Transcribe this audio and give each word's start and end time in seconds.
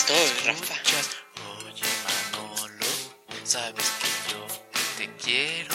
estoy, 0.00 0.28
Rafa. 0.46 0.74
Oye, 1.64 1.88
Manolo, 2.06 2.90
sabes 3.44 3.92
que 4.00 4.08
yo 4.32 4.42
te 4.96 5.06
quiero. 5.22 5.74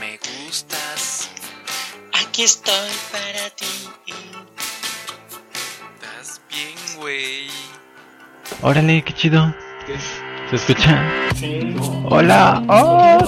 Me 0.00 0.18
gustas. 0.18 1.30
Aquí 2.12 2.42
estoy 2.42 2.90
para 3.12 3.50
ti. 3.50 3.88
Estás 5.94 6.40
bien, 6.50 6.76
güey. 6.96 7.48
Órale, 8.62 9.02
qué 9.04 9.12
chido. 9.14 9.54
¿Se 10.50 10.56
escucha? 10.56 11.00
Hola. 12.10 12.62
Oh, 12.68 13.18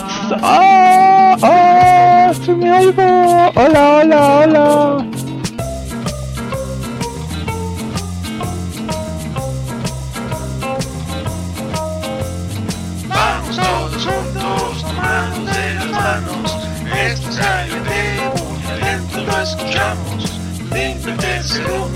oh, 0.42 1.36
oh, 1.42 2.34
sí 2.44 2.50
me 2.50 2.72
oigo. 2.72 3.52
Hola, 3.54 3.98
hola, 3.98 4.38
hola. 4.38 5.17
Yes. 21.58 21.87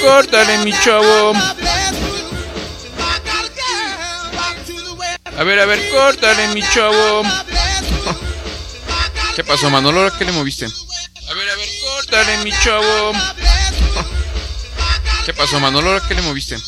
Córtale, 0.00 0.58
mi 0.58 0.72
chavo. 0.72 1.32
A 5.36 5.44
ver, 5.44 5.58
a 5.58 5.66
ver, 5.66 5.90
córtale, 5.90 6.48
mi 6.48 6.62
chavo. 6.62 7.22
¿Qué 9.36 9.44
pasó, 9.44 9.70
Manolo? 9.70 10.00
¿Ahora 10.00 10.12
¿Qué 10.18 10.24
le 10.24 10.32
moviste? 10.32 10.64
A 10.66 11.34
ver, 11.34 11.48
a 11.48 11.54
ver, 11.56 11.68
córtale, 11.80 12.38
mi 12.44 12.50
chavo. 12.52 13.12
¿Qué 15.24 15.32
pasó, 15.32 15.58
Manolo? 15.60 15.90
¿Ahora 15.90 16.06
¿Qué 16.06 16.14
le 16.14 16.22
moviste? 16.22 16.54
A 16.54 16.58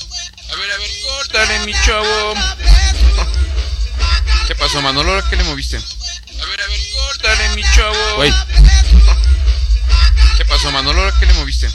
ver, 0.57 0.73
a 0.73 0.77
ver, 0.79 0.91
córtale, 1.03 1.59
mi 1.67 1.73
chavo. 1.85 2.35
¿Qué 4.47 4.55
pasó, 4.55 4.81
Manolo? 4.81 5.13
¿Ahora 5.13 5.27
¿Qué 5.29 5.37
le 5.37 5.45
moviste? 5.45 5.77
A 5.77 5.81
ver, 6.47 6.61
a 6.61 6.67
ver, 6.67 6.81
córtale, 6.95 7.49
mi 7.57 7.63
chavo. 7.75 8.17
Güey. 8.17 8.33
¿Qué 10.37 10.45
pasó, 10.45 10.71
Manolo? 10.71 11.01
¿Ahora 11.01 11.15
¿Qué 11.19 11.27
le 11.27 11.33
moviste? 11.35 11.69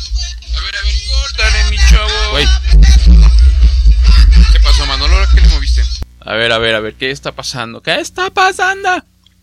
¿Qué 4.51 4.59
pasó, 4.59 4.85
Manolo? 4.85 5.15
¿Ahora 5.15 5.27
¿Qué 5.33 5.41
le 5.41 5.47
moviste? 5.49 5.81
A 6.21 6.35
ver, 6.35 6.51
a 6.51 6.57
ver, 6.57 6.75
a 6.75 6.79
ver, 6.79 6.95
¿qué 6.95 7.11
está 7.11 7.31
pasando? 7.31 7.81
¿Qué 7.81 7.99
está 7.99 8.29
pasando? 8.29 8.89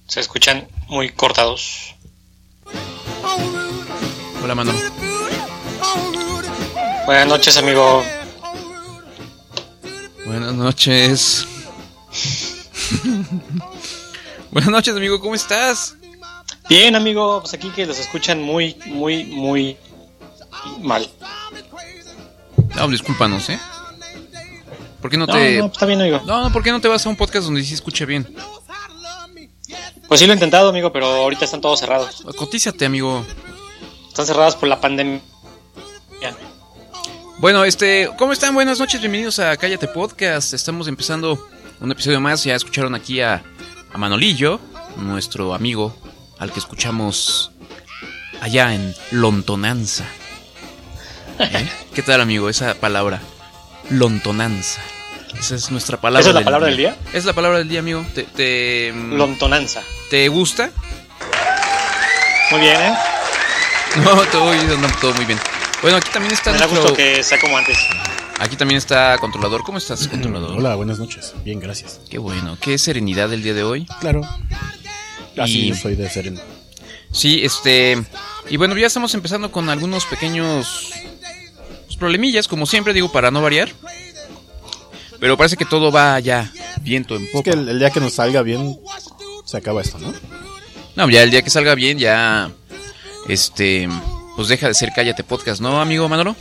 Se 0.06 0.20
escuchan 0.20 0.68
muy 0.88 1.10
cortados. 1.10 1.94
Hola, 4.42 4.54
Manolo. 4.54 4.78
Buenas 7.06 7.26
noches, 7.26 7.56
amigo. 7.56 8.04
Buenas 10.26 10.54
noches. 10.54 11.46
Buenas 14.50 14.70
noches, 14.70 14.96
amigo, 14.96 15.20
¿cómo 15.20 15.34
estás? 15.34 15.96
Bien, 16.68 16.96
amigo. 16.96 17.40
Pues 17.40 17.54
aquí 17.54 17.70
que 17.70 17.86
los 17.86 17.98
escuchan 17.98 18.42
muy, 18.42 18.76
muy, 18.86 19.24
muy 19.24 19.76
mal. 20.80 21.08
No, 22.76 22.88
discúlpanos, 22.88 23.48
¿eh? 23.50 23.58
¿Por 25.00 25.10
qué 25.10 25.16
no 25.16 25.26
No, 25.26 25.32
te.? 25.34 25.58
no, 25.58 25.66
está 25.66 25.86
bien, 25.86 26.00
amigo. 26.00 26.20
No, 26.26 26.42
no, 26.42 26.52
¿por 26.52 26.62
qué 26.62 26.70
no 26.70 26.80
te 26.80 26.88
vas 26.88 27.04
a 27.04 27.08
un 27.08 27.16
podcast 27.16 27.44
donde 27.46 27.62
sí 27.62 27.74
escuche 27.74 28.06
bien? 28.06 28.34
Pues 30.08 30.20
sí 30.20 30.26
lo 30.26 30.32
he 30.32 30.36
intentado, 30.36 30.68
amigo, 30.68 30.92
pero 30.92 31.06
ahorita 31.06 31.44
están 31.44 31.60
todos 31.60 31.80
cerrados. 31.80 32.24
Cotízate, 32.36 32.84
amigo. 32.84 33.24
Están 34.08 34.26
cerrados 34.26 34.56
por 34.56 34.68
la 34.68 34.80
pandemia. 34.80 35.20
Bueno, 37.38 37.64
este, 37.64 38.08
¿cómo 38.16 38.32
están? 38.32 38.54
Buenas 38.54 38.78
noches, 38.78 39.00
bienvenidos 39.00 39.38
a 39.38 39.56
Cállate 39.56 39.88
Podcast. 39.88 40.54
Estamos 40.54 40.88
empezando 40.88 41.44
un 41.80 41.90
episodio 41.92 42.20
más. 42.20 42.44
Ya 42.44 42.54
escucharon 42.54 42.94
aquí 42.94 43.20
a, 43.20 43.42
a 43.92 43.98
Manolillo, 43.98 44.60
nuestro 44.96 45.52
amigo, 45.52 45.94
al 46.38 46.52
que 46.52 46.60
escuchamos 46.60 47.50
allá 48.40 48.74
en 48.74 48.94
Lontonanza. 49.10 50.06
¿Eh? 51.38 51.68
¿Qué 51.94 52.02
tal, 52.02 52.20
amigo? 52.20 52.48
Esa 52.48 52.74
palabra, 52.74 53.20
Lontonanza. 53.90 54.80
Esa 55.38 55.56
es 55.56 55.70
nuestra 55.70 56.00
palabra. 56.00 56.20
¿Esa 56.20 56.30
es 56.30 56.34
la 56.34 56.44
palabra 56.44 56.66
del 56.68 56.76
día? 56.76 56.96
Es 57.12 57.24
la 57.24 57.32
palabra 57.32 57.58
del 57.58 57.68
día, 57.68 57.80
amigo. 57.80 58.04
¿Te, 58.14 58.22
te, 58.22 58.92
mm, 58.94 59.14
Lontonanza. 59.14 59.82
¿te 60.10 60.28
gusta? 60.28 60.70
Muy 62.50 62.60
bien, 62.60 62.76
¿eh? 62.80 62.94
No, 63.96 64.10
todo, 64.26 64.52
no, 64.54 64.88
todo 65.00 65.14
muy 65.14 65.24
bien. 65.24 65.38
Bueno, 65.80 65.98
aquí 65.98 66.08
también 66.12 66.32
está 66.34 66.50
Me 66.50 66.58
da 66.58 66.64
nuestro- 66.66 66.82
gusto 66.82 66.96
que 66.96 67.22
sea 67.22 67.38
como 67.40 67.56
antes. 67.56 67.78
Aquí 68.40 68.56
también 68.56 68.78
está 68.78 69.16
controlador. 69.18 69.62
¿Cómo 69.62 69.78
estás, 69.78 70.08
controlador? 70.08 70.58
Hola, 70.58 70.74
buenas 70.74 70.98
noches. 70.98 71.32
Bien, 71.44 71.60
gracias. 71.60 72.00
Qué 72.10 72.18
bueno, 72.18 72.58
qué 72.60 72.76
serenidad 72.78 73.32
el 73.32 73.42
día 73.44 73.54
de 73.54 73.62
hoy. 73.62 73.86
Claro. 74.00 74.22
Así 75.38 75.60
Y- 75.66 75.68
yo 75.68 75.74
soy 75.76 75.94
de 75.94 76.10
sereno. 76.10 76.40
Sí, 77.12 77.44
este. 77.44 78.02
Y 78.50 78.56
bueno, 78.56 78.76
ya 78.76 78.88
estamos 78.88 79.14
empezando 79.14 79.52
con 79.52 79.70
algunos 79.70 80.04
pequeños 80.06 80.92
problemillas, 82.04 82.48
como 82.48 82.66
siempre, 82.66 82.92
digo, 82.92 83.10
para 83.10 83.30
no 83.30 83.40
variar. 83.40 83.70
Pero 85.18 85.38
parece 85.38 85.56
que 85.56 85.64
todo 85.64 85.90
va 85.90 86.20
ya 86.20 86.52
viento 86.82 87.16
en 87.16 87.24
Es 87.24 87.30
popa. 87.32 87.44
que 87.44 87.50
el, 87.52 87.66
el 87.66 87.78
día 87.78 87.88
que 87.88 87.98
nos 88.00 88.12
salga 88.12 88.42
bien, 88.42 88.78
se 89.46 89.56
acaba 89.56 89.80
esto, 89.80 89.98
¿no? 89.98 90.12
No, 90.96 91.08
ya 91.08 91.22
el 91.22 91.30
día 91.30 91.40
que 91.40 91.48
salga 91.48 91.74
bien, 91.74 91.98
ya. 91.98 92.50
Este. 93.26 93.88
Pues 94.36 94.48
deja 94.48 94.68
de 94.68 94.74
ser 94.74 94.90
Cállate 94.94 95.24
Podcast, 95.24 95.62
¿no, 95.62 95.80
amigo 95.80 96.08
Manolo? 96.10 96.36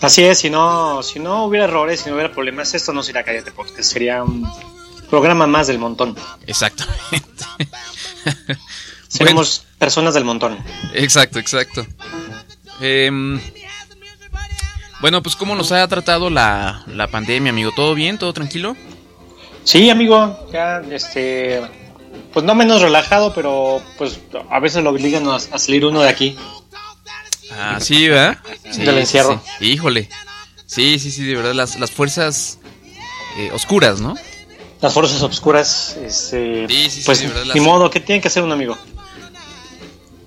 Así 0.00 0.22
es, 0.24 0.38
si 0.38 0.48
no, 0.48 1.02
si 1.02 1.18
no 1.18 1.44
hubiera 1.44 1.66
errores, 1.66 2.00
si 2.00 2.08
no 2.08 2.14
hubiera 2.14 2.32
problemas, 2.32 2.72
esto 2.72 2.94
no 2.94 3.02
sería 3.02 3.22
Cállate 3.22 3.52
Podcast, 3.52 3.82
sería 3.82 4.22
un 4.24 4.50
programa 5.10 5.46
más 5.46 5.66
del 5.66 5.78
montón. 5.78 6.16
Exactamente. 6.46 7.44
Seremos 9.08 9.64
personas 9.78 10.14
del 10.14 10.24
montón. 10.24 10.56
Exacto, 10.94 11.38
exacto. 11.38 11.86
Em, 12.80 13.38
bueno, 15.00 15.22
pues 15.22 15.36
¿cómo 15.36 15.54
nos 15.54 15.72
ha 15.72 15.86
tratado 15.88 16.30
la, 16.30 16.82
la 16.86 17.06
pandemia, 17.08 17.50
amigo? 17.50 17.70
¿Todo 17.74 17.94
bien? 17.94 18.18
¿Todo 18.18 18.32
tranquilo? 18.32 18.76
Sí, 19.64 19.90
amigo, 19.90 20.48
ya, 20.52 20.82
este, 20.90 21.60
pues 22.32 22.44
no 22.44 22.54
menos 22.54 22.80
relajado, 22.80 23.32
pero 23.34 23.82
pues 23.98 24.18
a 24.50 24.58
veces 24.60 24.82
lo 24.82 24.90
obligan 24.90 25.26
a, 25.28 25.36
a 25.36 25.58
salir 25.58 25.84
uno 25.84 26.00
de 26.00 26.08
aquí. 26.08 26.36
Ah, 27.52 27.78
sí, 27.80 28.08
¿verdad? 28.08 28.38
Sí, 28.70 28.82
Del 28.82 28.98
encierro. 28.98 29.40
sí, 29.44 29.50
sí. 29.58 29.64
Híjole. 29.72 30.08
Sí, 30.66 30.98
sí, 31.00 31.10
sí, 31.10 31.24
de 31.24 31.34
verdad, 31.34 31.52
las, 31.54 31.78
las 31.80 31.90
fuerzas 31.90 32.58
eh, 33.38 33.50
oscuras, 33.52 34.00
¿no? 34.00 34.14
Las 34.80 34.94
fuerzas 34.94 35.20
obscuras, 35.22 35.96
este, 36.02 36.66
Sí, 36.68 36.84
sí, 36.84 36.90
sí, 36.90 37.02
pues 37.04 37.20
de 37.20 37.26
verdad, 37.28 37.44
las- 37.46 37.54
ni 37.56 37.60
modo, 37.60 37.90
¿qué 37.90 38.00
tiene 38.00 38.20
que 38.22 38.28
hacer 38.28 38.42
un 38.44 38.52
amigo? 38.52 38.78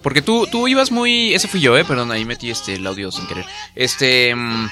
Porque 0.03 0.21
tú, 0.21 0.45
tú 0.51 0.67
ibas 0.67 0.91
muy... 0.91 1.33
Ese 1.33 1.47
fui 1.47 1.61
yo, 1.61 1.77
¿eh? 1.77 1.85
Perdón, 1.85 2.11
ahí 2.11 2.25
metí 2.25 2.49
este, 2.51 2.75
el 2.75 2.85
audio 2.85 3.11
sin 3.11 3.25
querer. 3.25 3.45
Este... 3.73 4.35
mm, 4.35 4.69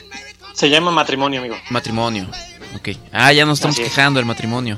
Se 0.54 0.69
llama 0.69 0.92
matrimonio, 0.92 1.39
amigo. 1.39 1.56
matrimonio. 1.69 2.28
Ok. 2.75 2.89
Ah, 3.12 3.31
ya 3.33 3.45
nos 3.45 3.57
estamos 3.60 3.80
es. 3.80 3.86
quejando 3.86 4.19
del 4.19 4.25
matrimonio. 4.25 4.78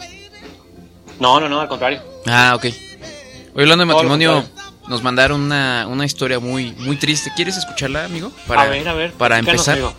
No, 1.19 1.39
no, 1.39 1.49
no, 1.49 1.59
al 1.59 1.67
contrario. 1.67 2.01
Ah, 2.27 2.53
ok. 2.55 2.65
Hoy 2.65 3.61
hablando 3.63 3.83
de 3.85 3.91
Todo 3.91 3.97
matrimonio, 4.03 4.45
nos 4.87 5.03
mandaron 5.03 5.41
una, 5.41 5.87
una 5.87 6.05
historia 6.05 6.39
muy, 6.39 6.71
muy 6.79 6.97
triste. 6.97 7.31
¿Quieres 7.35 7.57
escucharla, 7.57 8.05
amigo? 8.05 8.31
a 8.49 8.65
ver, 8.65 8.87
a 8.87 8.93
ver. 8.93 9.11
Para 9.13 9.37
empezar. 9.39 9.73
amigo. 9.75 9.93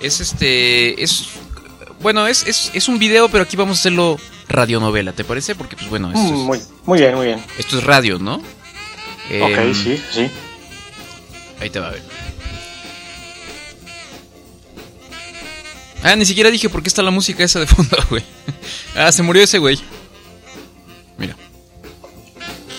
Es 0.00 0.20
este. 0.20 1.02
Es. 1.02 1.28
Bueno, 2.00 2.26
es, 2.26 2.46
es, 2.46 2.70
es 2.74 2.88
un 2.88 2.98
video, 2.98 3.28
pero 3.28 3.44
aquí 3.44 3.56
vamos 3.56 3.78
a 3.78 3.80
hacerlo 3.80 4.16
radionovela, 4.48 5.12
¿te 5.12 5.24
parece? 5.24 5.54
Porque, 5.54 5.76
pues 5.76 5.90
bueno, 5.90 6.08
esto, 6.08 6.20
Mm, 6.20 6.26
es, 6.26 6.32
muy, 6.32 6.60
muy 6.86 6.98
bien, 7.00 7.14
muy 7.16 7.26
bien. 7.26 7.44
esto 7.58 7.78
es 7.78 7.84
radio, 7.84 8.18
¿no? 8.18 8.40
Ok, 9.28 9.58
Em, 9.58 9.74
sí, 9.74 10.02
sí. 10.12 10.30
Ahí 11.60 11.70
te 11.70 11.80
va 11.80 11.88
a 11.88 11.90
ver. 11.92 12.02
Ah, 16.02 16.14
ni 16.16 16.24
siquiera 16.24 16.50
dije 16.50 16.68
por 16.68 16.82
qué 16.82 16.88
está 16.88 17.02
la 17.02 17.10
música 17.10 17.42
esa 17.44 17.60
de 17.60 17.66
fondo, 17.66 17.96
güey. 18.10 18.24
Ah, 18.94 19.10
se 19.12 19.22
murió 19.22 19.42
ese 19.42 19.58
güey. 19.58 19.78
Mira. 21.18 21.36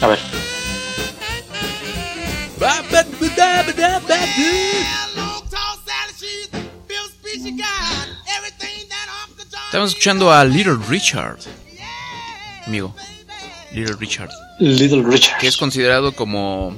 A 0.02 0.08
ver. 0.08 0.20
Estamos 9.66 9.90
escuchando 9.92 10.32
a 10.32 10.44
Little 10.44 10.78
Richard. 10.88 11.40
Amigo. 12.66 12.96
Little 13.72 13.96
Richard. 14.00 14.30
Little 14.60 15.04
Richard. 15.04 15.40
Que 15.40 15.48
es 15.48 15.58
considerado 15.58 16.14
como. 16.14 16.76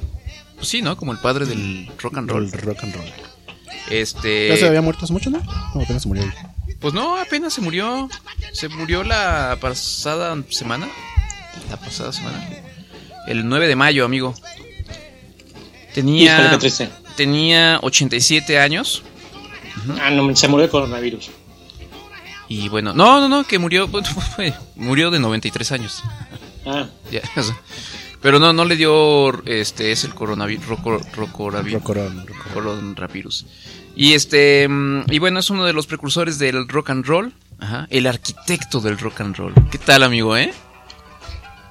Pues 0.56 0.68
sí, 0.68 0.82
¿no? 0.82 0.96
Como 0.96 1.12
el 1.12 1.18
padre 1.18 1.46
del 1.46 1.90
rock 1.98 2.18
and 2.18 2.30
roll. 2.30 2.44
El 2.44 2.52
rock 2.52 2.84
and 2.84 2.94
roll. 2.94 3.06
Este. 3.90 4.48
¿Ya 4.48 4.56
se 4.56 4.66
había 4.66 4.82
muerto 4.82 5.04
hace 5.04 5.12
mucho, 5.12 5.30
no? 5.30 5.42
No, 5.74 5.80
apenas 5.82 6.02
se 6.02 6.08
murió. 6.08 6.24
hoy. 6.24 6.32
Pues 6.80 6.94
no, 6.94 7.16
apenas 7.16 7.52
se 7.52 7.60
murió. 7.60 8.08
Se 8.52 8.68
murió 8.68 9.02
la 9.04 9.58
pasada 9.60 10.36
semana. 10.50 10.88
La 11.70 11.76
pasada 11.76 12.12
semana. 12.12 12.44
El 13.26 13.48
9 13.48 13.68
de 13.68 13.76
mayo, 13.76 14.04
amigo. 14.04 14.34
Híjole, 14.36 15.94
Tenía. 15.94 16.58
triste. 16.58 16.88
Tenía 17.16 17.78
87 17.82 18.58
años. 18.58 19.02
Ah, 20.00 20.10
no, 20.10 20.34
se 20.34 20.48
murió 20.48 20.66
de 20.66 20.70
coronavirus. 20.70 21.30
Y 22.48 22.68
bueno, 22.68 22.92
no, 22.94 23.20
no, 23.20 23.28
no, 23.28 23.44
que 23.44 23.58
murió. 23.58 23.88
murió 24.76 25.10
de 25.10 25.18
93 25.20 25.72
años. 25.72 26.02
Ah, 26.66 26.86
Ya, 27.10 27.20
o 27.36 27.42
sea, 27.42 27.56
pero 28.20 28.38
no, 28.38 28.52
no 28.52 28.64
le 28.64 28.76
dio. 28.76 29.42
Este 29.46 29.92
es 29.92 30.04
el 30.04 30.14
coronavirus. 30.14 30.66
Rocoravirus. 30.66 31.72
Rocorón, 31.72 32.26
rocorón. 32.26 32.94
coronavirus. 32.94 33.46
Y 33.96 34.14
este. 34.14 34.68
mm, 34.68 35.04
Y 35.10 35.18
bueno, 35.18 35.40
es 35.40 35.50
uno 35.50 35.64
de 35.64 35.72
los 35.72 35.86
precursores 35.86 36.38
del 36.38 36.68
rock 36.68 36.90
and 36.90 37.04
roll. 37.04 37.32
Ajá. 37.58 37.86
El 37.90 38.06
arquitecto 38.06 38.80
del 38.80 38.98
rock 38.98 39.20
and 39.20 39.36
roll. 39.36 39.54
¿Qué 39.70 39.78
tal, 39.78 40.02
amigo, 40.02 40.36
eh? 40.36 40.52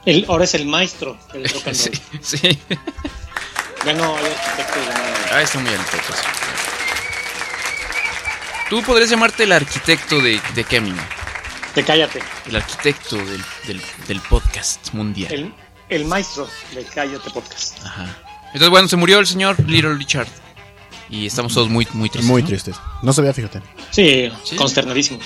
el, 0.06 0.26
ahora 0.30 0.46
es 0.46 0.54
el 0.56 0.66
maestro 0.66 1.18
del 1.34 1.44
rock 1.50 1.68
and 1.68 1.76
Sí, 1.76 1.90
roll. 1.90 2.20
sí. 2.22 2.60
Ya 3.86 3.94
no 3.94 4.16
hay 4.18 4.26
arquitecto 4.26 4.80
de 4.80 4.86
nada. 4.88 5.14
Ah, 5.32 5.42
está 5.42 5.60
muy 5.60 5.70
alto. 5.74 5.98
pues. 6.08 6.20
Tú 8.70 8.82
podrías 8.84 9.10
llamarte 9.10 9.44
el 9.44 9.52
arquitecto 9.52 10.20
de, 10.22 10.40
de 10.56 10.64
qué, 10.64 10.78
amigo? 10.78 10.98
Te 11.74 11.84
cállate. 11.84 12.20
El 12.48 12.56
arquitecto 12.58 13.16
del, 13.18 13.42
del, 13.68 13.82
del 14.08 14.20
podcast 14.22 14.94
mundial. 14.94 15.32
El, 15.32 15.54
el 15.90 16.06
maestro 16.06 16.48
de 16.74 16.84
Cállate 16.84 17.30
Podcast. 17.32 17.80
Ajá. 17.86 18.18
Entonces, 18.48 18.70
bueno, 18.70 18.88
se 18.88 18.98
murió 18.98 19.20
el 19.20 19.28
señor 19.28 19.58
Little 19.68 19.96
Richard. 19.96 20.28
Y 21.10 21.26
estamos 21.28 21.54
todos 21.54 21.70
muy, 21.70 21.88
muy 21.94 22.10
tristes. 22.10 22.30
Muy 22.30 22.42
¿no? 22.42 22.48
tristes. 22.48 22.76
No 23.02 23.14
se 23.14 23.22
veía, 23.22 23.34
fíjate. 23.34 23.62
Sí, 23.92 24.30
Sí. 24.44 24.56
consternadísimos. 24.56 25.24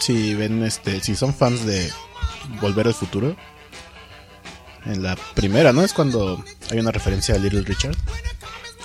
Si 0.00 0.34
ven, 0.34 0.62
este, 0.64 1.00
si 1.00 1.14
son 1.14 1.34
fans 1.34 1.64
de 1.66 1.90
Volver 2.60 2.86
al 2.86 2.94
Futuro, 2.94 3.36
en 4.84 5.02
la 5.02 5.14
primera, 5.34 5.72
¿no? 5.72 5.84
Es 5.84 5.92
cuando 5.92 6.42
hay 6.70 6.78
una 6.78 6.90
referencia 6.90 7.34
a 7.34 7.38
Little 7.38 7.62
Richard. 7.62 7.96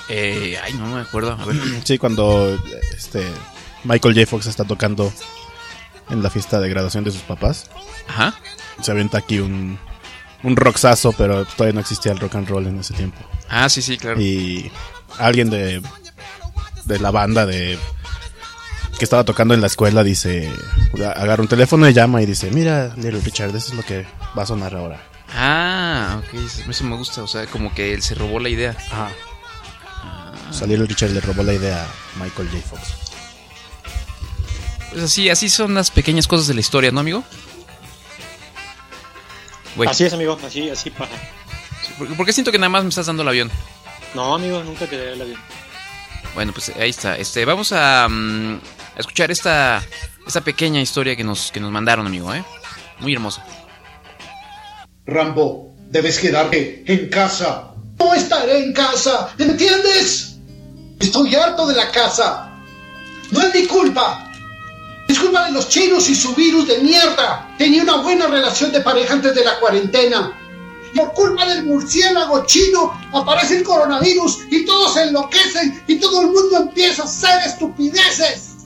Eh, 0.09 0.57
ay, 0.63 0.73
no 0.73 0.87
me 0.87 1.01
acuerdo. 1.01 1.31
A 1.39 1.45
ver. 1.45 1.55
Sí, 1.85 1.97
cuando 1.97 2.57
este 2.95 3.25
Michael 3.83 4.13
J. 4.13 4.27
Fox 4.27 4.45
está 4.47 4.63
tocando 4.63 5.11
en 6.09 6.23
la 6.23 6.29
fiesta 6.29 6.59
de 6.59 6.69
graduación 6.69 7.03
de 7.03 7.11
sus 7.11 7.21
papás. 7.21 7.69
Ajá. 8.07 8.33
Se 8.81 8.91
avienta 8.91 9.17
aquí 9.17 9.39
un, 9.39 9.77
un 10.43 10.55
rocksazo, 10.55 11.11
pero 11.13 11.45
todavía 11.45 11.73
no 11.73 11.79
existía 11.81 12.11
el 12.11 12.19
rock 12.19 12.35
and 12.35 12.47
roll 12.49 12.67
en 12.67 12.79
ese 12.79 12.93
tiempo. 12.93 13.17
Ah, 13.49 13.69
sí, 13.69 13.81
sí, 13.81 13.97
claro. 13.97 14.19
Y 14.21 14.71
alguien 15.19 15.49
de, 15.49 15.81
de 16.85 16.99
la 16.99 17.11
banda 17.11 17.45
de 17.45 17.77
que 18.97 19.03
estaba 19.05 19.23
tocando 19.23 19.53
en 19.53 19.61
la 19.61 19.67
escuela 19.67 20.03
dice, 20.03 20.51
agarra 21.15 21.41
un 21.43 21.47
teléfono 21.47 21.87
y 21.87 21.93
llama 21.93 22.21
y 22.21 22.25
dice, 22.25 22.49
mira, 22.51 22.93
Little 22.95 23.21
Richard, 23.21 23.49
eso 23.55 23.69
es 23.69 23.73
lo 23.75 23.83
que 23.83 24.05
va 24.37 24.43
a 24.43 24.45
sonar 24.47 24.75
ahora. 24.75 25.01
Ah, 25.35 26.19
ok, 26.23 26.33
eso- 26.69 26.83
me 26.85 26.95
gusta. 26.95 27.21
O 27.21 27.27
sea, 27.27 27.45
como 27.47 27.73
que 27.73 27.93
él 27.93 28.01
se 28.01 28.15
robó 28.15 28.39
la 28.39 28.49
idea. 28.49 28.75
Ajá. 28.91 29.09
O 30.49 30.53
sea, 30.53 30.65
Little 30.67 30.85
Richard 30.87 31.11
le 31.11 31.19
robó 31.21 31.43
la 31.43 31.53
idea 31.53 31.83
a 31.83 32.23
Michael 32.23 32.49
J. 32.49 32.61
Fox. 32.67 33.06
Pues 34.97 35.11
así, 35.11 35.29
así 35.29 35.47
son 35.47 35.75
las 35.75 35.91
pequeñas 35.91 36.27
cosas 36.27 36.47
de 36.47 36.55
la 36.55 36.59
historia, 36.59 36.89
¿no, 36.89 37.01
amigo? 37.01 37.23
Así 39.85 40.05
es, 40.05 40.13
amigo. 40.13 40.39
Así, 40.43 40.71
así 40.71 40.89
pasa. 40.89 41.11
¿por, 41.99 42.17
por 42.17 42.25
qué 42.25 42.33
siento 42.33 42.51
que 42.51 42.57
nada 42.57 42.69
más 42.69 42.81
me 42.81 42.89
estás 42.89 43.05
dando 43.05 43.21
el 43.21 43.29
avión? 43.29 43.51
No, 44.15 44.33
amigo, 44.33 44.63
nunca 44.63 44.87
te 44.87 44.97
daré 44.97 45.13
el 45.13 45.21
avión. 45.21 45.39
Bueno, 46.33 46.51
pues 46.51 46.69
ahí 46.79 46.89
está. 46.89 47.15
Este, 47.15 47.45
vamos 47.45 47.73
a, 47.73 48.07
mm, 48.09 48.59
a 48.95 48.99
escuchar 48.99 49.29
esta, 49.29 49.83
esta 50.25 50.41
pequeña 50.41 50.81
historia 50.81 51.15
que 51.15 51.23
nos, 51.23 51.51
que 51.51 51.59
nos 51.59 51.71
mandaron, 51.71 52.07
amigo, 52.07 52.33
¿eh? 52.33 52.43
Muy 52.97 53.13
hermosa. 53.13 53.45
Rambo, 55.05 55.75
debes 55.91 56.17
quedarte 56.17 56.83
en 56.87 57.07
casa. 57.09 57.67
No 57.99 58.15
estaré 58.15 58.63
en 58.63 58.73
casa, 58.73 59.29
¿entiendes? 59.37 60.37
Estoy 60.99 61.35
harto 61.35 61.67
de 61.67 61.75
la 61.75 61.91
casa. 61.91 62.49
No 63.29 63.41
es 63.41 63.53
mi 63.53 63.67
culpa. 63.67 64.26
Es 65.07 65.19
culpa 65.19 65.45
de 65.45 65.51
los 65.51 65.69
chinos 65.69 66.09
y 66.09 66.15
su 66.15 66.35
virus 66.35 66.67
de 66.67 66.79
mierda. 66.79 67.55
Tenía 67.57 67.83
una 67.83 67.97
buena 67.97 68.27
relación 68.27 68.71
de 68.71 68.81
pareja 68.81 69.13
antes 69.13 69.33
de 69.33 69.43
la 69.43 69.59
cuarentena. 69.59 70.37
Por 70.95 71.13
culpa 71.13 71.45
del 71.45 71.65
murciélago 71.65 72.45
chino 72.45 72.99
aparece 73.13 73.57
el 73.57 73.63
coronavirus 73.63 74.39
y 74.49 74.65
todos 74.65 74.93
se 74.93 75.03
enloquecen 75.03 75.83
y 75.87 75.95
todo 75.95 76.21
el 76.21 76.27
mundo 76.27 76.57
empieza 76.57 77.03
a 77.03 77.05
hacer 77.05 77.39
estupideces. 77.45 78.57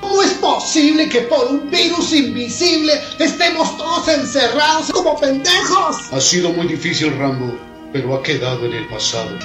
¿Cómo 0.00 0.22
es 0.22 0.32
posible 0.34 1.08
que 1.08 1.22
por 1.22 1.46
un 1.46 1.70
virus 1.70 2.12
invisible 2.12 2.92
estemos 3.18 3.76
todos 3.76 4.08
encerrados 4.08 4.90
como 4.92 5.18
pendejos? 5.18 5.96
Ha 6.12 6.20
sido 6.20 6.50
muy 6.50 6.68
difícil, 6.68 7.16
Rambo, 7.18 7.58
pero 7.92 8.14
ha 8.14 8.22
quedado 8.22 8.64
en 8.64 8.74
el 8.74 8.88
pasado. 8.88 9.36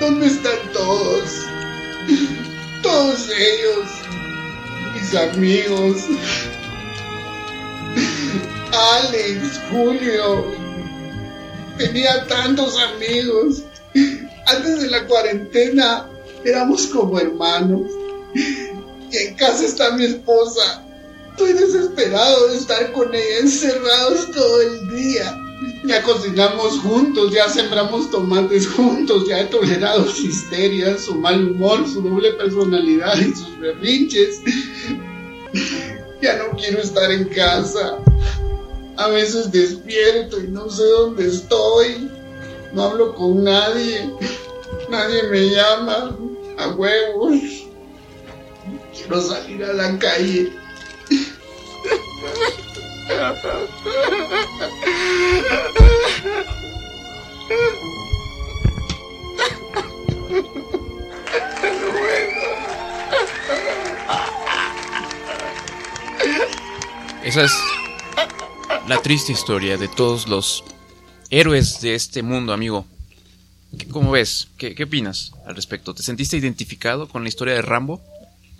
¿Dónde 0.00 0.28
están 0.28 0.58
todos? 0.72 1.30
Todos 2.82 3.28
ellos. 3.28 4.07
Amigos. 5.14 6.04
Alex, 8.72 9.60
Julio. 9.70 10.44
Tenía 11.78 12.26
tantos 12.26 12.76
amigos. 12.78 13.62
Antes 14.46 14.82
de 14.82 14.90
la 14.90 15.06
cuarentena 15.06 16.08
éramos 16.44 16.86
como 16.88 17.18
hermanos. 17.18 17.90
Y 18.34 19.16
en 19.16 19.34
casa 19.36 19.64
está 19.64 19.92
mi 19.92 20.04
esposa. 20.04 20.84
Estoy 21.30 21.52
desesperado 21.52 22.48
de 22.48 22.56
estar 22.56 22.92
con 22.92 23.14
ella 23.14 23.38
encerrados 23.40 24.30
todo 24.32 24.60
el 24.60 24.88
día. 24.90 25.36
Ya 25.84 26.02
cocinamos 26.02 26.78
juntos, 26.80 27.32
ya 27.32 27.48
sembramos 27.48 28.10
tomates 28.10 28.66
juntos, 28.66 29.26
ya 29.28 29.40
he 29.40 29.44
tolerado 29.44 30.08
su 30.08 30.26
histeria, 30.26 30.98
su 30.98 31.14
mal 31.14 31.50
humor, 31.52 31.88
su 31.88 32.02
doble 32.02 32.32
personalidad 32.32 33.16
y 33.18 33.34
sus 33.34 33.58
berrinches. 33.58 34.40
Ya 36.20 36.36
no 36.36 36.56
quiero 36.56 36.80
estar 36.80 37.12
en 37.12 37.26
casa. 37.26 37.98
A 38.96 39.06
veces 39.06 39.52
despierto 39.52 40.40
y 40.40 40.48
no 40.48 40.68
sé 40.68 40.82
dónde 40.82 41.28
estoy. 41.28 42.10
No 42.72 42.82
hablo 42.82 43.14
con 43.14 43.44
nadie. 43.44 44.12
Nadie 44.90 45.22
me 45.24 45.48
llama. 45.48 46.16
A 46.58 46.68
huevos. 46.70 47.40
Quiero 48.92 49.20
salir 49.22 49.62
a 49.62 49.72
la 49.74 49.96
calle. 50.00 50.52
Esa 67.28 67.44
es 67.44 67.52
la 68.86 69.02
triste 69.02 69.32
historia 69.32 69.76
de 69.76 69.86
todos 69.88 70.28
los 70.28 70.64
héroes 71.28 71.80
de 71.82 71.94
este 71.94 72.22
mundo, 72.22 72.54
amigo. 72.54 72.86
¿Qué- 73.78 73.86
¿Cómo 73.88 74.12
ves? 74.12 74.48
¿Qué, 74.56 74.74
qué 74.74 74.84
opinas 74.84 75.32
al 75.46 75.54
respecto? 75.54 75.92
¿Te 75.94 76.02
sentiste 76.02 76.38
identificado 76.38 77.06
con 77.08 77.22
la 77.22 77.28
historia 77.28 77.52
de 77.54 77.62
Rambo? 77.62 78.00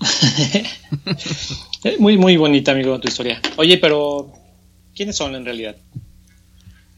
Muy, 1.98 2.18
muy 2.18 2.36
bonita, 2.36 2.72
amigo, 2.72 2.98
tu 3.00 3.08
historia. 3.08 3.40
Oye, 3.56 3.78
pero 3.78 4.32
¿quiénes 4.94 5.16
son 5.16 5.34
en 5.34 5.44
realidad? 5.44 5.76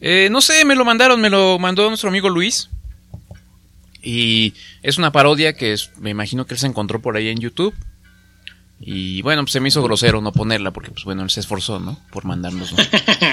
Eh, 0.01 0.29
no 0.31 0.41
sé, 0.41 0.65
me 0.65 0.75
lo 0.75 0.85
mandaron, 0.85 1.21
me 1.21 1.31
lo 1.31 1.59
mandó 1.59 1.87
nuestro 1.89 2.09
amigo 2.09 2.29
Luis. 2.29 2.69
Y 4.03 4.55
es 4.83 4.99
una 4.99 5.13
parodia 5.13 5.53
que 5.53 5.77
me 5.99 6.11
imagino 6.11 6.47
que 6.47 6.55
él 6.55 6.61
se 6.61 6.67
encontró 6.67 7.01
por 7.01 7.17
ahí 7.17 7.29
en 7.29 7.39
YouTube. 7.39 7.75
Y 8.83 9.21
bueno, 9.21 9.43
pues 9.43 9.53
se 9.53 9.61
me 9.61 9.69
hizo 9.69 9.83
grosero 9.83 10.23
no 10.23 10.33
ponerla 10.33 10.71
porque, 10.71 10.91
pues 10.91 11.05
bueno, 11.05 11.23
él 11.23 11.29
se 11.29 11.41
esforzó, 11.41 11.79
¿no? 11.79 11.99
Por 12.11 12.25
mandarnos. 12.25 12.75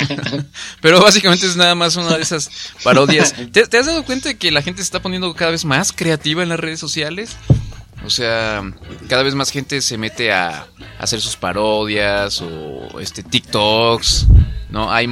Pero 0.81 1.01
básicamente 1.01 1.45
es 1.45 1.55
nada 1.55 1.73
más 1.73 1.95
una 1.95 2.17
de 2.17 2.21
esas 2.21 2.49
parodias. 2.83 3.33
¿Te, 3.53 3.65
te 3.65 3.77
has 3.77 3.85
dado 3.85 4.03
cuenta 4.03 4.27
de 4.27 4.37
que 4.37 4.51
la 4.51 4.61
gente 4.61 4.81
se 4.81 4.83
está 4.83 5.01
poniendo 5.01 5.33
cada 5.35 5.51
vez 5.51 5.63
más 5.63 5.93
creativa 5.93 6.43
en 6.43 6.49
las 6.49 6.59
redes 6.59 6.81
sociales? 6.81 7.37
O 8.05 8.09
sea, 8.09 8.61
cada 9.07 9.23
vez 9.23 9.35
más 9.35 9.49
gente 9.49 9.81
se 9.81 9.97
mete 9.97 10.33
a, 10.33 10.49
a 10.59 10.67
hacer 10.99 11.21
sus 11.21 11.37
parodias 11.37 12.41
o 12.41 12.99
este 12.99 13.23
TikToks, 13.23 14.27
¿no? 14.69 14.91
Hay 14.91 15.07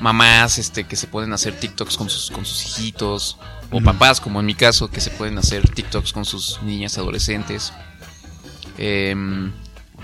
mamás 0.00 0.58
este 0.58 0.84
que 0.84 0.96
se 0.96 1.06
pueden 1.06 1.32
hacer 1.32 1.58
TikToks 1.58 1.96
con 1.96 2.10
sus 2.10 2.30
con 2.30 2.44
sus 2.44 2.66
hijitos 2.66 3.38
o 3.70 3.80
papás 3.80 4.20
como 4.20 4.40
en 4.40 4.46
mi 4.46 4.54
caso 4.54 4.90
que 4.90 5.00
se 5.00 5.10
pueden 5.10 5.38
hacer 5.38 5.66
TikToks 5.68 6.12
con 6.12 6.24
sus 6.24 6.60
niñas 6.62 6.98
adolescentes. 6.98 7.72
Em, 8.78 9.52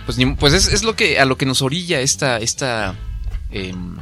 pues 0.07 0.19
ni- 0.19 0.35
pues 0.35 0.53
es, 0.53 0.69
es 0.73 0.83
lo 0.83 0.95
que 0.97 1.19
a 1.19 1.25
lo 1.25 1.37
que 1.37 1.47
nos 1.47 1.63
orilla 1.63 2.01
esta 2.01 2.39
esta 2.39 2.95
em, 3.51 3.97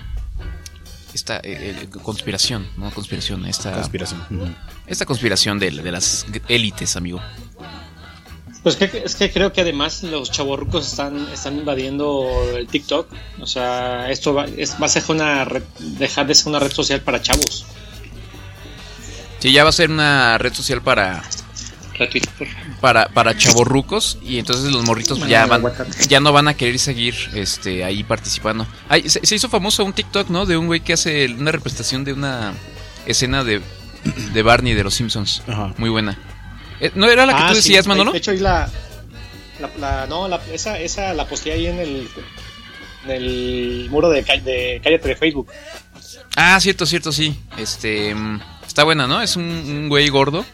esta 1.14 1.36
eh, 1.38 1.40
eh, 1.82 1.88
conspiración, 2.02 2.68
no 2.76 2.90
conspiración, 2.92 3.44
esta 3.46 3.72
Conspiración. 3.72 4.56
Esta 4.86 5.04
conspiración 5.06 5.58
de, 5.58 5.70
de 5.70 5.92
las 5.92 6.24
élites, 6.48 6.96
amigo. 6.96 7.20
Pues 8.62 8.76
que, 8.76 9.02
es 9.04 9.14
que 9.14 9.32
creo 9.32 9.52
que 9.52 9.62
además 9.62 10.02
los 10.02 10.30
chavorrucos 10.30 10.86
están, 10.86 11.28
están 11.32 11.56
invadiendo 11.58 12.28
el 12.56 12.66
TikTok. 12.68 13.08
O 13.40 13.46
sea, 13.46 14.10
esto 14.10 14.34
va, 14.34 14.44
es, 14.44 14.76
va 14.80 14.86
a 14.86 14.88
ser 14.88 15.02
una 15.08 15.44
red- 15.46 15.62
dejar 15.78 16.26
de 16.26 16.34
ser 16.34 16.48
una 16.48 16.58
red 16.58 16.70
social 16.72 17.00
para 17.00 17.22
chavos. 17.22 17.64
Sí, 19.38 19.52
ya 19.52 19.62
va 19.64 19.70
a 19.70 19.72
ser 19.72 19.90
una 19.90 20.36
red 20.38 20.52
social 20.52 20.82
para 20.82 21.22
Para, 22.80 23.08
para 23.08 23.36
chavorrucos 23.36 24.18
y 24.22 24.38
entonces 24.38 24.72
los 24.72 24.84
morritos 24.84 25.18
Bueno, 25.18 25.30
ya 25.30 25.42
en 25.44 25.48
van 25.50 25.62
ya 26.08 26.20
no 26.20 26.32
van 26.32 26.48
a 26.48 26.54
querer 26.54 26.78
seguir 26.78 27.14
este 27.34 27.84
ahí 27.84 28.02
participando. 28.04 28.66
Ay, 28.88 29.08
se, 29.10 29.24
se 29.24 29.34
hizo 29.34 29.48
famoso 29.48 29.84
un 29.84 29.92
TikTok, 29.92 30.28
¿no? 30.30 30.46
De 30.46 30.56
un 30.56 30.66
güey 30.66 30.80
que 30.80 30.94
hace 30.94 31.26
una 31.26 31.52
representación 31.52 32.04
de 32.04 32.12
una 32.14 32.54
escena 33.06 33.44
de, 33.44 33.60
de 34.32 34.42
Barney 34.42 34.72
de 34.74 34.84
los 34.84 34.94
Simpsons. 34.94 35.42
Ajá. 35.46 35.74
Muy 35.76 35.90
buena. 35.90 36.18
Eh, 36.80 36.90
¿No 36.94 37.06
era 37.10 37.26
la 37.26 37.36
que 37.36 37.42
Ah, 37.42 37.48
tú 37.48 37.54
sí, 37.56 37.60
decías, 37.60 37.84
de- 37.84 37.88
Manolo? 37.88 38.12
De 38.12 38.18
hecho, 38.18 38.30
ahí 38.30 38.38
la. 38.38 38.70
la, 39.60 39.70
la- 39.78 40.06
no, 40.06 40.26
la- 40.28 40.40
esa, 40.52 40.78
esa 40.78 41.12
la 41.12 41.26
posteé 41.28 41.52
ahí 41.52 41.66
en 41.66 41.78
el, 41.78 42.08
en 43.04 43.10
el 43.10 43.88
muro 43.90 44.08
de, 44.08 44.22
de 44.22 44.80
Cállate 44.82 45.08
de 45.08 45.16
Facebook. 45.16 45.48
Ah, 46.36 46.58
cierto, 46.60 46.86
cierto, 46.86 47.12
sí. 47.12 47.38
Este 47.58 48.14
mm, 48.14 48.40
está 48.66 48.84
buena, 48.84 49.06
¿no? 49.06 49.20
Es 49.20 49.36
un, 49.36 49.44
un 49.44 49.88
güey 49.90 50.08
gordo 50.08 50.46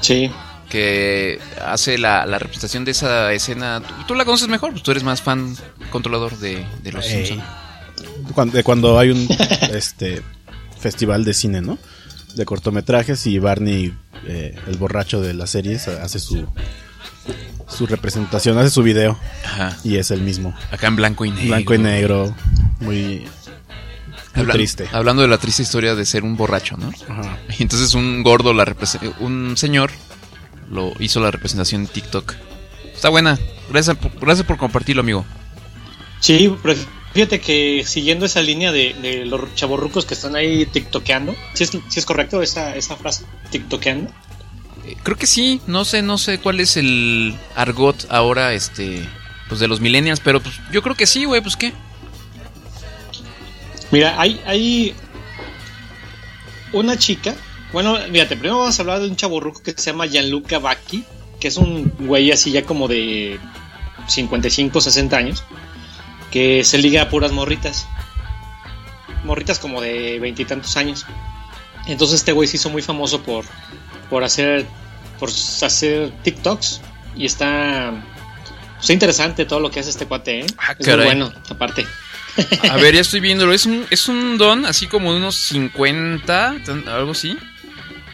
Sí. 0.00 0.30
Que 0.70 1.38
hace 1.62 1.98
la, 1.98 2.24
la 2.24 2.38
representación 2.38 2.84
de 2.86 2.92
esa 2.92 3.32
escena. 3.34 3.82
Tú, 3.86 3.92
tú 4.08 4.14
la 4.14 4.24
conoces 4.24 4.48
mejor, 4.48 4.70
pues 4.70 4.82
tú 4.82 4.90
eres 4.92 5.02
más 5.02 5.20
fan 5.20 5.54
controlador 5.90 6.38
de, 6.38 6.64
de 6.82 6.92
los 6.92 7.04
Ey. 7.04 7.26
Simpsons. 7.26 7.44
Cuando, 8.34 8.56
de 8.56 8.62
cuando 8.64 8.98
hay 8.98 9.10
un 9.10 9.28
este 9.74 10.22
festival 10.78 11.24
de 11.24 11.34
cine, 11.34 11.60
¿no? 11.60 11.78
De 12.36 12.44
cortometrajes 12.46 13.26
y 13.26 13.38
Barney, 13.38 13.92
eh, 14.26 14.54
el 14.68 14.76
borracho 14.78 15.20
de 15.20 15.34
las 15.34 15.50
series, 15.50 15.88
hace 15.88 16.18
su 16.20 16.46
su 17.68 17.86
representación, 17.86 18.58
hace 18.58 18.70
su 18.70 18.82
video 18.82 19.16
Ajá. 19.44 19.76
y 19.84 19.96
es 19.96 20.10
el 20.10 20.22
mismo, 20.22 20.54
Acá 20.72 20.88
en 20.88 20.96
blanco 20.96 21.24
y 21.24 21.30
negro. 21.30 21.48
blanco 21.48 21.74
y 21.74 21.78
negro, 21.78 22.34
muy, 22.80 23.24
Habla- 24.34 24.54
triste. 24.54 24.88
Hablando 24.92 25.22
de 25.22 25.28
la 25.28 25.38
triste 25.38 25.62
historia 25.62 25.94
de 25.94 26.04
ser 26.04 26.24
un 26.24 26.36
borracho, 26.36 26.76
¿no? 26.76 26.90
Ajá. 27.08 27.38
Y 27.58 27.62
entonces 27.62 27.94
un 27.94 28.22
gordo, 28.24 28.52
la 28.54 28.64
un 29.20 29.56
señor, 29.56 29.92
lo 30.70 30.92
hizo 30.98 31.20
la 31.20 31.30
representación 31.30 31.82
en 31.82 31.88
TikTok. 31.88 32.34
Está 32.94 33.08
buena. 33.08 33.38
Gracias 33.68 33.96
por, 33.96 34.18
gracias 34.18 34.46
por 34.46 34.56
compartirlo, 34.56 35.02
amigo. 35.02 35.24
Sí, 36.20 36.54
fíjate 37.12 37.40
que 37.40 37.84
siguiendo 37.86 38.26
esa 38.26 38.40
línea 38.42 38.72
de, 38.72 38.94
de 38.94 39.24
los 39.24 39.54
chavorrucos 39.54 40.04
que 40.04 40.14
están 40.14 40.36
ahí 40.36 40.66
tiktokeando, 40.66 41.34
si 41.54 41.64
es, 41.64 41.70
sí 41.70 41.98
es 41.98 42.04
correcto 42.04 42.42
esa, 42.42 42.76
esa 42.76 42.96
frase? 42.96 43.24
Tiktokeando. 43.50 44.10
Eh, 44.86 44.96
Creo 45.02 45.16
que 45.16 45.26
sí. 45.26 45.60
No 45.66 45.84
sé, 45.84 46.02
no 46.02 46.18
sé 46.18 46.38
cuál 46.38 46.60
es 46.60 46.76
el 46.76 47.36
argot 47.54 48.06
ahora, 48.10 48.52
este, 48.52 49.08
pues 49.48 49.60
de 49.60 49.68
los 49.68 49.80
millennials, 49.80 50.20
pero 50.20 50.40
pues 50.40 50.56
yo 50.72 50.82
creo 50.82 50.94
que 50.94 51.06
sí, 51.06 51.24
güey. 51.24 51.40
Pues 51.40 51.56
qué. 51.56 51.72
Mira, 53.90 54.20
hay, 54.20 54.40
hay 54.46 54.94
una 56.72 56.96
chica. 56.96 57.34
Bueno, 57.72 57.96
fíjate, 57.96 58.36
primero 58.36 58.58
vamos 58.58 58.78
a 58.78 58.82
hablar 58.82 59.00
de 59.00 59.08
un 59.08 59.16
chaborruco 59.16 59.62
que 59.62 59.72
se 59.76 59.90
llama 59.90 60.06
Gianluca 60.06 60.58
Bacchi, 60.58 61.04
que 61.38 61.48
es 61.48 61.56
un 61.56 61.92
güey 62.00 62.32
así 62.32 62.50
ya 62.50 62.64
como 62.64 62.88
de 62.88 63.38
55, 64.08 64.80
60 64.80 65.16
años, 65.16 65.44
que 66.32 66.64
se 66.64 66.78
liga 66.78 67.02
a 67.02 67.08
puras 67.08 67.32
morritas. 67.32 67.86
Morritas 69.24 69.58
como 69.58 69.80
de 69.80 70.18
veintitantos 70.18 70.76
años. 70.76 71.06
Entonces 71.86 72.16
este 72.20 72.32
güey 72.32 72.48
se 72.48 72.56
hizo 72.56 72.70
muy 72.70 72.82
famoso 72.82 73.22
por, 73.22 73.44
por 74.08 74.24
hacer 74.24 74.66
por 75.18 75.28
hacer 75.28 76.10
TikToks 76.22 76.80
y 77.14 77.26
está, 77.26 77.92
está 78.80 78.92
interesante 78.94 79.44
todo 79.44 79.60
lo 79.60 79.70
que 79.70 79.80
hace 79.80 79.90
este 79.90 80.06
cuate, 80.06 80.40
¿eh? 80.40 80.46
Ah, 80.56 80.74
es 80.78 80.86
muy 80.86 81.04
bueno, 81.04 81.32
aparte. 81.50 81.86
A 82.70 82.76
ver, 82.76 82.94
ya 82.94 83.02
estoy 83.02 83.20
viéndolo. 83.20 83.52
Es 83.52 83.66
un, 83.66 83.84
es 83.90 84.08
un 84.08 84.38
don 84.38 84.64
así 84.64 84.86
como 84.86 85.12
de 85.12 85.18
unos 85.18 85.34
50, 85.36 86.56
tan- 86.64 86.88
algo 86.88 87.10
así. 87.12 87.36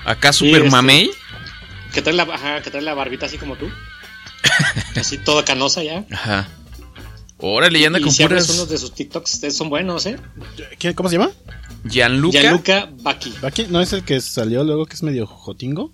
Acá 0.07 0.33
Sí, 0.33 0.47
super 0.47 0.63
este- 0.63 0.71
mamey. 0.71 1.11
Que 1.93 2.01
trae 2.03 2.15
la, 2.15 2.23
ajá, 2.25 2.63
que 2.63 2.71
trae 2.71 2.83
la 2.83 2.95
barbita 2.95 3.27
así 3.27 3.37
como 3.39 3.57
tú. 3.57 3.69
así 4.97 5.19
toda 5.19 5.45
canosa 5.45 5.83
ya. 5.83 6.05
Ajá. 6.11 6.49
Órale, 7.39 7.79
ya 7.81 7.89
anda 7.89 7.99
y 7.99 8.03
con 8.03 8.13
si 8.13 8.23
puras. 8.23 8.49
unos 8.49 8.69
de 8.69 8.79
sus 8.79 8.95
TikToks, 8.95 9.43
son 9.55 9.69
buenos, 9.69 10.07
¿eh? 10.07 10.17
¿Quién- 10.79 10.95
¿Cómo 10.95 11.09
se 11.11 11.19
llama? 11.19 11.31
Gianluca. 11.85 12.41
Gianluca 12.41 12.89
Bacchi. 13.03 13.35
¿Aquí? 13.43 13.67
¿No 13.69 13.81
es 13.83 13.93
el 13.93 14.05
que 14.05 14.21
salió 14.21 14.65
luego 14.65 14.87
que 14.87 14.95
es 14.95 15.03
medio 15.03 15.27
jotingo? 15.27 15.93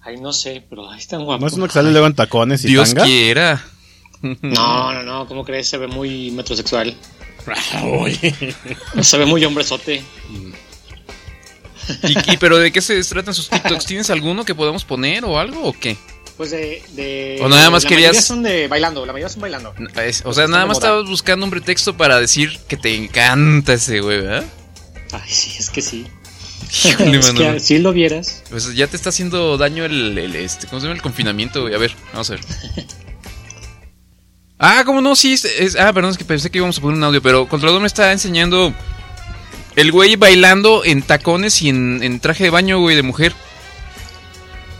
Ay, 0.00 0.18
no 0.18 0.32
sé, 0.32 0.64
pero 0.68 0.90
ahí 0.90 0.98
están 0.98 1.24
guapos. 1.24 1.40
¿No 1.40 1.46
es 1.48 1.52
uno 1.54 1.66
que 1.66 1.72
sale 1.72 1.90
luego 1.90 2.06
en 2.06 2.14
tacones 2.14 2.64
y 2.64 2.68
Dios 2.68 2.90
tanga? 2.90 3.04
quiera. 3.04 3.64
No, 4.22 4.92
no, 4.92 5.02
no, 5.02 5.26
¿cómo 5.26 5.44
crees? 5.44 5.68
Se 5.68 5.76
ve 5.78 5.86
muy 5.86 6.30
metrosexual. 6.30 6.94
Se 9.02 9.18
ve 9.18 9.26
muy 9.26 9.44
hombrezote. 9.44 10.02
¿Y, 12.02 12.32
y 12.32 12.36
pero 12.38 12.58
de 12.58 12.72
qué 12.72 12.80
se 12.80 13.02
tratan 13.04 13.34
sus 13.34 13.48
TikToks? 13.50 13.86
¿Tienes 13.86 14.10
alguno 14.10 14.44
que 14.44 14.54
podamos 14.54 14.84
poner 14.84 15.24
o 15.24 15.38
algo 15.38 15.62
o 15.64 15.72
qué? 15.72 15.96
Pues 16.36 16.50
de. 16.50 16.82
de 16.94 17.38
O 17.42 17.48
nada 17.48 17.70
más 17.70 17.84
la 17.84 17.88
querías- 17.90 18.08
mayoría 18.10 18.22
son 18.22 18.42
de 18.42 18.66
bailando, 18.68 19.06
la 19.06 19.12
mayoría 19.12 19.28
son 19.32 19.40
bailando. 19.42 19.74
Es- 20.02 20.22
o 20.24 20.32
sea, 20.32 20.46
nada 20.48 20.66
más 20.66 20.78
estabas 20.78 21.08
buscando 21.08 21.44
un 21.44 21.50
pretexto 21.50 21.96
para 21.96 22.18
decir 22.18 22.58
que 22.68 22.76
te 22.76 22.94
encanta 22.94 23.74
ese 23.74 24.00
güey, 24.00 24.20
¿verdad? 24.22 24.44
Ay, 25.12 25.28
sí, 25.30 25.52
es 25.58 25.70
que 25.70 25.80
sí. 25.82 26.06
Híjole, 26.86 27.18
es 27.20 27.30
que 27.30 27.60
si 27.60 27.78
lo 27.78 27.92
vieras. 27.92 28.42
Pues 28.50 28.74
ya 28.74 28.86
te 28.88 28.96
está 28.96 29.10
haciendo 29.10 29.56
daño 29.58 29.84
el, 29.84 30.18
el, 30.18 30.34
este, 30.34 30.66
¿cómo 30.66 30.80
se 30.80 30.86
llama? 30.86 30.96
El 30.96 31.02
confinamiento, 31.02 31.62
güey. 31.62 31.74
A 31.74 31.78
ver, 31.78 31.94
vamos 32.12 32.30
a 32.30 32.34
ver. 32.34 32.40
Ah, 34.58 34.82
¿cómo 34.86 35.00
no? 35.00 35.16
Sí, 35.16 35.32
es, 35.34 35.44
es- 35.44 35.76
ah, 35.76 35.92
perdón, 35.92 36.12
es 36.12 36.18
que 36.18 36.24
pensé 36.24 36.48
que 36.50 36.58
íbamos 36.58 36.78
a 36.78 36.80
poner 36.80 36.96
un 36.96 37.04
audio, 37.04 37.20
pero 37.20 37.46
Controlador 37.48 37.80
me 37.80 37.86
está 37.86 38.12
enseñando 38.12 38.72
el 39.76 39.92
güey 39.92 40.16
bailando 40.16 40.84
en 40.84 41.02
tacones 41.02 41.60
y 41.62 41.68
en, 41.68 42.02
en 42.02 42.20
traje 42.20 42.44
de 42.44 42.50
baño, 42.50 42.78
güey, 42.80 42.96
de 42.96 43.02
mujer. 43.02 43.34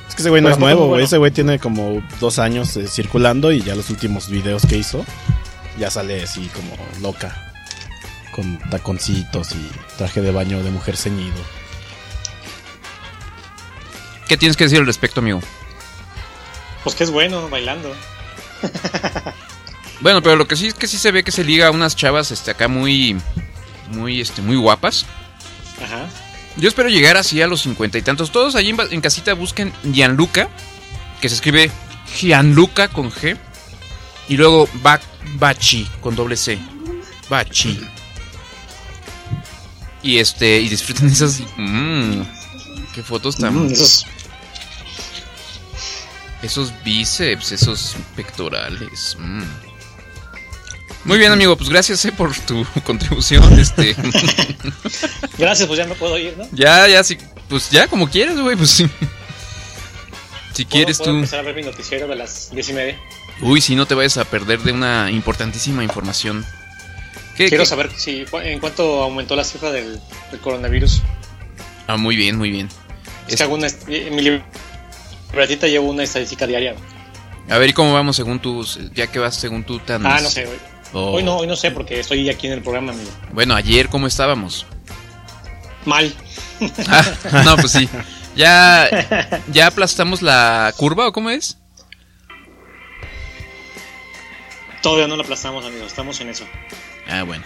Es 0.09 0.15
que 0.15 0.23
ese 0.23 0.31
güey 0.31 0.43
no 0.43 0.47
Pero 0.47 0.55
es 0.57 0.61
nuevo, 0.61 0.81
güey. 0.81 0.89
bueno. 0.91 1.05
Ese 1.05 1.19
güey 1.19 1.31
tiene 1.33 1.59
como 1.59 2.03
dos 2.21 2.39
años 2.39 2.77
eh, 2.77 2.87
circulando 2.87 3.51
y 3.53 3.63
ya 3.63 3.75
los 3.75 3.91
últimos 3.91 4.29
videos 4.29 4.65
que 4.67 4.77
hizo 4.77 5.05
ya 5.79 5.91
sale 5.91 6.23
así 6.23 6.49
como 6.55 6.77
loca. 7.03 7.53
Con 8.33 8.59
taconcitos 8.71 9.53
y 9.53 9.71
traje 9.97 10.21
de 10.21 10.31
baño 10.33 10.63
de 10.63 10.71
mujer 10.71 10.97
ceñido. 10.97 11.41
¿Qué 14.29 14.37
tienes 14.37 14.57
que 14.57 14.65
decir 14.65 14.79
al 14.79 14.87
respecto, 14.87 15.21
amigo? 15.21 15.41
Pues 16.83 16.97
que 16.97 17.05
es 17.05 17.11
bueno 17.11 17.49
bailando. 17.49 17.95
Bueno, 20.01 20.23
pero 20.23 20.37
lo 20.37 20.47
que 20.49 20.57
sí 20.57 20.67
es 20.67 20.75
que 20.75 20.87
sí 20.89 20.99
se 20.99 21.13
ve 21.13 21.23
que 21.23 21.31
se 21.31 21.45
liga 21.45 21.69
a 21.69 21.71
unas 21.71 21.95
chavas 21.97 22.31
este, 22.31 22.51
acá 22.51 22.67
muy, 22.69 23.17
muy, 23.91 24.21
este, 24.21 24.43
muy 24.43 24.57
guapas. 24.57 25.07
Ajá. 25.83 26.07
Yo 26.57 26.69
espero 26.69 26.89
llegar 26.89 27.17
así 27.17 27.43
a 27.43 27.47
los 27.47 27.63
cincuenta 27.63 27.99
y 27.99 28.03
tantos. 28.03 28.31
Todos 28.31 28.55
allí 28.55 28.75
en, 28.91 29.01
casita 29.01 29.35
busquen 29.35 29.73
Gianluca, 29.93 30.49
que 31.21 31.29
se 31.29 31.35
escribe 31.35 31.71
Gianluca 32.17 32.89
con 32.89 33.11
G. 33.11 33.37
Y 34.29 34.37
luego 34.37 34.69
Ba- 34.83 35.01
Bachi 35.35 35.89
con 36.01 36.15
doble 36.17 36.37
C. 36.37 36.59
Bachi. 37.29 37.81
Y 40.03 40.19
este, 40.19 40.61
y 40.61 40.69
disfruten 40.69 41.09
esas. 41.09 41.41
Mmm, 41.57 42.23
qué 42.95 43.03
fotos 43.03 43.37
tan. 43.37 43.55
Mm, 43.67 43.73
esos- 43.73 44.07
Esos 46.43 46.73
bíceps, 46.85 47.53
esos 47.53 47.97
pectorales. 48.15 49.17
mm. 49.19 49.43
Muy 51.05 51.19
bien, 51.19 51.33
amigo, 51.33 51.57
pues 51.57 51.69
gracias 51.69 52.05
eh, 52.07 52.13
por 52.13 52.35
tu 52.35 52.65
contribución. 52.85 53.59
Este. 53.59 53.95
Gracias, 55.39 55.67
pues 55.69 55.79
ya 55.79 55.87
me 55.87 55.95
puedo 55.95 56.17
ir, 56.19 56.35
¿no? 56.39 56.47
Ya, 56.53 56.87
ya, 56.89 57.05
sí. 57.05 57.19
Pues 57.49 57.71
ya, 57.71 57.87
como 57.89 58.09
quieres, 58.09 58.39
güey, 58.41 58.57
pues 58.57 58.71
sí. 58.71 58.89
Si 60.55 60.65
¿Puedo- 60.65 60.71
quieres 60.73 60.99
puedo 60.99 61.11
tú. 61.11 61.17
empezar 61.17 61.41
a 61.41 61.43
ver 61.43 61.55
mi 61.57 61.63
noticiero 61.63 62.07
de 62.09 62.17
las 62.17 62.51
diez 62.53 62.69
y 62.71 62.73
media. 62.73 62.99
Uy, 63.43 63.61
si 63.61 63.75
no 63.77 63.85
te 63.87 63.95
vayas 63.95 64.17
a 64.17 64.25
perder 64.25 64.61
de 64.61 64.73
una 64.73 65.11
importantísima 65.11 65.83
información. 65.85 66.47
¿Qué- 67.37 67.49
Quiero 67.49 67.65
qué? 67.65 67.69
saber 67.69 67.91
si 67.97 68.25
en 68.45 68.61
cuánto 68.61 69.03
aumentó 69.03 69.35
la 69.37 69.45
cifra 69.45 69.71
del, 69.73 70.01
del 70.31 70.41
coronavirus. 70.41 71.03
Ah, 71.87 71.97
muy 71.99 72.17
bien, 72.17 72.39
muy 72.39 72.51
bien. 72.51 72.69
Es 73.27 73.35
Es- 73.35 73.37
que 73.39 73.43
hago 73.43 73.55
una 73.57 73.67
en 73.89 74.15
mi 74.15 74.23
libretita 74.23 75.67
llevo 75.67 75.91
una 75.91 76.05
estadística 76.05 76.47
diaria. 76.47 76.77
A 77.51 77.59
ver, 77.59 77.69
¿y 77.69 77.73
cómo 77.75 77.93
vamos 77.93 78.17
según 78.17 78.39
tus... 78.41 78.79
Ya 78.95 79.09
que 79.09 79.19
vas 79.19 79.37
según 79.37 79.65
tú 79.65 79.79
tan... 79.81 80.07
Ah, 80.07 80.19
no 80.23 80.31
sé. 80.31 80.47
Hoy, 80.47 80.57
Oh. 80.97 81.11
hoy 81.11 81.25
no, 81.25 81.39
hoy 81.39 81.49
no 81.49 81.57
sé 81.57 81.73
porque 81.73 81.99
estoy 81.99 82.31
aquí 82.31 82.47
en 82.47 82.53
el 82.53 82.63
programa, 82.63 82.93
amigo. 82.93 83.11
Bueno, 83.33 83.55
ayer, 83.55 83.89
¿cómo 83.89 84.07
estábamos? 84.07 84.65
Mal. 85.85 86.15
Ah, 86.89 87.05
no, 87.45 87.57
pues 87.57 87.73
sí. 87.73 87.89
¿Ya, 88.37 88.89
¿Ya 89.49 89.67
aplastamos 89.67 90.23
la 90.23 90.73
curva 90.77 91.09
o 91.09 91.13
cómo 91.13 91.31
es? 91.31 91.59
Todavía 94.83 95.09
no 95.09 95.17
la 95.17 95.25
aplastamos, 95.25 95.65
amigo. 95.65 95.85
Estamos 95.85 96.21
en 96.21 96.29
eso. 96.29 96.45
Ah, 97.09 97.25
bueno. 97.25 97.45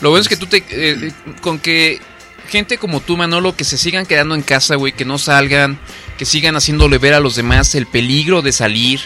Lo 0.00 0.08
bueno 0.08 0.22
es 0.22 0.28
que 0.28 0.36
tú 0.36 0.46
te... 0.46 0.64
eh, 0.70 1.12
con 1.42 1.58
que 1.58 2.00
gente 2.48 2.78
como 2.78 3.00
tú, 3.00 3.16
Manolo, 3.16 3.54
que 3.54 3.64
se 3.64 3.76
sigan 3.76 4.06
quedando 4.06 4.34
en 4.34 4.42
casa, 4.42 4.76
güey, 4.76 4.92
que 4.92 5.04
no 5.04 5.18
salgan, 5.18 5.78
que 6.18 6.24
sigan 6.24 6.56
haciéndole 6.56 6.98
ver 6.98 7.14
a 7.14 7.20
los 7.20 7.36
demás 7.36 7.74
el 7.74 7.86
peligro 7.86 8.42
de 8.42 8.52
salir, 8.52 9.00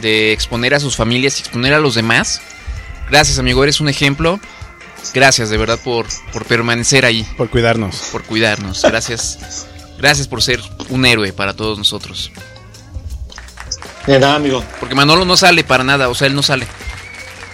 de 0.00 0.32
exponer 0.32 0.74
a 0.74 0.80
sus 0.80 0.96
familias 0.96 1.38
y 1.38 1.42
exponer 1.42 1.74
a 1.74 1.80
los 1.80 1.94
demás. 1.94 2.40
Gracias, 3.10 3.38
amigo, 3.38 3.62
eres 3.62 3.80
un 3.80 3.88
ejemplo. 3.88 4.40
Gracias, 5.12 5.50
de 5.50 5.58
verdad, 5.58 5.78
por, 5.82 6.06
por 6.32 6.44
permanecer 6.46 7.04
ahí, 7.04 7.24
Por 7.36 7.50
cuidarnos. 7.50 7.96
por 8.10 8.22
cuidarnos. 8.24 8.82
Gracias. 8.82 9.66
Gracias 9.98 10.26
por 10.28 10.42
ser 10.42 10.60
un 10.88 11.06
héroe 11.06 11.32
para 11.32 11.54
todos 11.54 11.78
nosotros. 11.78 12.32
De 14.06 14.18
nada, 14.18 14.34
amigo. 14.34 14.64
Porque 14.80 14.94
Manolo 14.94 15.24
no 15.24 15.36
sale 15.36 15.64
para 15.64 15.84
nada, 15.84 16.08
o 16.08 16.14
sea, 16.14 16.26
él 16.26 16.34
no 16.34 16.42
sale. 16.42 16.66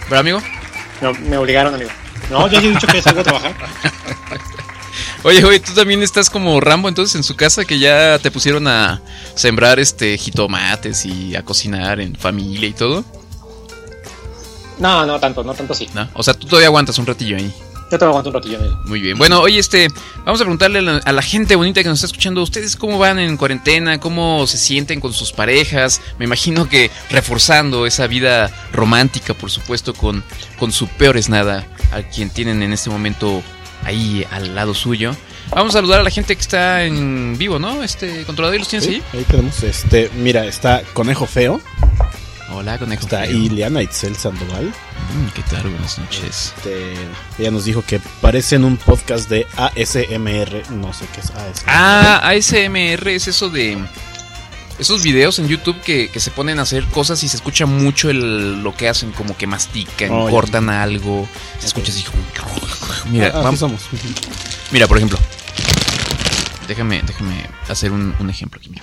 ¿Verdad, 0.03 0.19
amigo? 0.19 0.41
No, 1.01 1.13
me 1.13 1.37
obligaron, 1.37 1.73
amigo. 1.75 1.89
No, 2.29 2.47
yo 2.47 2.59
ya 2.59 2.67
he 2.67 2.71
dicho 2.71 2.87
que 2.87 3.01
salgo 3.01 3.21
a 3.21 3.23
trabajar. 3.23 3.53
Oye, 5.23 5.43
oye, 5.45 5.59
tú 5.59 5.73
también 5.73 6.01
estás 6.01 6.31
como 6.31 6.59
Rambo 6.59 6.89
entonces 6.89 7.15
en 7.15 7.23
su 7.23 7.35
casa 7.35 7.63
que 7.63 7.77
ya 7.77 8.17
te 8.17 8.31
pusieron 8.31 8.67
a 8.67 9.01
sembrar 9.35 9.79
este 9.79 10.17
jitomates 10.17 11.05
y 11.05 11.35
a 11.35 11.43
cocinar 11.45 11.99
en 11.99 12.15
familia 12.15 12.67
y 12.67 12.73
todo, 12.73 13.05
No, 14.81 15.05
no 15.05 15.19
tanto, 15.19 15.43
no 15.43 15.53
tanto 15.53 15.73
así. 15.73 15.87
¿no? 15.93 16.09
O 16.13 16.23
sea, 16.23 16.33
tú 16.33 16.47
todavía 16.47 16.67
aguantas 16.67 16.97
un 16.97 17.05
ratillo 17.05 17.37
ahí. 17.37 17.53
Yo 17.91 17.99
te 17.99 18.05
aguanto 18.05 18.29
un 18.29 18.35
ratillo, 18.35 18.57
amigo. 18.57 18.79
Muy 18.85 19.01
bien. 19.01 19.17
Bueno, 19.17 19.41
oye, 19.41 19.59
este, 19.59 19.89
vamos 20.25 20.39
a 20.39 20.45
preguntarle 20.45 20.79
a 20.79 20.81
la, 20.81 20.97
a 20.97 21.11
la 21.11 21.21
gente 21.21 21.57
bonita 21.57 21.83
que 21.83 21.89
nos 21.89 21.97
está 21.99 22.05
escuchando, 22.07 22.41
¿ustedes 22.41 22.77
cómo 22.77 22.97
van 22.97 23.19
en 23.19 23.35
cuarentena? 23.35 23.99
¿Cómo 23.99 24.47
se 24.47 24.57
sienten 24.57 25.01
con 25.01 25.11
sus 25.11 25.33
parejas? 25.33 25.99
Me 26.17 26.23
imagino 26.23 26.69
que 26.69 26.89
reforzando 27.09 27.85
esa 27.85 28.07
vida 28.07 28.49
romántica, 28.71 29.33
por 29.33 29.51
supuesto, 29.51 29.93
con, 29.93 30.23
con 30.57 30.71
su 30.71 30.87
peor 30.87 31.17
es 31.17 31.27
nada, 31.27 31.67
a 31.91 32.01
quien 32.03 32.29
tienen 32.29 32.63
en 32.63 32.71
este 32.71 32.89
momento 32.89 33.43
ahí 33.83 34.25
al 34.31 34.55
lado 34.55 34.73
suyo. 34.73 35.13
Vamos 35.53 35.75
a 35.75 35.79
saludar 35.79 35.99
a 35.99 36.03
la 36.03 36.11
gente 36.11 36.33
que 36.33 36.41
está 36.41 36.85
en 36.85 37.35
vivo, 37.37 37.59
¿no? 37.59 37.83
Este, 37.83 38.23
controlador, 38.23 38.59
¿los 38.59 38.69
tienes 38.69 38.87
Sí, 38.87 38.95
ahí? 38.95 39.19
ahí 39.19 39.25
tenemos 39.25 39.61
este, 39.63 40.09
mira, 40.15 40.45
está 40.45 40.81
Conejo 40.93 41.25
Feo, 41.25 41.59
Hola, 42.53 42.77
conejo. 42.77 43.03
está 43.03 43.21
feo. 43.25 43.31
Iliana 43.31 43.81
Itzel 43.81 44.15
Sandoval. 44.15 44.65
Mm, 44.67 45.27
¿Qué 45.33 45.41
tal? 45.43 45.63
Buenas 45.69 45.97
noches. 45.99 46.53
Este, 46.57 46.93
ella 47.39 47.51
nos 47.51 47.65
dijo 47.65 47.81
que 47.83 47.99
parecen 48.21 48.63
un 48.65 48.77
podcast 48.77 49.29
de 49.29 49.47
ASMR, 49.57 50.63
no 50.71 50.93
sé 50.93 51.05
qué 51.13 51.21
es 51.21 51.29
ASMR. 51.31 51.63
Ah, 51.67 52.21
ASMR 52.29 53.07
es 53.09 53.27
eso 53.27 53.49
de. 53.49 53.77
Esos 54.79 55.03
videos 55.03 55.37
en 55.37 55.47
YouTube 55.47 55.79
que, 55.81 56.09
que 56.09 56.19
se 56.19 56.31
ponen 56.31 56.57
a 56.57 56.63
hacer 56.63 56.85
cosas 56.85 57.21
y 57.23 57.29
se 57.29 57.35
escucha 57.35 57.67
mucho 57.67 58.09
el, 58.09 58.63
lo 58.63 58.75
que 58.75 58.89
hacen, 58.89 59.11
como 59.11 59.37
que 59.37 59.45
mastican, 59.45 60.09
Oh, 60.11 60.25
ya. 60.25 60.31
cortan 60.31 60.69
algo. 60.71 61.27
Se 61.59 61.67
escucha 61.67 61.91
así. 61.91 62.03
Mira, 63.11 63.27
Ah, 63.33 63.41
vamos- 63.41 63.59
somos. 63.59 63.81
mira, 64.71 64.87
por 64.87 64.97
ejemplo. 64.97 65.19
Déjame, 66.67 67.01
déjame 67.05 67.47
hacer 67.69 67.91
un, 67.91 68.15
un 68.19 68.29
ejemplo 68.29 68.59
aquí. 68.59 68.69
Mira. 68.69 68.81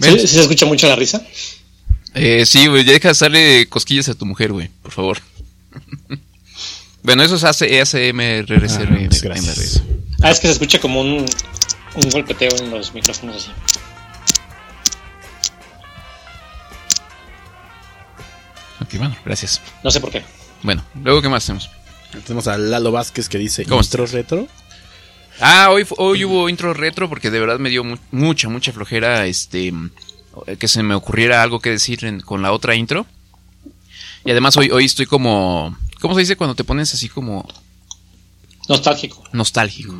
¿Sí, 0.00 0.26
se 0.26 0.40
escucha 0.40 0.66
mucho 0.66 0.88
la 0.88 0.96
risa? 0.96 1.22
Eh, 2.14 2.44
sí, 2.46 2.66
güey, 2.66 2.84
ya 2.84 2.92
deja 2.92 3.12
de 3.12 3.18
darle 3.18 3.68
cosquillas 3.68 4.08
a 4.08 4.14
tu 4.14 4.26
mujer, 4.26 4.52
güey, 4.52 4.70
por 4.82 4.92
favor. 4.92 5.18
bueno, 7.02 7.22
eso 7.22 7.36
es 7.36 7.44
ASMR. 7.44 8.46
Ah, 8.50 9.08
gracias. 9.22 9.82
Ah, 10.22 10.30
es 10.30 10.40
que 10.40 10.46
se 10.46 10.52
escucha 10.52 10.80
como 10.80 11.00
un, 11.00 11.26
un 11.94 12.10
golpeteo 12.10 12.50
en 12.58 12.70
los 12.70 12.94
micrófonos 12.94 13.36
así. 13.36 13.50
Ok, 18.80 18.98
bueno, 18.98 19.16
gracias. 19.24 19.60
No 19.84 19.90
sé 19.90 20.00
por 20.00 20.10
qué. 20.10 20.24
Bueno, 20.62 20.84
luego, 21.02 21.22
¿qué 21.22 21.28
más 21.28 21.44
tenemos? 21.44 21.70
Tenemos 22.24 22.48
a 22.48 22.56
Lalo 22.56 22.90
Vázquez 22.90 23.28
que 23.28 23.38
dice 23.38 23.64
¿Cómo 23.64 23.82
intro 23.82 24.06
retro. 24.06 24.48
Ah, 25.40 25.68
hoy, 25.70 25.86
hoy 25.98 26.24
hubo 26.24 26.48
intro 26.48 26.74
retro 26.74 27.08
porque 27.08 27.30
de 27.30 27.38
verdad 27.40 27.58
me 27.58 27.70
dio 27.70 27.84
mu- 27.84 27.96
mucha, 28.10 28.48
mucha 28.48 28.72
flojera 28.72 29.26
este 29.26 29.72
que 30.58 30.68
se 30.68 30.82
me 30.82 30.94
ocurriera 30.94 31.42
algo 31.42 31.60
que 31.60 31.70
decir 31.70 32.04
en- 32.04 32.20
con 32.20 32.42
la 32.42 32.52
otra 32.52 32.74
intro. 32.74 33.06
Y 34.24 34.30
además 34.30 34.56
hoy, 34.56 34.70
hoy 34.70 34.84
estoy 34.84 35.06
como... 35.06 35.76
¿Cómo 36.00 36.14
se 36.14 36.20
dice 36.20 36.36
cuando 36.36 36.54
te 36.54 36.64
pones 36.64 36.92
así 36.94 37.08
como 37.08 37.46
Nostálgico. 38.68 39.24
nostálgico? 39.32 39.94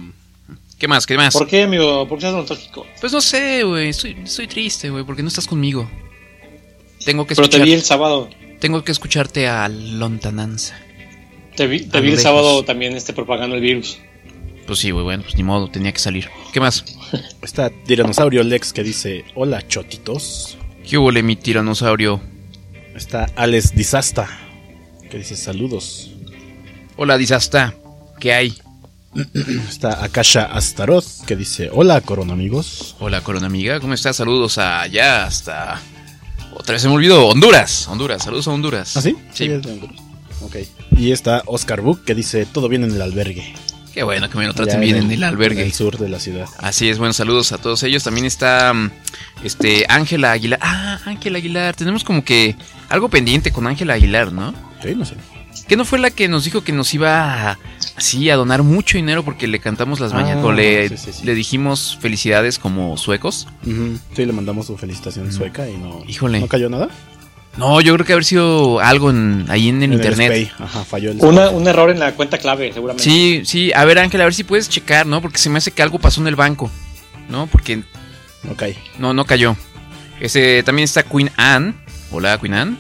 ¿Qué 0.79 0.87
más? 0.87 1.07
¿Qué 1.07 1.17
más? 1.17 1.35
¿Por 1.35 1.49
qué, 1.49 1.63
amigo? 1.63 2.07
¿Por 2.07 2.19
qué 2.19 2.27
estás 2.27 2.35
nostálgico? 2.39 2.87
Pues 3.01 3.13
no 3.13 3.21
sé, 3.21 3.65
güey. 3.65 3.89
Estoy, 3.89 4.17
estoy 4.23 4.47
triste, 4.47 4.91
güey, 4.91 5.03
porque 5.05 5.23
no 5.23 5.29
estás 5.29 5.47
conmigo. 5.49 5.91
Tengo 7.05 7.27
que 7.27 7.35
Pero 7.35 7.49
te 7.49 7.57
escuchar, 7.57 7.67
vi 7.67 7.73
el 7.73 7.83
sábado. 7.83 8.31
tengo 8.61 8.85
que 8.85 8.93
escucharte 8.93 9.49
a 9.49 9.69
lontananza. 9.69 10.79
Te 11.57 11.67
vi, 11.67 11.81
te 11.81 11.99
A 11.99 12.01
vi 12.01 12.09
el 12.09 12.13
lejos. 12.15 12.23
sábado 12.23 12.65
también 12.65 12.95
este 12.97 13.13
propagando 13.13 13.57
el 13.57 13.63
virus. 13.63 13.99
Pues 14.69 14.81
sí, 14.81 14.91
güey, 14.91 15.03
bueno, 15.03 15.23
pues 15.23 15.35
ni 15.35 15.43
modo, 15.43 15.69
tenía 15.69 15.93
que 15.93 15.99
salir. 15.99 16.29
¿Qué 16.53 16.61
más? 16.61 16.85
Está 17.43 17.71
Tiranosaurio 17.71 18.43
Lex 18.43 18.75
que 18.75 18.83
dice 18.83 19.25
hola 19.35 19.67
chotitos. 19.67 20.59
¿Qué 20.87 20.99
hubo, 20.99 21.11
mi 21.11 21.37
tiranosaurio? 21.37 22.21
Está 22.95 23.29
Alex 23.35 23.75
Disasta 23.75 24.29
que 25.11 25.17
dice 25.17 25.37
saludos. 25.37 26.11
Hola, 26.99 27.17
Disasta. 27.17 27.75
¿Qué 28.21 28.35
hay? 28.35 28.59
Está 29.71 30.05
Akasha 30.05 30.45
Astaroth 30.45 31.25
que 31.27 31.35
dice 31.35 31.71
hola 31.73 32.03
corona 32.03 32.35
amigos. 32.35 32.95
Hola, 32.99 33.23
Corona 33.23 33.47
Amiga, 33.47 33.81
¿cómo 33.81 33.95
estás? 33.95 34.17
Saludos 34.17 34.59
allá 34.59 35.25
hasta. 35.25 35.81
Otra 36.53 36.75
vez 36.75 36.83
se 36.83 36.89
me 36.89 36.95
olvidó, 36.95 37.27
Honduras. 37.27 37.89
Honduras, 37.89 38.23
saludos 38.23 38.47
a 38.49 38.51
Honduras. 38.51 38.99
¿Ah, 38.99 39.01
sí? 39.01 39.17
Sí. 39.33 39.45
es 39.45 39.63
de 39.63 39.73
Honduras. 39.73 39.97
Ok. 40.43 40.57
Y 40.91 41.13
está 41.13 41.43
Oscar 41.47 41.81
Book 41.81 42.05
que 42.05 42.15
dice 42.15 42.45
todo 42.45 42.69
bien 42.69 42.85
en 42.85 42.91
el 42.91 43.01
albergue. 43.01 43.55
Qué 43.99 44.05
bueno 44.05 44.31
que 44.31 44.39
me 44.39 44.47
lo 44.47 44.55
traten 44.55 44.81
bien 44.81 44.95
en 44.95 45.11
el 45.11 45.25
albergue. 45.25 45.63
En 45.63 45.67
el 45.67 45.73
sur 45.73 45.99
de 45.99 46.09
la 46.09 46.21
ciudad. 46.21 46.47
Así 46.59 46.89
es, 46.89 46.99
buenos 47.01 47.17
saludos 47.17 47.51
a 47.51 47.59
todos 47.59 47.83
ellos. 47.83 48.05
También 48.05 48.27
está 48.27 48.73
mm, 48.73 48.93
este 49.43 49.87
Ángela 49.89 50.31
Aguilar. 50.31 50.61
Ah, 50.63 51.01
Ángela 51.05 51.39
Aguilar. 51.39 51.75
Tenemos 51.75 52.05
como 52.05 52.23
que 52.23 52.55
algo 52.91 53.09
pendiente 53.09 53.51
con 53.51 53.67
Ángela 53.67 53.95
Aguilar, 53.95 54.31
¿no? 54.31 54.55
Sí, 54.85 54.95
no 54.95 55.05
sé. 55.05 55.17
¿Qué 55.67 55.77
no 55.77 55.85
fue 55.85 55.99
la 55.99 56.11
que 56.13 56.29
nos 56.29 56.45
dijo 56.45 56.63
que 56.63 56.71
nos 56.71 56.95
iba 56.95 57.51
a, 57.51 57.59
así 57.97 58.31
a 58.31 58.37
donar 58.37 58.63
mucho 58.63 58.99
dinero 58.99 59.25
porque 59.25 59.49
le 59.49 59.59
cantamos 59.59 59.99
las 59.99 60.13
Ah, 60.13 60.21
mañanas? 60.21 60.45
o 60.45 60.53
le, 60.53 60.91
sí, 60.91 60.97
sí, 60.97 61.13
sí. 61.15 61.25
le 61.27 61.35
dijimos 61.35 61.99
felicidades 62.01 62.61
como 62.61 62.97
suecos. 62.99 63.49
Sí, 63.65 64.25
le 64.25 64.33
mandamos 64.33 64.69
su 64.69 64.77
felicitación 64.79 65.33
sueca 65.33 65.69
y 65.69 65.77
no. 65.77 66.05
Híjole. 66.07 66.39
¿No 66.39 66.47
cayó 66.47 66.71
nada? 66.71 66.89
No, 67.59 67.81
yo 67.81 67.93
creo 67.95 68.07
que 68.07 68.13
haber 68.13 68.25
sido 68.25 68.79
algo 68.81 69.11
en, 69.11 69.45
ahí 69.49 69.69
en 69.69 69.83
el 69.83 69.93
internet. 69.93 70.29
spay. 70.31 70.53
Ajá, 70.65 70.85
falló 70.85 71.11
el 71.11 71.19
Una, 71.21 71.51
un 71.51 71.67
error 71.67 71.91
en 71.91 71.99
la 71.99 72.13
cuenta 72.15 72.39
clave, 72.39 72.73
seguramente. 72.73 73.03
Sí, 73.03 73.43
sí, 73.45 73.73
a 73.75 73.85
ver 73.85 73.99
Ángel, 73.99 74.21
a 74.21 74.25
ver 74.25 74.35
si 74.35 74.45
puedes 74.45 74.69
checar, 74.69 75.07
¿no? 75.07 75.21
Porque 75.21 75.39
se 75.39 75.51
me 75.51 75.59
hace 75.59 75.73
que 75.73 75.83
algo 75.83 75.99
pasó 75.99 76.21
en 76.21 76.29
el 76.29 76.37
banco, 76.37 76.71
¿no? 77.29 77.49
Porque 77.49 77.83
Ok. 78.51 78.63
no, 78.99 79.13
no 79.13 79.25
cayó. 79.25 79.57
Ese, 80.21 80.63
también 80.63 80.85
está 80.85 81.03
Queen 81.03 81.31
Anne. 81.37 81.75
Hola, 82.13 82.39
Queen 82.39 82.55
Anne. 82.55 82.77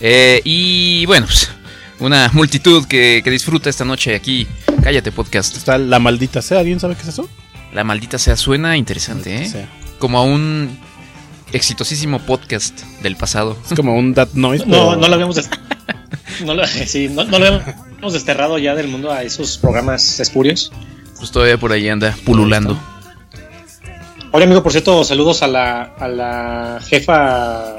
Eh, 0.00 0.40
y 0.44 1.04
bueno, 1.06 1.26
pues, 1.26 1.50
una 1.98 2.30
multitud 2.32 2.86
que, 2.86 3.22
que 3.24 3.30
disfruta 3.30 3.68
esta 3.70 3.84
noche 3.84 4.14
aquí. 4.14 4.46
Cállate, 4.82 5.10
podcast. 5.10 5.56
Está 5.56 5.78
la 5.78 5.98
maldita 5.98 6.42
sea. 6.42 6.60
¿Alguien 6.60 6.78
sabe 6.78 6.94
qué 6.94 7.02
es 7.02 7.08
eso? 7.08 7.28
La 7.72 7.82
maldita 7.82 8.18
sea, 8.18 8.36
suena 8.36 8.76
interesante, 8.76 9.34
¿eh? 9.42 9.48
Sea. 9.48 9.68
Como 9.98 10.18
a 10.18 10.22
un 10.22 10.78
exitosísimo 11.52 12.18
podcast 12.20 12.80
del 13.02 13.16
pasado. 13.16 13.56
Es 13.68 13.74
como 13.76 13.96
un 13.96 14.14
that 14.14 14.28
noise. 14.34 14.64
No, 14.66 14.90
pero- 14.90 14.96
no 14.96 15.08
lo 15.08 15.14
habíamos 15.14 15.36
no, 16.44 16.54
lo, 16.54 16.66
sí, 16.66 17.08
no, 17.08 17.24
no 17.24 17.38
lo 17.38 17.46
habíamos 17.46 18.12
desterrado 18.12 18.58
ya 18.58 18.74
del 18.74 18.88
mundo 18.88 19.10
a 19.12 19.22
esos 19.22 19.58
programas 19.58 20.20
espurios. 20.20 20.72
Pues 21.18 21.30
todavía 21.30 21.56
por 21.58 21.72
ahí 21.72 21.88
anda 21.88 22.14
pululando. 22.24 22.78
Oye, 24.32 24.44
amigo, 24.44 24.62
por 24.62 24.72
cierto, 24.72 25.02
saludos 25.04 25.42
a 25.42 25.46
la, 25.46 25.82
a 25.98 26.08
la 26.08 26.80
jefa 26.86 27.76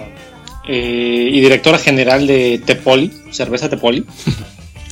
eh, 0.68 1.30
y 1.32 1.40
directora 1.40 1.78
general 1.78 2.26
de 2.26 2.62
Tepoli, 2.66 3.14
cerveza 3.32 3.70
Tepoli. 3.70 4.06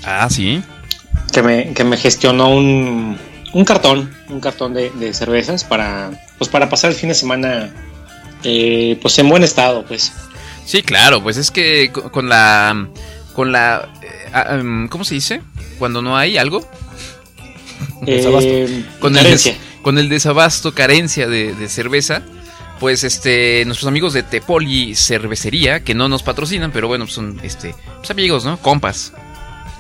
Ah, 0.08 0.28
sí. 0.30 0.62
que 1.34 1.42
me, 1.42 1.74
que 1.74 1.84
me 1.84 1.98
gestionó 1.98 2.50
un, 2.52 3.18
un 3.54 3.66
cartón, 3.66 4.14
un 4.30 4.40
cartón 4.40 4.76
de, 4.76 4.92
de 4.92 5.16
cervezas 5.16 5.64
para, 5.64 6.12
pues 6.38 6.48
para 6.48 6.70
pasar 6.70 6.92
el 6.92 6.96
fin 6.96 7.10
de 7.10 7.16
semana, 7.16 7.72
eh, 8.46 8.98
pues 9.02 9.18
en 9.20 9.28
buen 9.30 9.44
estado, 9.44 9.84
pues. 9.86 10.14
Sí, 10.66 10.82
claro, 10.82 11.22
pues 11.22 11.38
es 11.38 11.52
que 11.52 11.92
co- 11.92 12.12
con 12.12 12.30
la. 12.30 12.88
Con 13.34 13.52
la. 13.52 13.90
eh, 14.02 14.30
ah, 14.34 14.56
em, 14.60 14.88
¿Cómo 14.88 15.04
se 15.04 15.16
dice? 15.16 15.42
Cuando 15.78 16.02
no 16.02 16.18
hay 16.18 16.38
algo. 16.38 16.68
Desabasto. 18.02 18.50
Eh, 18.50 18.86
Con 19.00 19.16
el, 19.18 19.24
carencia. 19.24 19.52
des- 19.54 19.62
con 19.82 19.98
el 19.98 20.10
desabasto, 20.10 20.74
carencia 20.74 21.28
de, 21.28 21.54
de 21.54 21.70
cerveza. 21.70 22.22
Pues 22.80 23.04
este, 23.06 23.64
nuestros 23.66 23.88
amigos 23.88 24.12
de 24.14 24.22
Tepoli 24.24 24.96
Cervecería, 24.96 25.80
que 25.84 25.96
no 25.96 26.10
nos 26.10 26.24
patrocinan, 26.24 26.72
pero 26.72 26.90
bueno, 26.90 27.08
son 27.08 27.40
este, 27.42 27.74
pues 27.98 28.12
amigos, 28.12 28.44
¿no? 28.44 28.58
Compas. 28.58 29.14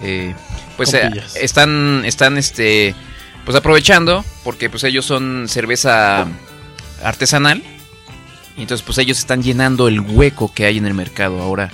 Eh, 0.01 0.33
pues 0.77 0.93
eh, 0.93 1.09
están, 1.35 2.03
están 2.05 2.37
este, 2.37 2.95
pues 3.43 3.57
aprovechando, 3.57 4.23
porque 4.45 4.69
pues 4.69 4.83
ellos 4.85 5.05
son 5.05 5.47
cerveza 5.49 6.25
artesanal. 7.03 7.61
Y 8.57 8.61
entonces 8.61 8.85
pues 8.85 8.97
ellos 8.97 9.17
están 9.19 9.43
llenando 9.43 9.87
el 9.87 9.99
hueco 9.99 10.51
que 10.53 10.65
hay 10.65 10.77
en 10.77 10.85
el 10.85 10.93
mercado 10.93 11.41
ahora 11.41 11.71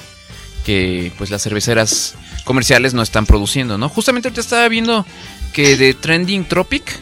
que 0.65 1.11
pues 1.17 1.29
las 1.31 1.41
cerveceras 1.43 2.15
comerciales 2.43 2.93
no 2.93 3.01
están 3.01 3.25
produciendo, 3.25 3.77
¿no? 3.77 3.89
Justamente 3.89 4.27
ahorita 4.27 4.41
estaba 4.41 4.67
viendo 4.67 5.05
que 5.53 5.75
de 5.77 5.93
Trending 5.93 6.45
Tropic 6.45 6.99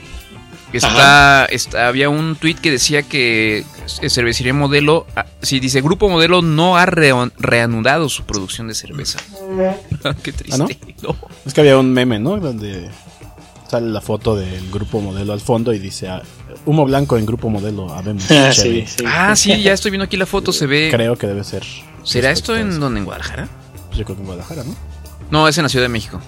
está, 0.73 1.45
está- 1.45 1.87
había 1.87 2.09
un 2.09 2.35
tweet 2.35 2.55
que 2.55 2.71
decía 2.71 3.03
que 3.03 3.65
eh, 4.01 4.09
cervecería 4.09 4.53
modelo, 4.53 5.07
ah, 5.15 5.25
sí 5.41 5.59
dice 5.59 5.81
grupo 5.81 6.09
modelo 6.09 6.41
no 6.41 6.77
ha 6.77 6.85
reanudado 6.85 8.07
su 8.09 8.23
producción 8.23 8.67
de 8.67 8.75
cerveza. 8.75 9.19
Qué 10.23 10.31
triste. 10.31 10.55
¿Ah, 10.55 10.57
no? 11.01 11.09
No. 11.09 11.15
Es 11.45 11.53
que 11.53 11.61
había 11.61 11.77
un 11.77 11.91
meme, 11.91 12.19
¿no? 12.19 12.37
Donde 12.37 12.89
sale 13.69 13.87
la 13.89 14.01
foto 14.01 14.35
del 14.35 14.69
grupo 14.71 14.99
modelo 15.01 15.33
al 15.33 15.41
fondo 15.41 15.73
y 15.73 15.79
dice 15.79 16.07
ah, 16.07 16.21
humo 16.65 16.85
blanco 16.85 17.17
en 17.17 17.25
grupo 17.25 17.49
modelo, 17.49 17.91
habemos. 17.93 18.23
Ah, 18.31 18.49
Cheve". 18.53 18.85
sí, 18.87 18.95
sí. 18.99 19.03
Ah, 19.07 19.35
sí, 19.35 19.61
ya 19.61 19.73
estoy 19.73 19.91
viendo 19.91 20.05
aquí 20.05 20.17
la 20.17 20.25
foto, 20.25 20.51
se 20.51 20.65
ve. 20.67 20.89
Creo 20.91 21.15
que 21.17 21.27
debe 21.27 21.43
ser. 21.43 21.63
¿Será 22.03 22.31
esto 22.31 22.53
respecto 22.53 22.53
a 22.53 22.59
en 22.75 22.79
donde 22.79 22.99
en 22.99 23.05
Guadalajara? 23.05 23.47
Yo 23.95 24.03
creo 24.05 24.15
que 24.15 24.21
en 24.21 24.25
Guadalajara, 24.25 24.63
¿no? 24.63 24.75
No, 25.31 25.47
es 25.47 25.57
en 25.57 25.63
la 25.63 25.69
Ciudad 25.69 25.85
de 25.85 25.89
México. 25.89 26.21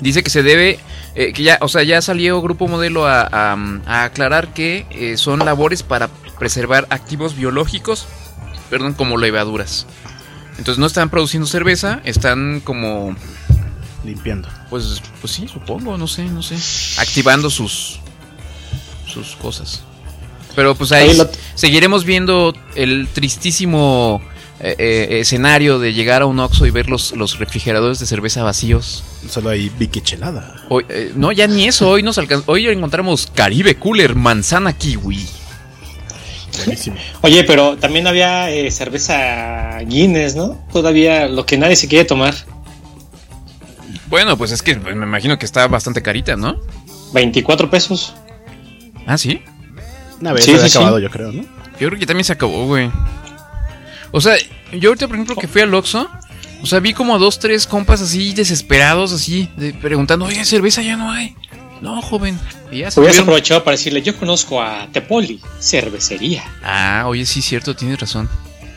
Dice 0.00 0.22
que 0.22 0.30
se 0.30 0.42
debe, 0.42 0.78
eh, 1.14 1.32
que 1.34 1.42
ya, 1.42 1.58
o 1.60 1.68
sea, 1.68 1.82
ya 1.82 2.00
salió 2.00 2.40
Grupo 2.40 2.66
Modelo 2.68 3.06
a, 3.06 3.20
a- 3.22 3.56
a 3.86 4.04
aclarar 4.04 4.54
que 4.54 4.86
eh, 4.90 5.16
son 5.18 5.40
labores 5.40 5.82
para 5.82 6.08
preservar 6.38 6.86
activos 6.88 7.36
biológicos, 7.36 8.06
perdón, 8.70 8.94
como 8.94 9.18
levaduras. 9.18 9.86
Entonces 10.56 10.78
no 10.78 10.86
están 10.86 11.10
produciendo 11.10 11.46
cerveza, 11.46 12.00
están 12.04 12.60
como, 12.60 13.14
Limpiando. 14.04 14.48
pues, 14.70 15.02
pues 15.20 15.32
sí, 15.34 15.46
supongo, 15.48 15.98
no 15.98 16.06
sé, 16.06 16.24
no 16.24 16.42
sé, 16.42 16.56
activando 17.00 17.50
sus, 17.50 17.99
sus 19.10 19.36
cosas. 19.36 19.82
Pero 20.56 20.74
pues 20.74 20.92
ahí 20.92 21.10
Ahí 21.10 21.16
lo- 21.16 21.28
seguiremos 21.54 22.04
viendo 22.04 22.54
el 22.74 23.08
tristísimo 23.12 24.20
eh, 24.60 24.74
eh, 24.78 25.20
escenario 25.20 25.78
de 25.78 25.94
llegar 25.94 26.22
a 26.22 26.26
un 26.26 26.38
Oxxo 26.40 26.66
y 26.66 26.70
ver 26.70 26.90
los, 26.90 27.12
los 27.12 27.38
refrigeradores 27.38 27.98
de 27.98 28.06
cerveza 28.06 28.42
vacíos. 28.42 29.02
Solo 29.28 29.50
hay 29.50 29.70
Vicky 29.78 30.00
Chelada. 30.02 30.56
Hoy, 30.68 30.84
eh, 30.88 31.12
no, 31.14 31.32
ya 31.32 31.46
ni 31.46 31.66
eso. 31.66 31.88
Hoy 31.88 32.02
nos 32.02 32.18
alcan- 32.18 32.42
Hoy 32.46 32.66
encontramos 32.68 33.28
Caribe 33.34 33.76
Cooler, 33.76 34.14
manzana 34.14 34.72
kiwi. 34.76 35.26
Buenísimo. 36.64 36.96
Oye, 37.22 37.44
pero 37.44 37.76
también 37.78 38.06
había 38.06 38.50
eh, 38.50 38.70
cerveza 38.70 39.78
Guinness, 39.86 40.34
¿no? 40.34 40.58
Todavía 40.72 41.26
lo 41.28 41.46
que 41.46 41.56
nadie 41.56 41.76
se 41.76 41.86
quiere 41.88 42.04
tomar. 42.04 42.34
Bueno, 44.08 44.36
pues 44.36 44.50
es 44.50 44.60
que 44.62 44.74
me 44.74 44.90
imagino 44.90 45.38
que 45.38 45.46
está 45.46 45.68
bastante 45.68 46.02
carita, 46.02 46.36
¿no? 46.36 46.56
24 47.14 47.70
pesos. 47.70 48.14
Ah, 49.06 49.18
sí. 49.18 49.42
Una 50.20 50.32
vez 50.32 50.44
Sí, 50.44 50.52
se 50.52 50.58
sí, 50.60 50.68
sí. 50.70 50.76
acabado, 50.78 50.98
yo 50.98 51.10
creo, 51.10 51.32
¿no? 51.32 51.42
Yo 51.78 51.88
creo 51.88 51.98
que 51.98 52.06
también 52.06 52.24
se 52.24 52.32
acabó, 52.32 52.66
güey. 52.66 52.90
O 54.12 54.20
sea, 54.20 54.34
yo 54.72 54.90
ahorita, 54.90 55.06
por 55.06 55.16
ejemplo, 55.16 55.36
que 55.36 55.48
fui 55.48 55.62
al 55.62 55.72
Oxxo, 55.74 56.08
o 56.62 56.66
sea, 56.66 56.80
vi 56.80 56.92
como 56.92 57.14
a 57.14 57.18
dos, 57.18 57.38
tres 57.38 57.66
compas 57.66 58.02
así 58.02 58.34
desesperados, 58.34 59.12
así, 59.12 59.48
de- 59.56 59.72
preguntando, 59.72 60.26
oye, 60.26 60.44
cerveza 60.44 60.82
ya 60.82 60.96
no 60.96 61.10
hay. 61.10 61.34
No, 61.80 62.02
joven. 62.02 62.38
Y 62.70 62.80
ya 62.80 62.90
se 62.90 63.00
Hubieras 63.00 63.16
tuvieron- 63.16 63.22
aprovechado 63.22 63.64
para 63.64 63.76
decirle, 63.78 64.02
yo 64.02 64.14
conozco 64.18 64.60
a 64.60 64.86
Tepoli, 64.92 65.40
cervecería. 65.60 66.44
Ah, 66.62 67.04
oye, 67.06 67.24
sí, 67.24 67.40
cierto, 67.40 67.74
tienes 67.74 67.98
razón. 67.98 68.28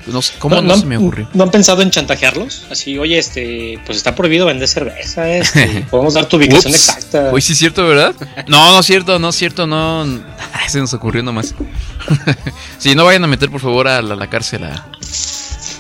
No 0.08 0.22
sé, 0.22 0.34
¿Cómo 0.40 0.56
no, 0.56 0.62
no, 0.62 0.78
se 0.78 0.86
me 0.86 0.98
ocurrió? 0.98 1.30
¿No 1.34 1.44
han 1.44 1.52
pensado 1.52 1.82
en 1.82 1.90
chantajearlos? 1.90 2.66
Así, 2.70 2.98
oye, 2.98 3.18
este, 3.18 3.80
pues 3.86 3.98
está 3.98 4.14
prohibido 4.16 4.46
vender 4.46 4.68
cerveza, 4.68 5.30
este, 5.30 5.86
podemos 5.92 6.14
dar 6.14 6.26
tu 6.26 6.36
ubicación 6.38 6.74
Ups. 6.74 6.90
exacta. 6.90 7.30
Oye, 7.32 7.42
sí 7.42 7.54
es 7.54 7.60
cierto, 7.60 7.88
¿verdad? 7.88 8.14
No, 8.48 8.74
no 8.74 8.80
es 8.80 8.86
cierto, 8.86 9.18
no 9.20 9.30
es 9.30 9.36
cierto, 9.36 9.66
no. 9.66 10.06
Se 10.68 10.80
nos 10.80 10.94
ocurrió 10.94 11.24
nomás. 11.24 11.56
sí, 12.80 12.96
no 12.96 13.06
vayan 13.06 13.24
a 13.24 13.28
meter, 13.28 13.50
por 13.50 13.62
favor, 13.62 13.88
a 13.88 14.02
la, 14.02 14.16
la 14.16 14.30
cárcel 14.30 14.66
a, 14.66 14.88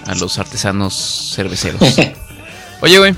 a 0.06 0.16
los 0.16 0.38
artesanos 0.40 1.34
cerveceros. 1.36 1.82
Oye, 2.82 2.98
güey, 3.00 3.16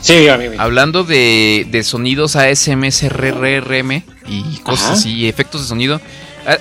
Sí, 0.00 0.14
dígame. 0.16 0.50
hablando 0.58 1.04
de, 1.04 1.66
de 1.70 1.84
sonidos 1.84 2.34
ASMS, 2.36 3.02
RRM 3.08 4.02
y 4.28 4.58
cosas 4.64 4.84
Ajá. 4.86 4.92
así, 4.94 5.28
efectos 5.28 5.62
de 5.62 5.68
sonido, 5.68 5.96
¿ha- 5.96 6.00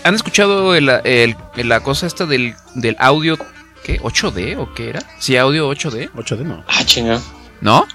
¿han 0.04 0.16
escuchado 0.16 0.76
el- 0.76 0.90
el- 1.04 1.36
la 1.56 1.80
cosa 1.82 2.08
esta 2.08 2.26
del, 2.26 2.56
del 2.76 2.96
audio, 3.00 3.38
qué? 3.84 4.00
¿8D 4.02 4.58
o 4.58 4.74
qué 4.74 4.90
era? 4.90 5.02
Sí, 5.20 5.38
audio 5.38 5.70
8D, 5.70 6.10
8 6.16 6.38
de 6.38 6.44
no. 6.46 6.64
Ah, 6.68 6.84
chinga. 6.86 7.20
¿no? 7.62 7.88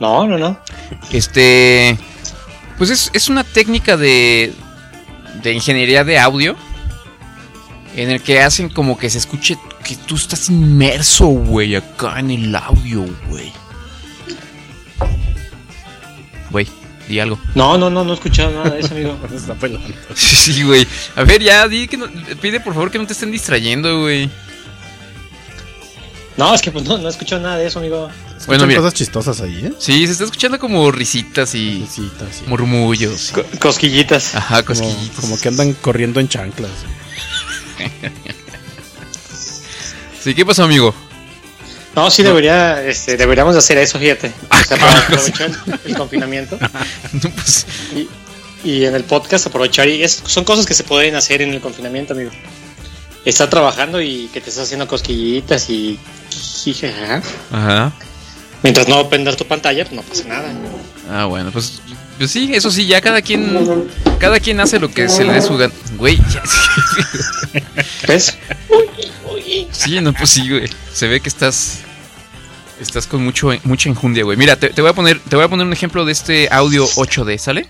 No, 0.00 0.26
no, 0.26 0.38
no. 0.38 0.58
Este. 1.12 1.98
Pues 2.76 2.90
es, 2.90 3.10
es 3.12 3.28
una 3.28 3.42
técnica 3.44 3.96
de. 3.96 4.52
de 5.42 5.52
ingeniería 5.52 6.04
de 6.04 6.18
audio. 6.18 6.56
En 7.96 8.10
el 8.10 8.22
que 8.22 8.40
hacen 8.40 8.68
como 8.68 8.96
que 8.96 9.10
se 9.10 9.18
escuche 9.18 9.58
que 9.82 9.96
tú 9.96 10.14
estás 10.14 10.48
inmerso, 10.50 11.26
güey, 11.26 11.74
acá 11.74 12.20
en 12.20 12.30
el 12.30 12.54
audio, 12.54 13.04
güey. 13.28 13.52
Güey, 16.50 16.66
di 17.08 17.18
algo. 17.20 17.38
No, 17.54 17.76
no, 17.78 17.90
no, 17.90 18.04
no 18.04 18.12
he 18.12 18.14
escuchado 18.14 18.50
nada 18.52 18.70
de 18.70 18.80
eso, 18.80 18.94
amigo. 18.94 19.18
Se 19.28 19.36
está 19.36 19.54
pelando. 19.54 19.88
Sí, 20.14 20.62
güey. 20.62 20.86
A 21.16 21.24
ver, 21.24 21.42
ya, 21.42 21.66
di 21.66 21.88
que 21.88 21.96
no- 21.96 22.06
pide 22.40 22.60
por 22.60 22.74
favor 22.74 22.90
que 22.90 22.98
no 22.98 23.06
te 23.06 23.14
estén 23.14 23.30
distrayendo, 23.32 24.00
güey. 24.02 24.30
No, 26.36 26.54
es 26.54 26.62
que 26.62 26.70
pues 26.70 26.84
no, 26.84 26.98
no 26.98 27.08
he 27.08 27.10
escuchado 27.10 27.42
nada 27.42 27.56
de 27.56 27.66
eso, 27.66 27.80
amigo. 27.80 28.08
Bueno, 28.46 28.66
mira. 28.68 28.78
cosas 28.80 28.94
chistosas 28.94 29.40
ahí, 29.40 29.66
¿eh? 29.66 29.72
Sí, 29.80 30.06
se 30.06 30.12
está 30.12 30.24
escuchando 30.24 30.58
como 30.60 30.90
risitas 30.92 31.54
y 31.56 31.80
Risitas, 31.80 32.36
sí. 32.36 32.44
murmullos. 32.46 33.32
Co- 33.34 33.44
cosquillitas. 33.58 34.36
Ajá, 34.36 34.62
Como, 34.62 34.78
cosquillitas. 34.80 35.20
como 35.20 35.40
que 35.40 35.48
andan 35.48 35.72
corriendo 35.74 36.20
en 36.20 36.28
chanclas. 36.28 36.70
Sí, 40.22 40.34
¿qué 40.34 40.44
pasó, 40.46 40.64
amigo? 40.64 40.94
No, 41.98 42.10
sí 42.10 42.22
debería, 42.22 42.82
este, 42.84 43.16
deberíamos 43.16 43.54
de 43.54 43.58
hacer 43.60 43.78
eso, 43.78 43.98
fíjate. 43.98 44.32
O 44.50 44.64
sea, 44.64 44.76
para 44.76 44.98
aprovechar 44.98 45.50
el 45.84 45.96
confinamiento 45.96 46.58
No, 47.12 47.30
pues, 47.30 47.66
y, 47.94 48.08
y 48.68 48.84
en 48.84 48.94
el 48.94 49.04
podcast 49.04 49.46
aprovechar. 49.46 49.88
Y 49.88 50.02
es- 50.02 50.22
son 50.26 50.44
cosas 50.44 50.66
que 50.66 50.74
se 50.74 50.84
pueden 50.84 51.14
hacer 51.16 51.42
en 51.42 51.52
el 51.54 51.60
confinamiento, 51.60 52.12
amigo. 52.14 52.30
Estar 53.24 53.50
trabajando 53.50 54.00
y 54.00 54.28
que 54.32 54.40
te 54.40 54.50
estás 54.50 54.64
haciendo 54.64 54.86
cosquillitas 54.86 55.68
y. 55.70 55.98
ajá. 57.52 57.92
Mientras 58.62 58.88
no 58.88 59.08
prendas 59.08 59.36
tu 59.36 59.44
pantalla, 59.46 59.84
pues 59.84 59.94
no 59.94 60.02
pasa 60.02 60.24
nada. 60.24 60.52
Ah, 61.10 61.26
bueno, 61.26 61.50
pues, 61.52 61.80
pues 62.18 62.30
sí, 62.30 62.50
eso 62.54 62.70
sí, 62.72 62.86
ya 62.86 63.00
cada 63.00 63.22
quien 63.22 63.88
cada 64.18 64.40
quien 64.40 64.58
hace 64.60 64.78
lo 64.80 64.90
que 64.90 65.08
se 65.08 65.24
le 65.24 65.32
dé 65.32 65.42
su 65.42 65.56
gana. 65.56 65.72
Güey, 65.96 66.16
ya- 66.32 66.42
¿Ves? 68.08 68.36
sí, 69.70 70.00
no, 70.00 70.12
pues 70.12 70.30
sí, 70.30 70.48
güey. 70.48 70.68
Se 70.92 71.06
ve 71.06 71.20
que 71.20 71.28
estás 71.28 71.78
estás 72.80 73.06
con 73.06 73.22
mucho 73.24 73.50
mucha 73.64 73.88
enjundia, 73.88 74.24
güey. 74.24 74.36
Mira, 74.36 74.56
te, 74.56 74.70
te 74.70 74.80
voy 74.80 74.90
a 74.90 74.94
poner 74.94 75.20
te 75.20 75.36
voy 75.36 75.44
a 75.44 75.48
poner 75.48 75.66
un 75.66 75.72
ejemplo 75.72 76.04
de 76.04 76.12
este 76.12 76.48
audio 76.50 76.86
8D, 76.86 77.38
¿sale? 77.38 77.68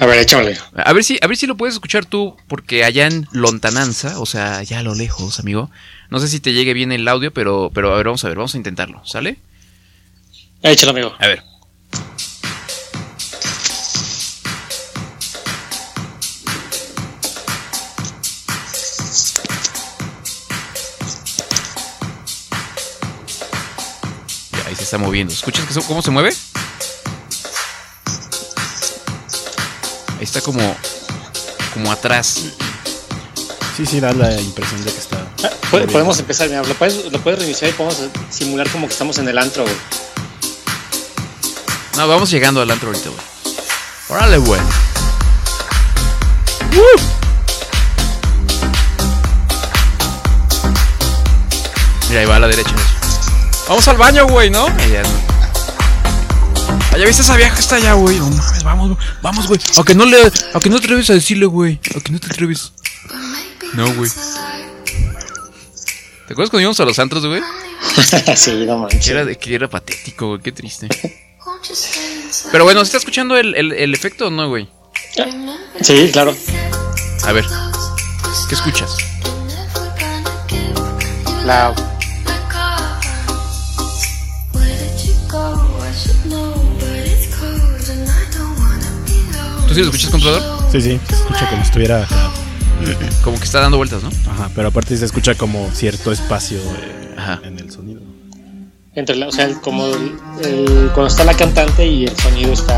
A 0.00 0.06
ver, 0.06 0.18
échale. 0.18 0.58
A 0.74 0.92
ver 0.92 1.04
si 1.04 1.18
a 1.22 1.26
ver 1.26 1.36
si 1.36 1.46
lo 1.46 1.56
puedes 1.56 1.74
escuchar 1.74 2.04
tú 2.04 2.36
porque 2.48 2.84
allá 2.84 3.06
en 3.06 3.28
lontananza, 3.32 4.18
o 4.18 4.26
sea, 4.26 4.58
allá 4.58 4.80
a 4.80 4.82
lo 4.82 4.94
lejos, 4.94 5.38
amigo. 5.38 5.70
No 6.10 6.18
sé 6.18 6.28
si 6.28 6.40
te 6.40 6.52
llegue 6.52 6.74
bien 6.74 6.92
el 6.92 7.06
audio, 7.06 7.32
pero 7.32 7.70
pero 7.72 7.92
a 7.92 7.96
ver, 7.96 8.06
vamos 8.06 8.24
a 8.24 8.28
ver, 8.28 8.36
vamos 8.36 8.54
a 8.54 8.58
intentarlo, 8.58 9.04
¿sale? 9.04 9.38
Échale, 10.62 10.90
amigo. 10.90 11.14
A 11.18 11.26
ver. 11.26 11.42
Está 24.94 25.04
moviendo. 25.04 25.34
¿Escuchas 25.34 25.64
cómo 25.88 26.02
se 26.02 26.12
mueve? 26.12 26.32
Ahí 30.18 30.22
está 30.22 30.40
como 30.40 30.76
como 31.72 31.90
atrás. 31.90 32.42
Sí, 33.76 33.84
sí, 33.84 33.98
da 33.98 34.12
la 34.12 34.40
impresión 34.40 34.84
de 34.84 34.92
que 34.92 34.98
está. 35.00 35.26
Ah, 35.42 35.50
po- 35.68 35.84
Podemos 35.86 36.16
empezar, 36.20 36.48
mira, 36.48 36.62
lo 36.62 36.74
puedes, 36.74 37.10
lo 37.10 37.18
puedes 37.20 37.40
reiniciar 37.40 37.70
y 37.70 37.74
podemos 37.74 37.98
simular 38.30 38.68
como 38.70 38.86
que 38.86 38.92
estamos 38.92 39.18
en 39.18 39.26
el 39.28 39.36
antro, 39.36 39.64
güey. 39.64 39.74
No, 41.96 42.06
vamos 42.06 42.30
llegando 42.30 42.62
al 42.62 42.70
antro 42.70 42.90
ahorita, 42.90 43.08
güey. 43.08 43.20
Órale, 44.10 44.38
güey. 44.38 44.60
Mira, 52.08 52.20
ahí 52.20 52.26
va 52.26 52.36
a 52.36 52.40
la 52.40 52.48
derecha. 52.48 52.74
Vamos 53.68 53.88
al 53.88 53.96
baño, 53.96 54.26
güey, 54.26 54.50
¿no? 54.50 54.66
Allá, 54.66 55.02
Allá 56.92 57.06
viste 57.06 57.22
esa 57.22 57.36
vieja 57.36 57.54
que 57.54 57.60
está 57.60 57.76
allá, 57.76 57.94
güey. 57.94 58.18
No 58.18 58.30
mames, 58.30 58.62
vamos, 58.62 58.88
güey. 58.88 58.98
Vamos, 59.22 59.46
güey. 59.48 59.60
Aunque 59.76 59.94
no 59.94 60.04
le. 60.04 60.18
Aunque 60.52 60.70
no 60.70 60.78
te 60.78 60.84
atreves 60.84 61.10
a 61.10 61.14
decirle, 61.14 61.46
güey. 61.46 61.80
Aunque 61.94 62.12
no 62.12 62.20
te 62.20 62.26
atreves. 62.26 62.72
No, 63.72 63.92
güey. 63.94 64.10
¿Te 66.26 66.32
acuerdas 66.32 66.50
cuando 66.50 66.60
íbamos 66.60 66.80
a 66.80 66.84
los 66.84 66.98
antros, 66.98 67.26
güey? 67.26 67.42
sí, 68.36 68.64
no 68.66 68.86
Que 68.88 69.10
era, 69.10 69.24
manches. 69.24 69.38
que 69.38 69.54
era 69.54 69.68
patético, 69.68 70.28
güey. 70.28 70.40
Qué 70.40 70.52
triste. 70.52 70.88
Pero 72.52 72.64
bueno, 72.64 72.80
¿se 72.80 72.84
está 72.86 72.98
escuchando 72.98 73.36
el, 73.36 73.54
el, 73.54 73.72
el 73.72 73.94
efecto 73.94 74.28
o 74.28 74.30
no, 74.30 74.48
güey? 74.48 74.68
Sí, 75.80 76.10
claro. 76.12 76.36
A 77.24 77.32
ver. 77.32 77.44
¿Qué 78.48 78.54
escuchas? 78.54 78.96
La. 81.44 81.74
¿Tú 89.74 89.80
sí 89.80 89.80
lo 89.80 89.86
escuchas, 89.90 90.10
controlador? 90.10 90.42
Sí, 90.70 90.80
sí, 90.80 91.00
se 91.08 91.14
escucha 91.14 91.50
como 91.50 91.62
si 91.62 91.66
estuviera 91.68 92.02
acá. 92.04 92.30
Como 93.22 93.38
que 93.38 93.44
está 93.44 93.60
dando 93.60 93.76
vueltas, 93.76 94.02
¿no? 94.04 94.10
Ajá, 94.30 94.48
pero 94.54 94.68
aparte 94.68 94.96
se 94.96 95.04
escucha 95.04 95.34
como 95.34 95.68
cierto 95.72 96.12
espacio 96.12 96.58
eh, 96.58 97.14
Ajá. 97.16 97.40
en 97.44 97.58
el 97.58 97.70
sonido. 97.72 98.00
Entre 98.94 99.16
la, 99.16 99.26
o 99.28 99.32
sea, 99.32 99.52
como 99.60 99.86
el- 99.88 100.14
el- 100.44 100.90
cuando 100.94 101.06
está 101.08 101.24
la 101.24 101.34
cantante 101.34 101.84
y 101.86 102.04
el 102.06 102.16
sonido 102.16 102.52
está. 102.52 102.74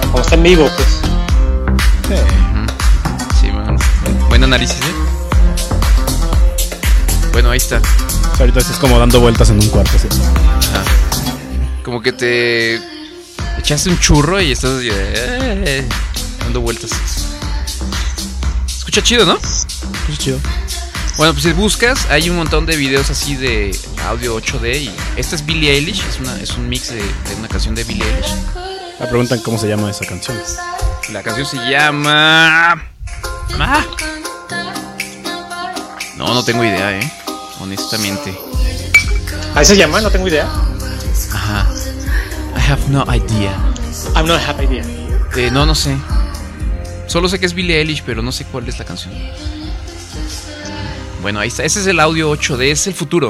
Cuando 0.00 0.20
está 0.22 0.34
en 0.36 0.42
vivo, 0.42 0.70
pues. 0.76 0.88
Sí, 3.40 3.50
bueno. 3.50 3.76
Buen 4.28 4.44
análisis, 4.44 4.76
¿eh? 4.76 4.94
Bueno, 7.32 7.50
ahí 7.50 7.58
está. 7.58 7.78
O 7.78 8.36
sea, 8.36 8.46
ahorita 8.46 8.60
es 8.60 8.66
como 8.78 8.98
dando 8.98 9.20
vueltas 9.20 9.50
en 9.50 9.60
un 9.60 9.68
cuarto. 9.68 9.90
así. 9.96 10.08
Ajá. 10.08 10.84
Como 11.84 12.00
que 12.00 12.12
te 12.12 12.76
echaste 13.58 13.90
un 13.90 13.98
churro 13.98 14.40
y 14.40 14.52
estás 14.52 14.80
eh, 14.82 15.86
dando 16.52 16.60
vueltas. 16.60 16.90
Escucha 18.66 19.02
chido, 19.02 19.24
¿no? 19.24 19.38
Chido. 20.18 20.38
Bueno, 21.16 21.32
pues 21.32 21.44
si 21.44 21.52
buscas, 21.52 22.06
hay 22.10 22.28
un 22.28 22.36
montón 22.36 22.66
de 22.66 22.76
videos 22.76 23.08
así 23.08 23.36
de 23.36 23.74
audio 24.06 24.38
8D 24.38 24.82
y 24.82 24.90
esta 25.16 25.34
es 25.34 25.46
Billie 25.46 25.72
Eilish, 25.72 26.04
es, 26.06 26.20
una, 26.20 26.38
es 26.40 26.50
un 26.52 26.68
mix 26.68 26.90
de, 26.90 26.96
de 26.96 27.34
una 27.38 27.48
canción 27.48 27.74
de 27.74 27.84
Billie 27.84 28.04
Eilish. 28.04 28.34
Me 29.00 29.06
preguntan 29.06 29.38
cómo 29.40 29.56
se 29.56 29.66
llama 29.66 29.90
esa 29.90 30.04
canción. 30.04 30.38
La 31.10 31.22
canción 31.22 31.46
se 31.46 31.56
llama... 31.70 32.72
Ah. 33.58 33.86
No, 36.16 36.34
no 36.34 36.44
tengo 36.44 36.62
idea, 36.64 36.98
eh. 36.98 37.12
Honestamente. 37.60 38.38
Ahí 39.54 39.64
se 39.64 39.76
llama, 39.76 40.02
no 40.02 40.10
tengo 40.10 40.28
idea. 40.28 40.50
Ajá. 41.32 41.66
I 42.54 42.70
have 42.70 42.90
no 42.90 43.04
idea. 43.10 43.56
I'm 44.14 44.26
not 44.26 44.40
happy 44.40 44.64
idea. 44.64 44.84
Eh, 45.34 45.50
no, 45.50 45.64
no 45.64 45.74
sé. 45.74 45.96
Solo 47.06 47.28
sé 47.28 47.38
que 47.38 47.46
es 47.46 47.54
Billie 47.54 47.78
Eilish, 47.78 48.02
pero 48.04 48.22
no 48.22 48.32
sé 48.32 48.44
cuál 48.46 48.68
es 48.68 48.78
la 48.78 48.84
canción. 48.84 49.12
Bueno, 51.20 51.40
ahí 51.40 51.48
está. 51.48 51.62
Ese 51.64 51.80
es 51.80 51.86
el 51.86 52.00
audio 52.00 52.32
8D, 52.32 52.62
es 52.70 52.86
el 52.86 52.94
futuro. 52.94 53.28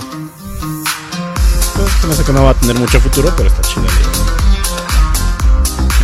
Pues 1.75 2.05
me 2.07 2.13
hace 2.15 2.25
que 2.25 2.33
no 2.33 2.45
va 2.45 2.51
a 2.51 2.55
tener 2.55 2.77
mucho 2.77 3.01
futuro, 3.01 3.33
pero 3.37 3.49
está 3.49 3.63
chido. 3.63 3.87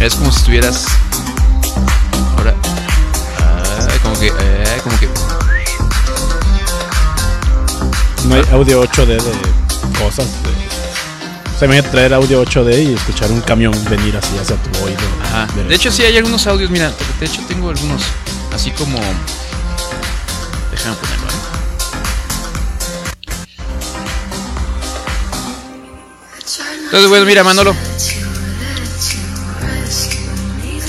Es 0.01 0.15
como 0.15 0.31
si 0.31 0.39
estuvieras. 0.39 0.87
Ahora. 2.37 2.55
ah, 3.39 3.89
como 4.03 4.19
que. 4.19 4.27
eh, 4.29 4.81
como 4.83 4.99
que. 4.99 5.09
No 8.27 8.35
hay 8.35 8.43
audio 8.53 8.83
8D 8.83 9.07
de 9.07 9.99
cosas. 9.99 10.27
de- 10.43 10.68
O 11.59 11.61
sea, 11.61 11.67
imagínate 11.67 11.91
traer 11.91 12.15
audio 12.15 12.41
8D 12.45 12.89
y 12.89 12.95
escuchar 12.95 13.33
un 13.33 13.41
camión 13.41 13.75
venir 13.91 14.17
así 14.17 14.31
hacia 14.41 14.55
tu 14.55 14.85
oído. 14.85 15.01
Ajá. 15.25 15.49
De 15.67 15.75
hecho, 15.75 15.91
sí 15.91 16.05
hay 16.05 16.17
algunos 16.17 16.47
audios. 16.47 16.71
Mira, 16.71 16.93
de 17.19 17.27
hecho, 17.27 17.43
tengo 17.49 17.71
algunos. 17.71 18.01
Así 18.55 18.71
como. 18.71 18.97
Déjame 20.71 20.95
ponerlo, 20.95 21.27
¿eh? 21.27 21.33
Entonces, 26.85 27.09
bueno, 27.09 27.27
mira, 27.27 27.43
Manolo. 27.43 27.75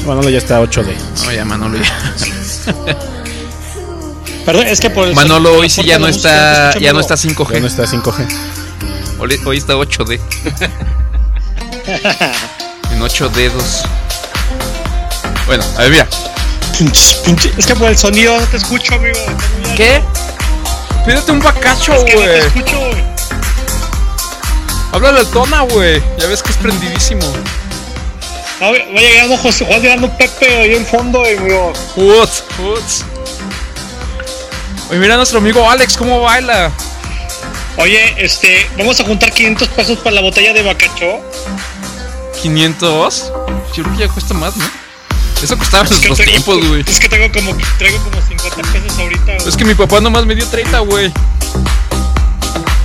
Manolo 0.05 0.29
ya 0.29 0.37
está 0.37 0.61
8D. 0.61 0.93
No, 1.25 1.31
ya 1.31 1.45
Manolo 1.45 1.79
ya. 1.79 2.15
Perdón, 4.45 4.67
es 4.67 4.79
que 4.79 4.91
por 4.91 5.07
el 5.07 5.15
Manolo 5.15 5.57
hoy 5.57 5.67
sí 5.67 5.83
ya 5.83 5.95
de 5.95 6.01
no 6.01 6.07
está, 6.07 6.77
ya 6.77 6.93
no 6.93 6.99
está 6.99 7.15
en 7.15 7.29
vivo. 7.29 7.45
5G. 7.45 7.53
Ya 7.53 7.59
no 7.59 7.65
está 7.65 7.85
5G. 7.85 8.58
Hoy, 9.19 9.57
está 9.57 9.73
8D. 9.75 10.19
en 12.91 13.01
8 13.01 13.29
dedos. 13.29 13.83
Bueno, 15.45 15.63
a 15.77 15.81
ver, 15.81 15.91
mira. 15.91 16.07
Pinche, 16.77 17.15
pinche. 17.25 17.51
Es 17.57 17.65
que 17.65 17.75
por 17.75 17.89
el 17.89 17.97
sonido 17.97 18.39
no 18.39 18.45
te 18.47 18.57
escucho, 18.57 18.95
amigo. 18.95 19.19
¿Qué? 19.75 20.01
Pídete 21.05 21.31
un 21.31 21.39
bacacho, 21.39 21.93
Es 21.93 22.03
que 22.03 22.13
no 22.15 22.21
te 22.21 22.27
güey. 22.27 22.39
escucho, 22.39 22.77
güey. 22.79 23.03
Háblale 24.93 25.19
al 25.19 25.27
tona, 25.27 25.61
güey. 25.61 26.01
Ya 26.17 26.27
ves 26.27 26.41
que 26.41 26.51
es 26.51 26.57
prendidísimo. 26.57 27.25
Ver, 28.61 28.87
va 28.95 28.99
llegando 28.99 29.37
José 29.37 29.65
Juan, 29.65 29.81
llegando 29.81 30.09
Pepe 30.17 30.61
ahí 30.61 30.75
en 30.75 30.85
fondo, 30.85 31.21
y 31.29 31.35
amigo. 31.37 31.73
What's, 31.95 32.43
what's? 32.59 33.03
Oye, 34.89 34.99
mira 34.99 35.13
a 35.13 35.17
nuestro 35.17 35.39
amigo 35.39 35.69
Alex 35.69 35.95
cómo 35.97 36.21
baila. 36.21 36.71
Oye, 37.77 38.13
este, 38.17 38.65
vamos 38.77 38.99
a 38.99 39.03
juntar 39.05 39.31
500 39.31 39.67
pesos 39.69 39.97
para 39.99 40.15
la 40.15 40.21
botella 40.21 40.53
de 40.53 40.61
bacacho. 40.63 41.21
500. 42.41 43.31
Yo 43.75 43.83
creo 43.83 43.95
que 43.95 43.99
ya 43.99 44.09
cuesta 44.09 44.33
más, 44.33 44.55
¿no? 44.57 44.65
Eso 45.41 45.57
costaba 45.57 45.85
en 45.87 45.93
Es 45.93 45.99
que 45.99 46.07
nuestros 46.09 46.27
traigo- 46.27 46.31
tiempos, 46.43 46.67
güey. 46.67 46.83
Es 46.85 46.99
que 46.99 47.07
tengo 47.07 47.31
como, 47.31 47.55
traigo 47.77 47.97
como 48.03 48.21
50 48.21 48.61
pesos 48.73 48.99
ahorita, 48.99 49.35
güey. 49.35 49.47
Es 49.47 49.55
que 49.55 49.63
mi 49.65 49.73
papá 49.75 50.01
nomás 50.01 50.25
me 50.25 50.35
dio 50.35 50.45
30, 50.45 50.79
güey. 50.79 51.11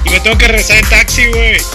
Y 0.05 0.11
me 0.11 0.21
tengo 0.21 0.39
que 0.39 0.47
regresar 0.47 0.77
en 0.79 0.89
taxi, 0.89 1.27
güey. 1.29 1.57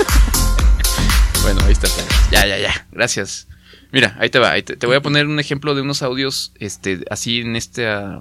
Bueno, 1.41 1.61
ahí 1.65 1.71
está. 1.71 1.87
Ya, 2.31 2.45
ya, 2.45 2.57
ya. 2.57 2.85
Gracias. 2.91 3.47
Mira, 3.93 4.15
ahí 4.19 4.29
te 4.29 4.39
va. 4.39 4.51
ahí 4.51 4.61
te, 4.61 4.75
te 4.75 4.85
voy 4.85 4.97
a 4.97 5.01
poner 5.01 5.25
un 5.25 5.39
ejemplo 5.39 5.73
de 5.73 5.81
unos 5.81 6.01
audios, 6.03 6.51
este, 6.59 6.99
así 7.09 7.39
en 7.39 7.55
este 7.55 7.87
ah, 7.87 8.19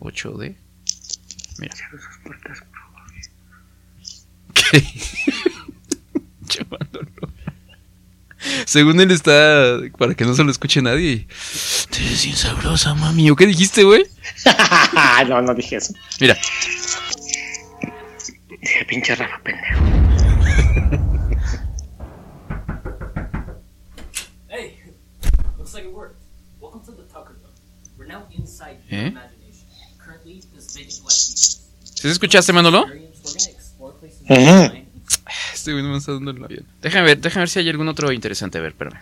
8D. 0.00 0.56
Mira. 1.58 1.74
Chamándolo. 6.48 7.08
Según 8.66 9.00
él 9.00 9.10
está 9.12 9.78
para 9.98 10.14
que 10.14 10.24
no 10.24 10.34
se 10.34 10.42
lo 10.42 10.50
escuche 10.50 10.82
nadie. 10.82 11.26
Te 11.90 12.00
ves 12.00 12.24
bien 12.24 12.36
sabrosa, 12.36 12.92
mami. 12.94 13.30
¿O 13.30 13.36
qué 13.36 13.46
dijiste, 13.46 13.84
güey? 13.84 14.04
no, 15.28 15.40
no 15.42 15.54
dije 15.54 15.76
eso. 15.76 15.94
Mira. 16.20 16.36
Dije, 18.60 18.84
pinche 18.88 19.14
Rafa 19.14 19.40
pendejo. 19.42 19.84
Hey, 24.48 24.78
looks 25.58 25.74
like 25.74 25.84
it 25.84 25.92
worked. 25.92 26.16
Welcome 26.60 26.82
to 26.86 26.92
the 26.92 27.02
Tucker 27.04 27.34
Zone. 27.40 27.50
We're 27.98 28.06
now 28.06 28.24
inside 28.36 28.78
Eh? 28.90 28.96
your 28.96 29.06
imagination. 29.12 29.66
Currently, 29.98 30.42
this 30.54 30.74
vacant 30.74 31.00
black 31.02 31.14
piece. 31.14 31.60
¿Sí 31.94 32.08
escuchaste, 32.08 32.52
Manolo? 32.52 32.86
No 35.66 35.88
me 35.88 35.98
está 35.98 36.12
dando 36.12 36.30
el 36.30 36.44
avión. 36.44 36.66
Déjame 36.80 37.06
ver, 37.06 37.20
déjame 37.20 37.42
ver 37.42 37.48
si 37.48 37.58
hay 37.60 37.68
algún 37.68 37.88
otro 37.88 38.12
interesante. 38.12 38.58
A 38.58 38.62
ver, 38.62 38.72
espérame. 38.72 39.00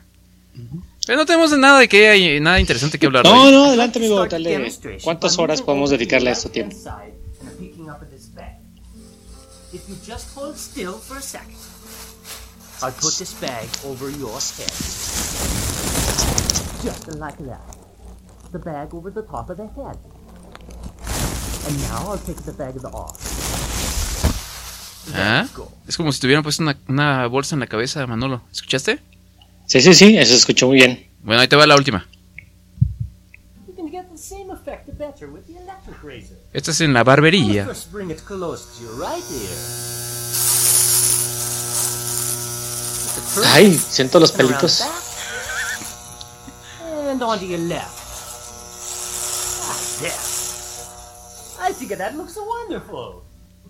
Pero 1.06 1.18
no 1.18 1.26
tenemos 1.26 1.56
nada 1.56 1.80
de 1.80 1.88
que 1.88 2.08
hay 2.08 2.40
nada 2.40 2.60
interesante 2.60 2.98
que 2.98 3.06
hablar. 3.06 3.24
No, 3.24 3.42
hoy. 3.42 3.52
no, 3.52 3.64
adelante, 3.64 3.98
amigo. 3.98 4.26
Dale. 4.26 4.70
¿Cuántas 5.02 5.38
horas 5.38 5.62
podemos 5.62 5.90
dedicarle 5.90 6.30
a 6.30 6.32
este 6.32 6.50
tiempo? 6.50 6.76
If 9.72 9.88
you 9.88 9.94
just 10.04 10.34
hold 10.34 10.56
still 10.56 10.94
for 10.94 11.18
a 11.18 11.22
second, 11.22 11.54
I'll 12.82 12.90
put 12.90 13.14
this 13.14 13.32
bag 13.34 13.68
over 13.84 14.10
your 14.10 14.32
head. 14.32 14.66
Just 16.82 17.06
like 17.18 17.38
that. 17.46 17.76
The 18.50 18.58
bag 18.58 18.92
over 18.92 19.10
the 19.10 19.22
top 19.22 19.48
of 19.48 19.58
the 19.58 19.68
head. 19.68 19.96
And 21.68 21.78
now 21.82 22.10
I'll 22.10 22.18
take 22.18 22.42
the 22.42 22.52
bag 22.52 22.84
off. 22.84 23.49
¿Ah? 25.14 25.46
Es 25.88 25.96
como 25.96 26.12
si 26.12 26.20
tuvieran 26.20 26.42
puesto 26.42 26.62
una, 26.62 26.76
una 26.88 27.26
bolsa 27.26 27.54
en 27.56 27.60
la 27.60 27.66
cabeza, 27.66 28.06
Manolo. 28.06 28.42
¿Escuchaste? 28.52 29.00
Sí, 29.66 29.80
sí, 29.80 29.94
sí, 29.94 30.16
eso 30.18 30.32
se 30.32 30.38
escuchó 30.38 30.66
muy 30.66 30.76
bien. 30.76 31.08
Bueno, 31.22 31.40
ahí 31.40 31.48
te 31.48 31.56
va 31.56 31.66
la 31.66 31.76
última. 31.76 32.06
You 33.66 33.74
can 33.74 33.90
get 33.90 34.10
the 34.10 34.18
same 34.18 34.52
effect 34.52 34.88
or 34.88 34.94
better 34.96 35.28
with 35.28 35.42
the 35.46 35.56
electric 35.58 36.02
razor. 36.02 36.36
Esta 36.52 36.70
es 36.70 36.80
en 36.80 36.92
la 36.92 37.04
barbería. 37.04 37.64
First 37.66 37.92
bring 37.92 38.10
it 38.10 38.20
close 38.24 38.64
to 38.76 38.84
your 38.84 38.94
right 38.98 39.24
ear. 39.30 39.50
Ay, 43.52 43.74
siento 43.74 44.18
los 44.18 44.32
pelitos. 44.32 44.82
and 47.10 47.22
onto 47.22 47.44
your 47.44 47.58
left. 47.58 47.98
Ah. 50.02 51.66
I 51.68 51.72
think 51.72 51.90
that 51.98 52.16
looks 52.16 52.36
wonderful. 52.36 53.24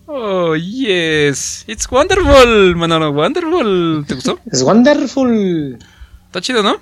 Oh, 0.07 0.55
yes. 0.57 1.65
It's 1.69 1.89
wonderful, 1.91 2.75
Manolo, 2.77 3.13
wonderful. 3.13 4.05
¿Te 4.07 4.15
gustó? 4.15 4.41
Es 4.51 4.63
wonderful. 4.63 5.79
Está 6.27 6.41
chido, 6.41 6.63
¿no? 6.63 6.81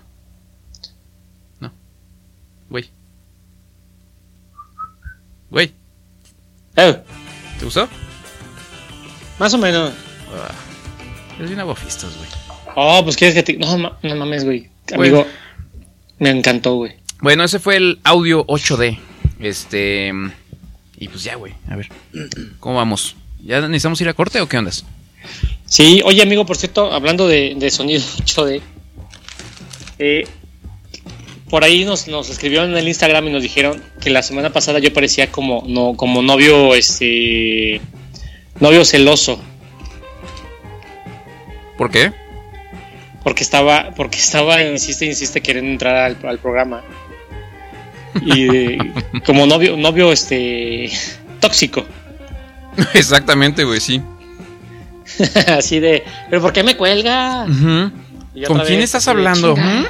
No. 1.61 1.72
Güey. 2.70 2.90
Güey, 5.50 5.72
Eh, 6.76 7.02
¿te 7.59 7.64
gustó? 7.64 7.88
más 9.38 9.52
o 9.54 9.59
menos. 9.59 9.92
Ah, 10.35 10.52
es 11.40 11.48
bien 11.48 11.61
aguafistas, 11.61 12.16
güey. 12.16 12.28
Oh, 12.76 13.02
pues 13.04 13.16
quieres 13.16 13.35
que 13.35 13.42
te. 13.42 13.57
No, 13.59 13.78
ma- 13.78 13.98
no 14.02 14.16
mames, 14.16 14.44
güey. 14.44 14.68
Amigo, 14.94 15.26
me 16.18 16.31
encantó, 16.31 16.74
güey. 16.76 16.96
Bueno, 17.20 17.44
ese 17.44 17.59
fue 17.59 17.76
el 17.76 18.00
audio 18.04 18.44
8D. 18.46 18.98
Este. 19.40 20.12
Y 20.98 21.08
pues 21.08 21.22
ya, 21.22 21.37
güey. 21.37 21.54
A 21.68 21.76
ver. 21.76 21.88
¿Cómo 22.58 22.76
vamos? 22.76 23.16
¿Ya 23.44 23.61
necesitamos 23.61 24.00
ir 24.00 24.08
a 24.08 24.14
corte 24.14 24.40
o 24.40 24.48
qué 24.48 24.58
ondas? 24.58 24.84
Sí, 25.66 26.00
oye, 26.04 26.22
amigo, 26.22 26.44
por 26.44 26.56
cierto, 26.56 26.92
hablando 26.92 27.28
de, 27.28 27.54
de 27.56 27.70
sonido 27.70 28.00
8D, 28.24 28.61
eh, 29.98 30.26
por 31.50 31.64
ahí 31.64 31.84
nos, 31.84 32.08
nos 32.08 32.28
escribieron 32.30 32.70
en 32.70 32.76
el 32.76 32.88
Instagram 32.88 33.28
y 33.28 33.32
nos 33.32 33.42
dijeron 33.42 33.82
que 34.00 34.11
la 34.11 34.22
semana 34.22 34.52
pasada 34.52 34.80
yo 34.80 34.92
parecía 34.92 35.30
como, 35.30 35.64
no, 35.66 35.94
como 35.94 36.22
novio, 36.22 36.74
este. 36.74 37.80
Novio 38.61 38.84
celoso. 38.84 39.40
¿Por 41.76 41.90
qué? 41.92 42.12
Porque 43.22 43.44
estaba, 43.44 43.92
porque 43.94 44.18
estaba, 44.18 44.62
insiste, 44.62 45.06
insiste, 45.06 45.40
queriendo 45.40 45.70
entrar 45.70 45.96
al, 45.96 46.16
al 46.26 46.38
programa. 46.38 46.82
Y 48.22 48.57
eh, 48.57 48.78
como 49.24 49.46
novio, 49.46 49.76
novio, 49.76 50.12
este. 50.12 50.90
tóxico. 51.40 51.85
Exactamente, 52.94 53.64
güey, 53.64 53.81
sí. 53.81 54.00
Así 55.48 55.81
de, 55.81 56.04
¿pero 56.31 56.42
por 56.42 56.52
qué 56.52 56.62
me 56.62 56.76
cuelga? 56.76 57.44
¿Con 57.44 58.61
quién 58.61 58.78
vez, 58.78 58.85
estás 58.85 59.07
de, 59.07 59.11
hablando? 59.11 59.57
¿Mm? 59.57 59.87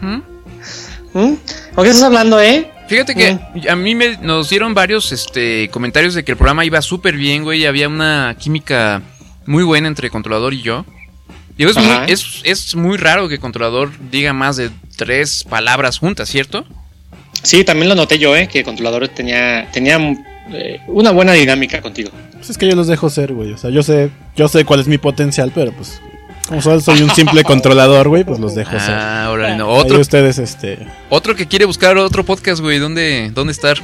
¿Mm? 0.00 0.22
¿Mm? 1.14 1.36
¿Con 1.74 1.84
qué 1.84 1.90
estás 1.90 2.02
hablando, 2.02 2.40
eh? 2.40 2.70
Fíjate 2.88 3.14
que 3.14 3.38
a 3.68 3.76
mí 3.76 3.94
me, 3.94 4.16
nos 4.16 4.48
dieron 4.48 4.72
varios 4.72 5.12
este, 5.12 5.68
comentarios 5.70 6.14
de 6.14 6.24
que 6.24 6.32
el 6.32 6.38
programa 6.38 6.64
iba 6.64 6.80
súper 6.80 7.16
bien, 7.16 7.44
güey. 7.44 7.66
Había 7.66 7.86
una 7.86 8.34
química 8.38 9.02
muy 9.44 9.62
buena 9.62 9.88
entre 9.88 10.08
controlador 10.08 10.54
y 10.54 10.62
yo. 10.62 10.86
Digo, 11.58 11.70
es 11.70 11.76
muy, 11.76 11.96
es, 12.06 12.40
es 12.44 12.74
muy 12.76 12.96
raro 12.96 13.28
que 13.28 13.38
controlador 13.38 13.90
diga 14.10 14.32
más 14.32 14.56
de 14.56 14.70
tres 14.96 15.44
palabras 15.44 15.98
juntas, 15.98 16.28
¿cierto? 16.30 16.64
Sí, 17.42 17.64
también 17.64 17.88
lo 17.88 17.94
noté 17.94 18.18
yo, 18.18 18.36
eh, 18.36 18.48
que 18.48 18.64
controlador 18.64 19.08
tenía, 19.08 19.68
tenía 19.72 19.98
eh, 20.52 20.80
una 20.86 21.10
buena 21.10 21.32
dinámica 21.32 21.80
contigo. 21.80 22.10
Pues 22.32 22.50
es 22.50 22.58
que 22.58 22.68
yo 22.68 22.74
los 22.74 22.86
dejo 22.86 23.10
ser, 23.10 23.32
güey. 23.32 23.52
O 23.52 23.58
sea, 23.58 23.70
yo 23.70 23.82
sé, 23.82 24.10
yo 24.36 24.48
sé 24.48 24.64
cuál 24.64 24.80
es 24.80 24.88
mi 24.88 24.98
potencial, 24.98 25.52
pero 25.54 25.72
pues. 25.72 26.00
Como 26.48 26.62
solo 26.62 26.80
soy 26.80 27.02
un 27.02 27.10
simple 27.10 27.44
controlador, 27.44 28.08
güey, 28.08 28.24
pues 28.24 28.40
los 28.40 28.54
dejo 28.54 28.70
ser. 28.70 28.94
Ah, 28.94 29.28
órale, 29.30 29.56
no. 29.56 29.74
Ahí 29.74 29.80
Otro, 29.80 30.00
ustedes, 30.00 30.38
este. 30.38 30.78
otro 31.10 31.36
que 31.36 31.46
quiere 31.46 31.66
buscar 31.66 31.98
otro 31.98 32.24
podcast, 32.24 32.62
güey. 32.62 32.78
¿Dónde, 32.78 33.30
¿Dónde 33.34 33.52
estar? 33.52 33.76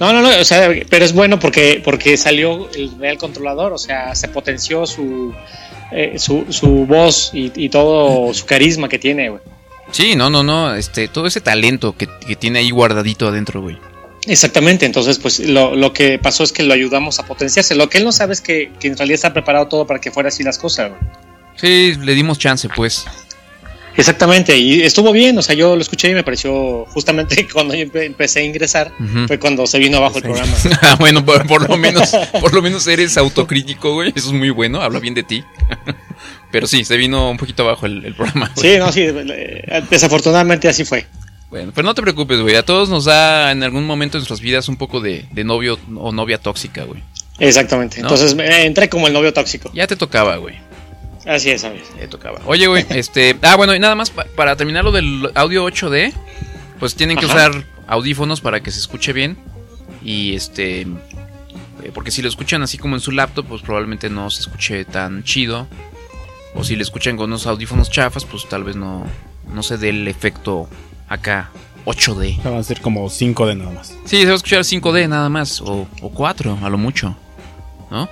No, 0.00 0.12
no, 0.12 0.22
no, 0.22 0.30
o 0.40 0.44
sea, 0.44 0.70
pero 0.88 1.04
es 1.04 1.12
bueno 1.12 1.38
porque, 1.38 1.80
porque 1.84 2.16
salió 2.16 2.68
el 2.74 2.98
real 2.98 3.18
controlador, 3.18 3.72
o 3.72 3.78
sea, 3.78 4.14
se 4.14 4.28
potenció 4.28 4.86
su, 4.86 5.34
eh, 5.92 6.18
su, 6.18 6.46
su 6.48 6.86
voz 6.86 7.30
y, 7.34 7.52
y 7.54 7.68
todo 7.68 8.32
su 8.32 8.46
carisma 8.46 8.88
que 8.88 8.98
tiene, 8.98 9.28
güey. 9.28 9.42
Sí, 9.92 10.14
no, 10.16 10.30
no, 10.30 10.42
no. 10.42 10.74
Este, 10.74 11.08
todo 11.08 11.26
ese 11.26 11.40
talento 11.40 11.96
que, 11.96 12.08
que 12.26 12.36
tiene 12.36 12.58
ahí 12.60 12.70
guardadito 12.70 13.28
adentro, 13.28 13.60
güey. 13.62 13.78
Exactamente, 14.26 14.84
entonces 14.84 15.18
pues 15.18 15.38
lo, 15.40 15.74
lo 15.74 15.92
que 15.94 16.18
pasó 16.18 16.44
es 16.44 16.52
que 16.52 16.62
lo 16.62 16.74
ayudamos 16.74 17.18
a 17.18 17.26
potenciarse. 17.26 17.74
Lo 17.74 17.88
que 17.88 17.98
él 17.98 18.04
no 18.04 18.12
sabe 18.12 18.34
es 18.34 18.40
que, 18.40 18.70
que 18.78 18.88
en 18.88 18.96
realidad 18.96 19.14
está 19.14 19.32
preparado 19.32 19.66
todo 19.68 19.86
para 19.86 19.98
que 20.00 20.10
fuera 20.10 20.28
así 20.28 20.42
las 20.42 20.58
cosas, 20.58 20.90
güey. 20.90 21.00
Sí, 21.56 21.94
le 22.02 22.14
dimos 22.14 22.38
chance, 22.38 22.68
pues. 22.74 23.06
Exactamente, 23.96 24.56
y 24.56 24.82
estuvo 24.82 25.10
bien, 25.12 25.36
o 25.36 25.42
sea, 25.42 25.54
yo 25.54 25.74
lo 25.74 25.82
escuché 25.82 26.10
y 26.10 26.14
me 26.14 26.22
pareció 26.22 26.86
justamente 26.86 27.46
cuando 27.52 27.74
yo 27.74 27.84
empe- 27.84 28.04
empecé 28.06 28.40
a 28.40 28.42
ingresar, 28.44 28.92
fue 29.26 29.38
cuando 29.38 29.66
se 29.66 29.78
vino 29.78 29.96
abajo 29.98 30.18
el 30.18 30.22
programa. 30.22 30.52
Ah, 30.82 30.96
bueno, 30.98 31.24
por, 31.24 31.46
por 31.46 31.68
lo 31.68 31.76
menos, 31.76 32.10
por 32.40 32.54
lo 32.54 32.62
menos 32.62 32.86
eres 32.86 33.16
autocrítico, 33.18 33.92
güey. 33.94 34.12
Eso 34.14 34.28
es 34.28 34.32
muy 34.32 34.50
bueno, 34.50 34.80
habla 34.80 35.00
bien 35.00 35.14
de 35.14 35.22
ti. 35.24 35.44
Pero 36.52 36.66
sí, 36.66 36.84
se 36.84 36.96
vino 36.96 37.30
un 37.30 37.36
poquito 37.36 37.62
abajo 37.62 37.86
el, 37.86 38.04
el 38.04 38.14
programa. 38.14 38.50
güey. 38.56 38.72
Sí, 38.72 38.78
no, 38.78 38.90
sí, 38.92 39.02
eh, 39.06 39.82
desafortunadamente 39.90 40.68
así 40.68 40.84
fue. 40.84 41.06
Bueno, 41.50 41.72
pero 41.74 41.86
no 41.86 41.94
te 41.94 42.02
preocupes, 42.02 42.40
güey. 42.40 42.54
A 42.56 42.64
todos 42.64 42.88
nos 42.88 43.04
da 43.04 43.50
en 43.52 43.62
algún 43.62 43.84
momento 43.86 44.16
de 44.18 44.20
nuestras 44.20 44.40
vidas 44.40 44.68
un 44.68 44.76
poco 44.76 45.00
de, 45.00 45.26
de 45.32 45.44
novio 45.44 45.78
o 45.96 46.12
novia 46.12 46.38
tóxica, 46.38 46.84
güey. 46.84 47.02
Exactamente, 47.38 48.00
¿No? 48.00 48.08
entonces 48.08 48.36
eh, 48.38 48.66
entré 48.66 48.88
como 48.88 49.06
el 49.06 49.12
novio 49.12 49.32
tóxico. 49.32 49.70
Ya 49.74 49.86
te 49.86 49.96
tocaba, 49.96 50.36
güey. 50.36 50.56
Así 51.26 51.50
es, 51.50 51.62
¿sabes? 51.62 51.82
Ya 51.94 52.00
te 52.02 52.08
tocaba. 52.08 52.40
Oye, 52.46 52.66
güey, 52.66 52.84
este. 52.90 53.36
Ah, 53.42 53.56
bueno, 53.56 53.74
y 53.74 53.78
nada 53.78 53.94
más 53.94 54.10
pa- 54.10 54.26
para 54.36 54.56
terminar 54.56 54.84
lo 54.84 54.92
del 54.92 55.30
audio 55.34 55.64
8D, 55.66 56.12
pues 56.78 56.94
tienen 56.94 57.16
que 57.16 57.26
Ajá. 57.26 57.34
usar 57.34 57.64
audífonos 57.86 58.40
para 58.40 58.60
que 58.62 58.70
se 58.70 58.78
escuche 58.80 59.12
bien. 59.12 59.36
Y 60.04 60.34
este. 60.34 60.82
eh, 60.82 60.86
Porque 61.94 62.10
si 62.10 62.22
lo 62.22 62.28
escuchan 62.28 62.62
así 62.62 62.78
como 62.78 62.94
en 62.96 63.00
su 63.00 63.10
laptop, 63.12 63.46
pues 63.46 63.62
probablemente 63.62 64.08
no 64.10 64.30
se 64.30 64.40
escuche 64.42 64.84
tan 64.84 65.24
chido. 65.24 65.66
O 66.54 66.64
si 66.64 66.76
lo 66.76 66.82
escuchan 66.82 67.16
con 67.16 67.26
unos 67.30 67.46
audífonos 67.46 67.90
chafas, 67.90 68.24
pues 68.24 68.48
tal 68.48 68.64
vez 68.64 68.76
no, 68.76 69.04
no 69.52 69.62
se 69.62 69.78
dé 69.78 69.90
el 69.90 70.08
efecto 70.08 70.68
acá 71.08 71.50
8D. 71.86 72.42
Van 72.42 72.54
a 72.54 72.62
ser 72.62 72.80
como 72.80 73.08
5 73.08 73.46
de 73.46 73.54
nada 73.54 73.70
más. 73.70 73.94
Sí, 74.04 74.18
se 74.20 74.26
va 74.26 74.32
a 74.32 74.36
escuchar 74.36 74.60
5D 74.62 75.08
nada 75.08 75.28
más, 75.28 75.60
o, 75.60 75.86
o 76.02 76.10
4 76.10 76.58
a 76.62 76.68
lo 76.68 76.76
mucho. 76.78 77.16
¿No? 77.90 78.08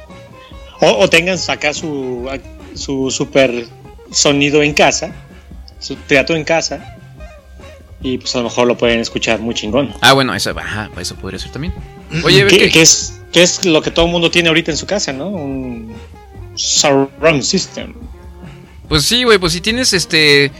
O, 0.80 0.90
o 0.98 1.08
tengan 1.10 1.38
acá 1.48 1.74
su, 1.74 2.28
su 2.74 3.10
super 3.10 3.66
sonido 4.12 4.62
en 4.62 4.72
casa, 4.74 5.12
su 5.80 5.96
teatro 5.96 6.36
en 6.36 6.44
casa, 6.44 6.96
y 8.00 8.18
pues 8.18 8.34
a 8.36 8.38
lo 8.38 8.44
mejor 8.44 8.66
lo 8.68 8.78
pueden 8.78 9.00
escuchar 9.00 9.40
muy 9.40 9.54
chingón. 9.54 9.92
Ah, 10.00 10.12
bueno, 10.12 10.34
eso, 10.34 10.50
ajá, 10.56 10.88
eso 11.00 11.16
podría 11.16 11.38
ser 11.40 11.50
también. 11.50 11.74
Oye, 12.24 12.46
¿Qué, 12.46 12.58
¿qué- 12.58 12.70
qué 12.70 12.82
es, 12.82 13.20
qué 13.32 13.42
es 13.42 13.64
lo 13.64 13.82
que 13.82 13.90
todo 13.90 14.06
el 14.06 14.12
mundo 14.12 14.30
tiene 14.30 14.48
ahorita 14.48 14.70
en 14.70 14.76
su 14.76 14.86
casa, 14.86 15.12
no? 15.12 15.28
Un 15.28 15.92
surround 16.54 17.42
system. 17.42 17.94
Pues 18.88 19.04
sí, 19.04 19.24
güey, 19.24 19.38
pues 19.38 19.52
si 19.52 19.60
tienes 19.60 19.92
este 19.92 20.50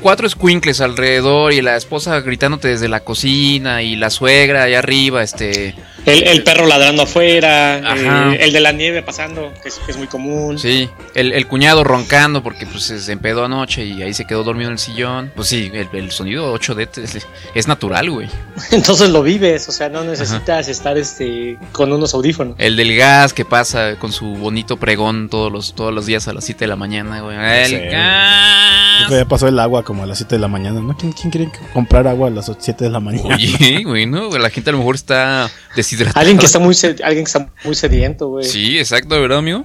cuatro 0.00 0.28
squinkles 0.28 0.80
alrededor 0.80 1.52
y 1.52 1.62
la 1.62 1.76
esposa 1.76 2.20
gritándote 2.20 2.68
desde 2.68 2.88
la 2.88 3.00
cocina 3.00 3.82
y 3.82 3.96
la 3.96 4.10
suegra 4.10 4.64
allá 4.64 4.78
arriba, 4.80 5.22
este, 5.22 5.74
El, 6.06 6.22
el 6.28 6.42
perro 6.44 6.66
ladrando 6.66 7.02
afuera, 7.02 7.76
Ajá. 7.78 8.32
eh, 8.34 8.38
el 8.42 8.52
de 8.52 8.60
la 8.60 8.72
nieve 8.72 9.02
pasando, 9.02 9.52
que 9.62 9.68
es, 9.68 9.74
que 9.84 9.90
es 9.90 9.96
muy 9.98 10.06
común. 10.06 10.58
sí, 10.58 10.88
el, 11.14 11.32
el 11.32 11.46
cuñado 11.46 11.82
roncando 11.84 12.42
porque 12.42 12.64
pues 12.66 12.84
se 12.84 13.12
empedó 13.12 13.44
anoche 13.44 13.84
y 13.84 14.02
ahí 14.02 14.14
se 14.14 14.24
quedó 14.24 14.44
dormido 14.44 14.68
en 14.68 14.74
el 14.74 14.78
sillón. 14.78 15.32
Pues 15.34 15.48
sí, 15.48 15.70
el, 15.74 15.88
el 15.92 16.10
sonido 16.12 16.54
8D 16.56 17.02
es, 17.02 17.26
es 17.54 17.68
natural, 17.68 18.08
güey. 18.10 18.28
Entonces 18.70 19.10
lo 19.10 19.22
vives, 19.22 19.68
o 19.68 19.72
sea, 19.72 19.88
no 19.88 20.04
necesitas 20.04 20.68
estar 20.68 20.96
este 20.96 21.58
con 21.72 21.92
unos 21.92 22.14
audífonos. 22.14 22.54
El 22.58 22.76
del 22.76 22.96
gas 22.96 23.32
que 23.32 23.44
pasa 23.44 23.96
con 23.98 24.12
su 24.12 24.26
bonito 24.36 24.76
pregón 24.76 25.28
todos 25.28 25.50
los 25.52 25.74
todos 25.74 25.92
los 25.92 26.06
días 26.06 26.28
a 26.28 26.32
las 26.32 26.44
7 26.44 26.60
de 26.60 26.68
la 26.68 26.76
mañana, 26.76 27.20
güey. 27.20 27.36
El 27.36 27.66
Sí. 27.66 27.76
gas. 27.90 29.10
Día 29.10 29.24
pasó 29.26 29.46
el 29.46 29.58
agua 29.58 29.82
como 29.84 30.02
a 30.04 30.06
las 30.06 30.18
7 30.18 30.36
de 30.36 30.40
la 30.40 30.48
mañana, 30.48 30.80
¿no? 30.80 30.96
¿Quién, 30.96 31.12
quién 31.12 31.30
quiere 31.30 31.50
comprar 31.74 32.06
agua 32.08 32.28
a 32.28 32.30
las 32.30 32.50
7 32.58 32.84
de 32.84 32.90
la 32.90 32.98
mañana? 33.00 33.34
Oye, 33.34 33.82
güey, 33.84 34.06
no, 34.06 34.36
la 34.38 34.48
gente 34.50 34.70
a 34.70 34.72
lo 34.72 34.78
mejor 34.78 34.94
está 34.94 35.50
Alguien 36.14 36.38
que 36.38 36.46
está 36.46 36.58
muy 36.58 36.74
sed- 36.74 37.00
alguien 37.02 37.24
que 37.24 37.28
está 37.28 37.48
muy 37.64 37.74
sediento, 37.74 38.28
güey. 38.28 38.44
Sí, 38.44 38.78
exacto, 38.78 39.20
¿verdad, 39.20 39.38
amigo? 39.38 39.64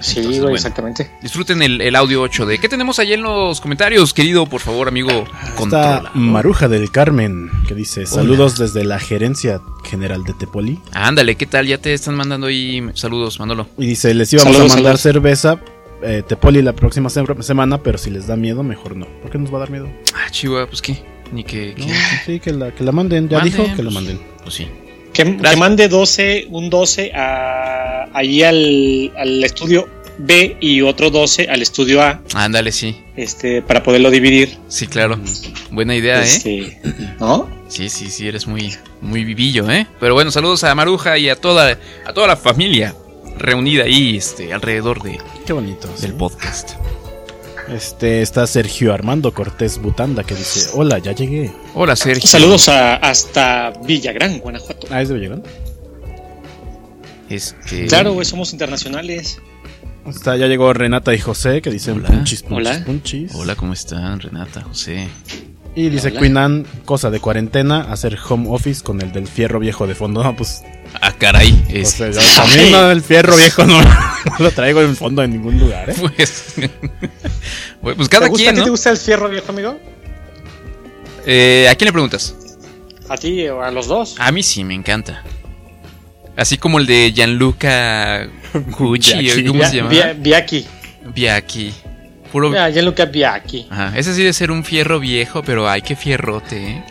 Sí, 0.00 0.18
Entonces, 0.20 0.26
güey, 0.26 0.40
bueno. 0.42 0.54
exactamente. 0.56 1.10
Disfruten 1.22 1.60
el, 1.60 1.80
el 1.80 1.96
audio 1.96 2.22
8D. 2.24 2.60
¿Qué 2.60 2.68
tenemos 2.68 3.00
ahí 3.00 3.14
en 3.14 3.22
los 3.22 3.60
comentarios, 3.60 4.14
querido? 4.14 4.46
Por 4.46 4.60
favor, 4.60 4.86
amigo. 4.86 5.10
Está 5.10 5.54
Controla. 5.56 6.10
Maruja 6.14 6.68
del 6.68 6.92
Carmen, 6.92 7.50
que 7.66 7.74
dice, 7.74 8.06
saludos 8.06 8.56
desde 8.58 8.84
la 8.84 9.00
gerencia 9.00 9.60
general 9.82 10.22
de 10.22 10.34
Tepoli. 10.34 10.78
Ándale, 10.92 11.34
¿qué 11.34 11.46
tal? 11.46 11.66
Ya 11.66 11.78
te 11.78 11.92
están 11.94 12.14
mandando 12.14 12.46
ahí 12.46 12.80
saludos, 12.94 13.40
Manolo. 13.40 13.66
Y 13.76 13.86
dice, 13.88 14.14
les 14.14 14.32
íbamos 14.32 14.52
Saludos, 14.54 14.72
a 14.72 14.74
mandar 14.76 14.98
saludos. 14.98 15.24
cerveza 15.24 15.60
eh, 16.04 16.22
Tepoli 16.28 16.62
la 16.62 16.74
próxima 16.74 17.10
se- 17.10 17.24
semana, 17.42 17.82
pero 17.82 17.98
si 17.98 18.10
les 18.10 18.28
da 18.28 18.36
miedo, 18.36 18.62
mejor 18.62 18.94
no. 18.94 19.06
¿Por 19.20 19.32
qué 19.32 19.38
nos 19.38 19.52
va 19.52 19.56
a 19.56 19.60
dar 19.60 19.70
miedo? 19.70 19.88
Ah, 20.14 20.30
chihuahua, 20.30 20.68
pues 20.68 20.80
qué. 20.80 21.02
Ni 21.32 21.42
que. 21.42 21.74
No, 21.76 21.86
que- 21.86 21.92
sí, 22.24 22.38
que 22.38 22.52
la, 22.52 22.70
que 22.70 22.84
la 22.84 22.92
manden. 22.92 23.28
Ya 23.28 23.38
Manden, 23.40 23.52
dijo 23.52 23.64
que 23.74 23.82
la 23.82 23.90
pues. 23.90 23.94
manden. 23.94 24.20
Pues 24.44 24.54
sí. 24.54 24.68
Que, 25.24 25.56
mande 25.56 25.88
12, 25.88 26.46
un 26.50 26.70
12 26.70 27.12
a, 27.14 28.08
ahí 28.12 28.42
al, 28.44 29.12
al 29.16 29.42
estudio 29.42 29.88
B 30.18 30.56
y 30.60 30.82
otro 30.82 31.10
12 31.10 31.48
al 31.48 31.62
estudio 31.62 32.02
A, 32.02 32.20
Ándale, 32.34 32.72
sí. 32.72 32.96
este, 33.16 33.62
para 33.62 33.82
poderlo 33.82 34.10
dividir. 34.10 34.56
Sí, 34.68 34.86
claro. 34.86 35.18
Buena 35.70 35.94
idea, 35.94 36.20
¿eh? 36.20 36.24
Este, 36.24 36.80
¿No? 37.20 37.48
Sí, 37.68 37.88
sí, 37.88 38.10
sí, 38.10 38.28
eres 38.28 38.46
muy, 38.46 38.72
muy 39.00 39.24
vivillo, 39.24 39.70
¿eh? 39.70 39.86
Pero 40.00 40.14
bueno, 40.14 40.30
saludos 40.30 40.64
a 40.64 40.74
Maruja 40.74 41.18
y 41.18 41.28
a 41.28 41.36
toda, 41.36 41.78
a 42.04 42.12
toda 42.12 42.26
la 42.26 42.36
familia 42.36 42.94
reunida 43.38 43.84
ahí, 43.84 44.16
este, 44.16 44.52
alrededor 44.52 45.02
de, 45.02 45.18
Qué 45.46 45.52
bonito. 45.52 45.88
sí. 45.96 46.02
del 46.02 46.14
podcast. 46.14 46.70
Este 47.70 48.22
está 48.22 48.46
Sergio 48.46 48.94
Armando 48.94 49.32
Cortés 49.34 49.78
Butanda 49.78 50.24
que 50.24 50.34
dice, 50.34 50.70
hola, 50.74 50.98
ya 50.98 51.12
llegué. 51.12 51.52
Hola, 51.74 51.96
Sergio. 51.96 52.28
Saludos 52.28 52.68
a, 52.68 52.96
hasta 52.96 53.72
Villagrán, 53.84 54.38
Guanajuato. 54.38 54.86
Ah, 54.90 55.02
es 55.02 55.08
de 55.08 55.14
Villagrán. 55.16 55.42
Este, 57.28 57.86
Claro, 57.86 58.14
güey, 58.14 58.24
somos 58.24 58.52
internacionales. 58.52 59.38
Está, 60.06 60.36
ya 60.36 60.46
llegó 60.46 60.72
Renata 60.72 61.12
y 61.14 61.18
José 61.18 61.60
que 61.60 61.70
dicen 61.70 61.96
Hola. 61.98 62.08
punchis, 62.08 62.42
punchis, 62.42 62.68
Hola. 62.70 62.84
punchis. 62.86 63.34
Hola, 63.34 63.54
¿cómo 63.56 63.74
están, 63.74 64.18
Renata, 64.20 64.62
José? 64.62 65.08
Y 65.74 65.90
dice 65.90 66.08
Hola. 66.08 66.20
Queen 66.20 66.36
Anne, 66.38 66.64
cosa 66.86 67.10
de 67.10 67.20
cuarentena, 67.20 67.82
hacer 67.92 68.16
home 68.26 68.46
office 68.48 68.82
con 68.82 69.02
el 69.02 69.12
del 69.12 69.26
fierro 69.28 69.60
viejo 69.60 69.86
de 69.86 69.94
fondo. 69.94 70.22
No, 70.24 70.34
pues, 70.34 70.62
Ah, 71.00 71.12
caray. 71.12 71.52
o 71.68 71.72
Es, 71.76 71.90
sea, 71.92 72.10
yo 72.10 72.20
también 72.36 72.72
no, 72.72 72.90
el 72.90 73.02
fierro 73.02 73.36
viejo 73.36 73.64
no, 73.64 73.80
no 73.82 73.90
lo 74.38 74.50
traigo 74.50 74.80
en 74.82 74.96
fondo 74.96 75.22
en 75.22 75.30
ningún 75.32 75.58
lugar, 75.58 75.90
¿eh? 75.90 75.94
pues, 75.98 76.54
pues 77.82 77.96
¿Te 77.96 78.08
cada 78.08 78.28
gusta, 78.28 78.42
quien, 78.44 78.48
¿A 78.50 78.52
ti 78.54 78.60
te 78.60 78.66
¿no? 78.66 78.70
gusta 78.72 78.90
el 78.90 78.96
fierro, 78.96 79.28
viejo 79.28 79.50
amigo? 79.52 79.78
Eh, 81.26 81.68
¿A 81.70 81.74
quién 81.74 81.86
le 81.86 81.92
preguntas? 81.92 82.34
¿A 83.08 83.16
ti 83.16 83.46
o 83.48 83.62
a 83.62 83.70
los 83.70 83.86
dos? 83.86 84.16
A 84.18 84.32
mí 84.32 84.42
sí, 84.42 84.64
me 84.64 84.74
encanta. 84.74 85.22
Así 86.36 86.56
como 86.58 86.78
el 86.78 86.86
de 86.86 87.12
Gianluca 87.12 88.28
Gucci. 88.78 89.44
¿cómo 89.46 89.64
se 89.64 89.76
llama? 89.76 89.90
Bia- 89.90 90.14
Biaki. 90.14 90.66
Biaki. 91.14 91.74
Puro... 92.32 92.52
Ah, 92.58 92.70
Gianluca 92.70 93.06
Biaki. 93.06 93.66
Ajá, 93.70 93.92
ese 93.96 94.12
sí 94.14 94.20
debe 94.20 94.32
ser 94.32 94.50
un 94.50 94.62
fierro 94.64 95.00
viejo, 95.00 95.42
pero 95.42 95.68
ay, 95.68 95.82
qué 95.82 95.96
fierrote, 95.96 96.70
¿eh? 96.70 96.84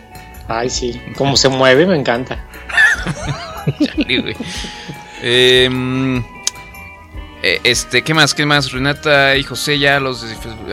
Ay, 0.48 0.68
sí. 0.70 1.00
Cómo 1.16 1.36
se 1.36 1.48
mueve, 1.48 1.86
me 1.86 1.96
encanta. 1.96 2.44
Güey. 3.96 4.36
Em, 5.22 6.18
eh, 7.42 7.60
este, 7.64 8.02
¿qué 8.02 8.14
más? 8.14 8.34
¿Qué 8.34 8.44
más? 8.46 8.72
Renata 8.72 9.36
y 9.36 9.42
José 9.42 9.78
ya 9.78 10.00
los... 10.00 10.24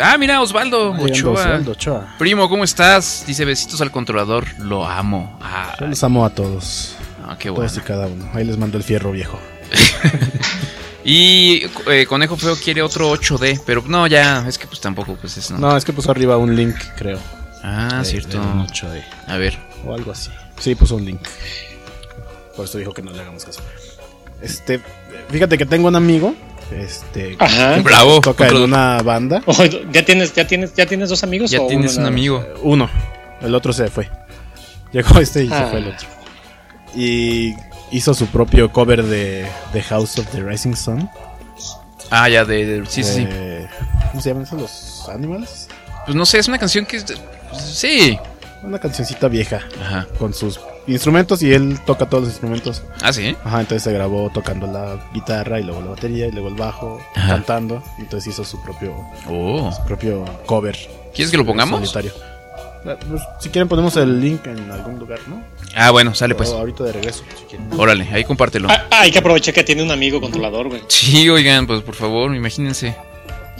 Ah, 0.01 0.17
mira, 0.17 0.41
Osvaldo 0.41 0.93
Ahí 0.93 0.99
anda 1.01 1.03
Ochoa. 1.13 1.31
Osvaldo 1.33 1.71
Ochoa. 1.71 2.15
Primo, 2.17 2.49
¿cómo 2.49 2.63
estás? 2.63 3.23
Dice 3.27 3.45
besitos 3.45 3.81
al 3.81 3.91
controlador. 3.91 4.45
Lo 4.59 4.85
amo. 4.87 5.37
Ah, 5.41 5.75
Yo 5.79 5.87
los 5.87 6.03
amo 6.03 6.25
a 6.25 6.29
todos. 6.31 6.95
ah, 7.23 7.35
qué 7.39 7.49
bueno. 7.49 7.67
Todos 7.69 7.83
y 7.83 7.87
cada 7.87 8.07
uno. 8.07 8.29
Ahí 8.33 8.43
les 8.45 8.57
mando 8.57 8.77
el 8.77 8.83
fierro 8.83 9.11
viejo. 9.11 9.39
Y 11.07 11.61
eh, 11.85 12.07
Conejo 12.07 12.35
Feo 12.35 12.55
quiere 12.55 12.81
otro 12.81 13.13
8D, 13.13 13.61
pero 13.63 13.83
no, 13.85 14.07
ya, 14.07 14.43
es 14.47 14.57
que 14.57 14.65
pues 14.65 14.81
tampoco, 14.81 15.15
pues 15.15 15.37
es 15.37 15.51
no. 15.51 15.59
No, 15.59 15.77
es 15.77 15.85
que 15.85 15.93
puso 15.93 16.09
arriba 16.09 16.35
un 16.37 16.55
link, 16.55 16.75
creo. 16.97 17.19
Ah, 17.63 17.99
de- 17.99 18.05
cierto. 18.05 18.39
de 18.39 18.47
un 18.47 18.65
8D, 18.67 19.03
A 19.27 19.37
ver. 19.37 19.55
o 19.85 19.93
algo 19.93 20.11
así. 20.11 20.31
Sí, 20.57 20.73
puso 20.73 20.95
un 20.95 21.05
link. 21.05 21.21
Por 22.55 22.65
eso 22.65 22.77
dijo 22.77 22.93
que 22.93 23.01
no 23.01 23.11
le 23.11 23.21
hagamos 23.21 23.45
caso. 23.45 23.61
Este, 24.41 24.79
fíjate 25.29 25.57
que 25.57 25.65
tengo 25.65 25.87
un 25.87 25.95
amigo. 25.95 26.33
Este, 26.71 27.35
Ajá. 27.39 27.77
Bravo. 27.83 28.21
toca 28.21 28.47
en 28.47 28.57
una 28.57 29.01
banda. 29.03 29.41
Oh, 29.47 29.63
¿Ya 29.91 30.03
tienes, 30.03 30.33
ya 30.33 30.47
tienes, 30.47 30.73
ya 30.73 30.85
tienes 30.85 31.09
dos 31.09 31.23
amigos? 31.23 31.51
Ya 31.51 31.61
o 31.61 31.67
tienes 31.67 31.93
uno 31.95 32.01
un 32.01 32.07
amigo. 32.07 32.45
Uno. 32.63 32.89
El 33.41 33.53
otro 33.53 33.71
se 33.73 33.87
fue. 33.89 34.09
Llegó 34.91 35.19
este 35.19 35.43
y 35.43 35.49
se 35.49 35.53
Ah. 35.55 35.67
fue 35.69 35.79
el 35.79 35.87
otro. 35.89 36.07
Y 36.95 37.53
hizo 37.91 38.13
su 38.13 38.27
propio 38.27 38.71
cover 38.71 39.03
de, 39.03 39.45
de 39.73 39.83
House 39.83 40.17
of 40.17 40.27
the 40.31 40.41
Rising 40.41 40.75
Sun. 40.75 41.09
Ah, 42.09 42.29
ya, 42.29 42.45
de. 42.45 42.65
de- 42.81 42.85
sí, 42.87 43.03
sí, 43.03 43.13
sí. 43.13 43.27
¿Cómo 44.11 44.21
se 44.21 44.29
llaman 44.29 44.43
esos? 44.43 44.61
Los 44.61 45.09
Animals. 45.09 45.67
Pues 46.05 46.15
no 46.15 46.25
sé, 46.25 46.39
es 46.39 46.47
una 46.47 46.57
canción 46.57 46.85
que. 46.85 46.99
pues, 47.01 47.61
sí. 47.61 48.17
Una 48.63 48.79
cancioncita 48.79 49.27
vieja. 49.27 49.61
Ajá. 49.81 50.07
Con 50.17 50.33
sus 50.33 50.59
instrumentos 50.87 51.41
y 51.43 51.53
él 51.53 51.79
toca 51.85 52.07
todos 52.07 52.23
los 52.23 52.31
instrumentos. 52.33 52.83
Ah, 53.01 53.11
sí. 53.13 53.35
Ajá, 53.43 53.61
entonces 53.61 53.83
se 53.83 53.91
grabó 53.91 54.29
tocando 54.33 54.67
la 54.67 54.99
guitarra 55.13 55.59
y 55.59 55.63
luego 55.63 55.81
la 55.81 55.87
batería 55.91 56.27
y 56.27 56.31
luego 56.31 56.47
el 56.49 56.55
bajo, 56.55 57.01
Ajá. 57.15 57.27
cantando. 57.29 57.83
Entonces 57.97 58.33
hizo 58.33 58.43
su 58.43 58.61
propio, 58.61 58.95
Oh. 59.29 59.71
su 59.75 59.83
propio 59.85 60.23
cover. 60.45 60.77
¿Quieres 61.13 61.31
que 61.31 61.37
lo 61.37 61.45
pongamos? 61.45 61.79
Solitario. 61.79 62.11
Eh, 62.85 62.95
pues, 63.09 63.21
si 63.39 63.49
quieren 63.49 63.67
ponemos 63.67 63.95
el 63.97 64.19
link 64.21 64.45
en 64.45 64.69
algún 64.71 64.99
lugar, 64.99 65.19
¿no? 65.27 65.41
Ah, 65.75 65.89
bueno, 65.91 66.13
sale 66.13 66.35
pues. 66.35 66.49
O 66.49 66.57
ahorita 66.59 66.83
de 66.83 66.91
regreso, 66.91 67.23
si 67.35 67.43
quieren. 67.45 67.67
Órale, 67.79 68.07
ahí 68.13 68.23
compártelo. 68.23 68.67
Ah, 68.69 68.85
ah, 68.91 68.99
hay 69.01 69.11
que 69.11 69.17
aprovechar 69.19 69.53
que 69.55 69.63
tiene 69.63 69.81
un 69.81 69.89
amigo 69.91 70.21
controlador, 70.21 70.67
güey. 70.69 70.83
Sí, 70.87 71.27
oigan, 71.29 71.65
pues 71.65 71.81
por 71.81 71.95
favor, 71.95 72.35
imagínense. 72.35 72.95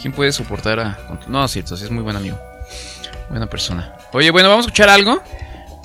¿Quién 0.00 0.12
puede 0.12 0.30
soportar 0.30 0.78
a.? 0.78 0.98
No, 1.26 1.44
es 1.44 1.50
cierto, 1.50 1.76
sí, 1.76 1.84
es 1.84 1.90
muy 1.90 2.02
buen 2.04 2.14
amigo. 2.16 2.38
Buena 3.28 3.46
persona. 3.48 3.94
Oye, 4.12 4.30
bueno, 4.30 4.48
vamos 4.48 4.66
a 4.66 4.68
escuchar 4.68 4.88
algo. 4.90 5.20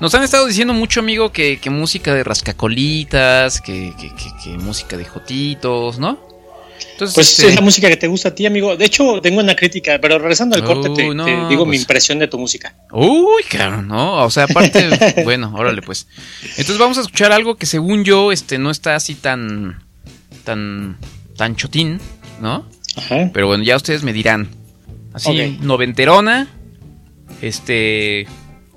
Nos 0.01 0.13
han 0.15 0.23
estado 0.23 0.45
diciendo 0.47 0.73
mucho, 0.73 0.99
amigo, 0.99 1.31
que, 1.31 1.59
que 1.59 1.69
música 1.69 2.13
de 2.13 2.23
rascacolitas, 2.23 3.61
que, 3.61 3.93
que, 3.99 4.09
que- 4.09 4.31
que 4.43 4.49
música 4.57 4.97
de 4.97 5.05
jotitos, 5.05 5.99
¿no? 5.99 6.19
Entonces, 6.93 7.13
Pues 7.15 7.29
este, 7.31 7.47
es 7.49 7.55
la 7.55 7.61
música 7.61 7.87
que 7.87 7.97
te 7.97 8.07
gusta 8.07 8.29
a 8.29 8.35
ti, 8.35 8.45
amigo. 8.45 8.75
De 8.75 8.85
hecho, 8.85 9.21
tengo 9.21 9.39
una 9.39 9.55
crítica, 9.55 9.99
pero 10.01 10.17
regresando 10.17 10.55
al 10.55 10.63
corte, 10.63 10.89
te, 10.89 11.13
no, 11.13 11.25
te 11.25 11.31
digo 11.47 11.65
mi 11.65 11.71
pues. 11.71 11.81
impresión 11.81 12.17
de 12.19 12.27
tu 12.27 12.37
música. 12.39 12.75
Uy, 12.91 13.43
claro, 13.47 13.81
¿no? 13.83 14.23
O 14.25 14.29
sea, 14.31 14.43
aparte, 14.45 14.89
bueno, 15.23 15.53
órale 15.55 15.81
pues. 15.83 16.07
Entonces 16.43 16.77
vamos 16.79 16.97
a 16.97 17.01
escuchar 17.01 17.31
algo 17.31 17.55
que 17.55 17.65
según 17.67 18.03
yo, 18.03 18.31
este, 18.31 18.57
no 18.57 18.71
está 18.71 18.95
así 18.95 19.13
tan, 19.15 19.83
tan, 20.43 20.97
tan 21.37 21.55
chotín, 21.55 21.99
¿no? 22.41 22.67
Ajá. 22.97 23.29
Pero 23.33 23.47
bueno, 23.47 23.63
ya 23.63 23.75
ustedes 23.75 24.01
me 24.03 24.13
dirán. 24.13 24.49
Así, 25.13 25.29
Ok. 25.29 25.61
noventerona, 25.61 26.47
este, 27.41 28.27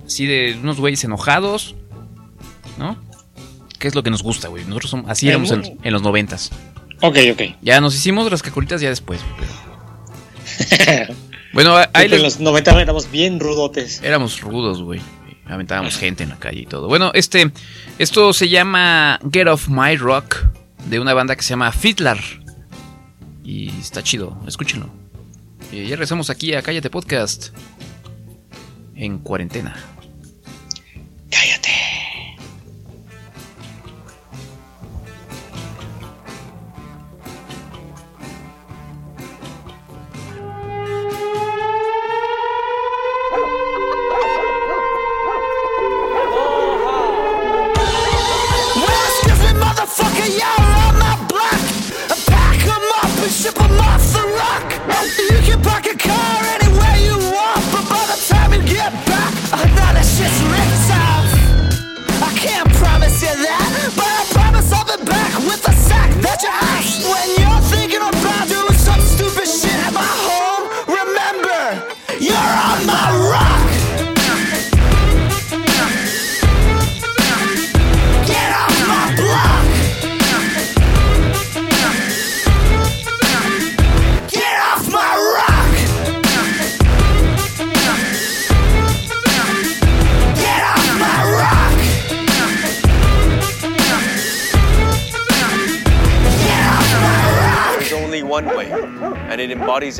así 0.07 0.26
de 0.26 0.59
unos 0.61 0.78
güeyes 0.78 1.02
enojados, 1.05 1.74
¿no? 2.78 2.96
¿Qué 3.78 3.88
es 3.88 3.94
lo 3.94 4.02
que 4.02 4.11
nos 4.11 4.22
gusta, 4.22 4.48
güey? 4.48 4.64
Nosotros 4.64 4.90
somos, 4.90 5.11
así 5.11 5.28
éramos 5.28 5.50
en, 5.50 5.78
los 5.92 6.02
noventas. 6.02 6.50
Ok, 7.00 7.18
ok. 7.32 7.42
Ya 7.61 7.80
nos 7.80 7.94
hicimos 7.94 8.30
las 8.30 8.42
cacolitas 8.42 8.80
ya 8.80 8.88
después, 8.88 9.20
pero... 9.38 11.14
Bueno, 11.55 11.76
ahí 11.76 11.86
Ahí 11.92 12.09
les, 12.09 12.18
en 12.18 12.22
los 12.24 12.40
90 12.40 12.82
éramos 12.82 13.11
bien 13.12 13.38
rudotes. 13.38 14.02
Éramos 14.02 14.40
rudos, 14.40 14.82
güey. 14.82 15.00
Aventábamos 15.46 15.96
gente 15.96 16.24
en 16.24 16.30
la 16.30 16.36
calle 16.36 16.62
y 16.62 16.66
todo. 16.66 16.88
Bueno, 16.88 17.12
este. 17.14 17.52
Esto 17.98 18.32
se 18.32 18.48
llama 18.48 19.20
Get 19.32 19.46
Off 19.46 19.68
My 19.68 19.96
Rock. 19.96 20.46
De 20.86 20.98
una 20.98 21.14
banda 21.14 21.36
que 21.36 21.42
se 21.42 21.50
llama 21.50 21.70
Fiddler. 21.70 22.18
Y 23.44 23.68
está 23.78 24.02
chido. 24.02 24.36
Escúchenlo. 24.48 24.90
Y 25.70 25.84
ya 25.84 25.90
regresamos 25.90 26.28
aquí 26.28 26.55
a 26.55 26.62
Cállate 26.62 26.90
Podcast. 26.90 27.50
En 28.96 29.18
cuarentena. 29.18 29.76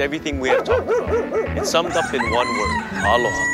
Everything 0.01 0.40
we 0.40 0.49
have 0.49 0.64
talked 0.64 0.88
about. 0.88 1.57
It's 1.57 1.70
summed 1.70 1.92
up 1.92 2.12
in 2.12 2.22
one 2.30 2.49
word 2.49 2.84
aloha. 3.05 3.53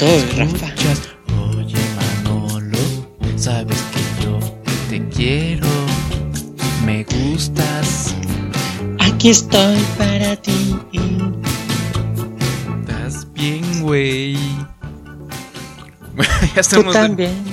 Rafa. 0.00 0.66
Oye, 1.56 1.76
Manolo, 1.96 2.78
sabes 3.36 3.82
que 3.92 4.24
yo 4.24 4.38
te 4.90 5.08
quiero. 5.08 5.66
Me 6.84 7.04
gustas. 7.04 8.14
Aquí 9.00 9.30
estoy 9.30 9.78
para 9.96 10.36
ti. 10.36 10.76
Estás 12.80 13.32
bien, 13.32 13.82
güey. 13.82 14.34
ya 16.16 16.54
Tú 16.54 16.60
estamos. 16.60 16.94
de- 16.94 17.00
también. 17.00 17.44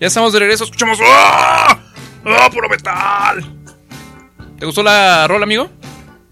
ya 0.00 0.06
estamos 0.08 0.32
de 0.32 0.38
regreso. 0.40 0.64
Escuchamos. 0.64 0.98
¡Ah! 1.02 1.78
¡Ah, 2.24 2.50
puro 2.52 2.68
metal! 2.68 3.44
¿Te 4.58 4.66
gustó 4.66 4.82
la 4.82 5.28
rola, 5.28 5.44
amigo? 5.44 5.70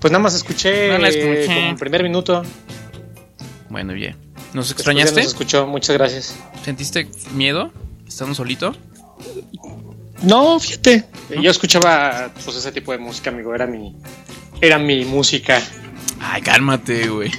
Pues 0.01 0.11
nada 0.13 0.23
más 0.23 0.35
escuché, 0.35 0.89
No 0.93 0.99
la 0.99 1.09
escuché. 1.09 1.47
como 1.47 1.69
el 1.71 1.77
primer 1.77 2.03
minuto. 2.03 2.43
Bueno, 3.71 3.93
bien. 3.95 4.17
¿Nos 4.57 4.71
extrañaste? 4.71 5.21
nos 5.21 5.27
escuchó, 5.27 5.67
muchas 5.67 5.99
gracias. 5.99 6.35
¿Sentiste 6.65 7.07
miedo? 7.35 7.71
¿Estando 8.09 8.35
solito? 8.35 8.75
No, 10.23 10.59
fíjate. 10.59 11.05
Yo 11.43 11.51
escuchaba 11.51 12.31
pues 12.43 12.57
ese 12.57 12.73
tipo 12.73 12.91
de 12.93 12.97
música, 12.97 13.29
amigo. 13.29 13.55
Era 13.55 13.67
mi, 13.67 13.95
era 14.63 14.79
mi 14.79 15.05
música. 15.05 15.63
Ay, 16.21 16.41
cálmate, 16.41 17.07
güey. 17.09 17.31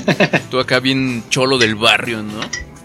Tú 0.50 0.58
acá 0.58 0.80
bien 0.80 1.22
cholo 1.30 1.58
del 1.58 1.76
barrio, 1.76 2.24
¿no? 2.24 2.40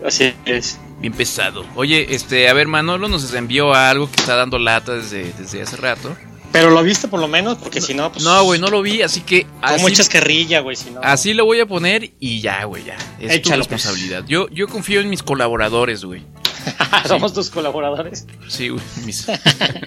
Así 0.06 0.36
es. 0.46 0.78
Bien 1.00 1.14
pesado. 1.14 1.66
Oye, 1.74 2.14
este, 2.14 2.48
a 2.48 2.54
ver, 2.54 2.68
Manolo 2.68 3.10
nos 3.10 3.34
envió 3.34 3.74
algo 3.74 4.08
que 4.12 4.18
está 4.18 4.36
dando 4.36 4.60
lata 4.60 4.94
desde, 4.94 5.34
desde 5.34 5.64
hace 5.64 5.78
rato. 5.78 6.16
Pero 6.60 6.72
lo 6.72 6.84
viste 6.84 7.08
por 7.08 7.20
lo 7.20 7.28
menos, 7.28 7.58
porque 7.58 7.80
si 7.82 7.94
no, 7.94 8.12
pues. 8.12 8.24
No, 8.24 8.44
güey, 8.44 8.60
no 8.60 8.68
lo 8.68 8.82
vi, 8.82 9.02
así 9.02 9.22
que 9.22 9.48
así, 9.62 9.86
echas 9.88 10.10
carrilla, 10.10 10.60
güey, 10.60 10.76
si 10.76 10.90
no. 10.92 11.00
así 11.04 11.34
lo 11.34 11.46
voy 11.46 11.60
a 11.60 11.66
poner 11.66 12.12
y 12.20 12.42
ya, 12.42 12.64
güey, 12.66 12.84
ya. 12.84 12.96
Es 13.20 13.28
tu 13.30 13.34
Échalo, 13.34 13.64
pues. 13.66 13.72
responsabilidad. 13.72 14.26
Yo, 14.28 14.50
yo 14.50 14.68
confío 14.68 15.00
en 15.02 15.10
mis 15.10 15.24
colaboradores, 15.24 16.04
güey. 16.04 16.24
Somos 17.08 17.34
tus 17.34 17.50
colaboradores. 17.50 18.26
Sí, 18.48 18.70
güey. 18.70 18.84
mis- 19.06 19.28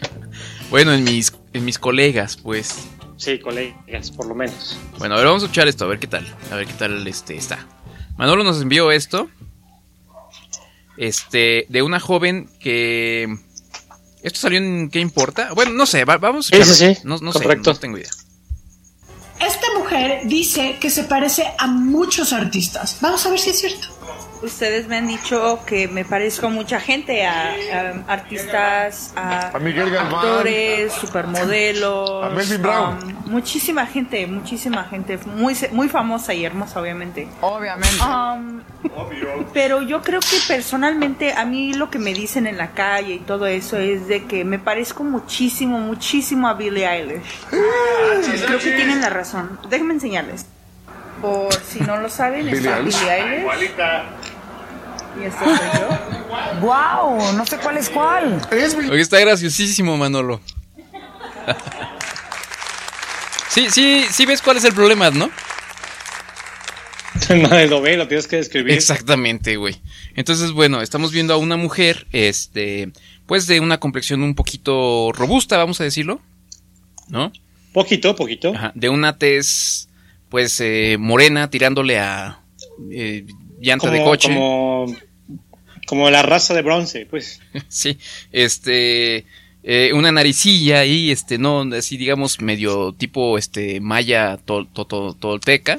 bueno, 0.71 0.93
en 0.95 1.05
mis, 1.05 1.33
en 1.53 1.65
mis 1.65 1.79
colegas, 1.79 2.37
pues. 2.37 2.89
Sí, 3.17 3.39
colegas, 3.39 4.11
por 4.11 4.27
lo 4.27 4.35
menos. 4.35 4.77
Bueno, 4.99 5.15
a 5.15 5.19
ver, 5.19 5.27
vamos 5.27 5.43
a 5.43 5.47
escuchar 5.47 5.69
esto, 5.69 5.85
a 5.85 5.89
ver 5.89 5.99
qué 5.99 6.07
tal. 6.07 6.27
A 6.51 6.57
ver 6.57 6.67
qué 6.67 6.73
tal 6.73 7.07
este 7.07 7.37
está. 7.37 7.67
Manolo 8.17 8.43
nos 8.45 8.61
envió 8.61 8.91
esto. 8.91 9.29
Este, 10.97 11.67
de 11.69 11.83
una 11.83 12.01
joven 12.01 12.49
que. 12.61 13.37
¿Esto 14.23 14.41
salió 14.41 14.59
en 14.59 14.89
qué 14.91 15.01
importa? 15.01 15.53
Bueno, 15.55 15.73
no 15.73 15.85
sé, 15.87 16.05
va- 16.05 16.19
vamos 16.19 16.53
a 16.53 16.57
Sí, 16.57 16.65
sí, 16.65 16.95
sí, 16.95 17.01
No, 17.05 17.19
no 17.19 17.33
sé, 17.33 17.41
correcto. 17.43 17.73
no 17.73 17.79
tengo 17.79 17.99
idea. 17.99 18.11
Esta 19.41 19.67
mujer 19.77 20.21
dice 20.27 20.77
que 20.81 20.89
se 20.91 21.05
parece 21.05 21.45
a 21.59 21.67
muchos 21.67 22.33
artistas. 22.33 22.99
Vamos 23.01 23.27
a 23.27 23.31
ver 23.31 23.39
si 23.41 23.51
es 23.51 23.59
cierto. 23.59 23.89
Ustedes 24.43 24.89
me 24.89 24.97
han 24.97 25.07
dicho 25.07 25.61
que 25.67 25.87
me 25.87 26.05
parezco 26.05 26.49
a 26.49 26.51
mucha 26.51 26.81
gente, 26.81 27.25
a, 27.25 27.53
a 27.53 28.13
artistas, 28.13 29.13
a, 29.15 29.49
A 29.55 29.59
Miguel 29.61 29.91
Galván. 29.91 30.15
actores, 30.15 30.93
supermodelos, 30.93 32.25
A 32.25 32.29
Melvin 32.31 32.61
Brown. 32.63 32.99
um, 33.27 33.31
muchísima 33.31 33.87
gente, 33.87 34.27
muchísima 34.27 34.83
gente, 34.85 35.19
muy 35.27 35.55
se- 35.55 35.69
muy 35.69 35.89
famosa 35.89 36.35
y 36.35 36.45
hermosa, 36.45 36.81
obviamente. 36.81 37.29
Obviamente. 37.41 37.97
Um, 38.03 38.63
pero 39.55 39.81
yo 39.83 40.03
creo 40.03 40.19
que 40.19 40.37
personalmente 40.49 41.33
a 41.35 41.45
mí 41.45 41.73
lo 41.75 41.89
que 41.89 42.01
me 42.01 42.13
dicen 42.13 42.49
en 42.49 42.59
la 42.59 42.73
calle 42.73 43.15
y 43.15 43.19
todo 43.21 43.47
eso 43.47 43.79
es 43.79 44.09
de 44.09 44.25
que 44.25 44.45
me 44.45 44.59
parezco 44.59 45.05
muchísimo, 45.05 45.79
muchísimo 45.79 46.49
a 46.49 46.55
Billie 46.55 46.85
Eilish. 46.89 47.23
Creo 47.49 48.59
que 48.59 48.73
tienen 48.73 49.01
la 49.01 49.09
razón. 49.11 49.59
Déjenme 49.69 49.95
enseñarles. 49.95 50.47
Por 51.21 51.55
si 51.55 51.79
no 51.79 51.99
lo 51.99 52.09
saben, 52.09 52.45
Billie 52.47 52.59
está 52.59 52.79
Eilish. 52.79 52.99
Billie 52.99 53.15
Eilish. 53.15 53.71
Y 55.17 55.31
soy 55.31 55.55
yo. 55.79 56.61
¡Wow! 56.61 57.33
No 57.35 57.45
sé 57.47 57.59
cuál 57.59 57.77
es 57.79 57.91
cuál. 57.91 58.41
Oye, 58.51 59.01
está 59.01 59.19
graciosísimo, 59.21 59.97
Manolo. 59.97 60.41
sí, 63.49 63.69
sí, 63.71 64.05
sí 64.11 64.27
ves 64.27 64.41
cuál 64.43 64.57
es 64.57 64.65
el 64.65 64.73
problema, 64.73 65.11
¿no? 65.11 65.31
Nadie 67.29 67.67
lo 67.67 67.81
ve, 67.81 67.97
lo 67.97 68.09
tienes 68.09 68.27
que 68.27 68.37
describir. 68.37 68.73
Exactamente, 68.73 69.57
güey. 69.57 69.77
Entonces, 70.15 70.53
bueno, 70.53 70.81
estamos 70.83 71.13
viendo 71.13 71.35
a 71.35 71.37
una 71.37 71.57
mujer, 71.57 72.07
este, 72.13 72.93
pues 73.27 73.47
de 73.47 73.61
una 73.61 73.79
complexión 73.79 74.23
un 74.23 74.35
poquito 74.35 75.13
robusta, 75.13 75.57
vamos 75.57 75.81
a 75.81 75.85
decirlo, 75.85 76.21
¿no? 77.09 77.33
Poquito, 77.73 78.15
poquito. 78.17 78.53
Ajá, 78.55 78.73
de 78.75 78.89
una 78.89 79.19
tez, 79.19 79.89
pues, 80.29 80.61
eh, 80.61 80.97
morena, 80.99 81.51
tirándole 81.51 81.99
a 81.99 82.41
eh, 82.91 83.27
llanta 83.63 83.91
de 83.91 84.03
coche. 84.03 84.29
Como, 84.29 84.87
como 85.87 86.11
la 86.11 86.23
raza 86.23 86.53
de 86.55 86.63
bronce, 86.63 87.07
pues. 87.07 87.41
sí, 87.69 87.99
este, 88.33 89.25
eh, 89.63 89.93
una 89.95 90.13
naricilla 90.13 90.81
ahí, 90.81 91.11
este, 91.11 91.39
no, 91.39 91.63
así 91.75 91.97
digamos, 91.97 92.41
medio 92.41 92.93
tipo, 92.93 93.39
este, 93.39 93.81
maya 93.81 94.39
tol- 94.45 94.69
to- 94.73 94.87
to- 94.87 95.15
tolteca. 95.15 95.77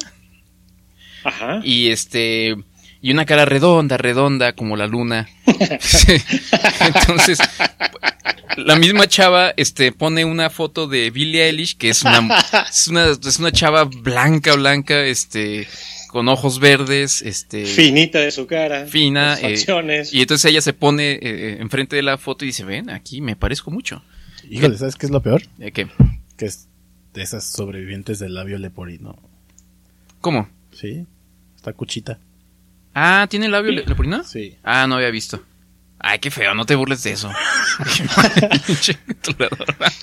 Ajá. 1.23 1.61
Y 1.63 1.89
este, 1.89 2.55
y 3.01 3.11
una 3.11 3.25
cara 3.25 3.45
redonda, 3.45 3.97
redonda, 3.97 4.53
como 4.53 4.75
la 4.77 4.87
luna. 4.87 5.29
Entonces, 6.79 7.39
la 8.57 8.75
misma 8.75 9.07
chava, 9.07 9.53
este, 9.57 9.91
pone 9.91 10.25
una 10.25 10.49
foto 10.49 10.87
de 10.87 11.11
Billie 11.11 11.43
Eilish, 11.45 11.77
que 11.77 11.89
es 11.89 12.03
una, 12.03 12.19
es 12.69 12.87
una, 12.87 13.07
es 13.07 13.39
una 13.39 13.51
chava 13.51 13.85
blanca, 13.85 14.53
blanca, 14.55 15.03
este, 15.05 15.67
con 16.13 16.29
ojos 16.29 16.59
verdes, 16.59 17.21
este. 17.23 17.65
Finita 17.65 18.19
de 18.19 18.29
su 18.31 18.45
cara. 18.47 18.85
Fina, 18.85 19.33
eh, 19.33 19.41
facciones. 19.57 20.13
y 20.13 20.21
entonces 20.21 20.49
ella 20.49 20.61
se 20.61 20.71
pone 20.71 21.13
eh, 21.13 21.19
eh, 21.23 21.57
enfrente 21.59 21.95
de 21.97 22.03
la 22.03 22.17
foto 22.17 22.45
y 22.45 22.49
dice, 22.49 22.63
ven, 22.63 22.89
aquí 22.91 23.19
me 23.19 23.35
parezco 23.35 23.71
mucho. 23.71 24.03
Híjole, 24.49 24.77
¿sabes 24.77 24.95
qué 24.95 25.07
es 25.07 25.11
lo 25.11 25.21
peor? 25.21 25.41
¿Eh, 25.59 25.71
¿Qué? 25.71 25.87
Que 26.37 26.45
es 26.45 26.67
de 27.13 27.23
esas 27.23 27.43
sobrevivientes 27.51 28.19
del 28.19 28.35
labio 28.35 28.57
leporino. 28.59 29.17
¿Cómo? 30.21 30.47
Sí, 30.71 31.05
está 31.55 31.73
cuchita. 31.73 32.19
Ah, 32.93 33.25
¿tiene 33.29 33.49
labio 33.49 33.71
le- 33.71 33.85
leporino? 33.85 34.23
Sí. 34.23 34.55
Ah, 34.63 34.85
no 34.87 34.95
había 34.95 35.09
visto. 35.09 35.43
Ay, 36.05 36.19
qué 36.19 36.29
feo, 36.29 36.53
no 36.53 36.65
te 36.65 36.75
burles 36.75 37.01
de 37.03 37.13
eso. 37.13 37.31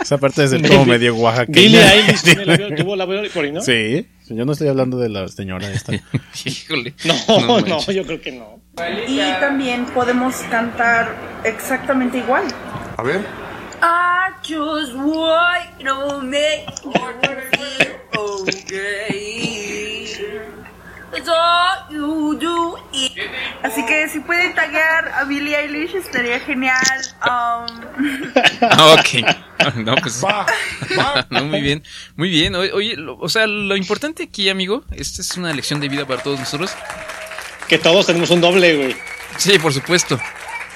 Esa 0.01 0.16
parte 0.16 0.40
de 0.40 0.48
ser 0.48 0.66
como 0.66 0.86
medio 0.86 1.14
oaxaqueña. 1.14 1.61
Billie 1.61 1.92
Eilish 1.92 2.76
tuvo 2.78 2.96
labio 2.96 3.20
leporino. 3.20 3.61
Sí, 3.61 4.09
yo 4.30 4.46
no 4.46 4.53
estoy 4.53 4.68
hablando 4.68 4.98
de 4.98 5.11
la 5.11 5.28
señora 5.28 5.70
esta. 5.70 5.92
Híjole. 6.46 6.94
No, 7.05 7.61
No 7.61 7.92
yo 7.92 8.07
creo 8.07 8.18
que 8.18 8.32
no. 8.32 8.61
Y 9.09 9.18
también 9.40 9.84
podemos 9.92 10.36
cantar 10.51 11.14
exactamente 11.44 12.16
igual. 12.16 12.44
A 12.96 13.03
ver. 13.03 13.20
I 13.82 14.32
just 14.42 14.94
want 14.94 15.80
to 15.80 16.22
make 16.22 16.64
you 16.82 16.92
feel 17.53 17.98
okay. 18.16 19.60
All 21.29 21.87
you 21.91 22.35
do. 22.39 22.77
is- 22.93 23.12
Así 23.62 23.85
que 23.87 24.09
si 24.09 24.21
pueden 24.21 24.55
taggear 24.55 25.09
a 25.14 25.25
Billie 25.25 25.57
Eilish 25.57 25.95
estaría 25.95 26.41
genial. 26.41 26.77
Um, 27.25 27.81
Ah, 28.62 28.95
ok. 28.99 29.37
No, 29.77 29.95
pues. 29.97 30.23
no, 31.31 31.45
muy 31.45 31.61
bien. 31.61 31.83
Muy 32.16 32.31
bien. 32.31 32.55
Oye, 32.55 32.97
lo- 32.97 33.18
o 33.18 33.29
sea, 33.29 33.47
lo 33.47 33.77
importante 33.77 34.23
aquí, 34.23 34.49
amigo, 34.49 34.85
esta 34.93 35.21
es 35.21 35.37
una 35.37 35.53
lección 35.53 35.81
de 35.81 35.89
vida 35.91 36.07
para 36.07 36.23
todos 36.23 36.39
nosotros. 36.41 36.73
Que 37.68 37.77
todos 37.79 38.07
tenemos 38.07 38.31
un 38.31 38.41
doble, 38.41 38.75
güey. 38.77 38.97
Sí, 39.37 39.59
por 39.59 39.73
supuesto. 39.75 40.18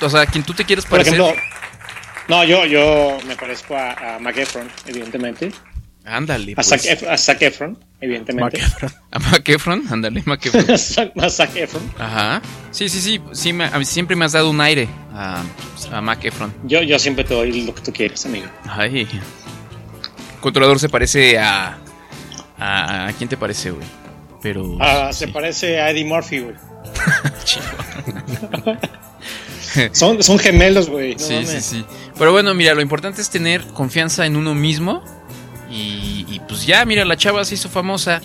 O 0.00 0.10
sea, 0.10 0.26
quien 0.26 0.44
tú 0.44 0.52
te 0.52 0.64
quieres 0.64 0.84
Por 0.84 0.98
parecer. 0.98 1.18
ejemplo, 1.18 1.42
no, 2.28 2.44
yo, 2.44 2.66
yo 2.66 3.18
me 3.26 3.36
parezco 3.36 3.74
a, 3.76 4.16
a 4.16 4.18
Mac 4.18 4.36
Efron, 4.36 4.70
evidentemente. 4.86 5.50
Ándale. 6.04 6.52
A 6.52 6.54
Pues. 6.56 6.66
Zac, 6.66 7.02
a 7.08 7.16
Zac 7.16 7.40
Efron, 7.42 7.78
evidentemente. 8.00 8.60
A 9.10 9.18
Mac 9.18 9.48
Efron, 9.48 9.84
ándale, 9.90 10.22
Mac 10.26 10.44
Efron. 10.44 10.66
a 11.24 11.30
Zac 11.30 11.56
Efron. 11.56 11.82
Ajá. 11.98 12.42
Sí, 12.70 12.88
sí, 12.88 13.00
sí. 13.00 13.20
sí 13.32 13.52
me- 13.52 13.64
a 13.64 13.78
mí 13.78 13.84
siempre 13.84 14.14
me 14.14 14.24
has 14.26 14.32
dado 14.32 14.50
un 14.50 14.60
aire 14.60 14.86
a, 15.14 15.42
a 15.92 16.00
Mac 16.02 16.22
Efron. 16.24 16.52
Yo, 16.64 16.82
yo 16.82 16.98
siempre 16.98 17.24
te 17.24 17.32
doy 17.34 17.62
lo 17.64 17.74
que 17.74 17.80
tú 17.80 17.92
quieres, 17.92 18.24
amigo. 18.26 18.46
Ay. 18.68 19.08
Controlador 20.40 20.78
se 20.78 20.88
parece 20.90 21.38
a. 21.38 21.78
¿A, 22.58 23.08
a 23.08 23.12
quién 23.14 23.28
te 23.28 23.36
parece, 23.36 23.70
güey? 23.70 23.86
Pero. 24.42 24.76
Ah, 24.80 25.10
Se 25.12 25.28
parece 25.28 25.80
a 25.80 25.90
Eddie 25.90 26.04
Murphy, 26.04 26.40
güey. 26.40 26.54
son, 29.92 30.22
son 30.22 30.38
gemelos, 30.38 30.88
güey. 30.88 31.14
no 31.14 31.18
Sí, 31.18 31.46
sí, 31.46 31.60
sí. 31.60 31.84
Pero 32.18 32.32
bueno, 32.32 32.54
mira, 32.54 32.74
lo 32.74 32.82
importante 32.82 33.20
es 33.20 33.30
tener 33.30 33.62
confianza 33.68 34.26
en 34.26 34.36
uno 34.36 34.54
mismo. 34.54 35.02
Y, 35.74 36.24
y 36.28 36.40
pues 36.46 36.66
ya, 36.66 36.84
mira, 36.84 37.04
la 37.04 37.16
chava 37.16 37.44
se 37.44 37.54
hizo 37.54 37.68
famosa. 37.68 38.22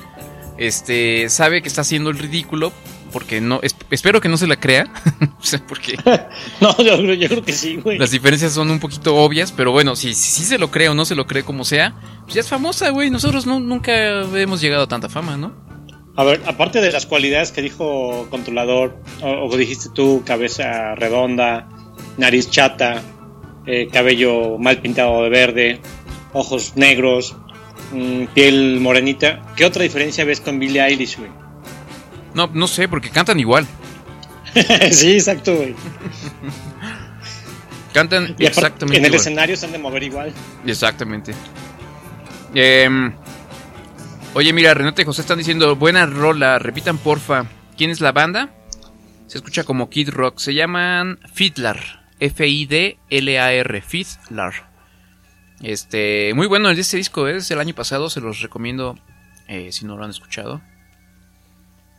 Este, 0.57 1.29
sabe 1.29 1.61
que 1.61 1.67
está 1.67 1.81
haciendo 1.81 2.09
el 2.09 2.17
ridículo. 2.17 2.71
Porque 3.11 3.41
no, 3.41 3.59
es- 3.63 3.75
espero 3.89 4.21
que 4.21 4.29
no 4.29 4.37
se 4.37 4.45
la 4.45 4.59
crea. 4.59 4.85
porque 5.67 5.97
No, 6.61 6.77
yo, 6.77 6.95
creo- 6.97 7.13
yo 7.15 7.27
creo 7.27 7.43
que 7.43 7.53
sí, 7.53 7.77
güey. 7.77 7.97
las 7.97 8.11
diferencias 8.11 8.53
son 8.53 8.69
un 8.69 8.79
poquito 8.79 9.15
obvias. 9.15 9.51
Pero 9.51 9.71
bueno, 9.71 9.95
si, 9.95 10.13
si, 10.13 10.29
si 10.31 10.43
se 10.43 10.59
lo 10.59 10.69
cree 10.69 10.89
o 10.89 10.93
no 10.93 11.05
se 11.05 11.15
lo 11.15 11.25
cree 11.25 11.41
como 11.43 11.65
sea, 11.65 11.95
pues 12.23 12.35
ya 12.35 12.41
es 12.41 12.47
famosa, 12.47 12.89
güey. 12.91 13.09
Nosotros 13.09 13.47
no, 13.47 13.59
nunca 13.59 14.21
hemos 14.37 14.61
llegado 14.61 14.83
a 14.83 14.87
tanta 14.87 15.09
fama, 15.09 15.37
¿no? 15.37 15.53
A 16.15 16.23
ver, 16.23 16.41
aparte 16.45 16.81
de 16.81 16.91
las 16.91 17.05
cualidades 17.07 17.51
que 17.51 17.61
dijo 17.63 18.27
controlador, 18.29 19.01
o, 19.23 19.47
o 19.47 19.57
dijiste 19.57 19.89
tú, 19.95 20.21
cabeza 20.25 20.93
redonda, 20.95 21.67
nariz 22.17 22.49
chata, 22.51 23.01
eh, 23.65 23.87
cabello 23.91 24.57
mal 24.59 24.81
pintado 24.81 25.23
de 25.23 25.29
verde, 25.29 25.81
ojos 26.34 26.73
negros, 26.75 27.36
mm, 27.91 28.25
piel 28.34 28.80
morenita, 28.80 29.41
¿qué 29.55 29.65
otra 29.65 29.84
diferencia 29.84 30.25
ves 30.25 30.41
con 30.41 30.59
Billie 30.59 30.82
Eilish, 30.82 31.17
güey? 31.17 31.32
No, 32.34 32.49
no 32.53 32.67
sé, 32.67 32.88
porque 32.88 33.09
cantan 33.09 33.39
igual. 33.39 33.65
sí, 34.91 35.13
exacto, 35.13 35.55
güey. 35.55 35.75
Cantan 37.93 38.36
Y 38.38 38.45
exactamente 38.45 38.97
en 38.99 39.05
el 39.05 39.11
igual. 39.11 39.19
escenario 39.21 39.57
se 39.57 39.65
han 39.65 39.71
de 39.71 39.80
mover 39.80 40.03
igual. 40.03 40.32
Exactamente. 40.65 41.34
Em, 42.53 43.11
oye, 44.36 44.53
mira, 44.53 44.75
Renate 44.75 45.01
y 45.01 45.05
José 45.05 45.21
están 45.21 45.39
diciendo, 45.39 45.75
buena 45.75 46.05
rola, 46.05 46.59
repitan 46.59 46.99
porfa. 46.99 47.47
¿Quién 47.77 47.89
es 47.89 47.99
la 47.99 48.11
banda? 48.11 48.49
Se 49.25 49.39
escucha 49.39 49.63
como 49.63 49.89
Kid 49.89 50.09
Rock. 50.09 50.38
Se 50.39 50.53
llaman 50.53 51.19
Fiddler. 51.34 51.80
F-I-D-L-A-R. 52.19 53.82
Fiddler. 53.82 54.53
Este, 55.62 56.34
muy 56.36 56.47
bueno 56.47 56.70
este 56.70 56.97
disco, 56.97 57.28
¿eh? 57.28 57.38
es 57.38 57.51
el 57.51 57.60
año 57.60 57.76
pasado, 57.76 58.10
se 58.10 58.22
los 58.22 58.41
recomiendo 58.41 58.97
eh, 59.47 59.72
si 59.72 59.86
no 59.86 59.97
lo 59.97 60.03
han 60.03 60.10
escuchado. 60.12 60.62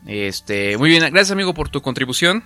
Este, 0.06 0.78
muy 0.78 0.88
bien, 0.88 1.02
gracias 1.02 1.32
amigo 1.32 1.52
por 1.52 1.68
tu 1.68 1.82
contribución. 1.82 2.42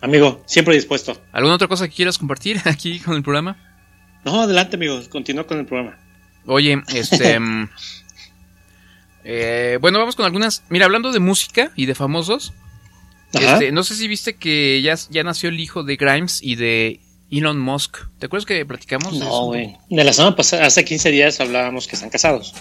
Amigo, 0.00 0.42
siempre 0.46 0.74
dispuesto. 0.74 1.20
¿Alguna 1.32 1.56
otra 1.56 1.68
cosa 1.68 1.88
que 1.88 1.94
quieras 1.94 2.18
compartir 2.18 2.60
aquí 2.64 3.00
con 3.00 3.16
el 3.16 3.22
programa? 3.22 3.56
No, 4.24 4.42
adelante, 4.42 4.76
amigo, 4.76 5.00
continúa 5.10 5.44
con 5.44 5.58
el 5.58 5.66
programa. 5.66 5.98
Oye, 6.46 6.82
este. 6.94 7.38
mm, 7.40 7.68
eh, 9.24 9.78
bueno, 9.80 9.98
vamos 9.98 10.16
con 10.16 10.24
algunas. 10.24 10.64
Mira, 10.70 10.86
hablando 10.86 11.12
de 11.12 11.18
música 11.18 11.70
y 11.76 11.86
de 11.86 11.94
famosos. 11.94 12.54
Este, 13.32 13.72
no 13.72 13.82
sé 13.82 13.94
si 13.94 14.08
viste 14.08 14.36
que 14.36 14.80
ya, 14.80 14.94
ya 15.10 15.22
nació 15.22 15.50
el 15.50 15.60
hijo 15.60 15.82
de 15.82 15.96
Grimes 15.96 16.42
y 16.42 16.54
de 16.54 17.00
Elon 17.30 17.58
Musk. 17.60 17.96
¿Te 18.18 18.26
acuerdas 18.26 18.46
que 18.46 18.64
platicamos? 18.64 19.12
No, 19.14 19.44
güey. 19.46 19.76
De 19.90 20.02
la 20.04 20.12
semana 20.12 20.34
pasada, 20.36 20.66
hace 20.66 20.84
15 20.84 21.10
días 21.10 21.40
hablábamos 21.40 21.86
que 21.86 21.94
están 21.96 22.10
casados. 22.10 22.54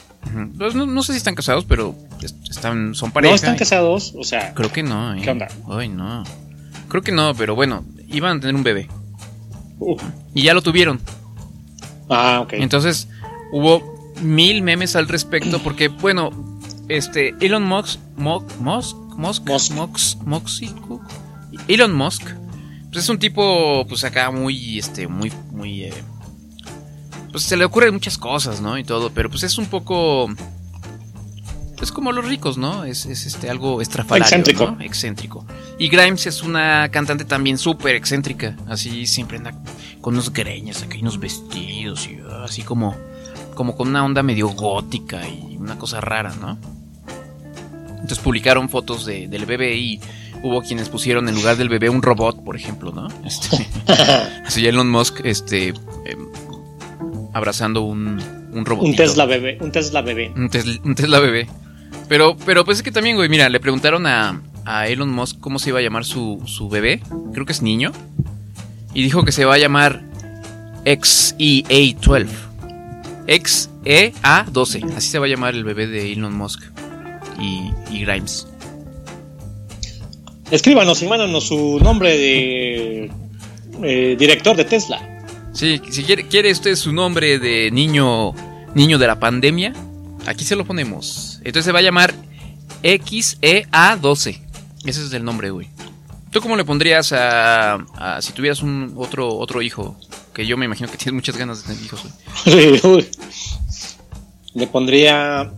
Pues 0.58 0.76
no, 0.76 0.86
no 0.86 1.04
sé 1.04 1.14
si 1.14 1.18
están 1.18 1.36
casados, 1.36 1.64
pero 1.66 1.96
es- 2.22 2.36
están, 2.50 2.94
son 2.94 3.12
pareja. 3.12 3.32
No 3.32 3.36
están 3.36 3.56
y- 3.56 3.58
casados, 3.60 4.14
o 4.18 4.24
sea. 4.24 4.54
Creo 4.54 4.72
que 4.72 4.84
no. 4.84 5.14
¿eh? 5.16 5.22
¿Qué 5.24 5.30
onda? 5.30 5.48
Ay, 5.70 5.88
no. 5.90 6.24
Creo 6.90 7.02
que 7.02 7.12
no, 7.14 7.34
pero 7.36 7.56
bueno, 7.56 7.86
iban 8.10 8.38
a 8.38 8.40
tener 8.42 8.56
un 8.56 8.64
bebé. 8.64 8.88
Y 10.34 10.44
ya 10.44 10.54
lo 10.54 10.62
tuvieron. 10.62 11.00
Ah, 12.10 12.40
ok. 12.42 12.54
Entonces 12.54 13.08
hubo 13.52 14.14
mil 14.22 14.62
memes 14.64 14.96
al 14.96 15.08
respecto 15.08 15.60
porque, 15.60 15.88
bueno, 15.90 16.32
este 16.90 17.36
Elon 17.40 17.64
Musk, 17.64 18.00
Mo- 18.18 18.46
Musk, 18.60 18.96
Musk, 19.18 19.44
Musk, 19.48 20.18
Muxico, 20.26 21.02
Elon 21.68 21.94
Musk, 21.94 22.24
pues 22.92 23.04
es 23.04 23.10
un 23.10 23.20
tipo, 23.20 23.86
pues 23.88 24.04
acá 24.04 24.32
muy, 24.32 24.80
este, 24.80 25.08
muy, 25.08 25.32
muy, 25.52 25.84
eh, 25.84 25.94
pues 27.32 27.44
se 27.44 27.58
le 27.58 27.66
ocurren 27.66 27.94
muchas 27.94 28.18
cosas, 28.18 28.62
¿no? 28.62 28.78
Y 28.78 28.84
todo, 28.84 29.12
pero 29.12 29.30
pues 29.30 29.44
es 29.44 29.58
un 29.58 29.66
poco, 29.68 30.28
es 31.82 31.92
como 31.92 32.12
los 32.12 32.26
ricos, 32.26 32.58
¿no? 32.58 32.86
Es, 32.86 33.06
es 33.06 33.26
este 33.26 33.50
algo 33.50 33.82
estrafalario, 33.82 34.24
Excéntrico. 34.26 34.72
¿no? 34.72 34.82
Excéntrico. 34.82 35.46
Y 35.78 35.90
Grimes 35.90 36.26
es 36.26 36.42
una 36.44 36.90
cantante 36.90 37.26
también 37.26 37.58
súper 37.58 37.96
excéntrica, 37.96 38.56
así 38.68 39.06
siempre 39.06 39.38
anda 39.38 39.54
con 40.02 40.14
unos 40.16 40.32
greñas 40.34 40.82
acá 40.84 40.96
y 40.96 41.02
unos 41.02 41.20
vestidos 41.20 42.08
y 42.08 42.20
ah, 42.30 42.44
así 42.46 42.64
como, 42.64 42.96
como 43.54 43.76
con 43.76 43.90
una 43.90 44.04
onda 44.04 44.24
medio 44.24 44.48
gótica 44.50 45.28
y 45.28 45.58
una 45.58 45.78
cosa 45.78 46.00
rara, 46.02 46.34
¿no? 46.40 46.58
Entonces 47.90 48.20
publicaron 48.20 48.70
fotos 48.70 49.06
de- 49.06 49.28
del 49.28 49.46
bebé 49.46 49.76
y 49.76 50.00
hubo 50.44 50.62
quienes 50.62 50.90
pusieron 50.90 51.28
en 51.30 51.36
lugar 51.36 51.58
del 51.58 51.70
bebé 51.70 51.90
un 51.90 52.02
robot, 52.02 52.44
por 52.44 52.56
ejemplo, 52.56 52.92
¿no? 52.92 53.08
Este, 53.26 53.68
así 54.46 54.66
Elon 54.66 54.90
Musk, 54.90 55.22
este, 55.24 55.70
em, 55.70 56.28
abrazando 57.34 57.82
un, 57.82 58.22
un 58.52 58.66
robotito. 58.66 58.92
Un 58.92 58.96
Tesla 58.96 59.26
bebé, 59.26 59.58
un 59.62 59.72
Tesla 59.72 60.02
bebé. 60.02 60.32
Un 60.36 60.50
Tesla, 60.50 60.80
un 60.84 60.96
Tesla 60.96 61.20
bebé. 61.20 61.48
Pero, 62.10 62.38
pero 62.46 62.66
pues 62.66 62.78
es 62.78 62.84
que 62.84 62.92
también, 62.92 63.16
güey, 63.16 63.30
mira, 63.30 63.50
le 63.50 63.60
preguntaron 63.60 64.06
a, 64.06 64.42
a 64.66 64.88
Elon 64.88 65.12
Musk 65.12 65.40
cómo 65.40 65.60
se 65.60 65.70
iba 65.70 65.80
a 65.80 65.82
llamar 65.82 66.06
su, 66.06 66.42
su 66.46 66.70
bebé. 66.70 67.02
Creo 67.34 67.46
que 67.46 67.52
es 67.52 67.62
niño. 67.62 67.92
Y 68.94 69.04
dijo 69.04 69.24
que 69.24 69.32
se 69.32 69.46
va 69.46 69.56
a 69.56 69.58
llamar 69.58 70.04
E 70.86 70.98
XEA12. 71.00 72.28
XEA12. 73.28 74.96
Así 74.96 75.10
se 75.10 75.20
va 75.20 75.26
a 75.26 75.30
llamar 75.30 75.54
el 75.54 75.64
bebé 75.64 75.88
de 75.88 76.14
Elon 76.14 76.36
Musk 76.36 76.62
y, 77.40 77.72
y 77.92 78.02
Grimes. 78.06 78.48
Escríbanos 80.52 81.02
y 81.02 81.08
mándanos 81.08 81.48
su 81.48 81.80
nombre 81.80 82.18
de 82.18 83.12
eh, 83.84 84.16
director 84.18 84.56
de 84.56 84.66
Tesla. 84.66 85.02
Sí, 85.54 85.82
si 85.90 86.04
quiere, 86.04 86.28
quiere 86.28 86.52
usted 86.52 86.76
su 86.76 86.94
nombre 86.94 87.40
de 87.40 87.72
niño, 87.72 88.34
niño 88.76 88.98
de 88.98 89.08
la 89.08 89.20
pandemia, 89.20 89.74
aquí 90.26 90.44
se 90.46 90.56
lo 90.56 90.66
ponemos. 90.66 91.40
Entonces 91.40 91.66
se 91.66 91.72
va 91.72 91.80
a 91.80 91.82
llamar 91.82 92.14
XEA12. 92.84 94.40
Ese 94.86 95.04
es 95.04 95.14
el 95.14 95.26
nombre, 95.26 95.50
güey. 95.50 95.68
¿Tú 96.32 96.42
cómo 96.42 96.56
le 96.56 96.64
pondrías 96.64 97.12
a, 97.14 97.76
a 97.96 98.22
si 98.22 98.34
tuvieras 98.34 98.62
un 98.62 98.94
otro 98.98 99.36
otro 99.36 99.62
hijo? 99.62 99.98
Que 100.34 100.46
yo 100.46 100.56
me 100.56 100.66
imagino 100.66 100.90
que 100.90 100.98
tienes 100.98 101.16
muchas 101.16 101.38
ganas 101.38 101.62
de 101.64 101.74
tener 101.74 101.86
hijos, 101.86 102.04
güey. 102.46 103.06
Le 104.54 104.66
pondría 104.66 105.52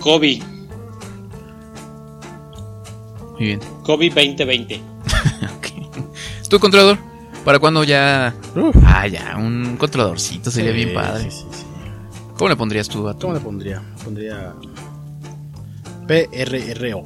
Kobe, 0.00 0.40
Muy 3.34 3.46
bien. 3.46 3.60
Kobe 3.82 4.08
2020. 4.08 4.80
¿Tu 6.48 6.58
controlador? 6.60 6.98
¿Para 7.44 7.58
cuándo 7.58 7.84
ya? 7.84 8.34
Ah, 8.86 9.06
ya, 9.06 9.36
un 9.36 9.76
controladorcito 9.76 10.50
sería 10.50 10.70
Sí, 10.70 10.76
bien 10.76 10.94
padre. 10.94 11.30
sí, 11.30 11.44
sí, 11.50 11.64
¿Cómo 12.38 12.48
le 12.48 12.56
pondrías 12.56 12.88
tú 12.88 13.06
a 13.08 13.14
tu 13.14 13.20
¿Cómo 13.22 13.34
le 13.34 13.40
pondría? 13.40 13.82
Pondría. 14.02 14.54
PRRO. 16.06 17.04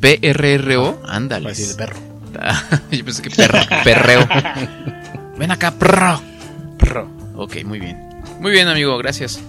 PRRO? 0.00 0.98
Ándale. 1.08 1.44
Para 1.44 1.54
decir 1.56 1.76
perro. 1.76 1.96
Yo 2.90 3.04
pensé 3.04 3.22
que 3.22 3.30
perro, 3.30 3.58
perreo. 3.84 4.26
Ven 5.38 5.50
acá, 5.50 5.70
perro. 5.72 6.20
Perro. 6.78 7.08
Ok, 7.36 7.64
muy 7.64 7.78
bien. 7.78 7.98
Muy 8.40 8.50
bien, 8.52 8.68
amigo, 8.68 8.96
gracias. 8.98 9.40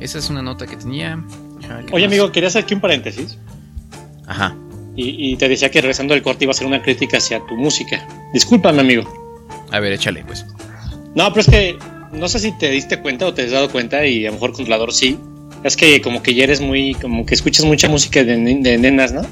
Esa 0.00 0.18
es 0.18 0.30
una 0.30 0.42
nota 0.42 0.66
que 0.66 0.76
tenía. 0.76 1.22
Oye, 1.92 2.04
más. 2.06 2.12
amigo, 2.12 2.32
quería 2.32 2.48
hacer 2.48 2.64
aquí 2.64 2.74
un 2.74 2.80
paréntesis. 2.80 3.38
Ajá. 4.26 4.54
Y, 4.94 5.32
y 5.32 5.36
te 5.36 5.48
decía 5.48 5.70
que 5.70 5.80
regresando 5.80 6.14
del 6.14 6.22
corte 6.22 6.44
iba 6.44 6.50
a 6.50 6.54
ser 6.54 6.66
una 6.66 6.82
crítica 6.82 7.18
hacia 7.18 7.40
tu 7.46 7.56
música. 7.56 8.06
Discúlpame, 8.32 8.80
amigo. 8.80 9.04
A 9.70 9.80
ver, 9.80 9.92
échale, 9.92 10.24
pues. 10.24 10.44
No, 11.14 11.28
pero 11.30 11.40
es 11.40 11.46
que 11.46 11.76
no 12.12 12.28
sé 12.28 12.38
si 12.38 12.52
te 12.52 12.70
diste 12.70 13.00
cuenta 13.00 13.26
o 13.26 13.34
te 13.34 13.42
has 13.42 13.50
dado 13.50 13.70
cuenta 13.70 14.06
y 14.06 14.26
a 14.26 14.28
lo 14.28 14.34
mejor 14.34 14.52
controlador 14.52 14.92
sí. 14.92 15.18
Es 15.64 15.76
que 15.76 16.00
como 16.02 16.22
que 16.22 16.34
ya 16.34 16.44
eres 16.44 16.60
muy, 16.60 16.94
como 16.94 17.24
que 17.24 17.34
escuchas 17.34 17.64
mucha 17.64 17.88
música 17.88 18.24
de, 18.24 18.36
de 18.36 18.78
nenas, 18.78 19.12
¿no? 19.12 19.22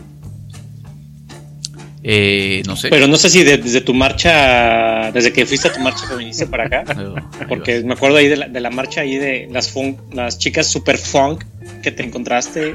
Eh, 2.02 2.62
no 2.66 2.76
sé. 2.76 2.88
Pero 2.88 3.06
no 3.06 3.16
sé 3.18 3.28
si 3.28 3.42
de- 3.44 3.58
desde 3.58 3.82
tu 3.82 3.92
marcha, 3.92 5.10
desde 5.12 5.32
que 5.34 5.44
fuiste 5.44 5.68
a 5.68 5.72
tu 5.72 5.80
marcha 5.80 6.06
feminista 6.06 6.46
para 6.46 6.64
acá, 6.66 6.84
porque 7.48 7.82
me 7.82 7.92
acuerdo 7.92 8.16
ahí 8.16 8.26
de 8.28 8.36
la, 8.38 8.48
de 8.48 8.60
la 8.60 8.70
marcha 8.70 9.02
ahí 9.02 9.16
de 9.18 9.48
las 9.50 9.68
funk, 9.70 9.98
las 10.14 10.38
chicas 10.38 10.66
super 10.66 10.96
funk 10.96 11.44
que 11.82 11.90
te 11.90 12.02
encontraste, 12.02 12.74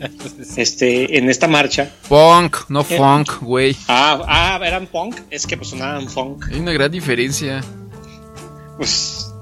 este, 0.56 1.16
en 1.18 1.30
esta 1.30 1.46
marcha. 1.48 1.90
Punk, 2.08 2.56
no 2.68 2.80
Eh. 2.80 2.96
funk, 2.96 3.40
güey. 3.42 3.76
Ah, 3.88 4.20
ah, 4.26 4.60
eran 4.66 4.86
punk, 4.88 5.16
es 5.30 5.46
que 5.46 5.56
pues 5.56 5.68
sonaban 5.70 6.08
funk. 6.08 6.46
Hay 6.52 6.58
una 6.60 6.72
gran 6.72 6.90
diferencia. 6.90 7.62
Pues, 8.76 9.32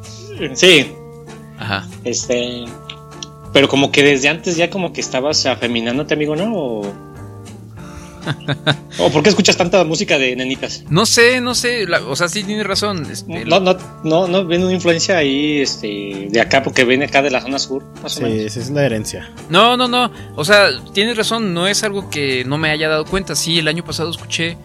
sí, 0.55 0.87
Ajá. 1.59 1.89
este, 2.05 2.65
pero 3.53 3.69
como 3.69 3.91
que 3.91 4.03
desde 4.03 4.29
antes 4.29 4.57
ya 4.57 4.71
como 4.71 4.93
que 4.93 5.01
estabas 5.01 5.45
afeminándote, 5.47 6.15
amigo, 6.15 6.37
¿no? 6.37 6.55
O, 6.55 7.14
¿O 8.99 9.11
por 9.11 9.23
qué 9.23 9.29
escuchas 9.31 9.57
tanta 9.57 9.83
música 9.85 10.19
de 10.19 10.35
nenitas? 10.37 10.85
No 10.91 11.07
sé, 11.07 11.41
no 11.41 11.55
sé. 11.55 11.87
la- 11.87 12.03
o 12.05 12.17
sea, 12.17 12.29
sí 12.29 12.45
tienes 12.45 12.67
razón. 12.67 13.07
este, 13.11 13.45
No, 13.45 13.61
no, 13.61 13.77
no, 14.05 14.29
no 14.29 14.45
viene 14.47 14.65
una 14.65 14.75
influencia 14.75 15.17
ahí, 15.19 15.61
este, 15.61 16.29
de 16.31 16.41
acá, 16.41 16.63
porque 16.63 16.85
viene 16.85 17.05
acá 17.07 17.23
de 17.23 17.31
la 17.31 17.41
zona 17.41 17.59
sur, 17.59 17.85
más 18.03 18.17
o 18.17 18.19
Sí, 18.19 18.23
menos. 18.25 18.39
esa 18.47 18.61
es 18.61 18.71
la 18.71 18.85
herencia. 18.85 19.31
No, 19.51 19.77
no, 19.77 19.89
no. 19.89 20.11
O 20.37 20.45
sea, 20.45 20.69
tienes 20.93 21.17
razón, 21.17 21.55
no 21.55 21.67
es 21.67 21.83
algo 21.85 22.09
que 22.11 22.45
no 22.45 22.59
me 22.59 22.71
haya 22.71 22.89
dado 22.89 23.05
cuenta. 23.05 23.35
Sí, 23.35 23.59
el 23.59 23.69
año 23.69 23.85
pasado 23.85 24.11
escuché 24.11 24.57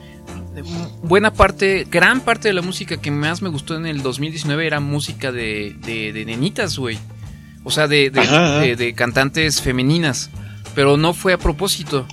buena 1.03 1.32
parte, 1.34 1.86
gran 1.89 2.22
parte 2.22 2.49
de 2.49 2.53
la 2.53 2.62
música 2.62 2.97
que 2.97 3.12
más 3.12 3.41
me 3.41 3.49
gustó 3.49 3.76
en 3.76 3.86
el 3.86 4.01
2019 4.03 4.68
era 4.68 4.80
música 4.80 5.32
de, 5.32 5.76
de, 5.86 6.12
de 6.14 6.26
nenitas, 6.26 6.78
güey. 6.78 6.97
O 7.64 7.72
sea, 7.72 7.88
de, 7.88 8.10
de, 8.10 8.20
Ajá, 8.22 8.45
ajá. 8.57 8.60
de- 8.62 8.76
de 8.76 8.93
cantantes 8.93 9.62
femeninas. 9.62 10.30
Pero 10.76 10.97
no 10.97 11.14
fue 11.14 11.34
a 11.34 11.38
propósito. 11.38 12.07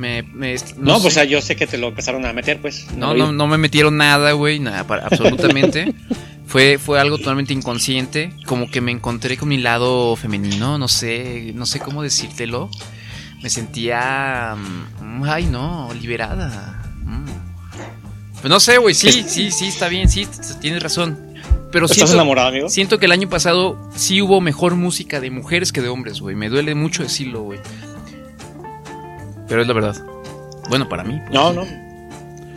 Me, 0.00 0.22
me- 0.22 0.54
No, 0.78 0.94
sé. 0.96 1.02
pues 1.02 1.04
o 1.04 1.10
sea, 1.10 1.24
yo 1.24 1.42
sé 1.42 1.56
que 1.56 1.66
te 1.66 1.76
lo 1.76 1.88
empezaron 1.88 2.24
a 2.24 2.32
meter, 2.32 2.58
pues. 2.60 2.86
No, 2.96 3.12
no, 3.14 3.32
no 3.32 3.46
me 3.46 3.58
metieron 3.58 3.96
nada, 3.98 4.32
güey, 4.32 4.58
nada, 4.58 4.84
para- 4.86 5.04
absolutamente. 5.06 5.92
fue, 6.46 6.78
fue 6.78 6.98
algo 6.98 7.18
totalmente 7.18 7.52
inconsciente, 7.52 8.32
como 8.46 8.70
que 8.70 8.80
me 8.80 8.92
encontré 8.92 9.36
con 9.36 9.48
mi 9.50 9.58
lado 9.58 10.16
femenino, 10.16 10.78
no 10.78 10.88
sé, 10.88 11.52
no 11.54 11.66
sé 11.66 11.80
cómo 11.80 12.02
decírtelo. 12.02 12.70
me 13.42 13.50
sentía. 13.50 14.56
mm, 15.02 15.24
Ay, 15.24 15.44
no, 15.46 15.90
liberada. 16.00 16.82
Mm. 17.04 17.26
Pues 18.40 18.48
no 18.50 18.58
sé, 18.58 18.78
güey, 18.78 18.94
sí, 18.94 19.12
sí, 19.26 19.50
sí, 19.50 19.66
está 19.68 19.88
bien, 19.88 20.08
sí, 20.08 20.26
tienes 20.62 20.82
razón. 20.82 21.18
Pero 21.72 21.84
¿Estás 21.86 21.98
siento, 21.98 22.14
enamorado, 22.14 22.48
amigo? 22.48 22.68
siento 22.68 22.98
que 22.98 23.06
el 23.06 23.12
año 23.12 23.28
pasado 23.28 23.78
sí 23.94 24.20
hubo 24.22 24.40
mejor 24.40 24.74
música 24.74 25.20
de 25.20 25.30
mujeres 25.30 25.70
que 25.72 25.80
de 25.80 25.88
hombres, 25.88 26.20
güey. 26.20 26.34
Me 26.34 26.48
duele 26.48 26.74
mucho 26.74 27.02
decirlo, 27.04 27.42
güey. 27.42 27.60
Pero 29.50 29.60
es 29.60 29.68
la 29.68 29.74
verdad. 29.74 30.02
Bueno, 30.70 30.88
para 30.88 31.04
mí. 31.04 31.18
pues, 31.20 31.32
No, 31.34 31.52
no. 31.52 31.66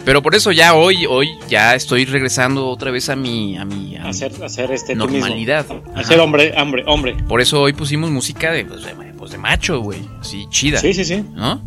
Pero 0.06 0.22
por 0.22 0.36
eso 0.36 0.52
ya 0.52 0.74
hoy, 0.76 1.06
hoy 1.06 1.30
ya 1.50 1.76
estoy 1.76 2.04
regresando 2.06 2.68
otra 2.68 2.92
vez 2.92 3.08
a 3.10 3.16
mi, 3.16 3.58
a 3.58 3.64
mi, 3.66 3.96
a 3.96 4.04
mi 4.04 4.10
Hacer, 4.10 4.32
hacer 4.44 4.72
este 4.72 4.96
normalidad. 4.96 5.66
Hacer 5.96 6.20
hombre, 6.20 6.54
hombre, 6.58 6.84
hombre. 6.88 7.16
Por 7.28 7.40
eso 7.42 7.62
hoy 7.62 7.72
pusimos 7.74 8.12
música 8.12 8.52
de, 8.52 8.66
pues, 8.66 8.84
de, 8.84 8.94
pues, 9.18 9.32
de 9.32 9.38
macho, 9.38 9.80
güey. 9.82 10.00
Así, 10.20 10.46
chida. 10.50 10.80
Sí, 10.80 10.94
sí, 10.94 11.06
sí. 11.06 11.24
¿No? 11.34 11.62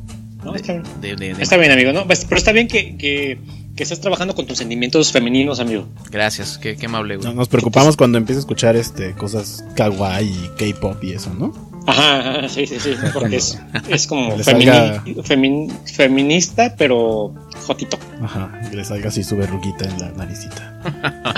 No, 0.45 0.55
está 0.55 0.75
bien. 0.75 0.85
De- 1.01 1.17
de- 1.17 1.35
de- 1.35 1.43
Está 1.43 1.57
bien, 1.57 1.73
amigo, 1.73 1.93
¿no? 1.93 2.07
Pues, 2.07 2.25
Pero 2.27 2.37
está 2.37 2.53
bien 2.53 2.69
que, 2.69 2.99
que, 2.99 3.39
que 3.75 3.83
estés 3.83 4.01
trabajando 4.03 4.35
con 4.35 4.47
tus 4.47 4.59
sentimientos 4.59 5.11
femeninos, 5.13 5.59
amigo. 5.59 5.89
Gracias, 6.11 6.59
qué, 6.59 6.77
qué 6.77 6.87
amable, 6.87 7.17
güey. 7.17 7.27
No, 7.29 7.35
nos 7.35 7.49
preocupamos 7.49 7.97
cuando 7.97 8.19
empieza 8.19 8.39
a 8.39 8.43
escuchar 8.43 8.77
este 8.77 9.15
cosas 9.15 9.65
kawaii 9.77 10.29
y 10.29 10.73
K-pop 10.73 11.03
y 11.03 11.13
eso, 11.15 11.33
¿no? 11.35 11.55
Ajá, 11.87 12.49
sí, 12.49 12.67
sí, 12.67 12.79
sí. 12.81 12.95
Porque 13.13 13.37
es, 13.37 13.59
es 13.89 14.07
como 14.07 14.37
Le 14.37 14.43
femini- 14.45 14.65
salga- 14.67 15.05
femin- 15.25 15.73
feminista, 15.95 16.75
pero 16.77 17.33
jotito. 17.67 17.99
Ajá, 18.23 18.61
que 18.71 18.77
le 18.77 18.85
salga 18.85 19.09
así 19.09 19.23
su 19.23 19.37
verruguita 19.37 19.85
en 19.89 19.99
la 19.99 20.11
naricita. 20.13 20.73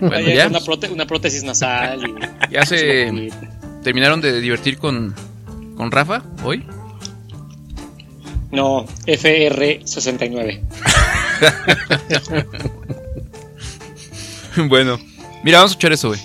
Bueno, 0.00 0.28
ya. 0.30 0.46
Una, 0.48 0.60
prote- 0.60 0.90
una 0.90 1.06
prótesis 1.06 1.42
nasal. 1.44 2.00
Y, 2.08 2.14
Ya 2.52 2.64
se 2.64 3.30
terminaron 3.82 4.20
de 4.22 4.40
divertir 4.40 4.78
con, 4.78 5.14
con 5.76 5.90
Rafa 5.90 6.22
hoy. 6.44 6.64
No, 8.50 8.86
FR69. 9.06 10.60
bueno, 14.68 14.98
mira, 15.44 15.58
vamos 15.58 15.70
a 15.70 15.72
escuchar 15.72 15.92
eso, 15.92 16.08
güey. 16.08 16.20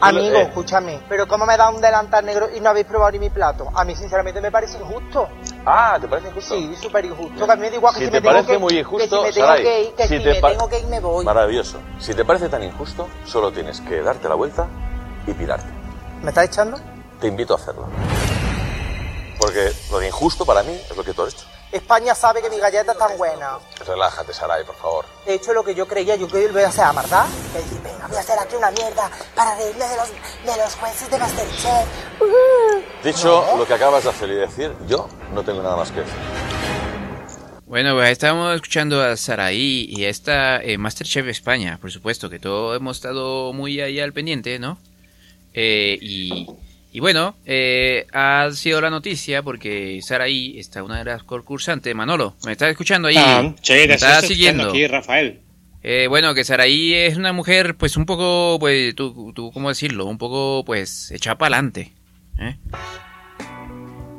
Amigo, 0.00 0.38
escúchame, 0.38 1.02
pero 1.06 1.28
¿cómo 1.28 1.44
me 1.44 1.54
da 1.54 1.68
un 1.68 1.82
delantal 1.82 2.24
negro 2.24 2.48
y 2.56 2.60
no 2.60 2.70
habéis 2.70 2.86
probado 2.86 3.12
ni 3.12 3.18
mi 3.18 3.28
plato? 3.28 3.70
A 3.74 3.84
mí 3.84 3.94
sinceramente 3.94 4.40
me 4.40 4.50
parece 4.50 4.78
injusto. 4.78 5.28
Ah, 5.66 5.98
¿te 6.00 6.08
parece 6.08 6.28
injusto? 6.28 6.54
Sí, 6.54 6.74
súper 6.80 7.04
injusto. 7.04 7.44
Que 7.44 7.52
a 7.52 7.56
mí 7.56 7.60
me 7.60 7.68
da 7.68 7.76
igual 7.76 7.92
que 7.92 8.00
Si 8.00 8.06
si, 8.06 8.10
te 8.10 8.16
me 8.16 8.22
tengo 8.22 8.32
parece 8.32 8.52
que, 8.52 8.58
muy 8.58 8.72
que 8.72 8.80
injusto, 8.80 9.16
si 9.18 9.22
me 9.22 9.32
tengo 9.32 9.54
que 9.54 9.82
ir, 9.82 9.94
que 9.94 10.02
si 10.08 10.16
si, 10.16 10.24
te 10.24 10.40
me 10.40 10.40
tengo 10.40 10.68
que 10.70 10.78
ir 10.78 10.86
me 10.86 10.98
voy. 11.00 11.26
Maravilloso. 11.26 11.78
Si 11.98 12.14
te 12.14 12.24
parece 12.24 12.48
tan 12.48 12.62
injusto, 12.62 13.06
solo 13.26 13.52
tienes 13.52 13.82
que 13.82 14.00
darte 14.00 14.30
la 14.30 14.34
vuelta 14.34 14.66
y 15.26 15.34
pirarte. 15.34 15.68
¿Me 16.22 16.30
estás 16.30 16.46
echando? 16.46 16.78
Te 17.20 17.26
invito 17.26 17.52
a 17.52 17.56
hacerlo. 17.56 17.86
Porque 19.38 19.72
lo 19.90 19.98
de 19.98 20.06
injusto 20.06 20.46
para 20.46 20.62
mí 20.62 20.72
es 20.72 20.96
lo 20.96 21.04
que 21.04 21.12
tú 21.12 21.20
has 21.20 21.34
hecho. 21.34 21.44
España 21.76 22.14
sabe 22.14 22.42
que 22.42 22.50
mi 22.50 22.58
galleta 22.58 22.92
es 22.92 22.98
tan 22.98 23.16
buena. 23.16 23.58
Relájate, 23.86 24.32
Sarai, 24.32 24.64
por 24.64 24.76
favor. 24.76 25.04
He 25.26 25.34
hecho 25.34 25.52
lo 25.52 25.64
que 25.64 25.74
yo 25.74 25.86
creía, 25.86 26.16
yo 26.16 26.28
que 26.28 26.48
voy 26.48 26.62
a 26.62 26.68
hacer. 26.68 26.86
Me 26.94 27.62
dije, 27.62 27.80
venga, 27.82 28.06
voy 28.08 28.16
a 28.16 28.20
hacer 28.20 28.38
aquí 28.38 28.56
una 28.56 28.70
mierda 28.70 29.10
para 29.34 29.56
reírme 29.56 29.84
de 29.86 29.96
los, 29.96 30.08
de 30.10 30.62
los 30.62 30.74
jueces 30.74 31.10
de 31.10 31.18
Masterchef. 31.18 31.86
Dicho 33.02 33.56
lo 33.56 33.66
que 33.66 33.74
acabas 33.74 34.04
de 34.04 34.10
hacer 34.10 34.30
y 34.30 34.34
decir, 34.34 34.74
yo 34.86 35.08
no 35.32 35.42
tengo 35.42 35.62
nada 35.62 35.76
más 35.76 35.90
que 35.90 36.00
decir. 36.00 36.14
Bueno, 37.66 37.94
pues 37.94 38.10
estábamos 38.10 38.54
escuchando 38.54 39.02
a 39.02 39.16
Saraí 39.16 39.86
y 39.88 40.04
a 40.04 40.08
esta 40.08 40.62
eh, 40.62 40.78
Masterchef 40.78 41.26
España, 41.26 41.78
por 41.80 41.90
supuesto, 41.90 42.30
que 42.30 42.38
todos 42.38 42.76
hemos 42.76 42.98
estado 42.98 43.52
muy 43.52 43.80
ahí 43.80 43.98
al 43.98 44.12
pendiente, 44.12 44.58
¿no? 44.60 44.78
Eh, 45.52 45.98
y, 46.00 46.46
y 46.92 47.00
bueno, 47.00 47.36
eh, 47.44 48.06
ha 48.12 48.50
sido 48.52 48.80
la 48.80 48.90
noticia 48.90 49.42
porque 49.42 50.00
Saraí 50.02 50.58
está 50.58 50.82
una 50.82 50.98
de 50.98 51.04
las 51.04 51.22
concursantes. 51.24 51.94
Manolo, 51.94 52.34
¿me 52.44 52.52
estás 52.52 52.70
escuchando 52.70 53.08
ahí? 53.08 53.16
Ah, 53.18 53.54
sí, 53.60 53.74
¿Me 53.86 53.94
estás 53.94 54.26
siguiendo? 54.26 54.70
aquí, 54.70 54.86
Rafael. 54.86 55.40
Eh, 55.82 56.06
bueno, 56.08 56.34
que 56.34 56.42
Saraí 56.42 56.94
es 56.94 57.16
una 57.16 57.32
mujer, 57.32 57.76
pues 57.76 57.96
un 57.96 58.06
poco, 58.06 58.58
pues, 58.58 58.94
tú, 58.94 59.32
tú 59.34 59.52
¿cómo 59.52 59.68
decirlo? 59.68 60.06
Un 60.06 60.18
poco, 60.18 60.64
pues, 60.64 61.10
echada 61.12 61.38
para 61.38 61.56
adelante. 61.56 61.92
¿eh? 62.40 62.56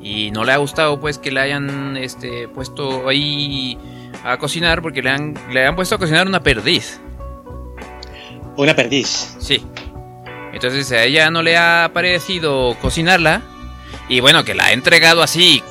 Y 0.01 0.31
no 0.31 0.45
le 0.45 0.53
ha 0.53 0.57
gustado, 0.57 0.99
pues, 1.01 1.17
que 1.17 1.31
le 1.31 1.41
hayan, 1.41 1.97
este, 1.97 2.47
puesto 2.47 3.09
ahí 3.09 3.77
a 4.23 4.37
cocinar 4.37 4.81
porque 4.81 5.01
le 5.01 5.09
han, 5.09 5.33
le 5.51 5.65
han 5.65 5.75
puesto 5.75 5.95
a 5.95 5.97
cocinar 5.97 6.25
una 6.27 6.41
perdiz. 6.41 7.01
Una 8.55 8.75
perdiz. 8.75 9.35
Sí. 9.39 9.61
Entonces 10.57 10.91
a 10.91 11.03
ella 11.03 11.29
no 11.29 11.43
le 11.43 11.55
ha 11.55 11.91
parecido 11.93 12.75
cocinarla. 12.81 13.43
Y 14.09 14.21
bueno, 14.21 14.43
que 14.43 14.55
la 14.55 14.65
ha 14.65 14.71
entregado 14.71 15.21
así, 15.21 15.61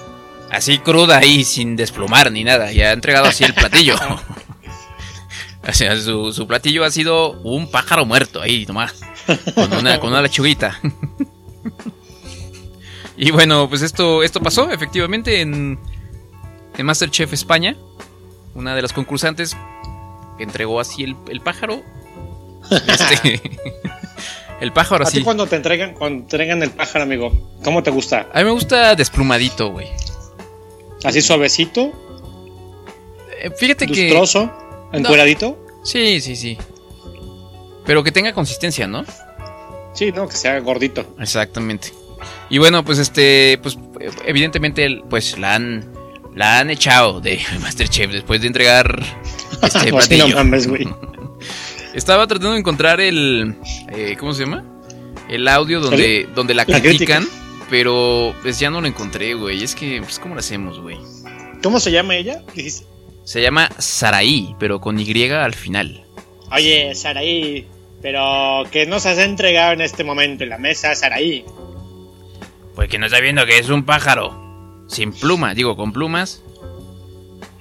así 0.48 0.78
cruda 0.78 1.18
ahí, 1.18 1.42
sin 1.42 1.74
desplumar 1.74 2.30
ni 2.30 2.44
nada. 2.44 2.70
Y 2.70 2.80
ha 2.82 2.92
entregado 2.92 3.26
así 3.26 3.42
el 3.42 3.52
platillo. 3.52 3.96
o 5.68 5.72
sea, 5.72 5.96
su, 5.96 6.32
su 6.32 6.46
platillo 6.46 6.84
ha 6.84 6.92
sido 6.92 7.32
un 7.40 7.68
pájaro 7.68 8.06
muerto 8.06 8.40
ahí 8.40 8.64
nomás. 8.64 8.94
Con 9.56 9.72
una, 9.72 9.98
con 9.98 10.10
una 10.10 10.22
lechuguita. 10.22 10.78
y 13.16 13.32
bueno, 13.32 13.68
pues 13.68 13.82
esto, 13.82 14.22
esto 14.22 14.40
pasó 14.40 14.70
efectivamente 14.70 15.40
en, 15.40 15.80
en 16.78 16.86
Masterchef 16.86 17.32
España. 17.32 17.76
Una 18.54 18.76
de 18.76 18.82
las 18.82 18.92
concursantes 18.92 19.56
que 20.38 20.44
entregó 20.44 20.78
así 20.78 21.02
el, 21.02 21.16
el 21.28 21.40
pájaro. 21.40 21.82
Este, 22.70 23.40
el 24.60 24.72
pájaro 24.72 25.04
¿A 25.06 25.10
ti 25.10 25.18
así. 25.18 25.24
cuando 25.24 25.46
te 25.46 25.56
entregan, 25.56 25.94
cuando 25.94 26.18
te 26.20 26.36
entregan 26.36 26.62
el 26.62 26.70
pájaro, 26.70 27.04
amigo? 27.04 27.32
¿Cómo 27.62 27.82
te 27.82 27.90
gusta? 27.90 28.28
A 28.32 28.38
mí 28.38 28.44
me 28.44 28.50
gusta 28.52 28.94
desplumadito, 28.94 29.70
güey. 29.70 29.88
¿Así 31.04 31.20
suavecito? 31.22 31.92
Eh, 33.42 33.50
Fíjate 33.56 33.86
que. 33.86 34.08
¿Lustroso? 34.08 34.50
¿Encueradito? 34.92 35.58
Sí, 35.84 36.20
sí, 36.20 36.36
sí. 36.36 36.56
Pero 37.84 38.02
que 38.02 38.10
tenga 38.12 38.32
consistencia, 38.32 38.86
¿no? 38.86 39.04
Sí, 39.94 40.10
no, 40.12 40.28
que 40.28 40.36
sea 40.36 40.58
gordito. 40.60 41.04
Exactamente. 41.20 41.92
Y 42.50 42.58
bueno, 42.58 42.84
pues 42.84 42.98
este, 42.98 43.58
pues 43.62 43.78
evidentemente, 44.26 45.02
pues 45.08 45.38
la 45.38 45.54
han, 45.54 45.92
la 46.34 46.58
han 46.60 46.70
echado 46.70 47.20
de 47.20 47.40
Masterchef 47.60 48.10
después 48.10 48.40
de 48.40 48.46
entregar 48.48 49.02
este 49.62 49.90
No, 49.90 49.98
platillo. 49.98 50.28
no 50.28 50.34
mames, 50.36 50.66
güey. 50.66 50.88
Estaba 51.96 52.26
tratando 52.26 52.52
de 52.52 52.58
encontrar 52.58 53.00
el, 53.00 53.56
eh, 53.88 54.16
¿cómo 54.20 54.34
se 54.34 54.44
llama? 54.44 54.62
El 55.30 55.48
audio 55.48 55.80
donde, 55.80 56.20
¿El? 56.20 56.34
donde 56.34 56.52
la 56.54 56.64
La 56.68 56.80
critican, 56.80 57.22
crítica. 57.24 57.66
pero 57.70 58.34
pues 58.42 58.60
ya 58.60 58.68
no 58.68 58.82
lo 58.82 58.86
encontré, 58.86 59.32
güey. 59.32 59.62
Es 59.64 59.74
que, 59.74 60.02
pues, 60.02 60.18
¿cómo 60.18 60.34
lo 60.34 60.40
hacemos, 60.40 60.78
güey? 60.78 60.98
¿Cómo 61.62 61.80
se 61.80 61.90
llama 61.90 62.14
ella? 62.14 62.42
Dijiste. 62.54 62.84
Se 63.24 63.40
llama 63.40 63.70
Saraí, 63.78 64.54
pero 64.58 64.78
con 64.78 65.00
Y 65.00 65.30
al 65.30 65.54
final. 65.54 66.04
Oye, 66.52 66.94
Saraí, 66.94 67.66
pero 68.02 68.64
que 68.70 68.84
nos 68.84 69.06
has 69.06 69.16
entregado 69.18 69.72
en 69.72 69.80
este 69.80 70.04
momento 70.04 70.44
en 70.44 70.50
la 70.50 70.58
mesa, 70.58 70.94
Saraí. 70.94 71.46
Pues 72.74 72.90
que 72.90 72.98
no 72.98 73.06
está 73.06 73.20
viendo 73.20 73.46
que 73.46 73.58
es 73.58 73.70
un 73.70 73.84
pájaro. 73.84 74.84
Sin 74.86 75.12
pluma, 75.12 75.54
digo, 75.54 75.76
con 75.76 75.92
plumas. 75.94 76.42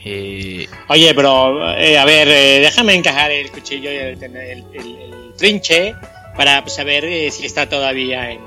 Eh, 0.08 0.68
Oye, 0.90 1.14
pero, 1.16 1.76
eh, 1.78 1.98
a 1.98 2.06
ver, 2.06 2.28
eh, 2.30 2.60
déjame 2.62 2.94
encajar 2.94 3.32
el 3.32 3.50
cuchillo 3.52 3.92
y 3.92 3.96
el, 3.96 4.24
el- 4.24 4.36
el- 4.38 4.66
el 4.76 5.34
trinche 5.36 5.96
para 6.38 6.68
saber 6.70 7.06
eh, 7.06 7.32
si 7.32 7.46
está 7.46 7.68
todavía 7.68 8.30
en, 8.32 8.40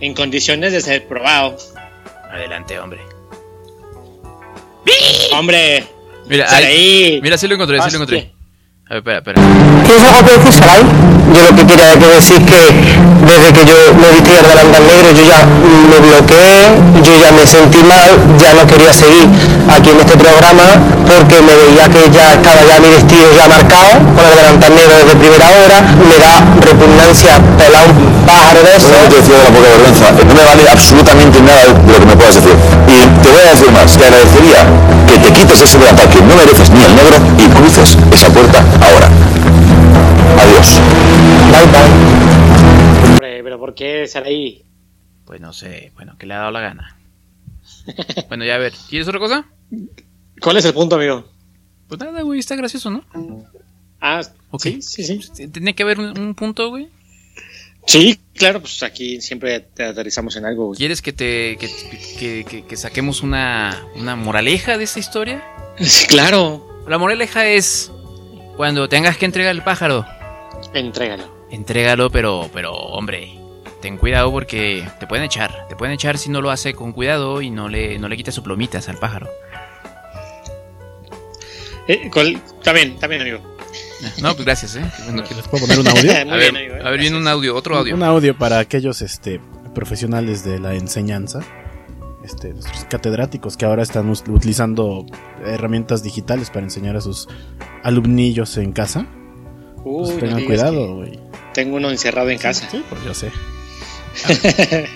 en 0.00 0.14
condiciones 0.14 0.72
de 0.72 0.80
ser 0.80 1.06
probado. 1.08 1.56
adelante, 2.30 2.78
hombre. 2.78 3.00
Hombre, 5.32 5.84
Mira, 6.26 6.46
ahí- 6.54 7.18
mira, 7.22 7.36
sí 7.36 7.48
lo 7.48 7.54
encontré, 7.54 7.76
sí 7.76 7.80
lo 7.80 8.02
Hostia. 8.02 8.18
encontré. 8.18 8.39
A 8.90 8.98
ver, 8.98 8.98
espera, 8.98 9.18
espera. 9.18 9.40
¿Tienes 9.86 10.02
algo 10.02 10.26
que 10.26 10.34
decir, 10.34 10.52
Sarai? 10.52 10.82
Yo 11.30 11.46
lo 11.46 11.54
que 11.54 11.62
quería 11.62 11.94
que 11.94 12.10
decir 12.10 12.42
que 12.42 12.58
desde 13.22 13.52
que 13.54 13.62
yo 13.62 13.78
me 13.94 14.10
viste 14.10 14.34
el 14.34 14.42
delantal 14.42 14.82
negro 14.82 15.14
yo 15.14 15.22
ya 15.30 15.46
me 15.46 15.98
bloqueé, 16.02 16.74
yo 16.98 17.14
ya 17.14 17.30
me 17.30 17.46
sentí 17.46 17.78
mal, 17.86 18.10
ya 18.34 18.50
no 18.58 18.66
quería 18.66 18.90
seguir 18.90 19.30
aquí 19.70 19.94
en 19.94 20.00
este 20.02 20.18
programa 20.18 20.74
porque 21.06 21.38
me 21.38 21.54
veía 21.54 21.86
que 21.86 22.10
ya 22.10 22.34
estaba 22.34 22.66
ya 22.66 22.82
mi 22.82 22.90
vestido 22.90 23.30
ya 23.30 23.46
marcado 23.46 23.94
con 24.10 24.26
el 24.26 24.34
delantal 24.34 24.74
negro 24.74 24.94
desde 24.98 25.14
primera 25.22 25.46
hora, 25.54 25.78
me 26.10 26.16
da 26.18 26.34
repugnancia 26.58 27.38
pelar 27.54 27.86
un 27.94 28.26
pájaro 28.26 28.58
de 28.58 28.74
eso. 28.74 28.90
No 28.90 29.06
te 29.06 29.22
decía 29.22 29.38
de 29.38 29.44
la 29.46 29.54
poca 29.54 29.70
vergüenza, 29.70 30.10
no 30.10 30.34
me 30.34 30.42
vale 30.42 30.66
absolutamente 30.66 31.38
nada 31.46 31.62
de 31.62 31.92
lo 31.94 31.98
que 32.02 32.06
me 32.10 32.16
puedas 32.18 32.42
decir. 32.42 32.58
Y 32.90 33.06
te 33.22 33.28
voy 33.30 33.42
a 33.46 33.54
decir 33.54 33.70
más, 33.70 33.86
te 33.94 34.02
agradecería 34.02 34.66
que 35.06 35.14
te 35.14 35.30
quites 35.30 35.62
ese 35.62 35.78
delantal 35.78 36.08
que 36.10 36.20
no 36.26 36.34
mereces 36.34 36.70
ni 36.74 36.82
el 36.82 36.94
negro 36.98 37.16
y 37.38 37.46
cruces 37.54 37.94
esa 38.10 38.28
puerta 38.34 38.66
ahora. 38.82 39.08
Adiós. 40.38 40.80
Bye 41.50 41.66
bye. 41.72 43.10
Hombre, 43.10 43.42
pero 43.42 43.58
¿por 43.58 43.74
qué 43.74 44.06
Saraí? 44.06 44.64
Pues 45.24 45.40
no 45.40 45.52
sé, 45.52 45.92
bueno, 45.94 46.16
que 46.18 46.26
le 46.26 46.34
ha 46.34 46.38
dado 46.38 46.50
la 46.50 46.60
gana. 46.60 46.96
bueno, 48.28 48.44
ya 48.44 48.54
a 48.56 48.58
ver, 48.58 48.72
¿quieres 48.88 49.06
otra 49.08 49.20
cosa? 49.20 49.44
¿Cuál 50.40 50.56
es 50.56 50.64
el 50.64 50.74
punto, 50.74 50.96
amigo? 50.96 51.24
Pues 51.88 52.00
nada, 52.00 52.22
güey, 52.22 52.40
está 52.40 52.56
gracioso, 52.56 52.90
¿no? 52.90 53.04
Ah, 54.00 54.22
Ok. 54.50 54.62
sí, 54.62 54.82
sí, 54.82 55.20
sí. 55.32 55.48
Tiene 55.48 55.74
que 55.74 55.82
haber 55.82 55.98
un, 56.00 56.18
un 56.18 56.34
punto, 56.34 56.68
güey. 56.70 56.88
Sí, 57.86 58.20
claro, 58.34 58.60
pues 58.60 58.82
aquí 58.82 59.20
siempre 59.20 59.60
te 59.60 59.84
aterrizamos 59.84 60.36
en 60.36 60.44
algo. 60.44 60.66
güey. 60.68 60.78
¿Quieres 60.78 61.02
que 61.02 61.12
te 61.12 61.56
que, 61.58 61.68
que- 62.18 62.44
que- 62.48 62.64
que 62.66 62.76
saquemos 62.76 63.22
una, 63.22 63.84
una 63.96 64.16
moraleja 64.16 64.78
de 64.78 64.84
esta 64.84 64.98
historia? 65.00 65.42
Sí, 65.78 66.06
claro. 66.06 66.82
La 66.88 66.98
moraleja 66.98 67.46
es 67.46 67.90
cuando 68.60 68.90
tengas 68.90 69.16
que 69.16 69.24
entregar 69.24 69.52
el 69.54 69.62
pájaro, 69.62 70.04
Entrégalo. 70.74 71.46
entrégalo, 71.50 72.10
pero 72.10 72.50
pero 72.52 72.74
hombre, 72.74 73.32
ten 73.80 73.96
cuidado 73.96 74.30
porque 74.30 74.86
te 75.00 75.06
pueden 75.06 75.24
echar, 75.24 75.66
te 75.70 75.76
pueden 75.76 75.94
echar 75.94 76.18
si 76.18 76.28
no 76.28 76.42
lo 76.42 76.50
hace 76.50 76.74
con 76.74 76.92
cuidado 76.92 77.40
y 77.40 77.48
no 77.48 77.70
le 77.70 77.98
no 77.98 78.06
le 78.06 78.18
quites 78.18 78.34
sus 78.34 78.44
plomitas 78.44 78.90
al 78.90 78.98
pájaro. 78.98 79.30
Eh, 81.88 82.10
¿cuál? 82.12 82.38
También, 82.62 82.98
también, 82.98 83.22
amigo. 83.22 83.38
No, 84.20 84.34
pues 84.34 84.44
gracias, 84.44 84.76
eh. 84.76 84.84
Bueno 85.06 85.22
¿Les 85.22 85.48
puedo 85.48 85.64
poner 85.64 85.80
un 85.80 85.88
audio? 85.88 86.12
a 86.30 86.36
ver, 86.36 86.82
a 86.84 86.90
ver, 86.90 87.00
viene 87.00 87.16
un 87.16 87.28
audio, 87.28 87.56
otro 87.56 87.78
audio. 87.78 87.94
Un 87.94 88.02
audio 88.02 88.36
para 88.36 88.58
aquellos 88.58 89.00
este, 89.00 89.40
profesionales 89.74 90.44
de 90.44 90.58
la 90.58 90.74
enseñanza, 90.74 91.40
este, 92.30 92.52
nuestros 92.52 92.84
catedráticos 92.84 93.56
que 93.56 93.64
ahora 93.64 93.82
están 93.82 94.08
utilizando 94.10 95.04
herramientas 95.44 96.04
digitales 96.04 96.48
para 96.50 96.62
enseñar 96.62 96.96
a 96.96 97.00
sus 97.00 97.26
alumnillos 97.82 98.56
en 98.56 98.72
casa. 98.72 99.06
Uy, 99.84 100.06
Pues 100.06 100.18
tengan 100.18 100.44
cuidado, 100.44 100.94
güey. 100.94 101.18
Tengo 101.52 101.76
uno 101.76 101.90
encerrado 101.90 102.30
en 102.30 102.38
casa. 102.38 102.68
Sí, 102.70 102.84
pues 102.88 103.02
yo 103.04 103.14
sé. 103.14 103.32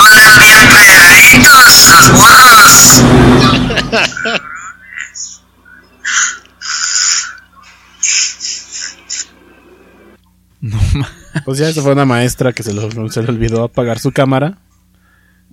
Hola, 0.00 0.38
bien 0.40 0.58
pegaditos 0.72 1.88
los 1.90 2.12
burros. 2.12 3.02
Pues 11.44 11.58
ya 11.58 11.68
esa 11.68 11.82
fue 11.82 11.92
una 11.92 12.04
maestra 12.04 12.52
que 12.52 12.62
se, 12.62 12.72
lo- 12.74 13.08
se 13.10 13.22
le 13.22 13.28
olvidó 13.28 13.64
apagar 13.64 13.98
su 13.98 14.12
cámara. 14.12 14.58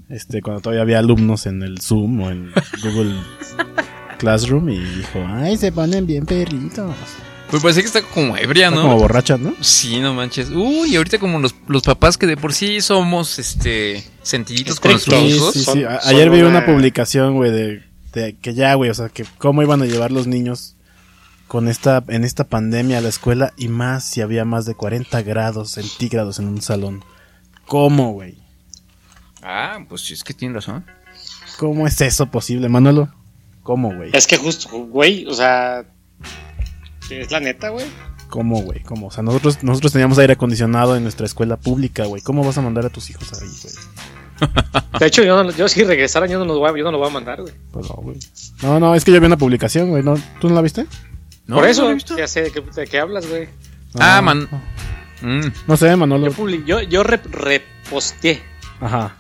Este, 0.09 0.41
cuando 0.41 0.61
todavía 0.61 0.82
había 0.82 0.99
alumnos 0.99 1.45
en 1.45 1.61
el 1.61 1.80
Zoom 1.82 2.21
o 2.21 2.30
en 2.32 2.51
Google 2.84 3.15
Classroom 4.17 4.69
y 4.69 4.77
dijo, 4.80 5.23
ay, 5.27 5.55
se 5.57 5.71
ponen 5.71 6.05
bien 6.05 6.25
perritos. 6.25 6.95
Pues 7.49 7.63
parece 7.63 7.82
que 7.82 7.88
está 7.88 8.01
como 8.03 8.38
ebria, 8.38 8.65
Está 8.67 8.75
¿no? 8.75 8.82
como 8.84 8.97
borracha, 8.99 9.38
¿no? 9.38 9.53
Sí, 9.61 9.99
no 9.99 10.13
manches. 10.13 10.49
Uy, 10.51 10.95
ahorita 10.95 11.17
como 11.17 11.39
los, 11.39 11.55
los 11.67 11.82
papás 11.84 12.17
que 12.17 12.27
de 12.27 12.38
por 12.38 12.53
sí 12.53 12.80
somos 12.82 13.39
este 13.39 14.03
sentiditos 14.21 14.80
con 14.80 14.91
nuestros 14.91 15.19
Sí, 15.19 15.25
hijos. 15.27 15.53
sí, 15.53 15.59
sí. 15.59 15.65
Son 15.65 15.80
Ayer 16.05 16.30
vi 16.30 16.39
una- 16.41 16.49
una 16.49 16.65
publicación, 16.65 17.36
güey, 17.36 17.51
de, 17.51 17.84
de 18.13 18.36
que 18.39 18.53
ya, 18.53 18.73
güey, 18.75 18.89
o 18.91 18.93
sea, 18.93 19.09
que 19.09 19.25
cómo 19.39 19.63
iban 19.63 19.82
a 19.82 19.86
llevar 19.86 20.11
los 20.11 20.27
niños 20.27 20.75
con 21.49 21.67
esta, 21.67 22.03
en 22.07 22.23
esta 22.23 22.45
pandemia 22.45 22.99
a 22.99 23.01
la 23.01 23.09
escuela 23.09 23.51
y 23.57 23.67
más 23.67 24.05
si 24.05 24.21
había 24.21 24.45
más 24.45 24.65
de 24.65 24.75
40 24.75 25.21
grados 25.23 25.71
centígrados 25.71 26.39
en 26.39 26.47
un 26.47 26.61
salón. 26.61 27.03
¿Cómo, 27.65 28.13
güey? 28.13 28.37
Ah, 29.41 29.79
pues 29.89 30.09
es 30.11 30.23
que 30.23 30.33
tiene 30.33 30.53
razón. 30.55 30.85
¿Cómo 31.57 31.87
es 31.87 31.99
eso 32.01 32.27
posible, 32.27 32.69
Manolo? 32.69 33.09
¿Cómo, 33.63 33.93
güey? 33.93 34.11
Es 34.13 34.27
que 34.27 34.37
justo, 34.37 34.69
güey, 34.85 35.25
o 35.25 35.33
sea. 35.33 35.83
Es 37.09 37.31
la 37.31 37.39
neta, 37.39 37.69
güey. 37.69 37.85
¿Cómo, 38.29 38.61
güey? 38.61 38.81
¿Cómo? 38.83 39.07
O 39.07 39.11
sea, 39.11 39.23
nosotros, 39.23 39.63
nosotros 39.63 39.91
teníamos 39.91 40.19
aire 40.19 40.33
acondicionado 40.33 40.95
en 40.95 41.01
nuestra 41.03 41.25
escuela 41.25 41.57
pública, 41.57 42.05
güey. 42.05 42.21
¿Cómo 42.21 42.43
vas 42.45 42.57
a 42.57 42.61
mandar 42.61 42.85
a 42.85 42.89
tus 42.89 43.09
hijos 43.09 43.33
ahí, 43.33 43.49
güey? 43.63 43.75
De 44.99 45.07
hecho, 45.07 45.23
yo, 45.23 45.43
no- 45.43 45.51
yo 45.51 45.67
si 45.67 45.83
regresara, 45.83 46.27
yo 46.27 46.37
no 46.39 46.45
lo 46.45 46.59
voy 46.59 46.69
a, 46.69 46.77
yo 46.77 46.83
no 46.83 46.91
lo 46.91 46.99
voy 46.99 47.07
a 47.07 47.11
mandar, 47.11 47.41
güey. 47.41 47.53
Pues 47.71 47.89
no, 47.89 47.95
güey. 47.95 48.17
No, 48.61 48.79
no, 48.79 48.93
es 48.95 49.03
que 49.03 49.11
yo 49.11 49.19
vi 49.19 49.25
una 49.25 49.37
publicación, 49.37 49.89
güey. 49.89 50.03
¿no? 50.03 50.15
¿Tú 50.39 50.47
no 50.49 50.55
la 50.55 50.61
viste? 50.61 50.85
Por 51.49 51.65
eso, 51.67 51.95
ya 52.17 52.27
sé 52.27 52.43
de 52.43 52.51
qué, 52.51 52.61
de 52.61 52.87
qué 52.87 52.99
hablas, 52.99 53.27
güey. 53.27 53.49
Ah, 53.99 54.21
man. 54.21 54.47
No 55.67 55.75
sé, 55.77 55.95
Manolo. 55.95 56.27
Yo, 56.27 56.33
publi- 56.33 56.63
yo, 56.65 56.81
yo 56.81 57.03
rep- 57.03 57.29
reposteé 57.29 58.41
Ajá. 58.79 59.15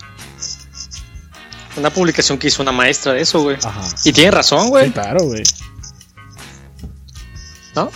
una 1.75 1.89
publicación 1.89 2.37
que 2.37 2.47
hizo 2.47 2.61
una 2.61 2.71
maestra 2.71 3.13
de 3.13 3.21
eso, 3.21 3.41
güey. 3.41 3.57
Ajá. 3.63 3.81
Y 4.05 4.13
tiene 4.13 4.31
razón, 4.31 4.69
güey. 4.69 4.85
Sí, 4.87 4.91
claro, 4.91 5.23
güey. 5.25 5.43
¿No? 7.75 7.91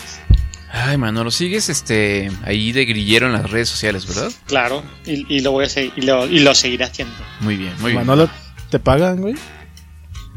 Ay, 0.72 0.98
Manolo, 0.98 1.30
sigues 1.30 1.70
este 1.70 2.32
ahí 2.44 2.72
de 2.72 2.86
grillero 2.86 3.28
en 3.28 3.34
las 3.34 3.50
redes 3.52 3.70
sociales, 3.70 4.08
¿verdad? 4.08 4.32
Claro. 4.48 4.84
Y, 5.06 5.26
y 5.36 5.40
lo 5.42 5.52
voy 5.52 5.66
a 5.66 5.70
seguir, 5.70 5.94
y 5.96 6.02
lo, 6.02 6.26
y 6.26 6.40
lo 6.40 6.56
seguiré 6.56 6.86
haciendo. 6.86 7.14
Muy 7.42 7.58
bien, 7.58 7.74
muy 7.80 7.92
bien. 7.92 8.06
Manolo, 8.06 8.30
¿te 8.72 8.80
pagan, 8.80 9.22
güey? 9.22 9.36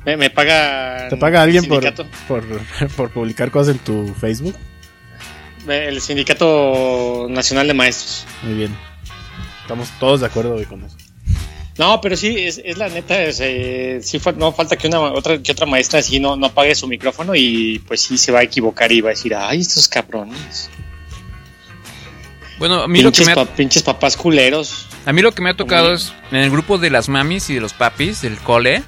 Me, 0.06 0.16
me 0.16 0.30
paga. 0.30 1.08
¿Te 1.10 1.16
paga 1.16 1.42
alguien 1.42 1.64
por, 1.66 1.82
por, 2.28 2.44
por 2.96 3.10
publicar 3.10 3.50
cosas 3.50 3.74
en 3.74 3.80
tu 3.80 4.14
Facebook? 4.14 4.54
El 5.68 6.00
Sindicato 6.00 7.26
Nacional 7.28 7.66
de 7.66 7.74
Maestros. 7.74 8.24
Muy 8.42 8.54
bien. 8.54 8.76
Estamos 9.62 9.90
todos 9.98 10.20
de 10.20 10.26
acuerdo, 10.26 10.52
güey, 10.54 10.64
con 10.64 10.84
eso. 10.84 10.96
No, 11.76 12.00
pero 12.00 12.16
sí, 12.16 12.34
es, 12.38 12.62
es 12.64 12.78
la 12.78 12.88
neta, 12.88 13.20
es, 13.20 13.38
eh, 13.42 13.98
sí 14.02 14.18
no 14.36 14.50
falta 14.52 14.76
que 14.76 14.88
una 14.88 15.00
otra 15.00 15.42
que 15.42 15.52
otra 15.52 15.66
maestra 15.66 15.98
así 15.98 16.18
no, 16.18 16.34
no 16.34 16.46
apague 16.46 16.74
su 16.74 16.86
micrófono 16.88 17.34
y 17.34 17.80
pues 17.80 18.00
sí 18.00 18.16
se 18.16 18.32
va 18.32 18.38
a 18.38 18.42
equivocar 18.44 18.90
y 18.92 19.02
va 19.02 19.10
a 19.10 19.12
decir, 19.12 19.34
ay, 19.34 19.60
estos 19.60 19.86
cabrones. 19.86 20.70
Bueno, 22.58 22.80
a 22.82 22.88
mí 22.88 23.02
lo 23.02 23.10
que 23.12 23.18
Pinches, 23.18 23.26
me 23.26 23.32
ha, 23.32 23.34
pa- 23.34 23.54
pinches 23.54 23.82
papás 23.82 24.16
culeros. 24.16 24.86
a 25.04 25.12
mí 25.12 25.20
lo 25.20 25.32
que 25.32 25.42
me 25.42 25.50
ha 25.50 25.54
tocado 25.54 25.92
es 25.92 26.14
en 26.30 26.38
el 26.38 26.50
grupo 26.50 26.78
de 26.78 26.88
las 26.88 27.10
mamis 27.10 27.50
y 27.50 27.54
de 27.54 27.60
los 27.60 27.74
papis 27.74 28.22
del 28.22 28.38
cole. 28.38 28.82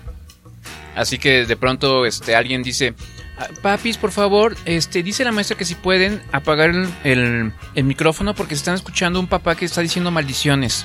Así 0.99 1.16
que 1.18 1.46
de 1.46 1.57
pronto 1.57 2.05
este 2.07 2.34
alguien 2.34 2.62
dice, 2.62 2.94
"Ah, 3.38 3.46
"Papis, 3.62 3.96
por 3.96 4.11
favor, 4.11 4.57
este 4.64 5.03
dice 5.03 5.24
la 5.24 5.30
maestra 5.32 5.57
que 5.57 5.64
si 5.64 5.74
pueden 5.76 6.20
apagar 6.32 6.70
el, 6.70 6.88
el- 7.05 7.53
el 7.74 7.84
micrófono 7.84 8.34
porque 8.34 8.55
se 8.57 8.61
están 8.61 8.74
escuchando 8.74 9.20
un 9.20 9.28
papá 9.28 9.55
que 9.55 9.64
está 9.64 9.80
diciendo 9.80 10.11
maldiciones." 10.11 10.84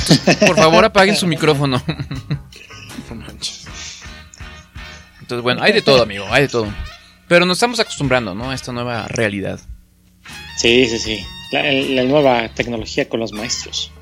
Entonces, 0.00 0.36
por 0.46 0.56
favor, 0.56 0.84
apaguen 0.84 1.16
su 1.16 1.26
micrófono. 1.26 1.82
Entonces, 5.20 5.42
bueno, 5.42 5.62
hay 5.62 5.72
de 5.72 5.82
todo, 5.82 6.02
amigo, 6.02 6.26
hay 6.30 6.42
de 6.42 6.48
todo. 6.48 6.66
Pero 7.26 7.44
nos 7.46 7.58
estamos 7.58 7.78
acostumbrando, 7.80 8.34
¿no? 8.34 8.50
A 8.50 8.54
esta 8.54 8.72
nueva 8.72 9.06
realidad. 9.08 9.60
Sí, 10.56 10.86
sí, 10.88 10.98
sí. 10.98 11.26
La, 11.52 11.62
la 11.70 12.02
nueva 12.04 12.48
tecnología 12.48 13.08
con 13.08 13.20
los 13.20 13.32
maestros. 13.32 13.92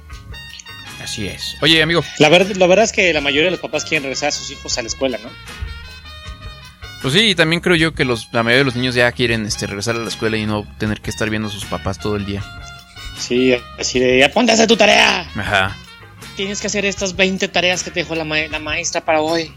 Así 1.06 1.28
es. 1.28 1.56
Oye, 1.62 1.80
amigo. 1.84 2.02
La, 2.18 2.28
ver- 2.28 2.56
la 2.56 2.66
verdad 2.66 2.84
es 2.84 2.90
que 2.90 3.12
la 3.12 3.20
mayoría 3.20 3.44
de 3.44 3.52
los 3.52 3.60
papás 3.60 3.84
quieren 3.84 4.02
regresar 4.02 4.30
a 4.30 4.32
sus 4.32 4.50
hijos 4.50 4.76
a 4.76 4.82
la 4.82 4.88
escuela, 4.88 5.18
¿no? 5.22 5.30
Pues 7.00 7.14
sí, 7.14 7.20
y 7.30 7.34
también 7.36 7.60
creo 7.60 7.76
yo 7.76 7.94
que 7.94 8.04
los, 8.04 8.26
la 8.32 8.42
mayoría 8.42 8.58
de 8.58 8.64
los 8.64 8.74
niños 8.74 8.96
ya 8.96 9.12
quieren 9.12 9.46
este, 9.46 9.68
regresar 9.68 9.94
a 9.94 10.00
la 10.00 10.08
escuela 10.08 10.36
y 10.36 10.46
no 10.46 10.66
tener 10.78 11.00
que 11.00 11.10
estar 11.10 11.30
viendo 11.30 11.46
a 11.46 11.52
sus 11.52 11.64
papás 11.64 12.00
todo 12.00 12.16
el 12.16 12.26
día. 12.26 12.42
Sí, 13.16 13.54
así 13.78 14.00
de, 14.00 14.18
ya 14.18 14.32
ponte 14.32 14.50
a 14.50 14.66
tu 14.66 14.76
tarea. 14.76 15.30
Ajá. 15.36 15.76
Tienes 16.34 16.60
que 16.60 16.66
hacer 16.66 16.84
estas 16.84 17.14
20 17.14 17.46
tareas 17.46 17.84
que 17.84 17.92
te 17.92 18.00
dejó 18.00 18.16
la, 18.16 18.24
ma- 18.24 18.48
la 18.50 18.58
maestra 18.58 19.04
para 19.04 19.20
hoy. 19.20 19.54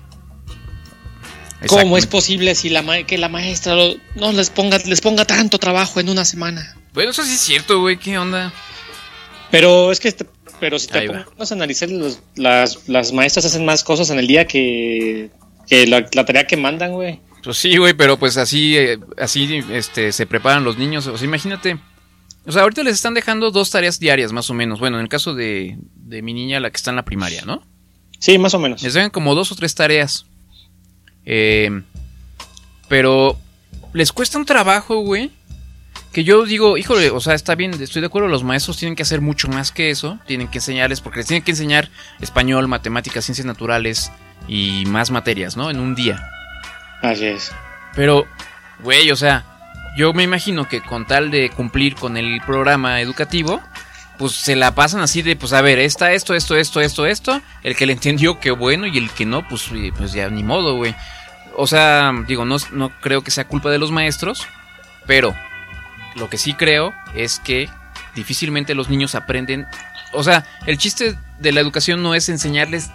¿Cómo 1.68 1.98
es 1.98 2.06
posible 2.06 2.54
si 2.54 2.70
la 2.70 2.84
ma- 2.84 3.02
que 3.04 3.18
la 3.18 3.28
maestra 3.28 3.74
lo- 3.74 3.98
no 4.16 4.32
les 4.34 4.52
ponga, 4.52 4.78
les 4.86 5.02
ponga 5.02 5.26
tanto 5.26 5.58
trabajo 5.58 6.00
en 6.00 6.10
una 6.10 6.26
semana? 6.26 6.76
Bueno, 6.94 7.10
eso 7.10 7.24
sí 7.26 7.34
es 7.34 7.40
cierto, 7.42 7.80
güey. 7.82 7.98
¿Qué 7.98 8.20
onda? 8.20 8.54
Pero 9.52 9.92
es 9.92 10.00
que, 10.00 10.10
este- 10.10 10.26
pero 10.60 10.78
si 10.80 10.88
te 10.88 11.08
pones 11.10 11.52
a 11.52 11.56
analizar, 11.56 11.90
los- 11.90 12.20
las, 12.36 12.88
las 12.88 13.12
maestras 13.14 13.46
hacen 13.46 13.66
más 13.66 13.84
cosas 13.84 14.10
en 14.10 14.20
el 14.20 14.28
día 14.28 14.46
que, 14.46 15.32
que 15.68 15.88
la, 15.88 16.08
la 16.14 16.26
tarea 16.26 16.46
que 16.48 16.58
mandan, 16.58 16.92
güey. 16.94 17.20
Pues 17.44 17.58
sí, 17.58 17.78
güey, 17.78 17.94
pero 17.94 18.18
pues 18.20 18.38
así, 18.38 18.76
eh, 18.78 19.00
así 19.18 19.62
este, 19.72 20.12
se 20.12 20.26
preparan 20.26 20.64
los 20.64 20.78
niños. 20.78 21.08
O 21.08 21.18
sea, 21.18 21.26
imagínate. 21.26 21.80
O 22.46 22.52
sea, 22.52 22.64
ahorita 22.64 22.84
les 22.84 22.96
están 22.96 23.14
dejando 23.14 23.52
dos 23.52 23.70
tareas 23.70 24.00
diarias, 24.00 24.32
más 24.32 24.50
o 24.50 24.54
menos. 24.54 24.80
Bueno, 24.80 24.98
en 24.98 25.04
el 25.04 25.10
caso 25.10 25.34
de, 25.34 25.78
de 25.96 26.22
mi 26.22 26.34
niña, 26.34 26.60
la 26.60 26.70
que 26.70 26.78
está 26.78 26.90
en 26.90 26.96
la 26.98 27.06
primaria, 27.06 27.44
¿no? 27.46 27.62
Sí, 28.20 28.38
más 28.38 28.54
o 28.54 28.60
menos. 28.60 28.82
Les 28.84 28.94
dejan 28.94 29.10
como 29.12 29.36
dos 29.36 29.52
o 29.52 29.56
tres 29.56 29.74
tareas. 29.76 30.26
Eh, 31.26 31.82
pero 32.88 33.38
les 33.94 34.12
cuesta 34.12 34.38
un 34.38 34.46
trabajo, 34.46 34.98
güey. 35.02 35.32
Que 36.12 36.24
yo 36.24 36.44
digo, 36.46 36.78
híjole, 36.78 37.12
o 37.12 37.20
sea, 37.20 37.36
está 37.36 37.54
bien, 37.56 37.72
estoy 37.80 38.02
de 38.02 38.08
acuerdo, 38.08 38.28
los 38.28 38.44
maestros 38.44 38.78
tienen 38.78 38.96
que 38.96 39.04
hacer 39.04 39.22
mucho 39.22 39.48
más 39.48 39.72
que 39.72 39.92
eso. 39.92 40.18
Tienen 40.26 40.48
que 40.48 40.58
enseñarles, 40.58 41.02
porque 41.02 41.20
les 41.20 41.28
tienen 41.28 41.44
que 41.44 41.52
enseñar 41.52 41.90
español, 42.20 42.68
matemáticas, 42.68 43.26
ciencias 43.26 43.46
naturales 43.46 44.12
y 44.48 44.86
más 44.88 45.12
materias, 45.12 45.56
¿no? 45.56 45.70
En 45.70 45.80
un 45.80 45.94
día. 45.94 46.20
Así 47.02 47.26
es. 47.26 47.52
Pero, 47.96 48.26
güey, 48.80 49.12
o 49.12 49.16
sea, 49.16 49.46
yo 49.96 50.14
me 50.14 50.24
imagino 50.24 50.68
que 50.68 50.82
con 50.82 51.06
tal 51.06 51.30
de 51.30 51.50
cumplir 51.50 51.96
con 51.96 52.18
el 52.18 52.42
programa 52.42 53.02
educativo, 53.02 53.62
pues 54.18 54.34
se 54.34 54.56
la 54.56 54.74
pasan 54.74 55.02
así 55.02 55.22
de, 55.22 55.36
pues 55.36 55.54
a 55.54 55.62
ver, 55.62 55.80
está 55.80 56.12
esto, 56.14 56.34
esto, 56.34 56.56
esto, 56.56 56.82
esto, 56.82 57.06
esto. 57.06 57.42
El 57.64 57.76
que 57.76 57.86
le 57.86 57.94
entendió, 57.94 58.40
qué 58.40 58.52
bueno, 58.52 58.88
y 58.88 58.98
el 58.98 59.10
que 59.12 59.26
no, 59.26 59.48
pues, 59.48 59.70
eh, 59.74 59.92
pues 59.96 60.14
ya 60.14 60.30
ni 60.30 60.44
modo, 60.44 60.76
güey. 60.76 60.96
O 61.56 61.68
sea, 61.68 62.12
digo, 62.28 62.46
no, 62.46 62.58
no 62.72 62.90
creo 63.00 63.24
que 63.24 63.32
sea 63.32 63.48
culpa 63.48 63.70
de 63.70 63.78
los 63.78 63.92
maestros, 63.92 64.48
pero 65.06 65.36
lo 66.16 66.30
que 66.30 66.38
sí 66.38 66.54
creo 66.54 66.94
es 67.16 67.40
que 67.40 67.70
difícilmente 68.16 68.76
los 68.76 68.90
niños 68.90 69.16
aprenden. 69.16 69.68
O 70.14 70.24
sea, 70.24 70.46
el 70.66 70.78
chiste 70.78 71.16
de 71.40 71.52
la 71.52 71.62
educación 71.62 72.02
no 72.04 72.16
es 72.16 72.30
enseñarles 72.30 72.90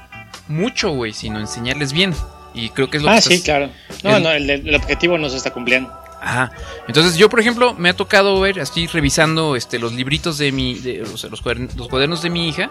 mucho, 0.49 0.91
güey, 0.91 1.13
sino 1.13 1.39
enseñarles 1.41 1.93
bien. 1.93 2.15
Y 2.55 2.69
creo 2.71 2.89
que 2.91 2.99
es 2.99 3.03
lo 3.03 3.11
Ah, 3.11 3.17
que 3.17 3.23
sí, 3.23 3.35
estás- 3.35 3.45
claro. 3.45 3.71
No, 4.03 4.17
el- 4.17 4.23
no, 4.23 4.31
el, 4.31 4.51
el 4.51 4.75
objetivo 4.75 5.19
no 5.19 5.29
se 5.29 5.37
está 5.37 5.53
cumpliendo. 5.53 5.93
Ajá. 6.23 6.53
Entonces 6.89 7.17
yo, 7.17 7.29
por 7.29 7.41
ejemplo, 7.41 7.75
me 7.75 7.89
ha 7.91 7.95
tocado 7.97 8.41
ver, 8.41 8.59
así 8.61 8.87
revisando 8.87 9.57
este, 9.57 9.79
los 9.79 9.93
libritos 9.93 10.39
de 10.39 10.53
mi, 10.53 10.75
de, 10.79 11.03
o 11.03 11.17
sea, 11.19 11.29
los, 11.31 11.43
cuadern- 11.43 11.73
los 11.77 11.89
cuadernos 11.89 12.23
de 12.23 12.31
mi 12.31 12.49
hija, 12.49 12.71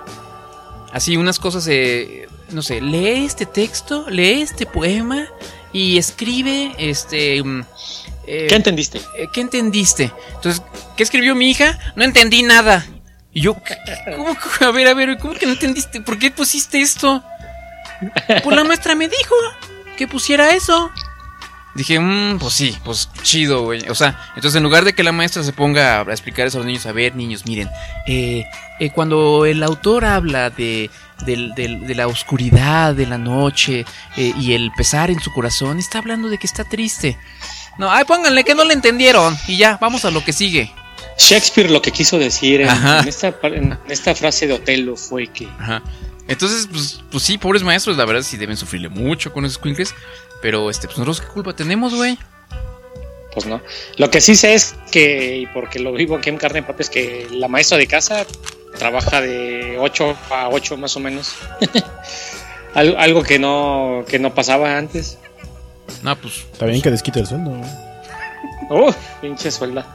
así 0.92 1.18
unas 1.18 1.38
cosas 1.40 1.66
de, 1.66 2.28
no 2.52 2.62
sé, 2.62 2.82
lee 2.82 3.26
este 3.26 3.46
texto, 3.46 4.10
lee 4.10 4.42
este 4.42 4.66
poema 4.66 5.28
y 5.74 5.98
escribe, 5.98 6.74
este... 6.78 7.44
mm, 7.44 7.66
eh, 8.26 8.46
¿Qué 8.48 8.56
entendiste? 8.56 9.00
eh, 9.18 9.28
¿Qué 9.34 9.42
entendiste? 9.42 10.12
Entonces, 10.36 10.64
¿qué 10.96 11.04
escribió 11.04 11.36
mi 11.36 11.50
hija? 11.50 11.78
No 11.96 12.06
entendí 12.06 12.42
nada. 12.44 12.86
Y 13.34 13.42
yo, 13.42 13.56
¿cómo? 14.16 14.38
A 14.62 14.72
ver, 14.72 14.88
a 14.88 14.94
ver, 14.94 15.18
¿cómo 15.18 15.34
que 15.34 15.46
no 15.46 15.54
entendiste? 15.54 16.00
¿Por 16.00 16.20
qué 16.20 16.32
pusiste 16.32 16.80
esto? 16.80 17.24
Pues 18.44 18.56
la 18.56 18.64
maestra 18.64 18.96
me 18.96 19.08
dijo 19.08 19.36
que 19.98 20.08
pusiera 20.08 20.56
eso. 20.56 20.92
Dije, 21.76 22.00
mmm, 22.00 22.38
pues 22.38 22.54
sí, 22.54 22.78
pues 22.86 23.10
chido, 23.24 23.64
güey. 23.64 23.90
O 23.90 23.96
sea, 23.96 24.20
entonces 24.36 24.56
en 24.56 24.64
lugar 24.64 24.86
de 24.86 24.94
que 24.94 25.02
la 25.04 25.12
maestra 25.12 25.42
se 25.42 25.54
ponga 25.54 26.02
a 26.02 26.04
explicar 26.04 26.46
eso 26.46 26.58
a 26.58 26.60
los 26.60 26.68
niños, 26.68 26.86
a 26.86 26.92
ver, 26.92 27.16
niños, 27.16 27.46
miren, 27.48 27.68
eh, 28.08 28.46
eh, 28.80 28.92
cuando 28.92 29.46
el 29.46 29.64
autor 29.64 30.06
habla 30.06 30.52
de, 30.52 30.92
del- 31.24 31.54
del- 31.56 31.86
de 31.88 31.96
la 31.96 32.08
oscuridad 32.08 32.94
de 32.96 33.06
la 33.06 33.18
noche 33.18 33.86
eh, 34.18 34.34
y 34.40 34.54
el 34.54 34.72
pesar 34.78 35.10
en 35.12 35.20
su 35.20 35.32
corazón, 35.34 35.80
está 35.80 36.00
hablando 36.00 36.30
de 36.30 36.38
que 36.38 36.48
está 36.48 36.64
triste. 36.64 37.18
No, 37.78 37.92
ay, 37.92 38.04
pónganle 38.06 38.44
que 38.44 38.54
no 38.56 38.64
le 38.66 38.74
entendieron. 38.74 39.36
Y 39.48 39.58
ya, 39.58 39.78
vamos 39.82 40.06
a 40.06 40.12
lo 40.12 40.24
que 40.24 40.32
sigue. 40.34 40.72
Shakespeare 41.18 41.70
lo 41.70 41.82
que 41.82 41.92
quiso 41.92 42.18
decir 42.20 42.62
en, 42.62 42.70
en 42.70 43.08
esta, 43.08 43.34
en 43.44 43.78
esta 43.88 44.16
frase 44.16 44.48
de 44.48 44.54
Otelo 44.54 44.96
fue 44.96 45.28
que 45.28 45.48
Ajá. 45.60 45.82
Entonces, 46.28 46.68
pues, 46.72 47.02
pues 47.12 47.24
sí, 47.24 47.38
pobres 47.38 47.64
maestros, 47.64 47.98
la 47.98 48.06
verdad 48.06 48.22
sí 48.24 48.38
deben 48.38 48.56
sufrirle 48.58 48.90
mucho 48.90 49.34
con 49.34 49.44
esos 49.46 49.58
quinkles. 49.58 49.94
Pero, 50.42 50.70
este, 50.70 50.88
pues 50.88 50.98
nosotros 50.98 51.22
qué 51.22 51.28
culpa 51.34 51.54
tenemos, 51.56 51.94
güey. 51.96 52.18
Pues 53.34 53.46
no. 53.46 53.62
Lo 53.98 54.10
que 54.12 54.22
sí 54.22 54.36
sé 54.36 54.54
es 54.54 54.76
que, 54.92 55.38
y 55.38 55.48
porque 55.48 55.80
lo 55.80 55.92
vivo 55.94 56.16
aquí 56.18 56.30
en 56.30 56.38
carne 56.38 56.62
propia, 56.64 56.84
es 56.84 56.90
que 56.90 57.28
la 57.32 57.48
maestra 57.48 57.78
de 57.78 57.88
casa 57.88 58.26
trabaja 58.78 59.22
de 59.22 59.78
8 59.80 60.16
a 60.32 60.50
8 60.50 60.78
más 60.78 60.96
o 60.96 61.00
menos. 61.00 61.34
algo, 62.74 62.98
algo 62.98 63.24
que 63.24 63.40
no 63.40 64.04
que 64.08 64.20
no 64.20 64.34
pasaba 64.34 64.78
antes. 64.78 65.18
No, 66.02 66.16
pues. 66.16 66.46
Está 66.52 66.66
bien 66.66 66.82
que 66.82 66.92
desquite 66.92 67.20
el 67.20 67.28
sueldo. 67.28 67.52
güey. 67.52 67.70
Oh, 68.70 68.94
pinche 69.22 69.52
suelda. 69.52 69.86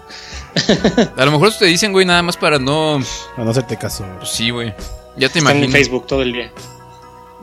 A 1.16 1.24
lo 1.24 1.30
mejor 1.32 1.52
te 1.56 1.64
dicen, 1.66 1.92
güey, 1.92 2.04
nada 2.06 2.22
más 2.22 2.36
para 2.36 2.58
no. 2.58 3.00
Para 3.32 3.44
no 3.44 3.50
hacerte 3.50 3.76
caso. 3.76 4.04
Pues 4.18 4.30
sí, 4.30 4.50
güey. 4.50 4.68
Ya 5.16 5.28
te 5.28 5.38
Están 5.38 5.42
imagino. 5.56 5.64
en 5.66 5.72
Facebook 5.72 6.06
todo 6.06 6.22
el 6.22 6.32
día. 6.32 6.50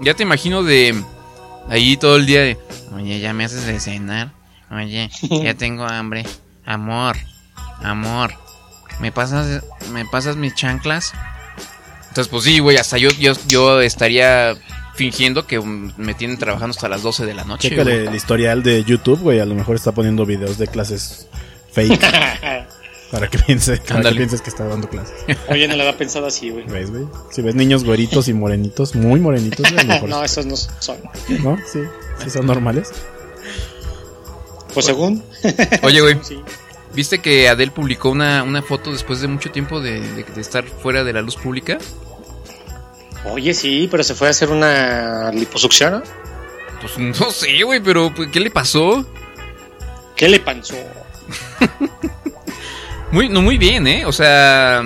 Ya 0.01 0.13
te 0.13 0.23
imagino 0.23 0.63
de. 0.63 0.95
Ahí 1.69 1.97
todo 1.97 2.15
el 2.17 2.25
día 2.25 2.41
de. 2.41 2.57
Oye, 2.95 3.19
ya 3.19 3.33
me 3.33 3.45
haces 3.45 3.65
de 3.65 3.79
cenar. 3.79 4.31
Oye, 4.71 5.09
ya 5.43 5.53
tengo 5.53 5.85
hambre. 5.85 6.25
Amor, 6.65 7.17
amor. 7.81 8.33
¿Me 8.99 9.11
pasas, 9.11 9.63
me 9.91 10.05
pasas 10.05 10.35
mis 10.35 10.55
chanclas? 10.55 11.13
Entonces, 12.07 12.29
pues 12.29 12.43
sí, 12.45 12.59
güey, 12.59 12.77
hasta 12.77 12.97
yo, 12.97 13.09
yo, 13.19 13.33
yo 13.47 13.81
estaría 13.81 14.55
fingiendo 14.95 15.45
que 15.45 15.59
me 15.59 16.13
tienen 16.13 16.37
trabajando 16.37 16.71
hasta 16.71 16.87
las 16.87 17.03
12 17.03 17.25
de 17.25 17.33
la 17.33 17.43
noche. 17.43 17.69
Chécale 17.69 17.95
güey. 17.95 18.07
el 18.07 18.15
historial 18.15 18.63
de 18.63 18.83
YouTube, 18.83 19.19
güey. 19.19 19.39
A 19.39 19.45
lo 19.45 19.53
mejor 19.53 19.75
está 19.75 19.91
poniendo 19.91 20.25
videos 20.25 20.57
de 20.57 20.67
clases 20.67 21.27
fake. 21.73 21.99
para 23.11 23.27
que 23.29 23.37
piense, 23.37 23.77
para 23.77 24.09
que 24.09 24.15
pienses 24.15 24.41
que 24.41 24.49
está 24.49 24.65
dando 24.65 24.89
clases. 24.89 25.13
Oye, 25.49 25.67
no 25.67 25.75
le 25.75 25.83
da 25.83 25.97
pensado 25.97 26.25
así, 26.27 26.49
güey. 26.49 26.65
¿Ves, 26.67 26.89
güey? 26.89 27.05
Si 27.31 27.41
ves 27.41 27.55
niños 27.55 27.83
güeritos 27.83 28.27
y 28.29 28.33
morenitos, 28.33 28.95
muy 28.95 29.19
morenitos, 29.19 29.69
güey, 29.69 29.79
a 29.79 29.83
lo 29.83 29.87
mejor 29.93 30.09
no, 30.09 30.23
esos 30.23 30.45
no 30.45 30.55
son. 30.55 30.97
¿No? 31.43 31.57
Sí, 31.71 31.79
sí 32.23 32.29
son 32.29 32.45
normales. 32.45 32.93
Pues 34.75 34.85
según. 34.85 35.23
Oye, 35.81 36.01
güey. 36.01 36.19
Sí. 36.21 36.39
¿Viste 36.93 37.19
que 37.19 37.49
Adele 37.49 37.71
publicó 37.71 38.09
una, 38.09 38.43
una 38.43 38.61
foto 38.61 38.91
después 38.91 39.19
de 39.21 39.27
mucho 39.27 39.51
tiempo 39.51 39.81
de, 39.81 39.99
de- 39.99 40.23
de 40.23 40.41
estar 40.41 40.63
fuera 40.65 41.03
de 41.03 41.11
la 41.13 41.21
luz 41.21 41.35
pública? 41.35 41.77
Oye, 43.25 43.53
sí, 43.55 43.87
pero 43.89 44.03
se 44.03 44.13
fue 44.15 44.27
a 44.27 44.31
hacer 44.31 44.49
una 44.51 45.31
liposucción, 45.31 45.93
¿no? 45.93 46.03
Pues 46.79 46.97
no 47.19 47.31
sé, 47.31 47.63
güey, 47.63 47.79
pero 47.79 48.13
pues, 48.13 48.29
¿qué 48.31 48.39
le 48.39 48.51
pasó? 48.51 49.05
¿Qué 50.15 50.29
le 50.29 50.39
pasó? 50.39 50.75
Muy, 53.11 53.29
no, 53.29 53.41
muy 53.41 53.57
bien, 53.57 53.87
¿eh? 53.87 54.05
O 54.05 54.11
sea, 54.11 54.83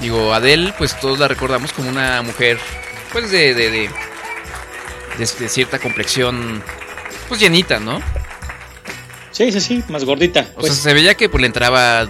digo, 0.00 0.32
Adele, 0.32 0.72
pues 0.78 0.98
todos 0.98 1.18
la 1.18 1.28
recordamos 1.28 1.72
como 1.72 1.90
una 1.90 2.22
mujer, 2.22 2.58
pues 3.12 3.30
de, 3.30 3.54
de, 3.54 3.70
de, 3.70 3.90
de- 5.18 5.26
de 5.38 5.48
cierta 5.48 5.78
complexión, 5.78 6.62
pues 7.28 7.40
llenita, 7.40 7.78
¿no? 7.80 8.00
Sí, 9.32 9.50
sí, 9.50 9.60
sí, 9.60 9.82
más 9.88 10.04
gordita. 10.04 10.46
O 10.56 10.60
Pues, 10.60 10.72
sea, 10.74 10.82
se 10.90 10.94
veía 10.94 11.14
que 11.14 11.28
pues 11.28 11.40
le 11.40 11.46
entraba 11.48 12.08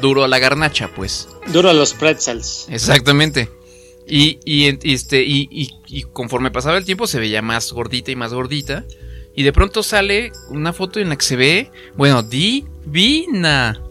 duro 0.00 0.24
a 0.24 0.28
la 0.28 0.38
garnacha, 0.38 0.90
pues. 0.94 1.28
duro 1.52 1.70
a 1.70 1.72
los 1.72 1.94
pretzels. 1.94 2.66
Exactamente. 2.70 3.50
Y, 4.08 4.38
y, 4.44 4.92
este, 4.92 5.22
y, 5.22 5.48
y- 5.50 5.70
y 5.86 6.02
conforme 6.04 6.50
pasaba 6.50 6.78
el 6.78 6.84
tiempo 6.84 7.06
se 7.06 7.18
veía 7.18 7.42
más 7.42 7.72
gordita 7.72 8.10
y 8.10 8.16
más 8.16 8.32
gordita. 8.32 8.84
Y 9.34 9.42
de 9.42 9.52
pronto 9.52 9.82
sale 9.82 10.32
una 10.48 10.72
foto 10.72 10.98
en 11.00 11.10
la 11.10 11.16
que 11.16 11.24
se 11.24 11.36
ve, 11.36 11.70
bueno, 11.94 12.22
divina. 12.22 13.82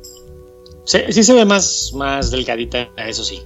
Sí, 0.85 0.99
sí 1.09 1.23
se 1.23 1.33
ve 1.33 1.45
más, 1.45 1.91
más 1.93 2.31
delgadita, 2.31 2.89
eso 2.97 3.23
sí. 3.23 3.41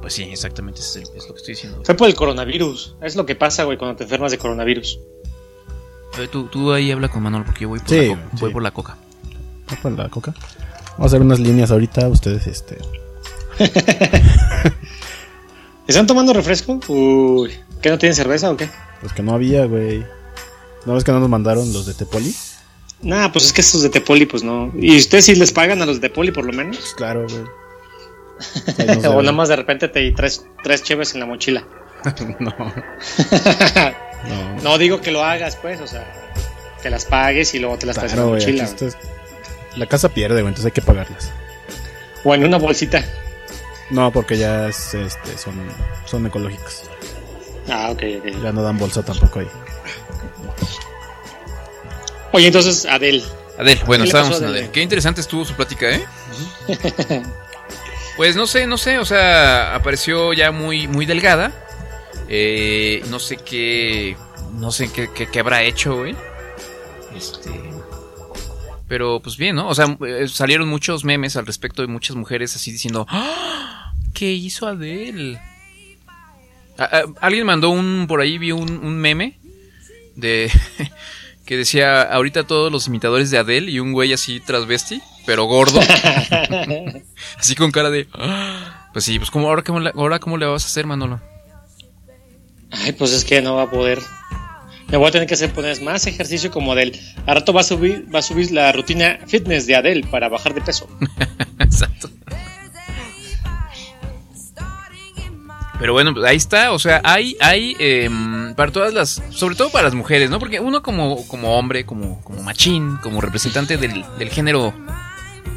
Pues 0.00 0.14
sí, 0.14 0.24
exactamente, 0.24 0.80
es, 0.80 0.96
es 0.96 1.08
lo 1.28 1.34
que 1.34 1.38
estoy 1.38 1.54
diciendo. 1.54 1.80
Fue 1.84 1.94
por 1.94 2.08
el 2.08 2.14
coronavirus. 2.14 2.96
Es 3.02 3.14
lo 3.16 3.24
que 3.24 3.36
pasa, 3.36 3.64
güey, 3.64 3.78
cuando 3.78 3.96
te 3.96 4.04
enfermas 4.04 4.32
de 4.32 4.38
coronavirus. 4.38 4.98
Ver, 6.16 6.28
tú, 6.28 6.44
tú 6.46 6.72
ahí 6.72 6.90
habla 6.90 7.08
con 7.08 7.22
Manuel 7.22 7.44
porque 7.44 7.62
yo 7.62 7.68
voy 7.68 7.78
por, 7.80 7.88
Sí, 7.88 8.08
la, 8.08 8.14
co- 8.16 8.20
voy 8.40 8.52
por 8.52 8.62
la 8.62 8.70
coca. 8.70 8.96
¿No 9.70 9.76
con 9.80 9.96
la 9.96 10.08
coca? 10.08 10.34
Vamos 10.92 11.00
a 11.00 11.06
hacer 11.06 11.20
unas 11.22 11.40
líneas 11.40 11.70
ahorita, 11.70 12.08
ustedes, 12.08 12.46
este. 12.46 12.78
¿Están 15.86 16.06
tomando 16.06 16.32
refresco? 16.32 16.78
Uy, 16.88 17.52
¿qué 17.80 17.90
no 17.90 17.98
tienen 17.98 18.14
cerveza 18.14 18.50
o 18.50 18.56
qué? 18.56 18.68
Pues 19.00 19.12
que 19.12 19.22
no 19.22 19.34
había, 19.34 19.64
güey. 19.66 20.04
¿No 20.86 20.94
ves 20.94 21.04
que 21.04 21.12
no 21.12 21.20
nos 21.20 21.28
mandaron 21.28 21.72
los 21.72 21.86
de 21.86 21.94
Tepoli? 21.94 22.34
Nah, 23.02 23.30
pues 23.32 23.46
es 23.46 23.52
que 23.52 23.60
estos 23.62 23.82
de 23.82 23.88
Tepoli, 23.90 24.26
pues 24.26 24.42
no. 24.44 24.70
¿Y 24.76 24.96
ustedes 24.96 25.24
sí 25.26 25.34
les 25.34 25.52
pagan 25.52 25.82
a 25.82 25.86
los 25.86 26.00
de 26.00 26.08
Tepoli 26.08 26.30
por 26.30 26.44
lo 26.44 26.52
menos? 26.52 26.76
Pues 26.76 26.94
claro, 26.94 27.26
güey. 27.28 27.44
o 29.06 29.20
nada 29.22 29.32
más 29.32 29.48
de 29.48 29.56
repente 29.56 29.88
te 29.88 30.10
traes 30.12 30.44
tres 30.62 30.82
cheves 30.82 31.14
en 31.14 31.20
la 31.20 31.26
mochila. 31.26 31.64
no. 32.38 32.54
No 34.62 34.78
digo 34.78 35.00
que 35.00 35.10
lo 35.10 35.24
hagas, 35.24 35.56
pues, 35.56 35.80
o 35.80 35.86
sea, 35.86 36.04
que 36.82 36.90
las 36.90 37.04
pagues 37.04 37.54
y 37.54 37.58
luego 37.58 37.78
te 37.78 37.86
las 37.86 37.96
traes 37.96 38.12
Claro, 38.12 38.36
en 38.36 38.56
la 38.56 38.64
mochila. 38.64 38.90
La 39.76 39.86
casa 39.86 40.08
pierde, 40.08 40.42
güey, 40.42 40.48
entonces 40.48 40.66
hay 40.66 40.72
que 40.72 40.82
pagarlas. 40.82 41.30
O 42.24 42.34
en 42.34 42.44
una 42.44 42.58
bolsita. 42.58 43.04
No, 43.90 44.12
porque 44.12 44.36
ya 44.38 44.68
es, 44.68 44.94
este, 44.94 45.36
son, 45.36 45.54
son 46.04 46.26
ecológicas. 46.26 46.84
Ah, 47.68 47.90
ok, 47.90 48.02
ok. 48.18 48.42
Ya 48.42 48.52
no 48.52 48.62
dan 48.62 48.78
bolsa 48.78 49.02
tampoco 49.02 49.40
ahí. 49.40 49.48
Oye, 52.32 52.46
entonces, 52.46 52.86
Adel. 52.86 53.24
Adel, 53.58 53.80
bueno, 53.86 54.04
¿Qué 54.04 54.12
le 54.12 54.18
estábamos 54.18 54.40
en? 54.40 54.48
Adel. 54.48 54.70
Qué 54.70 54.80
interesante 54.82 55.20
estuvo 55.20 55.44
su 55.44 55.54
plática, 55.54 55.90
¿eh? 55.90 56.04
Pues 58.16 58.36
no 58.36 58.46
sé, 58.46 58.66
no 58.66 58.76
sé, 58.76 58.98
o 58.98 59.06
sea, 59.06 59.74
apareció 59.74 60.34
ya 60.34 60.52
muy, 60.52 60.86
muy 60.86 61.06
delgada. 61.06 61.50
Eh, 62.34 63.04
no 63.10 63.18
sé 63.18 63.36
qué, 63.36 64.16
no 64.54 64.72
sé 64.72 64.90
qué, 64.90 65.10
qué- 65.14 65.26
qué 65.30 65.40
habrá 65.40 65.62
hecho, 65.64 65.96
güey. 65.98 66.16
Este, 67.14 67.50
pero 68.88 69.20
pues 69.20 69.36
bien, 69.36 69.56
¿no? 69.56 69.68
O 69.68 69.74
sea, 69.74 69.98
eh, 70.06 70.26
salieron 70.28 70.66
muchos 70.66 71.04
memes 71.04 71.36
al 71.36 71.44
respecto 71.44 71.82
de 71.82 71.88
muchas 71.88 72.16
mujeres 72.16 72.56
así 72.56 72.72
diciendo, 72.72 73.06
¡Ah! 73.10 73.92
¿qué 74.14 74.32
hizo 74.32 74.66
Adele? 74.66 75.38
A- 76.78 76.84
a- 76.84 77.04
alguien 77.20 77.44
mandó 77.44 77.68
un, 77.68 78.06
por 78.08 78.22
ahí 78.22 78.38
vi 78.38 78.50
un, 78.52 78.78
un 78.82 78.96
meme 78.98 79.38
de 80.16 80.50
que 81.44 81.58
decía 81.58 82.00
ahorita 82.02 82.44
todos 82.44 82.72
los 82.72 82.86
imitadores 82.86 83.30
de 83.30 83.36
Adele 83.36 83.70
y 83.70 83.78
un 83.78 83.92
güey 83.92 84.14
así 84.14 84.40
transvesti, 84.40 85.02
pero 85.26 85.44
gordo. 85.44 85.80
así 87.38 87.54
con 87.56 87.70
cara 87.72 87.90
de 87.90 88.08
"Ah". 88.14 88.88
Pues 88.94 89.04
sí, 89.04 89.18
pues 89.18 89.30
como 89.30 89.48
ahora 89.48 89.62
cómo, 89.62 89.80
le- 89.80 89.92
ahora 89.94 90.18
cómo 90.18 90.38
le 90.38 90.46
vas 90.46 90.64
a 90.64 90.66
hacer, 90.66 90.86
Manolo? 90.86 91.20
Ay, 92.72 92.92
pues 92.92 93.12
es 93.12 93.24
que 93.24 93.40
no 93.42 93.56
va 93.56 93.62
a 93.64 93.70
poder. 93.70 94.00
Me 94.88 94.96
voy 94.98 95.08
a 95.08 95.10
tener 95.10 95.26
que 95.28 95.34
hacer 95.34 95.52
poner 95.52 95.80
más 95.82 96.06
ejercicio 96.06 96.50
como 96.50 96.72
Adel. 96.72 96.98
A 97.26 97.34
rato 97.34 97.52
va 97.52 97.60
a 97.62 97.64
subir, 97.64 98.06
va 98.14 98.18
a 98.18 98.22
subir 98.22 98.50
la 98.50 98.72
rutina 98.72 99.18
fitness 99.26 99.66
de 99.66 99.76
Adel 99.76 100.04
para 100.04 100.28
bajar 100.28 100.52
de 100.54 100.60
peso. 100.60 100.86
Exacto. 101.58 102.10
Pero 105.78 105.94
bueno, 105.94 106.14
pues 106.14 106.24
ahí 106.24 106.36
está, 106.36 106.70
o 106.70 106.78
sea, 106.78 107.00
hay, 107.02 107.36
hay 107.40 107.74
em, 107.80 108.54
para 108.54 108.70
todas 108.70 108.94
las, 108.94 109.20
sobre 109.30 109.56
todo 109.56 109.68
para 109.70 109.84
las 109.84 109.94
mujeres, 109.94 110.30
¿no? 110.30 110.38
Porque 110.38 110.60
uno 110.60 110.80
como, 110.80 111.26
como 111.26 111.58
hombre, 111.58 111.84
como, 111.84 112.20
como 112.22 112.40
machín, 112.42 112.98
como 113.02 113.20
representante 113.20 113.76
del, 113.78 114.04
del 114.16 114.30
género 114.30 114.72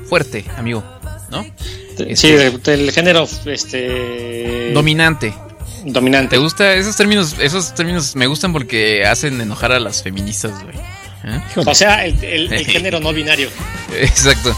fuerte, 0.10 0.44
amigo, 0.58 0.84
¿no? 1.30 1.44
Sí, 1.44 2.06
Este, 2.10 2.38
de- 2.38 2.58
del 2.58 2.92
género 2.92 3.28
este 3.46 4.72
dominante. 4.74 5.32
Dominante. 5.86 6.36
¿Te 6.36 6.38
gusta? 6.42 6.74
Esos 6.74 6.96
términos, 6.98 7.36
esos 7.40 7.74
términos 7.76 8.16
me 8.16 8.28
gustan 8.28 8.52
porque 8.52 9.06
hacen 9.06 9.40
enojar 9.40 9.72
a 9.72 9.80
las 9.80 10.02
feministas, 10.04 10.52
güey. 10.64 10.76
¿Eh? 11.24 11.42
O 11.66 11.74
sea, 11.76 12.06
el, 12.06 12.24
el- 12.24 12.52
el 12.54 12.66
género 12.72 13.00
no 13.00 13.14
binario. 13.14 13.50
Exacto. 14.00 14.56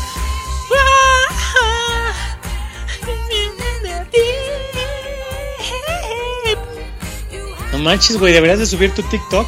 No 7.72 7.80
manches, 7.80 8.18
güey, 8.18 8.34
deberías 8.34 8.60
de 8.60 8.66
subir 8.66 8.92
tu 8.92 9.04
TikTok 9.04 9.48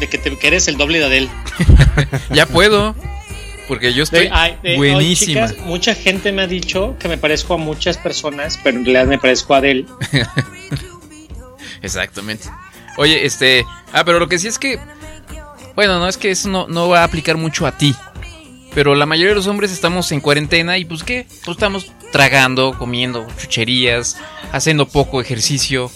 de 0.00 0.08
que, 0.08 0.18
te, 0.18 0.36
que 0.38 0.46
eres 0.46 0.68
el 0.68 0.76
doble 0.76 0.98
de 1.00 1.04
Adele. 1.06 1.28
Ya 2.30 2.46
puedo. 2.46 2.94
Porque 3.68 3.92
yo 3.92 4.04
estoy 4.04 4.24
De- 4.26 4.30
ay, 4.32 4.56
de- 4.62 4.76
buenísima. 4.76 5.48
chicas, 5.48 5.64
mucha 5.66 5.94
gente 5.94 6.30
me 6.30 6.42
ha 6.42 6.46
dicho 6.46 6.96
que 7.00 7.08
me 7.08 7.18
parezco 7.18 7.54
a 7.54 7.56
muchas 7.56 7.98
personas, 7.98 8.58
pero 8.62 8.78
en 8.78 8.84
realidad 8.84 9.06
me 9.06 9.18
parezco 9.18 9.54
a 9.54 9.58
Adele. 9.58 9.86
Exactamente. 11.86 12.48
Oye, 12.96 13.24
este. 13.24 13.64
Ah, 13.92 14.04
pero 14.04 14.18
lo 14.18 14.28
que 14.28 14.38
sí 14.38 14.48
es 14.48 14.58
que. 14.58 14.78
Bueno, 15.74 15.98
no 15.98 16.08
es 16.08 16.16
que 16.16 16.30
eso 16.30 16.48
no, 16.48 16.66
no 16.68 16.88
va 16.88 17.00
a 17.00 17.04
aplicar 17.04 17.36
mucho 17.36 17.66
a 17.66 17.76
ti. 17.76 17.94
Pero 18.74 18.94
la 18.94 19.06
mayoría 19.06 19.30
de 19.30 19.36
los 19.36 19.46
hombres 19.46 19.72
estamos 19.72 20.10
en 20.12 20.20
cuarentena 20.20 20.76
y 20.76 20.84
pues 20.84 21.02
qué? 21.02 21.26
Pues 21.44 21.56
estamos 21.56 21.92
tragando, 22.12 22.76
comiendo 22.78 23.26
chucherías, 23.38 24.18
haciendo 24.52 24.86
poco 24.86 25.20
ejercicio. 25.20 25.90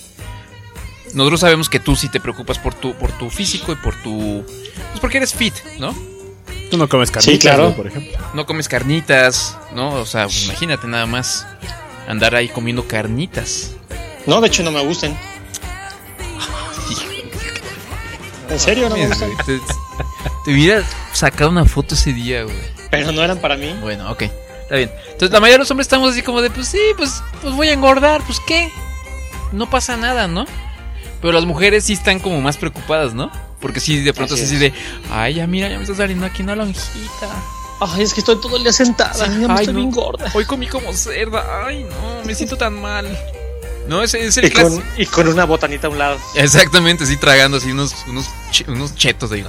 Nosotros 1.14 1.40
sabemos 1.40 1.68
que 1.68 1.80
tú 1.80 1.96
sí 1.96 2.08
te 2.08 2.20
preocupas 2.20 2.58
por 2.58 2.72
tu, 2.74 2.94
por 2.94 3.12
tu 3.12 3.28
físico 3.30 3.72
y 3.72 3.76
por 3.76 3.94
tu. 3.96 4.44
Pues 4.46 5.00
porque 5.00 5.18
eres 5.18 5.34
fit, 5.34 5.54
¿no? 5.78 5.94
Tú 6.70 6.76
no 6.76 6.88
comes 6.88 7.10
carnitas, 7.10 7.40
claro. 7.40 7.64
güey, 7.64 7.76
por 7.76 7.86
ejemplo. 7.88 8.18
No 8.32 8.46
comes 8.46 8.68
carnitas, 8.68 9.58
¿no? 9.74 9.94
O 9.94 10.06
sea, 10.06 10.24
pues 10.24 10.44
imagínate 10.44 10.86
nada 10.86 11.04
más 11.06 11.46
andar 12.06 12.34
ahí 12.34 12.48
comiendo 12.48 12.86
carnitas. 12.86 13.72
No, 14.26 14.40
de 14.40 14.48
hecho 14.48 14.62
no 14.62 14.70
me 14.70 14.80
gustan. 14.84 15.18
En 18.48 18.58
serio, 18.58 18.88
no 18.88 18.96
me 18.96 19.06
gustan. 19.06 19.30
Te, 19.46 19.60
te 20.44 20.52
hubiera 20.52 20.82
sacado 21.12 21.50
una 21.50 21.64
foto 21.64 21.94
ese 21.94 22.12
día, 22.12 22.42
güey. 22.42 22.56
Pero 22.90 23.12
no 23.12 23.22
eran 23.22 23.38
para 23.38 23.56
mí. 23.56 23.74
Bueno, 23.80 24.10
ok, 24.10 24.22
está 24.22 24.74
bien. 24.76 24.90
Entonces 25.06 25.30
la 25.30 25.38
mayoría 25.40 25.54
de 25.54 25.58
los 25.60 25.70
hombres 25.70 25.84
estamos 25.86 26.10
así 26.10 26.22
como 26.22 26.42
de, 26.42 26.50
pues 26.50 26.66
sí, 26.68 26.80
pues, 26.96 27.22
pues 27.42 27.54
voy 27.54 27.68
a 27.68 27.72
engordar, 27.72 28.22
pues 28.24 28.40
qué. 28.46 28.70
No 29.52 29.70
pasa 29.70 29.96
nada, 29.96 30.26
¿no? 30.26 30.46
Pero 31.20 31.32
las 31.32 31.44
mujeres 31.44 31.84
sí 31.84 31.92
están 31.92 32.18
como 32.18 32.40
más 32.40 32.56
preocupadas, 32.56 33.14
¿no? 33.14 33.30
Porque 33.60 33.78
sí, 33.78 34.00
de 34.00 34.14
pronto 34.14 34.34
Así 34.34 34.42
es 34.44 34.48
así 34.50 34.58
de, 34.58 34.72
ay, 35.12 35.34
ya 35.34 35.46
mira, 35.46 35.68
ya 35.68 35.76
me 35.76 35.82
está 35.84 35.94
saliendo 35.94 36.24
aquí 36.26 36.42
una 36.42 36.56
lonjita. 36.56 37.28
Ay, 37.80 38.02
es 38.02 38.14
que 38.14 38.20
estoy 38.20 38.40
todo 38.40 38.56
el 38.56 38.62
día 38.62 38.72
sentada. 38.72 39.26
me 39.28 39.44
Ay, 39.46 39.60
estoy 39.60 39.74
no. 39.74 39.80
bien 39.80 39.90
gorda. 39.90 40.30
Hoy 40.34 40.44
comí 40.44 40.66
como 40.66 40.92
cerda, 40.92 41.64
ay, 41.66 41.84
no, 41.84 42.24
me 42.24 42.34
siento 42.34 42.56
tan 42.56 42.80
mal. 42.80 43.06
No, 43.88 44.02
ese 44.02 44.24
es 44.24 44.36
el 44.36 44.46
Y 44.46 44.50
con, 44.50 44.84
y 44.96 45.06
con 45.06 45.28
una 45.28 45.44
botanita 45.44 45.86
a 45.88 45.90
un 45.90 45.98
lado. 45.98 46.18
Exactamente, 46.34 47.06
sí, 47.06 47.16
tragando 47.16 47.56
así 47.56 47.70
unos, 47.72 47.94
unos, 48.06 48.26
unos 48.68 48.94
chetos 48.94 49.32
ahí. 49.32 49.44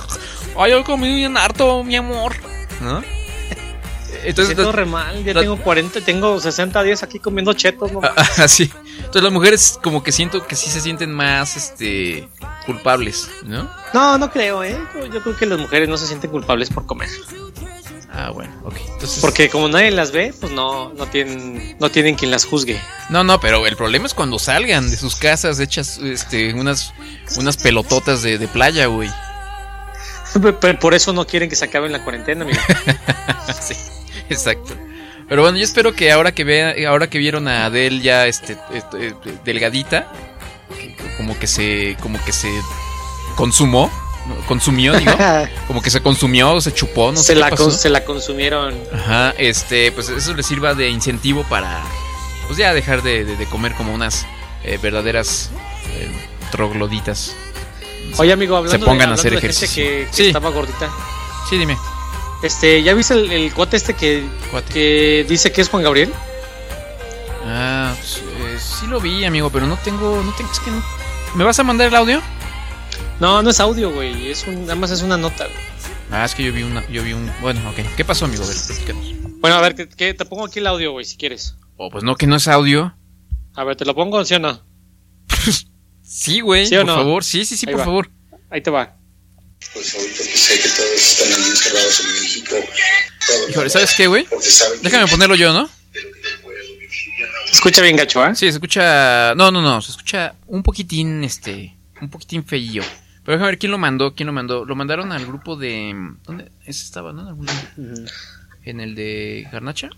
Ay, 0.58 0.74
hoy 0.74 0.84
comí 0.84 1.14
bien 1.16 1.38
harto, 1.38 1.84
mi 1.84 1.96
amor. 1.96 2.36
¿No? 2.82 3.04
Entonces, 4.24 4.56
siento 4.56 4.72
re 4.72 4.86
mal. 4.86 5.24
Ya 5.24 5.34
la- 5.34 5.42
tengo 5.42 5.58
40, 5.58 6.02
tengo 6.02 6.40
60 6.40 6.84
días 6.84 7.04
aquí 7.04 7.20
comiendo 7.20 7.54
chetos. 7.54 7.92
No, 7.92 8.02
Así. 8.38 8.72
Entonces 8.98 9.24
las 9.24 9.32
mujeres 9.34 9.80
como 9.82 10.04
que 10.04 10.12
siento 10.12 10.46
que 10.46 10.56
sí 10.56 10.70
se 10.70 10.80
sienten 10.82 11.12
más, 11.12 11.56
este, 11.58 12.30
culpables, 12.66 13.30
¿no? 13.44 13.70
no, 13.94 14.18
no 14.18 14.32
creo, 14.32 14.64
¿eh? 14.64 14.78
Yo 15.12 15.22
creo 15.22 15.36
que 15.36 15.46
las 15.46 15.60
mujeres 15.60 15.90
no 15.90 15.98
se 15.98 16.08
sienten 16.08 16.30
culpables 16.32 16.70
por 16.70 16.86
comer. 16.86 17.10
Ah, 18.14 18.30
bueno, 18.32 18.54
ok. 18.66 18.76
Entonces, 18.94 19.20
Porque 19.22 19.50
como 19.50 19.70
nadie 19.70 19.90
las 19.90 20.12
ve, 20.12 20.34
pues 20.38 20.52
no, 20.52 20.92
no, 20.94 21.08
tienen, 21.08 21.78
no 21.80 21.90
tienen 21.90 22.16
quien 22.16 22.30
las 22.30 22.44
juzgue. 22.44 22.80
No, 23.10 23.24
no, 23.24 23.40
pero 23.40 23.66
el 23.66 23.78
problema 23.78 24.06
es 24.06 24.14
cuando 24.14 24.38
salgan 24.38 24.90
de 24.90 24.98
sus 24.98 25.16
casas 25.16 25.60
hechas, 25.60 25.98
este, 25.98 26.54
unas, 26.54 26.94
unas 27.38 27.56
pelototas 27.56 28.22
de, 28.22 28.38
de 28.38 28.48
playa, 28.50 28.88
güey. 28.88 29.10
Pero 30.60 30.80
por 30.80 30.94
eso 30.94 31.14
no 31.14 31.26
quieren 31.26 31.50
que 31.50 31.56
se 31.56 31.66
acabe 31.66 31.90
la 31.90 32.04
cuarentena, 32.04 32.44
amigo. 32.44 32.60
sí, 33.62 33.76
exacto. 34.30 34.76
Pero 35.28 35.44
bueno, 35.44 35.58
yo 35.58 35.64
espero 35.64 35.94
que 35.94 36.12
ahora 36.12 36.34
que 36.34 36.44
vea, 36.44 36.76
ahora 36.90 37.10
que 37.10 37.18
vieron 37.18 37.48
a 37.48 37.66
Adele 37.66 38.02
ya 38.02 38.28
este, 38.28 38.58
este, 38.74 39.08
eh, 39.08 39.16
delgadita, 39.46 40.12
como 41.16 41.40
que 41.40 41.48
se, 41.48 41.96
como 42.02 42.22
que 42.26 42.34
se 42.34 42.50
consumó. 43.36 43.90
Consumió, 44.48 44.94
digo, 44.98 45.12
como 45.68 45.82
que 45.82 45.90
se 45.90 46.02
consumió, 46.02 46.60
se 46.62 46.74
chupó, 46.74 47.12
no 47.12 47.18
se, 47.18 47.24
sé 47.24 47.34
qué 47.34 47.40
la 47.40 47.50
pasó. 47.50 47.64
con- 47.66 47.74
se 47.74 47.90
la 47.90 48.06
consumieron. 48.06 48.76
Ajá, 48.94 49.34
este, 49.38 49.92
pues 49.92 50.10
eso 50.10 50.34
les 50.34 50.46
sirva 50.46 50.74
de 50.74 50.90
incentivo 50.90 51.44
para, 51.44 51.82
pues 52.48 52.58
ya 52.58 52.74
dejar 52.74 53.02
de, 53.04 53.26
de- 53.26 53.36
de 53.38 53.46
comer 53.48 53.74
como 53.76 53.94
unas 53.94 54.26
eh, 54.64 54.78
verdaderas 54.82 55.50
eh, 55.90 56.12
trogloditas. 56.52 57.34
Oye, 58.18 58.34
amigo, 58.34 58.58
hablando, 58.58 58.78
se 58.78 58.86
pongan 58.86 59.10
de, 59.10 59.12
a 59.12 59.14
hacer 59.16 59.34
hablando 59.34 59.48
de 59.48 59.54
gente 59.54 59.66
ejercicio. 59.66 59.84
que, 59.84 60.08
que 60.08 60.14
Sí. 60.16 60.28
estaba 60.28 60.50
gordita. 60.50 60.90
Sí, 61.50 61.58
dime. 61.58 61.78
Este, 62.44 62.82
¿ya 62.84 62.94
viste 62.94 63.14
el, 63.14 63.32
el 63.32 63.54
cuate 63.54 63.78
este 63.78 63.94
que, 63.94 64.24
que 64.74 65.26
dice 65.30 65.52
que 65.52 65.62
es 65.62 65.70
Juan 65.70 65.84
Gabriel? 65.84 66.12
Ah, 67.46 67.94
pues, 67.98 68.18
eh, 68.18 68.58
sí 68.60 68.88
lo 68.88 69.00
vi, 69.00 69.24
amigo, 69.26 69.50
pero 69.50 69.66
no 69.68 69.78
tengo, 69.78 70.22
no 70.24 70.32
tengo, 70.34 70.52
es 70.52 70.60
que 70.60 70.72
no. 70.72 70.84
¿Me 71.36 71.44
vas 71.44 71.58
a 71.60 71.64
mandar 71.64 71.88
el 71.88 71.96
audio? 71.96 72.22
No, 73.22 73.42
no 73.44 73.50
es 73.52 73.60
audio, 73.60 73.92
güey. 73.94 74.30
Es 74.32 74.46
un, 74.48 74.62
nada 74.62 74.76
más 74.76 74.92
es 74.92 75.02
una 75.04 75.16
nota. 75.16 75.46
güey. 75.46 75.58
Ah, 76.12 76.26
es 76.26 76.36
que 76.36 76.44
yo 76.44 76.52
vi 76.52 76.64
una, 76.64 76.86
yo 76.90 77.04
vi 77.04 77.14
un, 77.14 77.32
bueno, 77.40 77.62
ok. 77.70 77.78
¿Qué 77.96 78.04
pasó, 78.04 78.26
amigo? 78.26 78.44
A 78.44 78.48
ver. 78.48 78.56
Bueno, 79.40 79.56
a 79.56 79.62
ver, 79.62 79.76
que, 79.76 79.88
que 79.88 80.14
te 80.14 80.26
pongo 80.26 80.46
aquí 80.46 80.60
el 80.60 80.68
audio, 80.68 80.92
güey, 80.92 81.06
si 81.06 81.16
quieres. 81.18 81.56
Oh, 81.78 81.90
pues 81.90 82.04
no, 82.04 82.16
que 82.16 82.28
no 82.28 82.36
es 82.36 82.48
audio. 82.48 82.94
A 83.56 83.64
ver, 83.64 83.76
¿te 83.76 83.86
lo 83.86 83.96
pongo, 83.96 84.26
sí 84.26 84.34
o 84.36 84.40
no? 84.40 84.62
Sí, 86.04 86.42
güey, 86.42 86.66
¿Sí 86.66 86.76
o 86.76 86.80
por 86.80 86.88
no? 86.88 86.96
favor. 86.96 87.24
Sí, 87.24 87.46
sí, 87.46 87.56
sí, 87.56 87.66
Ahí 87.68 87.74
por 87.74 87.82
va. 87.82 87.86
favor. 87.86 88.12
Ahí 88.50 88.60
te 88.62 88.70
va. 88.70 88.98
Pues 89.74 89.96
ahorita 89.96 90.18
que 90.18 90.38
sé 90.38 90.60
que 90.60 90.68
todos 90.68 90.92
están 90.96 91.28
ahí 91.28 91.50
encerrados 91.50 92.00
en 92.02 92.22
México. 92.22 92.56
Híjole, 93.50 93.70
¿sabes 93.70 93.94
qué, 93.96 94.08
güey? 94.08 94.28
Déjame 94.82 95.08
ponerlo 95.08 95.36
yo, 95.36 95.54
¿no? 95.54 95.70
Se 97.46 97.52
escucha 97.54 97.82
bien 97.82 97.96
gacho, 97.96 98.26
¿eh? 98.26 98.36
Sí, 98.36 98.48
se 98.48 98.50
escucha. 98.50 99.34
No, 99.36 99.52
no, 99.52 99.62
no. 99.62 99.82
Se 99.82 99.92
escucha 99.92 100.34
un 100.48 100.64
poquitín, 100.64 101.24
este. 101.24 101.78
Un 102.02 102.10
poquitín 102.10 102.44
feillo. 102.44 102.84
Pero 103.24 103.38
déjame 103.38 103.52
ver 103.52 103.60
quién 103.60 103.72
lo 103.72 103.78
mandó. 103.78 104.14
¿Quién 104.14 104.28
lo 104.28 104.34
mandó? 104.34 104.66
Lo 104.66 104.76
mandaron 104.76 105.12
al 105.12 105.26
grupo 105.26 105.56
de. 105.56 105.94
¿Dónde? 106.26 106.52
Ese 106.66 106.84
estaba, 106.84 107.14
¿no? 107.14 107.38
En 108.64 108.80
el 108.80 108.96
de 108.96 109.48
Garnacha. 109.52 109.90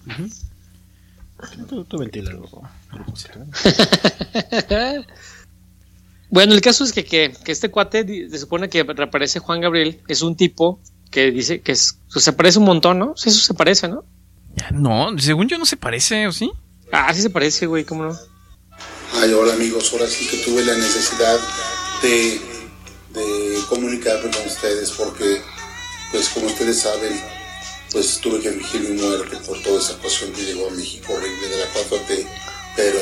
Tú, 1.67 1.83
tú 1.83 1.97
ventílalo, 1.97 2.49
grupocito, 2.91 3.39
¿eh? 4.69 5.05
Bueno, 6.29 6.53
el 6.53 6.61
caso 6.61 6.83
es 6.83 6.93
que, 6.93 7.03
que, 7.03 7.33
que 7.43 7.51
este 7.51 7.69
cuate 7.69 8.29
se 8.29 8.39
supone 8.39 8.69
que 8.69 8.83
reaparece 8.83 9.39
Juan 9.39 9.61
Gabriel. 9.61 9.99
Es 10.07 10.21
un 10.21 10.35
tipo 10.35 10.79
que 11.11 11.31
dice 11.31 11.61
que 11.61 11.73
es, 11.73 11.99
pues, 12.11 12.25
se 12.25 12.33
parece 12.33 12.59
un 12.59 12.65
montón, 12.65 12.97
¿no? 12.97 13.13
Sí, 13.15 13.29
eso 13.29 13.39
se 13.39 13.53
parece, 13.53 13.87
¿no? 13.87 14.03
No, 14.71 15.17
según 15.19 15.47
yo 15.47 15.57
no 15.57 15.65
se 15.65 15.77
parece, 15.77 16.27
¿o 16.27 16.31
sí? 16.31 16.51
Ah, 16.91 17.13
sí 17.13 17.21
se 17.21 17.29
parece, 17.29 17.65
güey, 17.65 17.83
¿cómo 17.83 18.03
no? 18.05 18.17
Ay, 19.15 19.31
hola 19.33 19.53
amigos, 19.53 19.91
ahora 19.93 20.07
sí 20.07 20.27
que 20.27 20.37
tuve 20.37 20.65
la 20.65 20.75
necesidad 20.75 21.39
de, 22.01 22.41
de 23.13 23.63
comunicarme 23.69 24.31
con 24.31 24.45
ustedes 24.45 24.91
porque, 24.91 25.41
pues 26.11 26.29
como 26.29 26.47
ustedes 26.47 26.81
saben, 26.81 27.21
pues 27.91 28.19
tuve 28.19 28.39
que 28.39 28.51
fingir 28.51 28.81
mi 28.81 29.01
muerte 29.01 29.37
por 29.45 29.61
toda 29.61 29.79
esa 29.79 29.93
cuestión 29.99 30.33
que 30.33 30.43
llegó 30.43 30.67
a 30.67 30.71
México 30.71 31.13
horrible 31.13 31.47
de 31.47 31.57
la 31.57 31.73
4T, 31.73 32.27
pero, 32.75 32.99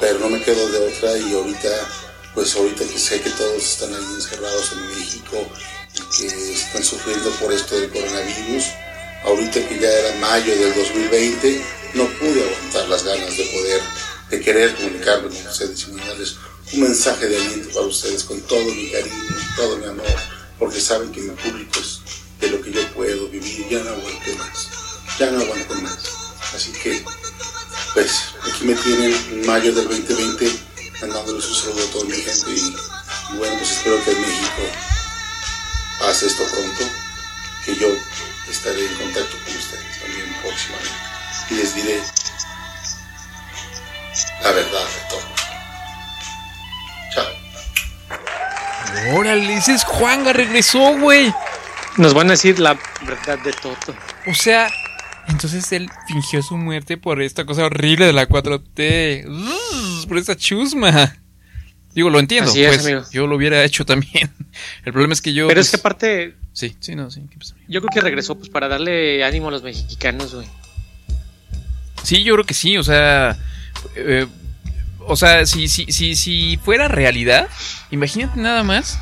pero 0.00 0.18
no 0.18 0.30
me 0.30 0.42
quedo 0.42 0.66
de 0.70 0.88
otra 0.88 1.18
y 1.18 1.34
ahorita, 1.34 1.68
pues 2.34 2.56
ahorita 2.56 2.84
que 2.86 2.98
sé 2.98 3.20
que 3.20 3.30
todos 3.30 3.62
están 3.62 3.94
ahí 3.94 4.14
encerrados 4.14 4.72
en 4.72 4.98
México 4.98 5.46
y 5.94 6.18
que 6.18 6.52
están 6.54 6.82
sufriendo 6.82 7.30
por 7.32 7.52
esto 7.52 7.78
del 7.78 7.90
coronavirus, 7.90 8.64
ahorita 9.24 9.68
que 9.68 9.78
ya 9.78 9.90
era 9.90 10.18
mayo 10.18 10.56
del 10.56 10.74
2020, 10.74 11.62
no 11.94 12.06
pude 12.18 12.42
aguantar 12.42 12.88
las 12.88 13.04
ganas 13.04 13.36
de 13.36 13.44
poder, 13.44 13.80
de 14.30 14.40
querer 14.40 14.74
comunicarme 14.76 15.28
con 15.28 15.46
ustedes 15.46 15.88
y 15.88 15.92
mandarles 15.92 16.36
un 16.72 16.80
mensaje 16.80 17.26
de 17.26 17.36
aliento 17.36 17.68
para 17.70 17.86
ustedes 17.86 18.24
con 18.24 18.40
todo 18.42 18.64
mi 18.64 18.90
cariño, 18.90 19.36
todo 19.56 19.76
mi 19.78 19.86
amor, 19.86 20.06
porque 20.58 20.80
saben 20.80 21.10
que 21.10 21.20
mi 21.20 21.30
público 21.30 21.80
es 21.80 22.00
de 22.40 22.50
lo 22.50 22.60
que 22.62 22.72
yo 22.72 22.86
puedo 22.94 23.28
vivir, 23.28 23.68
ya 23.68 23.82
no 23.82 23.90
aguanto 23.90 24.36
más, 24.38 24.68
ya 25.18 25.30
no 25.30 25.40
aguanto 25.40 25.74
más. 25.76 25.98
Así 26.54 26.72
que, 26.72 27.04
pues, 27.94 28.10
aquí 28.42 28.64
me 28.64 28.74
tienen 28.74 29.12
en 29.12 29.46
mayo 29.46 29.74
del 29.74 29.88
2020 29.88 30.50
mandándoles 31.00 31.46
un 31.46 31.54
saludo 31.54 31.84
a 31.84 31.90
toda 31.90 32.04
mi 32.04 32.16
gente 32.16 32.50
y, 32.50 32.76
bueno, 33.36 33.56
pues 33.58 33.70
espero 33.72 34.04
que 34.04 34.14
México 34.14 34.62
pase 35.98 36.26
esto 36.26 36.44
pronto, 36.44 36.84
que 37.64 37.76
yo 37.76 37.88
estaré 38.48 38.86
en 38.86 38.94
contacto 38.96 39.36
con 39.44 39.56
ustedes 39.56 40.00
también 40.00 40.36
próximamente 40.42 41.10
y 41.50 41.54
les 41.54 41.74
diré 41.74 42.02
la 44.42 44.50
verdad 44.52 44.84
de 44.84 45.08
todo. 45.08 45.49
Chao. 47.14 47.26
Órale, 49.16 49.54
ese 49.54 49.74
es 49.74 49.84
Juanga, 49.84 50.32
regresó, 50.32 50.98
güey. 50.98 51.32
Nos 51.96 52.14
van 52.14 52.28
a 52.28 52.32
decir 52.32 52.58
la 52.58 52.78
verdad 53.06 53.38
de 53.40 53.52
todo. 53.52 53.76
O 54.26 54.34
sea, 54.34 54.70
entonces 55.28 55.70
él 55.72 55.90
fingió 56.06 56.42
su 56.42 56.56
muerte 56.56 56.96
por 56.96 57.20
esta 57.22 57.44
cosa 57.44 57.64
horrible 57.64 58.06
de 58.06 58.12
la 58.12 58.28
4T. 58.28 59.26
Ugh, 59.28 60.08
por 60.08 60.18
esa 60.18 60.36
chusma. 60.36 61.16
Digo, 61.94 62.08
lo 62.10 62.20
entiendo, 62.20 62.50
Así 62.50 62.62
es, 62.62 62.68
pues 62.76 62.84
amigo. 62.86 63.02
yo 63.10 63.26
lo 63.26 63.36
hubiera 63.36 63.64
hecho 63.64 63.84
también. 63.84 64.30
El 64.84 64.92
problema 64.92 65.12
es 65.12 65.20
que 65.22 65.32
yo. 65.32 65.48
Pero 65.48 65.60
es 65.60 65.68
pues, 65.70 65.80
que 65.80 65.86
aparte, 65.86 66.36
Sí, 66.52 66.76
sí, 66.80 66.94
no, 66.94 67.10
sí. 67.10 67.22
yo 67.68 67.80
creo 67.80 67.90
que 67.92 68.00
regresó 68.00 68.36
pues 68.36 68.48
para 68.48 68.68
darle 68.68 69.24
ánimo 69.24 69.48
a 69.48 69.50
los 69.50 69.62
mexicanos, 69.62 70.34
güey. 70.34 70.46
Sí, 72.02 72.22
yo 72.22 72.34
creo 72.34 72.44
que 72.44 72.54
sí, 72.54 72.76
o 72.76 72.82
sea. 72.84 73.36
eh, 73.96 74.26
o 75.10 75.16
sea, 75.16 75.44
si, 75.46 75.68
si, 75.68 75.86
si, 75.92 76.14
si 76.14 76.58
fuera 76.62 76.88
realidad, 76.88 77.48
imagínate 77.90 78.40
nada 78.40 78.62
más. 78.62 78.98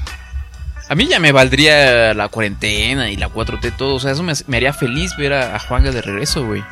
A 0.88 0.94
mí 0.94 1.06
ya 1.06 1.20
me 1.20 1.32
valdría 1.32 2.14
la 2.14 2.28
cuarentena 2.28 3.10
y 3.10 3.16
la 3.16 3.28
4T, 3.28 3.76
todo. 3.76 3.96
O 3.96 4.00
sea, 4.00 4.12
eso 4.12 4.22
me, 4.22 4.32
me 4.46 4.56
haría 4.56 4.72
feliz 4.72 5.16
ver 5.18 5.34
a, 5.34 5.54
a 5.54 5.58
Juanga 5.58 5.90
de 5.90 6.00
regreso, 6.00 6.46
güey. 6.46 6.64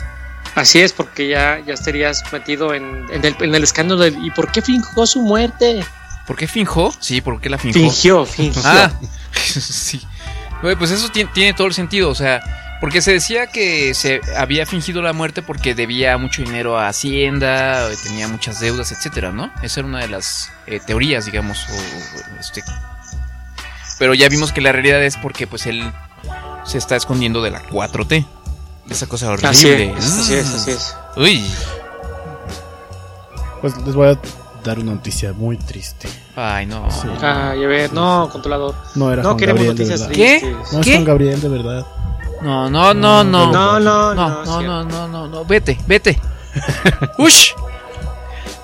Así 0.55 0.81
es, 0.81 0.95
porque 0.95 1.29
ya, 1.29 1.61
ya 1.67 1.75
estarías 1.75 2.23
metido 2.33 2.73
en, 2.73 3.05
en 3.11 3.25
el, 3.25 3.37
en 3.41 3.55
el 3.55 3.63
escándalo 3.63 4.01
del 4.01 4.25
¿y 4.25 4.31
por 4.31 4.51
qué 4.51 4.63
fingió 4.63 5.07
su 5.07 5.21
muerte? 5.21 5.85
¿Por 6.27 6.37
qué 6.37 6.49
finjó? 6.49 6.95
Sí, 6.99 7.21
¿por 7.21 7.41
qué 7.43 7.51
la 7.51 7.59
finjó? 7.59 7.79
Fingió, 7.79 8.25
fingió. 8.25 8.63
Ah, 8.65 8.91
sí. 9.35 10.01
Güey, 10.63 10.75
pues 10.77 10.91
eso 10.91 11.11
tiene, 11.11 11.31
tiene 11.35 11.53
todo 11.53 11.67
el 11.67 11.75
sentido, 11.75 12.09
o 12.09 12.15
sea, 12.15 12.41
porque 12.81 13.01
se 13.01 13.13
decía 13.13 13.47
que 13.47 13.95
se 13.95 14.21
había 14.37 14.67
fingido 14.67 15.01
la 15.03 15.13
muerte 15.13 15.43
porque 15.43 15.75
debía 15.75 16.19
mucho 16.19 16.43
dinero 16.43 16.79
a 16.79 16.89
Hacienda, 16.89 17.89
tenía 18.05 18.29
muchas 18.29 18.61
deudas, 18.61 18.93
etcétera, 18.93 19.33
¿no? 19.33 19.51
Esa 19.63 19.81
era 19.81 19.89
una 19.89 20.01
de 20.01 20.09
las 20.09 20.51
eh, 20.67 20.81
teorías, 20.85 21.27
digamos, 21.27 21.67
o, 21.71 21.75
o, 21.75 22.41
este. 22.41 22.63
Pero 23.99 24.15
ya 24.15 24.29
vimos 24.29 24.53
que 24.53 24.61
la 24.61 24.73
realidad 24.73 25.03
es 25.03 25.17
porque 25.17 25.47
pues 25.47 25.67
él 25.67 25.91
se 26.65 26.79
está 26.79 26.97
escondiendo 26.97 27.43
de 27.43 27.51
la 27.51 27.63
4T. 27.63 28.27
De 28.87 28.95
esa 28.95 29.07
cosa 29.07 29.31
horrible. 29.31 29.49
Así 29.49 29.69
es, 29.69 30.05
así 30.05 30.35
es, 30.35 30.55
así 30.55 30.71
es. 30.73 30.97
Uy. 31.17 31.45
Pues 33.63 33.75
les 33.79 33.95
voy 33.95 34.09
a 34.09 34.19
dar 34.63 34.79
una 34.79 34.93
noticia 34.93 35.33
muy 35.33 35.57
triste. 35.57 36.09
Ay, 36.37 36.67
no. 36.67 36.91
Sí. 36.91 37.09
Ay, 37.23 37.65
a 37.65 37.67
ver, 37.67 37.93
no, 37.93 38.29
controlador. 38.31 38.75
No 38.95 39.11
era 39.11 39.23
No 39.23 39.31
Juan 39.31 39.39
queremos 39.39 39.65
Gabriel 39.65 39.89
noticias 39.89 40.09
tristes. 40.09 40.73
No 40.73 40.81
es 40.81 40.87
¿Qué? 40.87 40.93
Juan 40.93 41.05
Gabriel 41.05 41.41
de 41.41 41.49
verdad. 41.49 41.87
No, 42.43 42.71
no, 42.71 42.95
no, 42.95 43.25
no. 43.25 43.53
No, 43.53 43.81
no, 43.81 44.15
no, 44.15 44.15
no, 44.15 44.45
no, 44.45 44.85
no, 44.85 45.09
no, 45.09 45.29
no. 45.29 45.45
Vete, 45.45 45.79
vete. 45.87 46.21
Ush. 47.19 47.53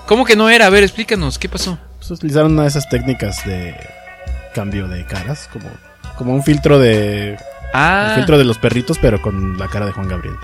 ¿Cómo 0.06 0.24
que 0.24 0.36
no 0.36 0.50
era? 0.50 0.66
A 0.66 0.70
ver, 0.70 0.82
explícanos, 0.82 1.38
¿qué 1.38 1.48
pasó? 1.48 1.78
Pues 1.98 2.10
utilizaron 2.10 2.52
una 2.52 2.62
de 2.62 2.68
esas 2.68 2.88
técnicas 2.88 3.44
de 3.46 3.74
cambio 4.54 4.88
de 4.88 5.06
caras, 5.06 5.48
como, 5.52 5.70
como 6.16 6.34
un 6.34 6.42
filtro 6.42 6.78
de. 6.78 7.38
Ah. 7.72 8.08
Un 8.10 8.16
filtro 8.16 8.38
de 8.38 8.44
los 8.44 8.58
perritos, 8.58 8.98
pero 8.98 9.22
con 9.22 9.56
la 9.58 9.68
cara 9.68 9.86
de 9.86 9.92
Juan 9.92 10.08
Gabriel. 10.08 10.36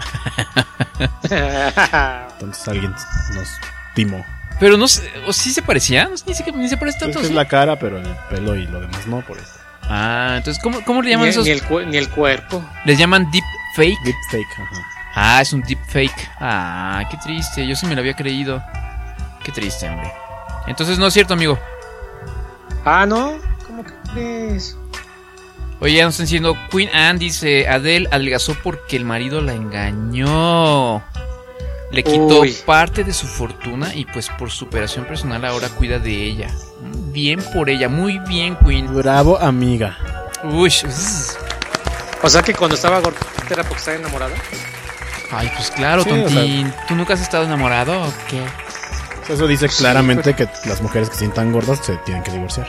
Entonces 2.33 2.69
alguien 2.69 2.93
nos 3.35 3.49
timó. 3.95 4.25
Pero 4.59 4.77
no 4.77 4.89
sé, 4.89 5.13
¿o 5.27 5.33
sí 5.33 5.51
se 5.51 5.63
parecía? 5.63 6.11
Ni 6.27 6.35
se, 6.35 6.51
ni 6.53 6.69
se 6.69 6.77
parece 6.77 6.99
tanto. 7.01 7.21
es 7.21 7.29
¿sí? 7.29 7.35
la 7.35 7.47
cara, 7.47 7.79
pero 7.79 7.99
el 7.99 8.09
pelo 8.31 8.57
y 8.57 8.67
lo 8.67 8.81
demás 8.81 9.07
no, 9.07 9.21
por 9.21 9.39
eso. 9.39 9.58
Ah, 9.89 10.35
entonces, 10.37 10.63
¿cómo, 10.63 10.85
cómo 10.85 11.01
le 11.03 11.11
llaman 11.11 11.25
Ni, 11.27 11.31
esos? 11.31 11.45
ni 11.45 11.51
el, 11.51 11.63
cu- 11.63 11.81
ni 11.81 11.97
el 11.97 12.09
cuerpo. 12.11 12.63
Les 12.85 12.99
llaman 12.99 13.31
deep 13.31 13.45
fake. 13.75 13.99
Deep 14.05 14.17
fake, 14.31 14.47
ajá. 14.61 14.83
Ah, 15.15 15.41
es 15.41 15.53
un 15.53 15.63
deep 15.63 15.79
fake. 15.87 16.31
Ah, 16.41 17.03
qué 17.11 17.17
triste. 17.19 17.67
Yo 17.67 17.75
sí 17.75 17.87
me 17.87 17.95
lo 17.95 18.01
había 18.01 18.15
creído. 18.15 18.63
Qué 19.43 19.51
triste, 19.53 19.89
hombre. 19.89 20.13
Entonces 20.67 20.99
no 20.99 21.07
es 21.07 21.15
cierto, 21.15 21.35
amigo. 21.35 21.59
Ah, 22.85 23.07
¿no? 23.07 23.39
¿Cómo 23.67 23.83
que 23.85 23.93
crees? 24.13 24.77
Oye, 25.81 25.95
ya 25.95 26.05
nos 26.05 26.15
están 26.15 26.25
diciendo, 26.27 26.57
Queen 26.71 26.91
Anne 26.95 27.19
dice, 27.19 27.69
Adele 27.69 28.09
adelgazó 28.11 28.55
porque 28.63 28.97
el 28.97 29.05
marido 29.05 29.41
la 29.41 29.55
engañó. 29.55 31.03
Le 31.91 32.05
quitó 32.05 32.41
Uy. 32.41 32.55
parte 32.67 33.03
de 33.03 33.13
su 33.15 33.27
fortuna 33.27 33.95
y 33.95 34.05
pues 34.05 34.29
por 34.39 34.51
superación 34.51 35.07
personal 35.07 35.45
ahora 35.45 35.69
cuida 35.71 35.99
de 35.99 36.13
ella. 36.25 36.49
Bien 36.83 37.43
por 37.55 37.71
ella, 37.71 37.89
muy 37.89 38.19
bien, 38.29 38.57
Queen. 38.57 38.95
Bravo, 38.95 39.39
amiga. 39.39 39.97
Uy. 40.45 40.73
O 42.23 42.29
sea 42.29 42.43
que 42.43 42.53
cuando 42.55 42.75
estaba 42.77 43.01
gordita 43.01 43.25
era 43.51 43.63
porque 43.65 43.79
estaba 43.79 43.97
enamorada. 43.97 44.35
ay, 45.31 45.51
pues 45.57 45.71
claro, 45.71 46.03
Sí, 46.05 46.11
o 46.11 46.15
sea- 46.15 46.25
tontín. 46.25 46.75
¿Tú 46.89 46.95
nunca 46.95 47.15
has 47.15 47.21
estado 47.23 47.45
enamorado 47.45 48.03
o 48.03 48.13
qué? 48.29 48.43
Eso 49.33 49.47
dice 49.47 49.69
claramente 49.69 50.35
que 50.35 50.49
las 50.67 50.81
mujeres 50.83 51.09
que 51.09 51.15
se 51.15 51.21
sientan 51.21 51.53
gordas 51.53 51.81
se 51.85 51.97
tienen 51.99 52.23
que 52.23 52.33
divorciar. 52.33 52.67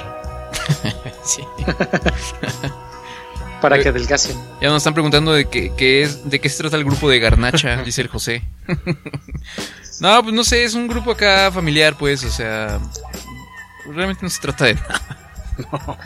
sí. 1.24 1.42
Para 3.62 3.78
Eh, 3.78 3.84
que 3.84 3.90
adelgacen. 3.90 4.38
Ya 4.62 4.70
nos 4.70 4.78
están 4.78 4.94
preguntando 4.94 5.34
de 5.34 5.46
qué, 5.50 5.72
qué 5.76 6.02
es, 6.04 6.30
de 6.30 6.40
qué 6.40 6.50
se 6.50 6.58
trata 6.60 6.78
el 6.78 6.86
grupo 6.86 7.10
de 7.10 7.20
Garnacha, 7.20 7.78
dice 7.86 8.02
el 8.02 8.08
José. 8.08 8.44
no, 10.00 10.24
pues 10.24 10.34
no 10.34 10.44
sé, 10.44 10.64
es 10.64 10.74
un 10.76 10.88
grupo 10.88 11.12
acá 11.12 11.52
familiar, 11.52 11.96
pues, 11.98 12.24
o 12.24 12.30
sea, 12.30 12.80
realmente 13.94 14.22
no 14.24 14.30
se 14.30 14.40
trata 14.42 14.66
de 14.66 14.76
nada. 14.76 15.02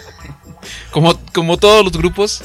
Como, 0.91 1.19
como 1.33 1.57
todos 1.57 1.83
los 1.83 1.91
grupos, 1.93 2.41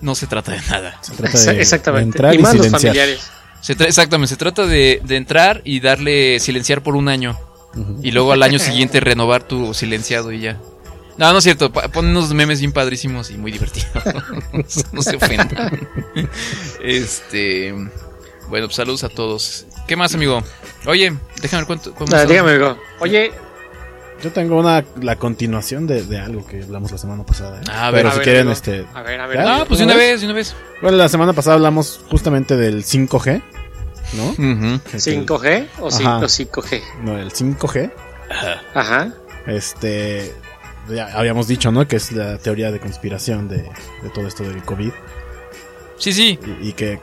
no 0.00 0.14
se 0.14 0.26
trata 0.26 0.52
de 0.52 0.60
nada. 0.62 0.96
Se 1.02 1.12
trata 1.12 1.38
de 1.52 1.60
exactamente. 1.60 2.04
entrar 2.16 2.34
y 2.34 2.38
y, 2.38 2.42
más 2.42 2.54
los 2.54 2.68
familiares. 2.68 3.30
Se 3.60 3.76
tra- 3.76 3.86
exactamente, 3.86 4.30
se 4.30 4.36
trata 4.36 4.66
de, 4.66 5.00
de 5.04 5.16
entrar 5.16 5.60
y 5.64 5.80
darle 5.80 6.40
silenciar 6.40 6.82
por 6.82 6.96
un 6.96 7.08
año. 7.08 7.38
Y 8.02 8.10
luego 8.10 8.32
al 8.32 8.42
año 8.42 8.58
siguiente 8.58 9.00
renovar 9.00 9.42
tu 9.44 9.74
silenciado 9.74 10.32
y 10.32 10.40
ya. 10.40 10.58
No, 11.22 11.32
no 11.32 11.38
es 11.38 11.44
cierto. 11.44 11.70
Ponen 11.72 12.10
unos 12.16 12.32
memes 12.34 12.58
bien 12.60 12.72
padrísimos 12.72 13.30
y 13.30 13.38
muy 13.38 13.52
divertidos. 13.52 13.90
no 14.92 15.02
se 15.02 15.16
ofendan. 15.16 15.88
Este. 16.82 17.72
Bueno, 18.48 18.66
pues 18.66 18.76
saludos 18.76 19.04
a 19.04 19.08
todos. 19.08 19.66
¿Qué 19.86 19.96
más, 19.96 20.14
amigo? 20.14 20.42
Oye, 20.86 21.12
déjame 21.40 21.60
ver 21.62 21.66
cuánto. 21.66 21.94
cuánto 21.94 22.16
más- 22.16 22.28
dígame, 22.28 22.50
amigo. 22.50 22.76
Oye, 23.00 23.30
Yo 24.22 24.30
tengo 24.32 24.58
una 24.58 24.84
la 25.00 25.16
continuación 25.16 25.86
de, 25.86 26.02
de 26.04 26.18
algo 26.18 26.46
que 26.46 26.62
hablamos 26.62 26.92
la 26.92 26.98
semana 26.98 27.24
pasada. 27.24 27.58
¿eh? 27.60 27.64
Ah, 27.70 27.86
a 27.86 27.90
ver. 27.90 28.00
Pero 28.02 28.08
A 28.08 28.12
si 28.12 28.18
ver, 28.18 28.24
quieren, 28.24 28.40
amigo. 28.42 28.52
este. 28.52 28.86
a 28.94 29.02
ver, 29.02 29.20
a 29.20 29.26
ver. 29.26 29.36
¿Ya? 29.38 29.60
Ah, 29.60 29.64
pues 29.66 29.78
de 29.78 29.84
una 29.86 29.94
vez, 29.96 30.20
de 30.20 30.26
una 30.26 30.34
vez. 30.34 30.54
Bueno, 30.80 30.96
la 30.96 31.08
semana 31.08 31.32
pasada 31.32 31.54
hablamos 31.56 32.00
justamente 32.10 32.56
del 32.56 32.84
5G, 32.84 33.42
¿no? 34.14 34.34
Que- 34.90 34.98
5G 34.98 35.66
o, 35.80 35.88
cin- 35.88 36.00
Ajá. 36.06 36.18
o 36.18 36.28
5G. 36.28 36.82
No, 37.02 37.16
el 37.18 37.30
5G. 37.32 37.92
Ajá. 38.74 39.12
Este. 39.46 40.34
Ya 40.88 41.06
habíamos 41.16 41.46
dicho, 41.48 41.70
¿no? 41.72 41.86
Que 41.86 41.96
es 41.96 42.12
la 42.12 42.38
teoría 42.38 42.70
de 42.72 42.80
conspiración 42.80 43.48
de, 43.48 43.58
de 44.02 44.10
todo 44.14 44.26
esto 44.26 44.42
del 44.42 44.62
COVID. 44.62 44.90
Sí, 45.98 46.12
sí. 46.12 46.38
Y, 46.60 46.68
y 46.68 46.72
que, 46.72 46.98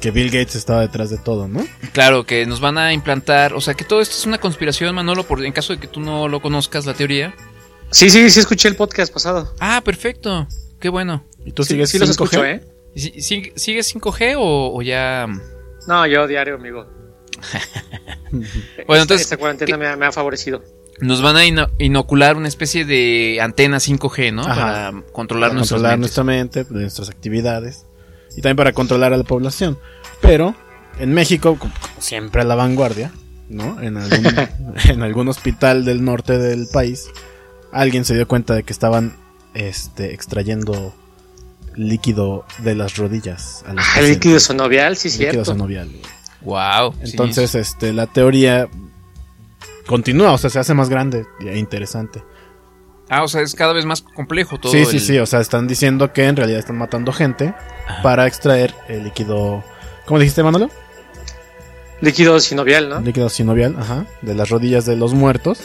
que 0.00 0.10
Bill 0.12 0.26
Gates 0.30 0.54
estaba 0.54 0.80
detrás 0.82 1.10
de 1.10 1.18
todo, 1.18 1.48
¿no? 1.48 1.66
Claro, 1.92 2.24
que 2.24 2.46
nos 2.46 2.60
van 2.60 2.78
a 2.78 2.92
implantar. 2.92 3.52
O 3.54 3.60
sea, 3.60 3.74
que 3.74 3.84
todo 3.84 4.00
esto 4.00 4.14
es 4.16 4.26
una 4.26 4.38
conspiración, 4.38 4.94
Manolo, 4.94 5.24
por, 5.24 5.44
en 5.44 5.52
caso 5.52 5.72
de 5.72 5.80
que 5.80 5.88
tú 5.88 6.00
no 6.00 6.28
lo 6.28 6.40
conozcas, 6.40 6.86
la 6.86 6.94
teoría. 6.94 7.34
Sí, 7.90 8.08
sí, 8.10 8.30
sí, 8.30 8.40
escuché 8.40 8.68
el 8.68 8.76
podcast 8.76 9.12
pasado. 9.12 9.52
Ah, 9.60 9.80
perfecto. 9.84 10.46
Qué 10.80 10.88
bueno. 10.88 11.24
¿Y 11.44 11.52
tú 11.52 11.64
Sí, 11.64 11.70
sigues 11.74 11.90
sí 11.90 11.98
los 11.98 12.08
5G? 12.08 12.12
escucho, 12.12 12.44
¿eh? 12.44 12.62
¿Y 12.94 13.00
si- 13.00 13.20
si- 13.20 13.52
¿Sigues 13.56 13.92
5G 13.94 14.36
o, 14.38 14.76
o 14.76 14.82
ya.? 14.82 15.26
No, 15.88 16.06
yo 16.06 16.26
diario, 16.28 16.54
amigo. 16.54 16.86
Bueno, 18.30 18.44
Esta- 18.48 19.02
entonces, 19.02 19.20
Esta 19.22 19.36
cuarentena 19.36 19.76
me 19.76 19.86
ha, 19.86 19.96
me 19.96 20.06
ha 20.06 20.12
favorecido. 20.12 20.62
Nos 21.00 21.22
van 21.22 21.36
a 21.36 21.44
ino- 21.44 21.68
inocular 21.78 22.36
una 22.36 22.48
especie 22.48 22.84
de 22.84 23.40
antena 23.42 23.78
5G, 23.78 24.32
¿no? 24.32 24.42
Ajá. 24.42 24.54
Para 24.54 25.02
controlar 25.12 25.50
para 25.50 25.60
controlar 25.60 25.98
nuestra 25.98 26.24
mente, 26.24 26.64
nuestras 26.70 27.10
actividades 27.10 27.84
y 28.36 28.40
también 28.42 28.56
para 28.56 28.72
controlar 28.72 29.12
a 29.12 29.16
la 29.16 29.24
población. 29.24 29.78
Pero 30.20 30.54
en 30.98 31.12
México, 31.12 31.56
como 31.58 31.72
siempre 31.98 32.42
a 32.42 32.44
la 32.44 32.54
vanguardia, 32.54 33.12
¿no? 33.48 33.80
En 33.82 33.96
algún, 33.96 34.26
en 34.88 35.02
algún 35.02 35.28
hospital 35.28 35.84
del 35.84 36.04
norte 36.04 36.38
del 36.38 36.66
país, 36.72 37.06
alguien 37.72 38.04
se 38.04 38.14
dio 38.14 38.26
cuenta 38.28 38.54
de 38.54 38.62
que 38.62 38.72
estaban 38.72 39.16
este, 39.54 40.14
extrayendo 40.14 40.94
líquido 41.74 42.44
de 42.58 42.74
las 42.74 42.96
rodillas. 42.96 43.64
A 43.66 43.74
los 43.74 43.84
Ah, 43.96 44.00
líquido 44.00 44.38
sonovial, 44.40 44.96
sí, 44.96 45.08
Líquido 45.08 45.30
cierto. 45.32 45.52
sinovial. 45.52 45.90
Wow. 46.42 46.94
Entonces, 47.02 47.54
este, 47.54 47.92
la 47.92 48.06
teoría 48.06 48.68
continúa, 49.86 50.32
o 50.32 50.38
sea, 50.38 50.50
se 50.50 50.58
hace 50.58 50.74
más 50.74 50.88
grande 50.88 51.26
e 51.40 51.58
interesante. 51.58 52.22
Ah, 53.10 53.22
o 53.22 53.28
sea, 53.28 53.42
es 53.42 53.54
cada 53.54 53.72
vez 53.74 53.84
más 53.84 54.00
complejo 54.02 54.58
todo. 54.58 54.72
Sí, 54.72 54.84
sí, 54.86 54.96
el- 54.96 55.02
sí, 55.02 55.18
o 55.18 55.26
sea, 55.26 55.40
están 55.40 55.66
diciendo 55.66 56.12
que 56.12 56.24
en 56.26 56.36
realidad 56.36 56.58
están 56.58 56.78
matando 56.78 57.12
gente 57.12 57.54
para 58.02 58.26
extraer 58.26 58.74
el 58.88 59.04
líquido. 59.04 59.62
¿Cómo 60.06 60.18
dijiste, 60.18 60.42
Manolo? 60.42 60.70
Líquido 62.00 62.38
sinovial, 62.40 62.88
¿no? 62.88 63.00
Líquido 63.00 63.28
sinovial, 63.28 63.76
ajá, 63.78 64.06
de 64.22 64.34
las 64.34 64.50
rodillas 64.50 64.84
de 64.84 64.96
los 64.96 65.14
muertos. 65.14 65.60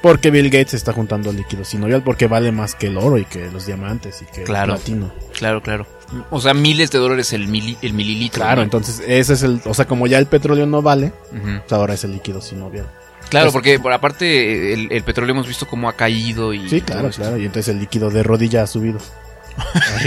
Porque 0.00 0.30
Bill 0.30 0.44
Gates 0.48 0.74
está 0.74 0.92
juntando 0.92 1.32
líquido 1.32 1.64
sinovial 1.64 2.04
porque 2.04 2.28
vale 2.28 2.52
más 2.52 2.76
que 2.76 2.86
el 2.86 2.96
oro 2.98 3.18
y 3.18 3.24
que 3.24 3.50
los 3.50 3.66
diamantes 3.66 4.22
y 4.22 4.26
que 4.26 4.44
Claro. 4.44 4.74
el 4.74 4.78
platino. 4.78 5.10
Claro, 5.36 5.60
claro. 5.60 5.86
O 6.30 6.40
sea, 6.40 6.54
miles 6.54 6.92
de 6.92 6.98
dólares 7.00 7.32
el, 7.32 7.48
mili- 7.48 7.76
el 7.82 7.94
mililitro. 7.94 8.40
Claro, 8.42 8.58
¿no? 8.58 8.62
entonces 8.62 9.02
ese 9.04 9.32
es 9.32 9.42
el, 9.42 9.60
o 9.64 9.74
sea, 9.74 9.86
como 9.86 10.06
ya 10.06 10.18
el 10.18 10.26
petróleo 10.26 10.66
no 10.66 10.82
vale, 10.82 11.12
pues 11.32 11.72
ahora 11.72 11.94
es 11.94 12.04
el 12.04 12.12
líquido 12.12 12.40
sinovial. 12.40 12.86
Claro, 13.30 13.52
porque 13.52 13.78
por 13.78 13.92
aparte 13.92 14.72
el, 14.72 14.90
el 14.90 15.02
petróleo 15.02 15.34
hemos 15.34 15.46
visto 15.46 15.66
cómo 15.66 15.88
ha 15.88 15.92
caído 15.94 16.54
y. 16.54 16.68
Sí, 16.68 16.80
claro, 16.80 17.10
claro, 17.10 17.36
y 17.36 17.44
entonces 17.44 17.68
el 17.74 17.80
líquido 17.80 18.10
de 18.10 18.22
rodilla 18.22 18.62
ha 18.62 18.66
subido. 18.66 18.98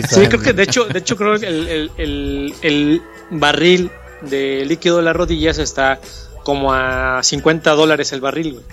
Sí, 0.09 0.21
creo 0.27 0.41
que 0.41 0.53
de 0.53 0.63
hecho, 0.63 0.85
de 0.85 0.99
hecho 0.99 1.17
creo 1.17 1.37
que 1.37 1.45
el, 1.45 1.67
el, 1.67 1.91
el, 1.97 2.53
el 2.61 3.01
barril 3.31 3.91
de 4.21 4.65
líquido 4.65 4.97
de 4.97 5.03
las 5.03 5.15
rodillas 5.15 5.57
está 5.57 5.99
como 6.43 6.73
a 6.73 7.21
50 7.21 7.71
dólares 7.71 8.11
el 8.13 8.21
barril, 8.21 8.53
güey. 8.53 8.65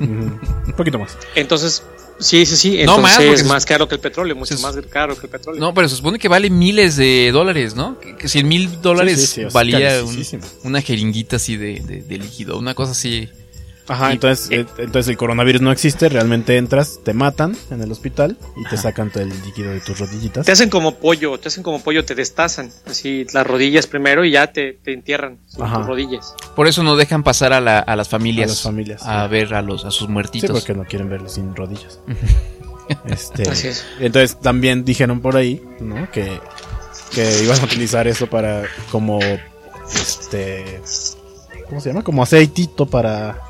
Un 0.00 0.72
poquito 0.76 0.98
más. 0.98 1.16
Entonces, 1.34 1.82
Sí, 2.20 2.44
sí, 2.46 2.56
sí. 2.56 2.68
No, 2.70 2.80
Entonces 2.96 3.02
más, 3.02 3.16
porque 3.16 3.32
es 3.34 3.44
más 3.44 3.64
caro 3.66 3.88
que 3.88 3.94
el 3.94 4.00
petróleo, 4.00 4.34
mucho 4.34 4.58
más 4.58 4.76
caro 4.90 5.16
que 5.16 5.26
el 5.26 5.30
petróleo. 5.30 5.60
No, 5.60 5.72
pero 5.72 5.88
se 5.88 5.96
supone 5.96 6.18
que 6.18 6.28
vale 6.28 6.50
miles 6.50 6.96
de 6.96 7.30
dólares, 7.32 7.74
¿no? 7.76 7.98
Que, 8.00 8.16
que 8.16 8.28
100 8.28 8.48
mil 8.48 8.82
dólares 8.82 9.30
Sí, 9.34 9.42
valía 9.52 10.02
un- 10.04 10.24
una 10.64 10.82
jeringuita 10.82 11.36
así 11.36 11.56
de, 11.56 11.80
de- 11.80 12.02
de 12.02 12.18
líquido, 12.18 12.58
una 12.58 12.74
cosa 12.74 12.92
así. 12.92 13.28
Ajá, 13.88 14.10
Y- 14.10 14.12
entonces, 14.14 14.48
eh, 14.50 14.66
entonces 14.78 15.08
el 15.08 15.16
coronavirus 15.16 15.62
no 15.62 15.72
existe, 15.72 16.08
realmente 16.08 16.56
entras, 16.58 17.00
te 17.04 17.14
matan 17.14 17.56
en 17.70 17.80
el 17.82 17.90
hospital 17.90 18.36
y 18.56 18.68
te 18.68 18.76
sacan 18.76 19.10
todo 19.10 19.22
el 19.22 19.30
líquido 19.44 19.70
de 19.70 19.80
tus 19.80 19.98
rodillitas. 19.98 20.44
Te 20.46 20.52
hacen 20.52 20.68
como 20.70 20.96
pollo, 20.96 21.38
te 21.40 21.48
hacen 21.48 21.62
como 21.62 21.80
pollo, 21.82 22.04
te 22.04 22.14
destazan. 22.14 22.70
Así 22.86 23.26
las 23.32 23.46
rodillas 23.46 23.86
primero 23.86 24.24
y 24.24 24.32
ya 24.32 24.52
te, 24.52 24.74
te 24.74 24.92
entierran 24.92 25.38
tus 25.50 25.86
rodillas. 25.86 26.34
Por 26.54 26.68
eso 26.68 26.82
no 26.82 26.96
dejan 26.96 27.22
pasar 27.22 27.52
a, 27.52 27.60
la- 27.60 27.78
a 27.78 27.96
las 27.96 28.08
familias 28.08 28.46
A 28.50 28.52
las 28.52 28.62
familias, 28.62 29.02
a 29.04 29.24
sí. 29.24 29.30
ver 29.30 29.54
a 29.54 29.62
los 29.62 29.84
a 29.84 29.90
sus 29.90 30.06
Sí, 30.06 30.12
muertitos. 30.12 30.50
porque 30.50 30.74
no 30.74 30.84
quieren 30.84 31.08
verlo 31.08 31.28
sin 31.28 31.56
rodillas. 31.56 32.00
este, 33.06 33.48
Así 33.48 33.68
es. 33.68 33.84
Entonces 34.00 34.38
también 34.40 34.84
dijeron 34.84 35.20
por 35.20 35.36
ahí, 35.36 35.62
¿no? 35.80 36.10
Que, 36.10 36.40
que 37.14 37.42
iban 37.42 37.58
a 37.60 37.64
utilizar 37.64 38.06
eso 38.06 38.26
para 38.26 38.64
como 38.90 39.18
este 39.94 40.80
¿cómo 41.68 41.80
se 41.80 41.90
llama? 41.90 42.02
Como 42.04 42.22
aceitito 42.22 42.86
para 42.86 43.42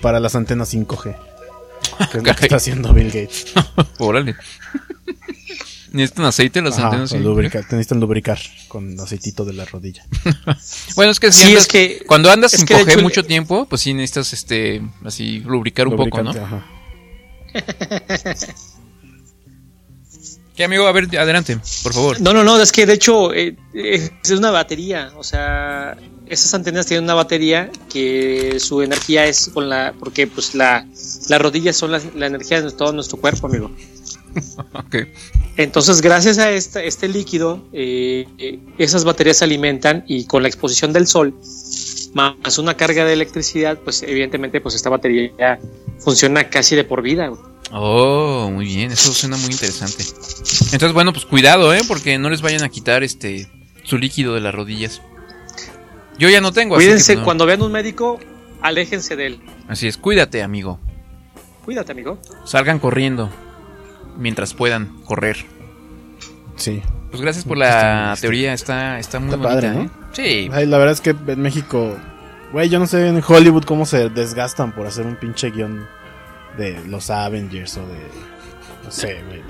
para 0.00 0.20
las 0.20 0.34
antenas 0.34 0.72
5G. 0.74 1.16
Que 2.10 2.18
es 2.18 2.24
lo 2.24 2.34
que 2.34 2.42
está 2.42 2.56
haciendo 2.56 2.92
Bill 2.92 3.06
Gates. 3.08 3.46
Órale. 3.98 4.34
Necesitan 5.92 6.24
aceite 6.26 6.62
las 6.62 6.78
Ajá, 6.78 6.86
antenas. 6.86 7.12
lubricar, 7.14 7.62
te 7.66 7.74
necesitan 7.74 7.98
lubricar 8.00 8.38
con 8.68 8.98
aceitito 9.00 9.44
de 9.44 9.52
la 9.54 9.64
rodilla. 9.64 10.04
Bueno, 10.94 11.10
es 11.12 11.18
que, 11.20 11.32
si 11.32 11.40
Sí, 11.42 11.48
andas- 11.48 11.62
es 11.62 11.68
que- 11.68 12.02
cuando 12.06 12.30
andas 12.30 12.52
sin 12.52 12.66
coger 12.66 13.02
mucho 13.02 13.24
tiempo, 13.24 13.66
pues 13.66 13.82
sí 13.82 13.92
necesitas 13.94 14.32
este 14.32 14.82
así 15.04 15.40
lubricar 15.40 15.88
un 15.88 15.96
poco, 15.96 16.22
¿no? 16.22 16.30
Ajá. 16.30 16.64
¿Qué 20.60 20.64
amigo? 20.64 20.86
A 20.86 20.92
ver, 20.92 21.08
adelante, 21.18 21.58
por 21.82 21.94
favor. 21.94 22.20
No, 22.20 22.34
no, 22.34 22.44
no, 22.44 22.60
es 22.60 22.70
que 22.70 22.84
de 22.84 22.92
hecho 22.92 23.32
eh, 23.32 23.56
es 23.72 24.30
una 24.30 24.50
batería. 24.50 25.10
O 25.16 25.24
sea, 25.24 25.96
esas 26.26 26.52
antenas 26.52 26.84
tienen 26.84 27.04
una 27.04 27.14
batería 27.14 27.70
que 27.90 28.60
su 28.60 28.82
energía 28.82 29.24
es 29.24 29.48
con 29.54 29.70
la. 29.70 29.94
Porque 29.98 30.26
pues 30.26 30.54
la, 30.54 30.86
las 31.30 31.40
rodillas 31.40 31.78
son 31.78 31.92
la, 31.92 32.02
la 32.14 32.26
energía 32.26 32.60
de 32.60 32.70
todo 32.72 32.92
nuestro 32.92 33.16
cuerpo, 33.16 33.46
amigo. 33.46 33.70
Ok. 34.74 34.96
Entonces, 35.56 36.02
gracias 36.02 36.36
a 36.36 36.50
esta, 36.50 36.82
este 36.82 37.08
líquido, 37.08 37.66
eh, 37.72 38.26
eh, 38.36 38.58
esas 38.76 39.04
baterías 39.04 39.38
se 39.38 39.44
alimentan 39.44 40.04
y 40.06 40.26
con 40.26 40.42
la 40.42 40.48
exposición 40.48 40.92
del 40.92 41.06
sol, 41.06 41.34
más 42.14 42.58
una 42.58 42.76
carga 42.76 43.04
de 43.04 43.12
electricidad, 43.12 43.78
pues 43.78 44.02
evidentemente 44.02 44.60
pues 44.60 44.74
esta 44.74 44.90
batería 44.90 45.58
funciona 45.98 46.48
casi 46.48 46.76
de 46.76 46.84
por 46.84 47.02
vida. 47.02 47.30
Oh, 47.72 48.50
muy 48.52 48.64
bien, 48.64 48.90
eso 48.90 49.12
suena 49.12 49.36
muy 49.36 49.50
interesante. 49.50 50.02
Entonces, 50.72 50.92
bueno, 50.92 51.12
pues 51.12 51.24
cuidado, 51.24 51.72
¿eh? 51.72 51.82
Porque 51.86 52.18
no 52.18 52.28
les 52.28 52.42
vayan 52.42 52.64
a 52.64 52.68
quitar 52.68 53.04
este 53.04 53.48
su 53.84 53.96
líquido 53.96 54.34
de 54.34 54.40
las 54.40 54.54
rodillas. 54.54 55.02
Yo 56.18 56.28
ya 56.28 56.40
no 56.40 56.52
tengo, 56.52 56.76
así 56.76 56.84
que, 56.84 56.90
Cuídense, 56.90 57.12
pues, 57.12 57.18
no. 57.20 57.24
cuando 57.24 57.46
vean 57.46 57.62
un 57.62 57.72
médico, 57.72 58.18
aléjense 58.60 59.16
de 59.16 59.26
él. 59.26 59.40
Así 59.68 59.86
es, 59.86 59.96
cuídate, 59.96 60.42
amigo. 60.42 60.78
Cuídate, 61.64 61.92
amigo. 61.92 62.18
Salgan 62.44 62.78
corriendo 62.78 63.30
mientras 64.18 64.52
puedan 64.52 65.00
correr. 65.04 65.36
Sí. 66.56 66.82
Pues 67.10 67.22
gracias 67.22 67.44
por 67.44 67.56
la 67.56 68.16
teoría, 68.20 68.52
está, 68.52 68.98
está 68.98 69.18
muy 69.18 69.30
Está 69.34 69.36
bonita, 69.36 69.54
padre, 69.54 69.70
¿no? 69.70 69.82
¿eh? 69.84 69.90
Sí. 70.12 70.48
Ay, 70.52 70.66
la 70.66 70.78
verdad 70.78 70.92
es 70.92 71.00
que 71.00 71.10
en 71.10 71.40
México, 71.40 71.96
güey, 72.52 72.68
yo 72.68 72.78
no 72.78 72.86
sé 72.86 73.06
en 73.06 73.22
Hollywood 73.26 73.64
cómo 73.64 73.86
se 73.86 74.08
desgastan 74.08 74.72
por 74.74 74.86
hacer 74.86 75.06
un 75.06 75.16
pinche 75.16 75.50
guion 75.50 75.86
de 76.56 76.80
los 76.86 77.10
Avengers 77.10 77.76
o 77.76 77.86
de. 77.86 77.98
No 78.84 78.90
sé, 78.90 79.22
güey. 79.26 79.42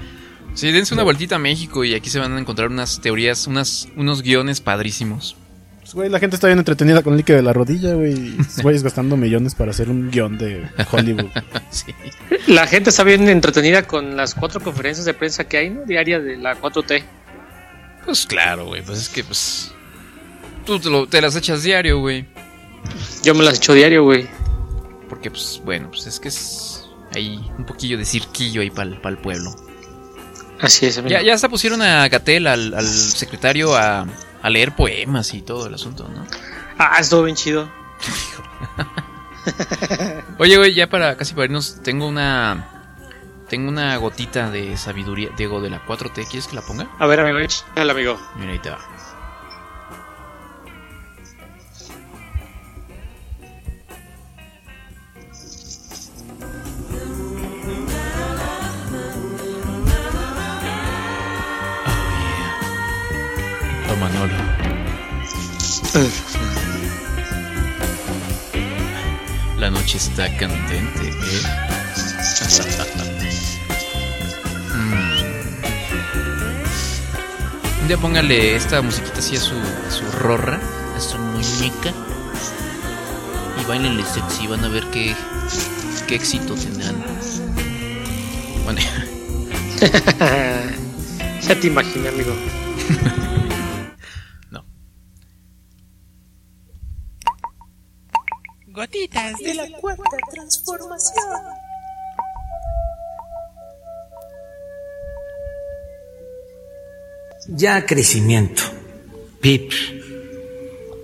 Sí, 0.54 0.72
dense 0.72 0.94
una 0.94 1.04
vueltita 1.04 1.36
a 1.36 1.38
México 1.38 1.84
y 1.84 1.94
aquí 1.94 2.10
se 2.10 2.18
van 2.18 2.32
a 2.32 2.40
encontrar 2.40 2.68
unas 2.68 3.00
teorías, 3.00 3.46
unas, 3.46 3.88
unos 3.96 4.22
guiones 4.22 4.60
padrísimos. 4.60 5.36
Pues, 5.90 5.94
güey, 5.94 6.08
la 6.08 6.20
gente 6.20 6.36
está 6.36 6.46
bien 6.46 6.58
entretenida 6.58 7.02
con 7.02 7.14
el 7.14 7.18
líquido 7.18 7.36
de 7.36 7.42
la 7.42 7.52
rodilla, 7.52 7.94
güey. 7.94 8.36
Güeyes 8.62 8.82
gastando 8.82 9.16
millones 9.16 9.54
para 9.54 9.72
hacer 9.72 9.90
un 9.90 10.10
guion 10.10 10.38
de 10.38 10.68
Hollywood. 10.90 11.30
sí. 11.70 11.92
La 12.46 12.66
gente 12.66 12.90
está 12.90 13.02
bien 13.02 13.28
entretenida 13.28 13.86
con 13.86 14.16
las 14.16 14.34
cuatro 14.36 14.60
conferencias 14.60 15.04
de 15.04 15.14
prensa 15.14 15.44
que 15.44 15.56
hay, 15.56 15.70
¿no? 15.70 15.84
Diarias 15.84 16.22
de 16.22 16.36
la 16.36 16.56
4T. 16.60 17.02
Pues 18.04 18.26
claro, 18.26 18.66
güey, 18.66 18.82
pues 18.82 18.98
es 18.98 19.08
que 19.08 19.24
pues... 19.24 19.72
Tú 20.70 20.78
te, 20.78 20.88
lo- 20.88 21.08
te 21.08 21.20
las 21.20 21.34
echas 21.34 21.64
diario, 21.64 21.98
güey. 21.98 22.28
Yo 23.24 23.34
me 23.34 23.42
las 23.42 23.56
echo 23.56 23.74
diario, 23.74 24.04
güey. 24.04 24.28
Porque 25.08 25.28
pues 25.28 25.60
bueno, 25.64 25.88
pues 25.90 26.06
es 26.06 26.20
que 26.20 26.28
es... 26.28 26.84
Hay 27.12 27.38
un 27.58 27.66
poquillo 27.66 27.98
de 27.98 28.04
cirquillo 28.04 28.60
ahí 28.60 28.70
para 28.70 28.88
el 28.88 29.18
pueblo. 29.18 29.50
Así 30.60 30.86
es, 30.86 30.96
amigo. 30.98 31.10
Ya, 31.10 31.22
ya 31.22 31.34
hasta 31.34 31.48
pusieron 31.48 31.82
a 31.82 32.06
Gatel, 32.08 32.46
al, 32.46 32.72
al 32.74 32.86
secretario, 32.86 33.76
a, 33.76 34.06
a 34.42 34.48
leer 34.50 34.76
poemas 34.76 35.34
y 35.34 35.42
todo 35.42 35.66
el 35.66 35.74
asunto, 35.74 36.08
¿no? 36.08 36.24
Ah, 36.78 36.98
estuvo 37.00 37.24
bien 37.24 37.34
chido. 37.34 37.68
Oye, 40.38 40.56
güey, 40.56 40.72
ya 40.74 40.88
para 40.88 41.16
casi 41.16 41.34
para 41.34 41.46
irnos, 41.46 41.82
tengo 41.82 42.06
una... 42.06 42.68
Tengo 43.48 43.68
una 43.70 43.96
gotita 43.96 44.48
de 44.52 44.76
sabiduría, 44.76 45.30
Diego, 45.36 45.60
de 45.60 45.70
la 45.70 45.84
4T. 45.84 46.12
¿Quieres 46.28 46.46
que 46.46 46.54
la 46.54 46.62
ponga? 46.62 46.88
A 47.00 47.06
ver, 47.08 47.18
amigo, 47.18 47.38
échale, 47.40 47.90
amigo. 47.90 48.16
Mira, 48.36 48.52
ahí 48.52 48.60
te 48.60 48.70
va. 48.70 48.78
La 69.58 69.70
noche 69.70 69.96
está 69.96 70.28
candente, 70.36 71.08
¿eh? 71.08 71.42
Mm. 74.72 75.10
Un 77.80 77.88
día 77.88 77.96
póngale 77.96 78.54
esta 78.54 78.80
musiquita 78.82 79.18
así 79.18 79.34
a 79.34 79.40
su, 79.40 79.56
a 79.56 79.90
su 79.90 80.04
rorra, 80.18 80.60
a 80.96 81.00
su 81.00 81.18
muñeca. 81.18 81.92
Y 83.60 83.64
bailenle 83.64 84.04
sexy, 84.04 84.46
van 84.46 84.64
a 84.64 84.68
ver 84.68 84.84
qué, 84.92 85.16
qué 86.06 86.14
éxito 86.14 86.54
tendrán. 86.54 87.04
Bueno, 88.62 88.80
ya 91.48 91.60
te 91.60 91.66
imaginé, 91.66 92.10
amigo. 92.10 92.32
Gotitas 98.80 99.36
de 99.36 99.54
la 99.54 99.68
cuarta 99.78 100.16
transformación. 100.32 101.26
Ya 107.48 107.84
crecimiento, 107.84 108.62
PIB, 109.42 109.70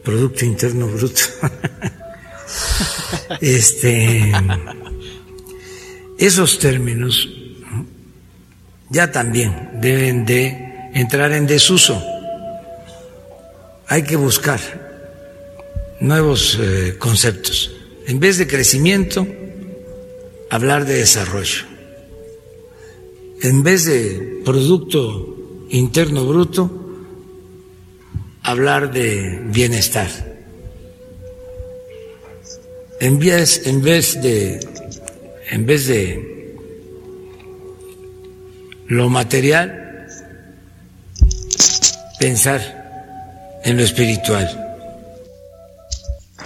Producto 0.03 0.47
Interno 0.47 0.87
Bruto. 0.87 1.21
este, 3.43 4.33
esos 6.19 6.59
términos 6.59 7.29
¿no? 7.61 7.87
ya 8.89 9.13
también 9.13 9.73
deben 9.83 10.25
de 10.25 10.91
entrar 10.95 11.31
en 11.33 11.47
desuso. 11.47 12.03
Hay 13.87 14.03
que 14.03 14.17
buscar 14.17 14.86
nuevos 16.01 16.59
eh, 16.61 16.97
conceptos. 16.99 17.73
En 18.07 18.21
vez 18.21 18.39
de 18.39 18.47
crecimiento, 18.47 19.27
hablar 20.51 20.85
de 20.87 20.95
desarrollo. 20.95 21.65
En 23.43 23.63
vez 23.63 23.85
de 23.85 24.41
Producto 24.45 25.67
Interno 25.71 26.27
Bruto, 26.27 26.71
hablar 28.43 28.93
de 28.93 29.41
bienestar. 29.47 30.09
En 33.01 33.19
vez, 33.19 33.67
en 33.67 33.83
vez 33.83 34.21
de 34.23 34.61
en 35.51 35.67
vez 35.67 35.87
de 35.87 36.57
lo 38.89 39.09
material, 39.09 40.07
pensar 42.19 43.61
en 43.65 43.77
lo 43.77 43.83
espiritual. 43.83 44.66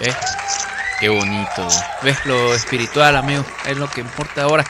¿Eh? 0.00 0.12
Qué 1.00 1.08
bonito. 1.08 1.68
¿Ves 2.02 2.18
lo 2.26 2.54
espiritual, 2.54 3.16
amigo? 3.16 3.44
Es 3.66 3.76
lo 3.76 3.88
que 3.88 4.00
importa 4.02 4.42
ahora. 4.42 4.64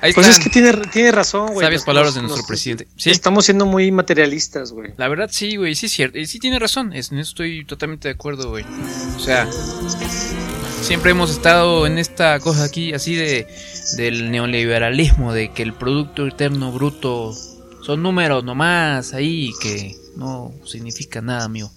Ahí 0.00 0.12
Pues 0.12 0.26
están. 0.26 0.40
es 0.40 0.44
que 0.44 0.50
tiene, 0.50 0.72
tiene 0.92 1.12
razón, 1.12 1.52
güey. 1.52 1.64
Sabias 1.64 1.84
palabras 1.84 2.14
de 2.14 2.20
nuestro 2.22 2.44
presidente. 2.46 2.88
Sí. 2.96 3.10
Estamos 3.10 3.46
siendo 3.46 3.64
muy 3.64 3.90
materialistas, 3.90 4.72
güey. 4.72 4.92
La 4.98 5.08
verdad 5.08 5.28
sí, 5.32 5.56
güey, 5.56 5.74
sí 5.74 5.86
es 5.86 5.92
cierto. 5.92 6.18
Y 6.18 6.26
sí 6.26 6.38
tiene 6.38 6.58
razón, 6.58 6.92
es- 6.92 7.10
en 7.12 7.18
eso 7.18 7.30
estoy 7.30 7.64
totalmente 7.64 8.08
de 8.08 8.14
acuerdo, 8.14 8.50
güey. 8.50 8.64
O 9.16 9.18
sea, 9.20 9.48
siempre 10.82 11.12
hemos 11.12 11.30
estado 11.30 11.86
en 11.86 11.98
esta 11.98 12.38
cosa 12.40 12.64
aquí 12.64 12.92
así 12.92 13.14
de 13.14 13.46
del 13.96 14.30
neoliberalismo, 14.30 15.32
de 15.32 15.52
que 15.52 15.62
el 15.62 15.72
Producto 15.74 16.26
Interno 16.26 16.70
Bruto 16.72 17.32
son 17.82 18.02
números 18.02 18.44
nomás 18.44 19.12
ahí 19.14 19.52
que 19.60 19.96
no 20.16 20.52
significa 20.66 21.20
nada, 21.22 21.44
amigo. 21.44 21.70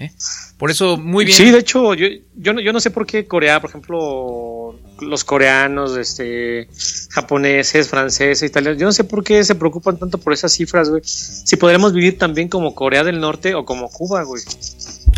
¿Eh? 0.00 0.10
Por 0.56 0.70
eso, 0.70 0.96
muy 0.96 1.26
bien. 1.26 1.36
Sí, 1.36 1.50
de 1.50 1.58
hecho, 1.58 1.92
yo, 1.94 2.06
yo, 2.34 2.52
no, 2.54 2.60
yo 2.62 2.72
no 2.72 2.80
sé 2.80 2.90
por 2.90 3.06
qué 3.06 3.26
Corea, 3.26 3.60
por 3.60 3.68
ejemplo, 3.68 4.80
los 5.00 5.24
coreanos, 5.24 5.94
este, 5.98 6.68
japoneses, 7.10 7.88
franceses, 7.88 8.42
italianos, 8.48 8.80
yo 8.80 8.86
no 8.86 8.92
sé 8.92 9.04
por 9.04 9.22
qué 9.22 9.44
se 9.44 9.54
preocupan 9.54 9.98
tanto 9.98 10.16
por 10.16 10.32
esas 10.32 10.52
cifras, 10.52 10.88
güey. 10.88 11.02
Si 11.04 11.56
podremos 11.56 11.92
vivir 11.92 12.16
también 12.18 12.48
como 12.48 12.74
Corea 12.74 13.04
del 13.04 13.20
Norte 13.20 13.54
o 13.54 13.66
como 13.66 13.90
Cuba, 13.90 14.22
güey. 14.22 14.42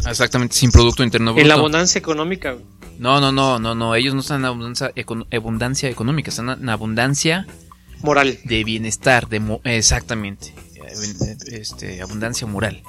Exactamente, 0.05 0.57
sin 0.57 0.73
Producto 0.73 1.05
Interno 1.05 1.33
Bruto. 1.33 1.43
En 1.43 1.49
la 1.49 1.55
abundancia 1.55 1.99
económica, 2.01 2.53
güey. 2.53 2.65
No, 2.99 3.21
no, 3.21 3.31
no, 3.31 3.61
no, 3.61 3.75
no, 3.77 3.95
ellos 3.95 4.15
no 4.15 4.21
están 4.21 4.41
en 4.41 4.47
abundancia, 4.47 4.93
abundancia 5.33 5.89
económica, 5.89 6.31
están 6.31 6.51
en 6.51 6.69
abundancia 6.69 7.47
moral. 8.03 8.37
De 8.45 8.65
bienestar, 8.65 9.29
de 9.29 9.39
mo- 9.39 9.61
exactamente. 9.63 10.55
Eh, 10.75 11.37
Este, 11.53 12.03
abundancia 12.03 12.47
moral. 12.49 12.83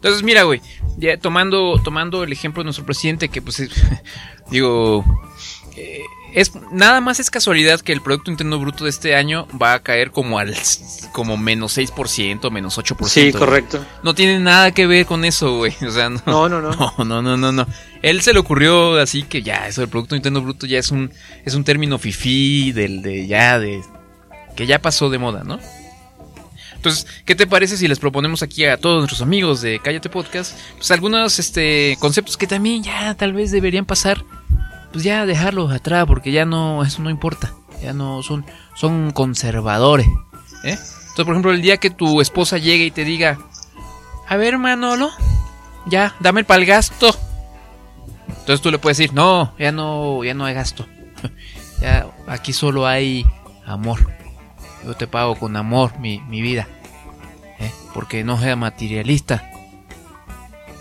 Entonces, 0.00 0.22
mira, 0.22 0.44
güey, 0.44 0.60
ya 0.96 1.18
tomando, 1.18 1.80
tomando 1.84 2.24
el 2.24 2.32
ejemplo 2.32 2.62
de 2.62 2.64
nuestro 2.64 2.86
presidente, 2.86 3.28
que 3.28 3.42
pues, 3.42 3.60
es- 3.60 3.70
digo, 4.50 5.04
eh, 5.76 6.00
es 6.32 6.52
nada 6.72 7.00
más 7.00 7.18
es 7.20 7.28
casualidad 7.28 7.80
que 7.80 7.92
el 7.92 8.00
Producto 8.00 8.30
Interno 8.30 8.58
Bruto 8.58 8.84
de 8.84 8.90
este 8.90 9.14
año 9.16 9.46
va 9.60 9.74
a 9.74 9.82
caer 9.82 10.10
como 10.12 10.38
al 10.38 10.54
como 11.12 11.36
menos 11.36 11.76
6%, 11.76 12.50
menos 12.52 12.78
8%. 12.78 13.08
Sí, 13.08 13.20
güey. 13.22 13.32
correcto. 13.32 13.84
No 14.04 14.14
tiene 14.14 14.38
nada 14.38 14.70
que 14.72 14.86
ver 14.86 15.06
con 15.06 15.24
eso, 15.24 15.56
güey. 15.56 15.74
O 15.86 15.90
sea, 15.90 16.08
no. 16.08 16.20
No, 16.26 16.48
no, 16.48 16.60
no. 16.62 16.70
No, 16.70 16.94
no, 17.04 17.20
no, 17.20 17.36
no, 17.36 17.50
no. 17.52 17.66
Él 18.00 18.22
se 18.22 18.32
le 18.32 18.38
ocurrió 18.38 18.98
así 19.00 19.24
que 19.24 19.42
ya, 19.42 19.66
eso 19.66 19.80
del 19.80 19.90
Producto 19.90 20.14
Interno 20.16 20.40
Bruto 20.40 20.66
ya 20.66 20.78
es 20.78 20.90
un, 20.92 21.10
es 21.44 21.54
un 21.54 21.64
término 21.64 21.98
fifí, 21.98 22.70
del 22.72 23.02
de 23.02 23.26
ya, 23.26 23.58
de. 23.58 23.82
que 24.56 24.66
ya 24.66 24.78
pasó 24.80 25.10
de 25.10 25.18
moda, 25.18 25.42
¿no? 25.44 25.58
Entonces, 26.80 27.06
¿qué 27.26 27.34
te 27.34 27.46
parece 27.46 27.76
si 27.76 27.86
les 27.88 27.98
proponemos 27.98 28.42
aquí 28.42 28.64
a 28.64 28.78
todos 28.78 29.00
nuestros 29.00 29.20
amigos 29.20 29.60
de 29.60 29.80
Cállate 29.80 30.08
Podcast, 30.08 30.58
pues 30.78 30.90
algunos 30.90 31.38
este, 31.38 31.98
conceptos 32.00 32.38
que 32.38 32.46
también 32.46 32.82
ya 32.82 33.14
tal 33.16 33.34
vez 33.34 33.50
deberían 33.50 33.84
pasar, 33.84 34.24
pues 34.90 35.04
ya 35.04 35.26
dejarlos 35.26 35.70
atrás, 35.72 36.06
porque 36.06 36.32
ya 36.32 36.46
no, 36.46 36.82
eso 36.82 37.02
no 37.02 37.10
importa, 37.10 37.52
ya 37.82 37.92
no 37.92 38.22
son, 38.22 38.46
son 38.74 39.10
conservadores, 39.10 40.06
¿eh? 40.64 40.78
Entonces, 40.78 41.24
por 41.26 41.34
ejemplo, 41.34 41.52
el 41.52 41.60
día 41.60 41.76
que 41.76 41.90
tu 41.90 42.22
esposa 42.22 42.56
llegue 42.56 42.86
y 42.86 42.90
te 42.90 43.04
diga, 43.04 43.38
a 44.26 44.38
ver, 44.38 44.56
Manolo, 44.56 45.10
ya, 45.84 46.14
dame 46.18 46.40
el 46.40 46.46
pal 46.46 46.64
gasto. 46.64 47.14
Entonces 48.26 48.62
tú 48.62 48.70
le 48.70 48.78
puedes 48.78 48.96
decir, 48.96 49.12
no, 49.12 49.52
ya 49.58 49.70
no, 49.70 50.24
ya 50.24 50.32
no 50.32 50.46
hay 50.46 50.54
gasto. 50.54 50.86
ya, 51.82 52.06
aquí 52.26 52.54
solo 52.54 52.86
hay 52.86 53.26
amor. 53.66 54.19
Yo 54.84 54.94
te 54.94 55.06
pago 55.06 55.36
con 55.36 55.56
amor 55.56 55.98
mi, 55.98 56.20
mi 56.20 56.40
vida. 56.40 56.66
¿eh? 57.58 57.70
Porque 57.94 58.24
no 58.24 58.40
sea 58.40 58.56
materialista. 58.56 59.50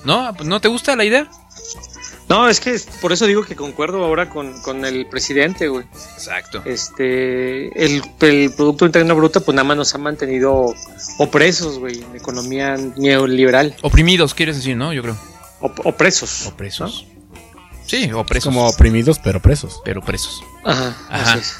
¿No? 0.05 0.31
¿No 0.31 0.61
te 0.61 0.67
gusta 0.69 0.95
la 0.95 1.03
idea? 1.03 1.27
No, 2.29 2.47
es 2.47 2.59
que 2.59 2.79
por 3.01 3.11
eso 3.11 3.25
digo 3.25 3.43
que 3.43 3.55
concuerdo 3.55 4.05
ahora 4.05 4.29
con, 4.29 4.61
con 4.61 4.85
el 4.85 5.07
presidente, 5.07 5.67
güey. 5.67 5.85
Exacto. 6.13 6.61
Este, 6.63 7.67
el, 7.83 8.03
el 8.21 8.53
Producto 8.53 8.85
Interno 8.85 9.15
Bruto, 9.15 9.43
pues 9.43 9.55
nada 9.55 9.67
más 9.67 9.75
nos 9.77 9.95
ha 9.95 9.97
mantenido 9.97 10.73
opresos, 11.17 11.79
güey, 11.79 12.03
en 12.03 12.15
economía 12.15 12.77
neoliberal. 12.97 13.75
Oprimidos, 13.81 14.35
quieres 14.35 14.57
decir, 14.57 14.77
¿no? 14.77 14.93
Yo 14.93 15.01
creo. 15.01 15.17
Op- 15.59 15.85
opresos. 15.85 16.45
Opresos. 16.45 17.07
Sí, 17.87 18.11
opresos. 18.13 18.53
Como 18.53 18.67
oprimidos, 18.67 19.17
pero 19.17 19.41
presos. 19.41 19.81
Pero 19.83 20.01
presos. 20.01 20.43
Ajá, 20.63 20.95
Ajá. 21.09 21.31
así 21.31 21.39
es. 21.39 21.57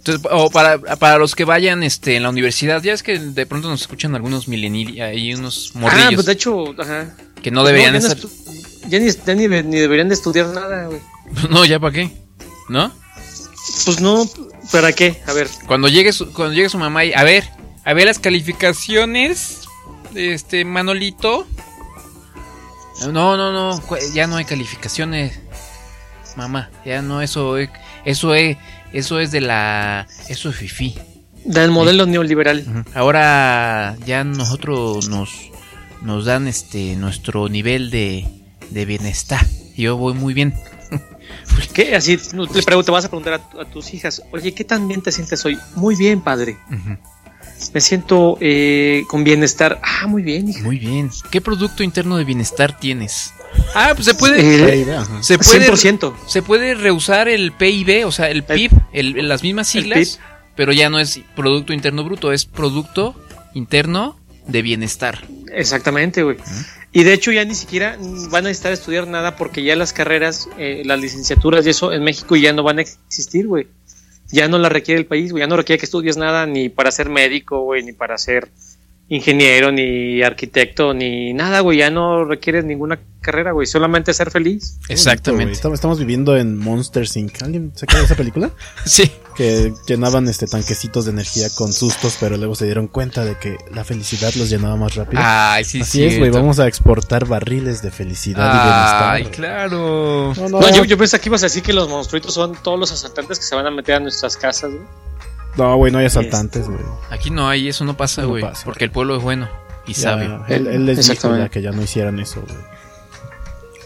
Entonces, 0.00 0.26
o 0.30 0.50
para, 0.50 0.78
para 0.96 1.18
los 1.18 1.34
que 1.34 1.44
vayan 1.44 1.82
este, 1.82 2.16
en 2.16 2.22
la 2.22 2.30
universidad, 2.30 2.82
ya 2.82 2.94
es 2.94 3.02
que 3.02 3.18
de 3.18 3.44
pronto 3.46 3.68
nos 3.68 3.82
escuchan 3.82 4.14
algunos 4.14 4.48
millennials 4.48 5.14
y 5.16 5.34
unos 5.34 5.72
morrillos 5.74 6.06
Ah, 6.06 6.10
pues 6.14 6.26
de 6.26 6.32
hecho, 6.32 6.74
ajá. 6.80 7.14
que 7.42 7.50
no 7.50 7.64
deberían 7.64 7.92
ya, 7.92 8.00
no 8.00 8.06
estar... 8.06 8.16
estu- 8.18 8.88
ya 8.88 8.98
ni, 8.98 9.10
ya 9.10 9.34
ni, 9.34 9.46
ni 9.68 9.78
deberían 9.78 10.08
de 10.08 10.14
estudiar 10.14 10.46
nada, 10.48 10.86
güey. 10.86 11.00
No, 11.50 11.64
ya 11.66 11.78
para 11.78 11.92
qué, 11.92 12.10
¿no? 12.70 12.90
Pues 13.84 14.00
no, 14.00 14.26
¿para 14.72 14.92
qué? 14.94 15.22
A 15.26 15.32
ver. 15.34 15.48
Cuando 15.66 15.88
llegue 15.88 16.12
su, 16.12 16.32
cuando 16.32 16.54
llegue 16.54 16.70
su 16.70 16.78
mamá 16.78 17.04
y 17.04 17.12
a 17.12 17.22
ver, 17.22 17.44
a 17.84 17.92
ver 17.92 18.06
las 18.06 18.18
calificaciones, 18.18 19.60
este 20.14 20.64
Manolito. 20.64 21.46
No, 23.12 23.36
no, 23.36 23.52
no, 23.52 23.80
ya 24.14 24.26
no 24.26 24.36
hay 24.36 24.44
calificaciones, 24.44 25.38
mamá, 26.36 26.70
ya 26.84 27.00
no 27.02 27.22
eso, 27.22 27.56
es- 27.58 27.70
eso 28.04 28.34
es, 28.34 28.56
eso 28.92 29.20
es 29.20 29.30
de 29.30 29.40
la, 29.40 30.06
eso 30.28 30.50
es 30.50 30.56
fifi. 30.56 30.94
Del 31.44 31.70
modelo 31.70 32.06
neoliberal. 32.06 32.84
Ahora 32.94 33.96
ya 34.04 34.24
nosotros 34.24 35.08
nos, 35.08 35.50
nos 36.02 36.24
dan 36.26 36.46
este 36.46 36.96
nuestro 36.96 37.48
nivel 37.48 37.90
de, 37.90 38.26
de 38.70 38.84
bienestar. 38.84 39.46
Yo 39.76 39.96
voy 39.96 40.14
muy 40.14 40.34
bien. 40.34 40.54
¿Qué? 41.72 41.94
Así 41.96 42.18
le 42.54 42.62
pregunto, 42.62 42.92
vas 42.92 43.06
a 43.06 43.08
preguntar 43.08 43.40
a, 43.40 43.62
a 43.62 43.64
tus 43.64 43.94
hijas, 43.94 44.22
oye, 44.32 44.52
¿qué 44.52 44.64
tan 44.64 44.86
bien 44.88 45.00
te 45.02 45.12
sientes 45.12 45.44
hoy? 45.46 45.58
Muy 45.76 45.96
bien, 45.96 46.20
padre. 46.20 46.58
Me 47.74 47.80
siento 47.80 48.36
eh, 48.40 49.04
con 49.08 49.22
bienestar. 49.24 49.80
Ah, 49.82 50.06
muy 50.06 50.22
bien, 50.22 50.48
hija. 50.48 50.62
Muy 50.62 50.78
bien. 50.78 51.10
¿Qué 51.30 51.40
producto 51.40 51.82
interno 51.82 52.16
de 52.16 52.24
bienestar 52.24 52.78
tienes? 52.78 53.32
Ah, 53.74 53.92
pues 53.94 54.06
se 54.06 54.14
puede. 54.14 54.40
Eh, 54.40 54.86
se 55.20 55.38
puede 55.38 55.66
100%. 55.70 56.14
Se 56.26 56.42
puede 56.42 56.74
reusar 56.74 57.28
el 57.28 57.52
PIB, 57.52 58.06
o 58.06 58.12
sea, 58.12 58.30
el 58.30 58.42
PIB, 58.42 58.70
el- 58.92 59.28
las 59.28 59.42
mismas 59.42 59.74
el 59.74 59.82
siglas, 59.82 60.20
pero 60.56 60.72
ya 60.72 60.90
no 60.90 60.98
es 60.98 61.20
Producto 61.36 61.72
Interno 61.72 62.04
Bruto, 62.04 62.32
es 62.32 62.44
Producto 62.46 63.14
Interno 63.54 64.18
de 64.46 64.62
Bienestar. 64.62 65.24
Exactamente, 65.52 66.22
güey. 66.22 66.36
Y 66.92 67.04
de 67.04 67.12
hecho 67.12 67.30
ya 67.30 67.44
ni 67.44 67.54
siquiera 67.54 67.96
van 68.30 68.44
a 68.46 68.48
necesitar 68.48 68.72
estudiar 68.72 69.06
nada 69.06 69.36
porque 69.36 69.62
ya 69.62 69.76
las 69.76 69.92
carreras, 69.92 70.48
eh, 70.58 70.82
las 70.84 71.00
licenciaturas 71.00 71.64
y 71.66 71.70
eso 71.70 71.92
en 71.92 72.02
México 72.02 72.34
ya 72.36 72.52
no 72.52 72.62
van 72.64 72.78
a 72.78 72.82
existir, 72.82 73.46
güey. 73.46 73.68
Ya 74.32 74.48
no 74.48 74.58
la 74.58 74.68
requiere 74.68 75.00
el 75.00 75.06
país, 75.06 75.30
güey. 75.32 75.42
Ya 75.42 75.46
no 75.48 75.56
requiere 75.56 75.78
que 75.78 75.86
estudies 75.86 76.16
nada 76.16 76.46
ni 76.46 76.68
para 76.68 76.90
ser 76.92 77.08
médico, 77.08 77.60
güey, 77.62 77.82
ni 77.84 77.92
para 77.92 78.16
ser 78.18 78.50
ingeniero, 79.10 79.72
ni 79.72 80.22
arquitecto, 80.22 80.94
ni 80.94 81.32
nada, 81.32 81.60
güey. 81.60 81.78
Ya 81.78 81.90
no 81.90 82.24
requieres 82.24 82.64
ninguna 82.64 83.00
carrera, 83.20 83.50
güey. 83.50 83.66
Solamente 83.66 84.14
ser 84.14 84.30
feliz. 84.30 84.78
Exactamente. 84.88 85.52
Estamos, 85.52 85.78
estamos 85.78 85.98
viviendo 85.98 86.36
en 86.36 86.56
Monsters 86.56 87.16
Inc. 87.16 87.42
¿Alguien 87.42 87.72
se 87.74 87.84
acuerda 87.84 88.02
de 88.02 88.06
esa 88.06 88.14
película? 88.14 88.50
sí. 88.86 89.10
Que 89.36 89.72
llenaban 89.86 90.28
este 90.28 90.46
tanquecitos 90.46 91.06
de 91.06 91.10
energía 91.10 91.48
con 91.56 91.72
sustos, 91.72 92.18
pero 92.20 92.36
luego 92.36 92.54
se 92.54 92.66
dieron 92.66 92.86
cuenta 92.86 93.24
de 93.24 93.36
que 93.36 93.56
la 93.74 93.84
felicidad 93.84 94.32
los 94.34 94.48
llenaba 94.48 94.76
más 94.76 94.94
rápido. 94.94 95.20
Ay, 95.24 95.64
sí, 95.64 95.80
Así 95.80 96.04
es, 96.04 96.18
güey. 96.18 96.30
Vamos 96.30 96.60
a 96.60 96.68
exportar 96.68 97.26
barriles 97.26 97.82
de 97.82 97.90
felicidad 97.90 98.48
Ay, 98.48 99.22
y 99.22 99.24
bienestar. 99.24 99.36
claro. 99.36 100.34
No, 100.36 100.48
no. 100.48 100.60
No, 100.60 100.72
yo, 100.72 100.84
yo 100.84 100.96
pensé 100.96 101.18
que 101.18 101.28
ibas 101.28 101.42
a 101.42 101.46
decir 101.46 101.64
que 101.64 101.72
los 101.72 101.88
monstruitos 101.88 102.32
son 102.32 102.54
todos 102.62 102.78
los 102.78 102.92
asaltantes 102.92 103.40
que 103.40 103.44
se 103.44 103.56
van 103.56 103.66
a 103.66 103.70
meter 103.72 103.96
a 103.96 104.00
nuestras 104.00 104.36
casas, 104.36 104.70
güey. 104.70 105.09
No, 105.60 105.76
güey, 105.76 105.92
no 105.92 105.98
hay 105.98 106.06
asaltantes, 106.06 106.66
güey. 106.68 106.80
Aquí 107.10 107.30
no 107.30 107.48
hay, 107.48 107.68
eso 107.68 107.84
no 107.84 107.96
pasa, 107.96 108.24
güey. 108.24 108.44
porque 108.64 108.84
el 108.84 108.90
pueblo 108.90 109.16
es 109.16 109.22
bueno 109.22 109.48
y 109.86 109.92
Ya, 109.94 110.00
sabio. 110.02 110.44
Él, 110.48 110.66
él 110.66 110.86
les 110.86 111.06
dijo 111.06 111.36
ya 111.36 111.48
que 111.48 111.62
ya 111.62 111.70
no 111.72 111.82
hicieran 111.82 112.18
eso, 112.20 112.40
güey. 112.42 112.58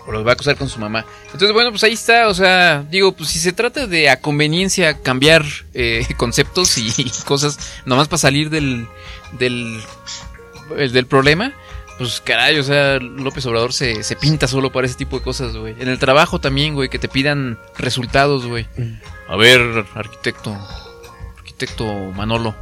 O 0.07 0.13
los 0.13 0.27
va 0.27 0.31
a 0.31 0.35
acusar 0.35 0.57
con 0.57 0.69
su 0.69 0.79
mamá. 0.79 1.07
Entonces, 1.27 1.53
bueno, 1.55 1.71
pues 1.71 1.83
ahí 1.85 1.95
está. 1.95 2.29
O 2.29 2.35
sea, 2.35 2.85
digo, 2.91 3.13
pues 3.13 3.31
si 3.31 3.39
se 3.39 3.53
trata 3.53 3.87
de 3.87 4.11
a 4.11 4.21
conveniencia 4.21 4.99
cambiar 5.01 5.45
eh, 5.73 6.07
conceptos 6.19 6.77
y 6.79 6.93
cosas, 7.25 7.59
nomás 7.87 8.09
para 8.09 8.19
salir 8.19 8.51
del, 8.51 8.87
del, 9.39 9.81
el- 10.77 10.93
del 10.93 11.07
problema, 11.07 11.53
pues 11.97 12.21
caray, 12.21 12.59
o 12.59 12.63
sea, 12.63 12.99
López 12.99 13.47
Obrador 13.47 13.73
se, 13.73 14.03
se 14.03 14.15
pinta 14.17 14.47
solo 14.47 14.71
para 14.73 14.87
ese 14.87 14.97
tipo 14.97 15.17
de 15.19 15.25
cosas, 15.25 15.57
güey. 15.57 15.75
En 15.81 15.89
el 15.89 15.99
trabajo 15.99 16.39
también, 16.39 16.75
güey, 16.75 16.91
que 16.91 16.99
te 16.99 17.09
pidan 17.09 17.59
resultados, 17.79 18.47
güey. 18.47 18.67
A 19.27 19.37
ver, 19.37 19.87
arquitecto, 19.95 20.55
arquitecto 21.55 21.85
Manolo, 22.13 22.55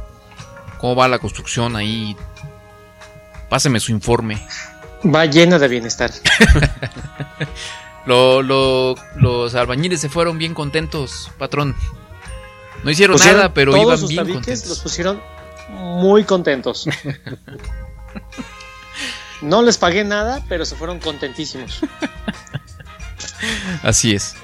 ¿cómo 0.79 0.95
va 0.95 1.07
la 1.07 1.17
construcción 1.17 1.75
ahí? 1.75 2.15
Páseme 3.49 3.79
su 3.79 3.91
informe. 3.91 4.45
Va 5.03 5.25
llena 5.25 5.57
de 5.59 5.67
bienestar. 5.67 6.11
Lo, 8.05 8.41
lo- 8.41 8.95
los 9.15 9.55
albañiles 9.55 10.01
se 10.01 10.09
fueron 10.09 10.37
bien 10.37 10.53
contentos, 10.53 11.31
patrón. 11.37 11.73
No 12.83 12.91
hicieron 12.91 13.15
Pusieron 13.15 13.37
nada, 13.39 13.53
pero 13.53 13.71
todos 13.71 13.83
iban 13.85 13.97
sus 13.97 14.09
bien 14.09 14.23
contentos. 14.25 14.67
Los 14.67 14.79
pusieron 14.79 15.21
muy 15.69 16.25
contentos. 16.25 16.85
no 19.41 19.61
les 19.61 19.77
pagué 19.77 20.03
nada, 20.03 20.43
pero 20.49 20.65
se 20.65 20.75
fueron 20.75 20.99
contentísimos. 20.99 21.79
Así 23.83 24.13
es. 24.13 24.35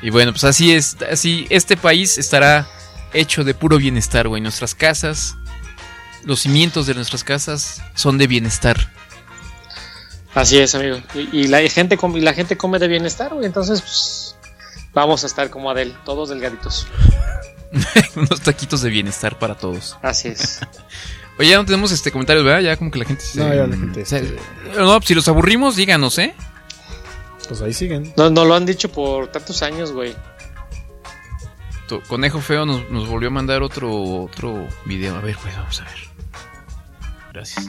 Y 0.00 0.10
bueno, 0.10 0.30
pues 0.30 0.44
así 0.44 0.72
es, 0.72 0.96
así 1.10 1.46
este 1.50 1.76
país 1.76 2.16
estará 2.18 2.68
hecho 3.14 3.44
de 3.44 3.54
puro 3.54 3.78
bienestar, 3.78 4.28
güey. 4.28 4.42
Nuestras 4.42 4.74
casas, 4.74 5.36
los 6.24 6.40
cimientos 6.40 6.86
de 6.86 6.94
nuestras 6.94 7.24
casas 7.24 7.82
son 7.94 8.18
de 8.18 8.26
bienestar. 8.26 8.90
Así 10.34 10.58
es, 10.58 10.74
amigo. 10.74 10.98
Y, 11.14 11.42
y 11.42 11.46
la 11.46 11.60
gente 11.68 11.96
come, 11.96 12.18
y 12.18 12.22
la 12.22 12.32
gente 12.34 12.56
come 12.56 12.78
de 12.78 12.88
bienestar, 12.88 13.32
güey. 13.32 13.46
Entonces, 13.46 13.80
pues, 13.80 14.36
vamos 14.92 15.22
a 15.24 15.26
estar 15.26 15.48
como 15.50 15.70
Adel, 15.70 15.94
todos 16.04 16.28
delgaditos. 16.28 16.86
Unos 18.16 18.40
taquitos 18.40 18.82
de 18.82 18.90
bienestar 18.90 19.38
para 19.38 19.54
todos. 19.56 19.96
Así 20.02 20.28
es. 20.28 20.60
Oye, 21.38 21.50
ya 21.50 21.56
no 21.56 21.64
tenemos 21.64 21.90
este 21.92 22.12
comentarios, 22.12 22.44
¿verdad? 22.44 22.60
Ya 22.60 22.76
como 22.76 22.90
que 22.92 22.98
la 23.00 23.04
gente 23.04 23.24
se- 23.24 23.38
No, 23.40 23.48
ya 23.52 23.66
la 23.66 23.76
gente, 23.76 24.04
se- 24.06 24.18
este- 24.20 24.40
No, 24.76 25.00
si 25.02 25.14
los 25.14 25.26
aburrimos, 25.28 25.74
díganos, 25.76 26.18
¿eh? 26.18 26.34
Pues 27.48 27.60
ahí 27.60 27.72
siguen. 27.72 28.12
No, 28.16 28.30
no 28.30 28.44
lo 28.44 28.54
han 28.54 28.64
dicho 28.66 28.88
por 28.90 29.26
tantos 29.28 29.62
años, 29.62 29.92
güey. 29.92 30.14
Tu 31.88 32.00
Conejo 32.02 32.40
Feo 32.40 32.64
nos, 32.64 32.90
nos 32.90 33.08
volvió 33.08 33.28
a 33.28 33.32
mandar 33.32 33.62
otro, 33.62 33.92
otro 33.92 34.66
video. 34.84 35.16
A 35.16 35.20
ver, 35.20 35.36
pues 35.42 35.56
vamos 35.56 35.80
a 35.80 35.84
ver. 35.84 35.98
Gracias. 37.32 37.68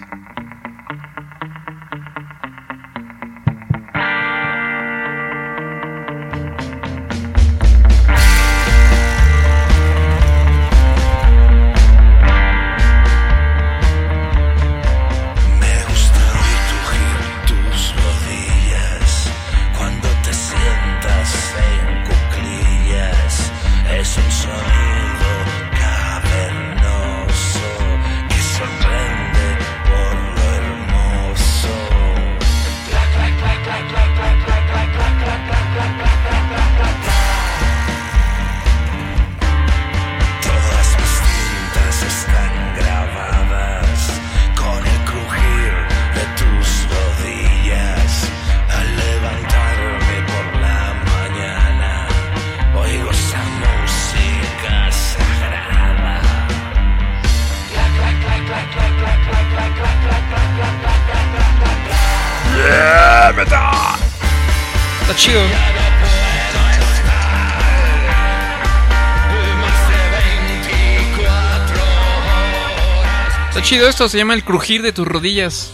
Chido 73.65 73.87
esto, 73.89 74.07
se 74.09 74.17
llama 74.17 74.33
el 74.33 74.43
crujir 74.43 74.81
de 74.81 74.91
tus 74.93 75.07
rodillas. 75.07 75.71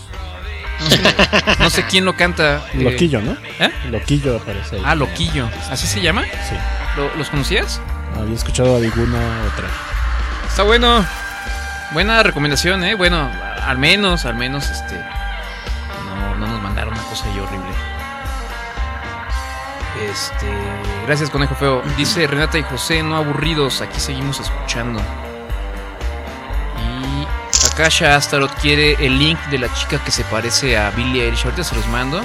No 0.79 0.89
sé, 0.89 1.55
no 1.59 1.69
sé 1.69 1.85
quién 1.85 2.05
lo 2.05 2.15
canta. 2.15 2.65
eh, 2.73 2.77
Loquillo, 2.81 3.21
¿no? 3.21 3.33
¿Eh? 3.59 3.71
Loquillo 3.91 4.37
aparece 4.37 4.77
ahí. 4.77 4.81
Ah, 4.83 4.95
Loquillo. 4.95 5.47
¿Así 5.69 5.85
se 5.85 6.01
llama? 6.01 6.23
Sí. 6.23 6.55
¿Lo- 6.97 7.13
¿Los 7.15 7.29
conocías? 7.29 7.79
Había 8.19 8.33
escuchado 8.35 8.75
alguna 8.77 9.19
otra. 9.53 9.67
Está 10.47 10.63
bueno. 10.63 11.05
Buena 11.91 12.23
recomendación, 12.23 12.83
¿eh? 12.83 12.95
Bueno, 12.95 13.29
al 13.63 13.77
menos, 13.77 14.25
al 14.25 14.35
menos, 14.35 14.69
este... 14.69 14.95
No, 14.95 16.35
no 16.37 16.47
nos 16.47 16.61
mandaron 16.63 16.93
una 16.93 17.03
cosa 17.03 17.25
ahí 17.25 17.37
horrible. 17.39 17.67
Este... 20.09 20.47
Gracias, 21.05 21.29
Conejo 21.29 21.53
Feo. 21.55 21.83
Dice 21.97 22.25
Renata 22.27 22.57
y 22.57 22.63
José, 22.63 23.03
no 23.03 23.17
aburridos, 23.17 23.81
aquí 23.81 23.99
seguimos 23.99 24.39
escuchando. 24.39 25.01
Akasha 27.71 28.15
Astaroth 28.15 28.53
quiere 28.61 28.97
el 28.99 29.17
link 29.17 29.39
de 29.49 29.57
la 29.57 29.73
chica 29.73 30.03
que 30.03 30.11
se 30.11 30.23
parece 30.25 30.77
a 30.77 30.91
Billie 30.91 31.25
Eilish. 31.25 31.45
Ahorita 31.45 31.63
se 31.63 31.75
los 31.75 31.87
mando. 31.87 32.21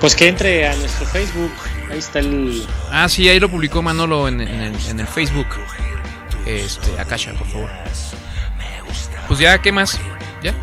Pues 0.00 0.14
que 0.14 0.28
entre 0.28 0.68
a 0.68 0.74
nuestro 0.76 1.06
Facebook. 1.06 1.52
Ahí 1.90 1.98
está 1.98 2.20
el. 2.20 2.66
Ah, 2.90 3.08
sí, 3.08 3.28
ahí 3.28 3.40
lo 3.40 3.48
publicó 3.48 3.82
Manolo 3.82 4.28
en, 4.28 4.40
en 4.40 4.60
el, 4.60 4.86
en 4.88 5.00
el 5.00 5.06
Facebook. 5.06 5.46
Este, 6.46 6.98
Akasha, 7.00 7.32
por 7.34 7.46
favor. 7.48 7.70
Pues 9.28 9.38
ya, 9.40 9.58
¿qué 9.58 9.72
más? 9.72 9.98
¿Ya? 10.42 10.54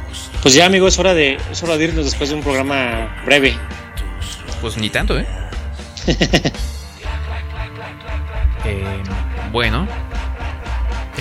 Pues 0.42 0.54
ya, 0.54 0.66
amigo, 0.66 0.88
es 0.88 0.98
hora 1.00 1.14
de, 1.14 1.38
es 1.52 1.64
hora 1.64 1.78
de 1.78 1.86
irnos 1.86 2.06
después 2.06 2.30
de 2.30 2.36
un 2.36 2.44
programa 2.44 3.22
breve. 3.26 3.58
Pues 4.62 4.78
ni 4.78 4.90
tanto, 4.90 5.20
¿eh? 5.20 5.28
Eh, 8.66 9.02
bueno. 9.54 9.88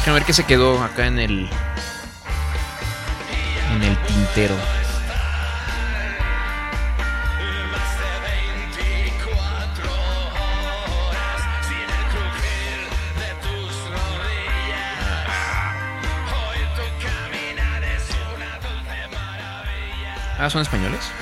Déjame 0.09 0.21
ver 0.21 0.27
qué 0.27 0.33
se 0.33 0.45
quedó 0.45 0.83
acá 0.83 1.07
en 1.07 1.19
el. 1.19 1.51
En 3.75 3.83
el 3.83 3.95
tintero. 4.07 4.55
Ah, 20.39 20.49
¿son 20.49 20.63
españoles? 20.63 21.13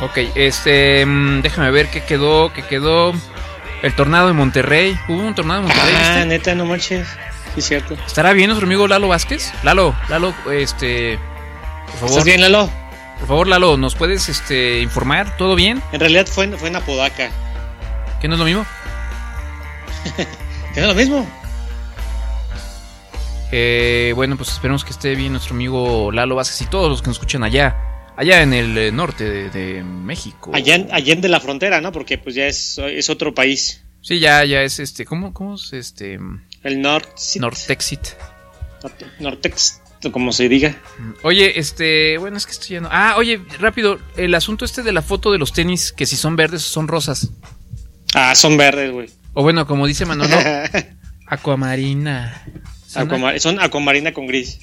Ok, 0.00 0.18
este. 0.34 1.04
mm, 1.04 1.40
déjame 1.42 1.70
ver 1.70 1.88
qué 1.90 2.02
quedó. 2.04 2.52
¿Qué 2.52 2.62
quedó? 2.62 3.12
El 3.82 3.94
tornado 3.94 4.28
de 4.28 4.32
Monterrey. 4.32 4.98
Hubo 5.08 5.22
un 5.22 5.34
tornado 5.34 5.60
de 5.62 5.66
Monterrey. 5.68 5.94
Ah, 5.96 6.08
¿viste? 6.14 6.26
neta, 6.26 6.54
no 6.54 6.66
manches. 6.66 7.06
Sí, 7.54 7.62
cierto. 7.62 7.94
¿Estará 8.06 8.32
bien 8.32 8.48
nuestro 8.48 8.66
amigo 8.66 8.86
Lalo 8.86 9.08
Vázquez? 9.08 9.52
Lalo, 9.62 9.94
Lalo, 10.08 10.34
este. 10.52 11.18
Por 11.86 11.94
favor. 11.94 12.08
¿Estás 12.10 12.24
bien, 12.24 12.40
Lalo? 12.40 12.70
Por 13.18 13.26
favor, 13.28 13.48
Lalo, 13.48 13.76
¿nos 13.76 13.96
puedes 13.96 14.28
este, 14.28 14.80
informar? 14.80 15.36
¿Todo 15.36 15.56
bien? 15.56 15.82
En 15.92 15.98
realidad 15.98 16.26
fue, 16.26 16.44
en- 16.44 16.56
fue 16.58 16.68
en 16.68 16.76
Apodaca. 16.76 17.30
¿Que 18.20 18.28
no 18.28 18.34
es 18.34 18.38
lo 18.38 18.44
mismo? 18.44 18.64
Que 20.74 20.80
no 20.82 20.86
es 20.90 20.94
lo 20.94 20.94
mismo. 20.94 21.26
Eh, 23.50 24.12
bueno, 24.14 24.36
pues 24.36 24.50
esperemos 24.50 24.84
que 24.84 24.90
esté 24.90 25.14
bien 25.14 25.32
nuestro 25.32 25.54
amigo 25.54 26.12
Lalo 26.12 26.34
Vázquez 26.36 26.60
y 26.62 26.66
todos 26.66 26.90
los 26.90 27.00
que 27.02 27.08
nos 27.08 27.16
escuchan 27.16 27.42
allá. 27.42 27.76
Allá 28.18 28.42
en 28.42 28.52
el 28.52 28.76
eh, 28.76 28.90
norte 28.92 29.22
de, 29.24 29.48
de 29.50 29.82
México. 29.84 30.50
Allá, 30.52 30.74
en- 30.74 30.88
allá 30.92 31.12
en 31.12 31.20
de 31.20 31.28
la 31.28 31.38
frontera, 31.40 31.80
¿no? 31.80 31.92
Porque 31.92 32.18
pues 32.18 32.34
ya 32.34 32.46
es, 32.48 32.76
es 32.78 33.08
otro 33.10 33.32
país. 33.32 33.84
Sí, 34.02 34.18
ya, 34.18 34.44
ya 34.44 34.62
es 34.62 34.80
este. 34.80 35.04
¿Cómo, 35.04 35.32
cómo 35.32 35.54
es 35.54 35.72
este? 35.72 36.18
El 36.64 36.80
Nortexit. 36.82 37.40
Nortexit. 37.40 38.00
Norte- 38.82 39.06
Nortex, 39.20 39.80
como 40.12 40.32
se 40.32 40.48
diga. 40.48 40.76
Oye, 41.22 41.58
este. 41.60 42.18
Bueno, 42.18 42.36
es 42.36 42.46
que 42.46 42.52
estoy 42.52 42.68
ya 42.74 42.80
no- 42.80 42.88
Ah, 42.90 43.14
oye, 43.18 43.40
rápido. 43.60 43.98
El 44.16 44.34
asunto 44.34 44.64
este 44.64 44.82
de 44.82 44.92
la 44.92 45.02
foto 45.02 45.30
de 45.30 45.38
los 45.38 45.52
tenis, 45.52 45.92
que 45.92 46.04
si 46.06 46.16
son 46.16 46.34
verdes 46.36 46.64
o 46.66 46.68
son 46.70 46.88
rosas. 46.88 47.30
Ah, 48.14 48.34
son 48.34 48.56
verdes, 48.56 48.90
güey. 48.92 49.10
O 49.34 49.42
bueno, 49.42 49.64
como 49.66 49.86
dice 49.86 50.04
Manolo, 50.06 50.36
aquamarina. 51.26 52.42
Son 52.86 53.08
Aquamar- 53.08 53.38
son 53.38 53.60
acuamarina 53.60 54.12
con 54.12 54.26
gris. 54.26 54.58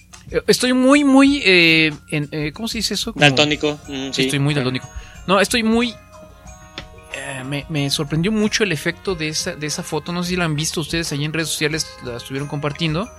Estoy 0.47 0.73
muy, 0.73 1.03
muy. 1.03 1.41
eh, 1.45 1.93
en- 2.09 2.29
eh, 2.31 2.51
¿Cómo 2.53 2.67
se 2.67 2.79
dice 2.79 2.93
eso? 2.95 3.13
Como- 3.13 3.23
Daltónico. 3.25 3.79
Mm, 3.87 4.11
sí. 4.11 4.23
Estoy 4.23 4.39
muy 4.39 4.53
daltónico. 4.53 4.89
No, 5.27 5.39
estoy 5.39 5.63
muy. 5.63 5.93
eh, 7.17 7.43
me, 7.45 7.65
me 7.69 7.89
sorprendió 7.89 8.31
mucho 8.31 8.63
el 8.63 8.71
efecto 8.71 9.15
de 9.15 9.29
esa, 9.29 9.55
de 9.55 9.67
esa 9.67 9.83
foto. 9.83 10.11
No 10.11 10.23
sé 10.23 10.29
si 10.31 10.35
la 10.35 10.45
han 10.45 10.55
visto 10.55 10.81
ustedes 10.81 11.11
ahí 11.11 11.23
en 11.23 11.31
redes 11.33 11.49
sociales, 11.49 11.87
la 12.03 12.17
estuvieron 12.17 12.47
compartiendo. 12.47 13.09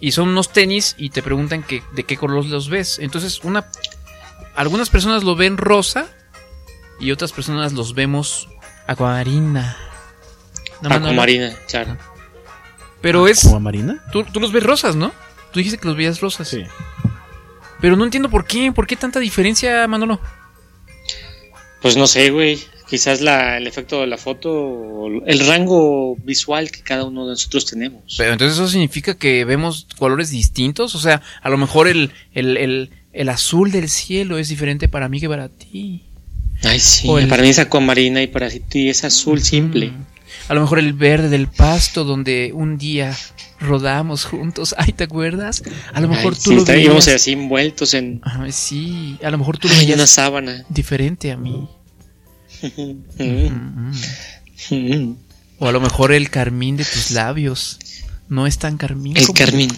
Y 0.00 0.12
son 0.12 0.28
unos 0.28 0.50
tenis 0.52 0.94
y 0.98 1.10
te 1.10 1.22
preguntan 1.22 1.62
que, 1.62 1.82
de 1.94 2.04
qué 2.04 2.16
color 2.16 2.44
los 2.46 2.68
ves. 2.68 2.98
Entonces, 2.98 3.40
una. 3.44 3.70
Algunas 4.54 4.88
personas 4.90 5.24
lo 5.24 5.36
ven 5.36 5.56
rosa 5.58 6.06
y 7.00 7.10
otras 7.10 7.32
personas 7.32 7.72
los 7.72 7.94
vemos 7.94 8.48
acuamarina. 8.86 9.76
No. 10.82 10.90
Acuamarina, 10.90 11.54
claro. 11.68 11.96
Pero 13.00 13.28
es. 13.28 13.44
¿Acuamarina? 13.46 14.02
Tú, 14.12 14.24
tú 14.24 14.40
los 14.40 14.52
ves 14.52 14.62
rosas, 14.62 14.96
¿no? 14.96 15.12
Tú 15.56 15.60
dijiste 15.60 15.78
que 15.78 15.88
los 15.88 15.96
veías 15.96 16.20
rosas. 16.20 16.48
Sí. 16.48 16.64
Pero 17.80 17.96
no 17.96 18.04
entiendo 18.04 18.28
por 18.28 18.44
qué. 18.46 18.72
¿Por 18.72 18.86
qué 18.86 18.94
tanta 18.94 19.20
diferencia, 19.20 19.88
Manolo? 19.88 20.20
Pues 21.80 21.96
no 21.96 22.06
sé, 22.06 22.28
güey. 22.30 22.58
Quizás 22.90 23.22
la, 23.22 23.56
el 23.56 23.66
efecto 23.66 24.02
de 24.02 24.06
la 24.06 24.18
foto, 24.18 24.52
o 24.52 25.08
el 25.26 25.46
rango 25.46 26.14
visual 26.16 26.70
que 26.70 26.82
cada 26.82 27.04
uno 27.04 27.24
de 27.24 27.30
nosotros 27.30 27.64
tenemos. 27.64 28.02
Pero 28.18 28.32
entonces 28.32 28.58
eso 28.58 28.68
significa 28.68 29.14
que 29.16 29.46
vemos 29.46 29.86
colores 29.98 30.28
distintos. 30.28 30.94
O 30.94 30.98
sea, 31.00 31.22
a 31.40 31.48
lo 31.48 31.56
mejor 31.56 31.88
el, 31.88 32.12
el, 32.34 32.58
el, 32.58 32.90
el 33.14 33.28
azul 33.30 33.72
del 33.72 33.88
cielo 33.88 34.36
es 34.36 34.50
diferente 34.50 34.88
para 34.88 35.08
mí 35.08 35.20
que 35.20 35.28
para 35.30 35.48
ti. 35.48 36.02
Ay, 36.64 36.78
sí, 36.80 37.08
O 37.08 37.18
el- 37.18 37.28
para 37.28 37.42
mí 37.42 37.48
es 37.48 37.58
acuamarina 37.58 38.22
y 38.22 38.26
para 38.26 38.50
ti 38.50 38.90
es 38.90 39.04
azul 39.04 39.40
simple. 39.42 39.92
A 40.48 40.54
lo 40.54 40.60
mejor 40.60 40.78
el 40.78 40.92
verde 40.92 41.28
del 41.28 41.48
pasto 41.48 42.04
donde 42.04 42.52
un 42.54 42.78
día 42.78 43.16
rodamos 43.60 44.24
juntos. 44.24 44.74
Ay, 44.78 44.92
¿te 44.92 45.04
acuerdas? 45.04 45.62
A 45.92 46.00
lo 46.00 46.08
mejor 46.08 46.34
Ay, 46.34 46.40
tú 46.42 46.50
sí, 46.50 46.56
lo 46.56 46.64
veías. 46.64 47.08
así 47.08 47.32
envueltos 47.32 47.94
en 47.94 48.20
Ay, 48.24 48.52
sí, 48.52 49.18
a 49.22 49.30
lo 49.30 49.38
mejor 49.38 49.58
tú 49.58 49.68
lo 49.68 49.74
veías 49.74 49.96
una 49.96 50.06
sábana. 50.06 50.64
diferente 50.68 51.32
a 51.32 51.36
mí. 51.36 51.68
Mm. 54.70 55.12
O 55.58 55.68
a 55.68 55.72
lo 55.72 55.80
mejor 55.80 56.10
el 56.12 56.28
carmín 56.30 56.76
de 56.76 56.84
tus 56.84 57.10
labios 57.12 57.78
no 58.28 58.46
es 58.46 58.58
tan 58.58 58.78
carmín. 58.78 59.16
El 59.16 59.26
como 59.26 59.38
carmín. 59.38 59.70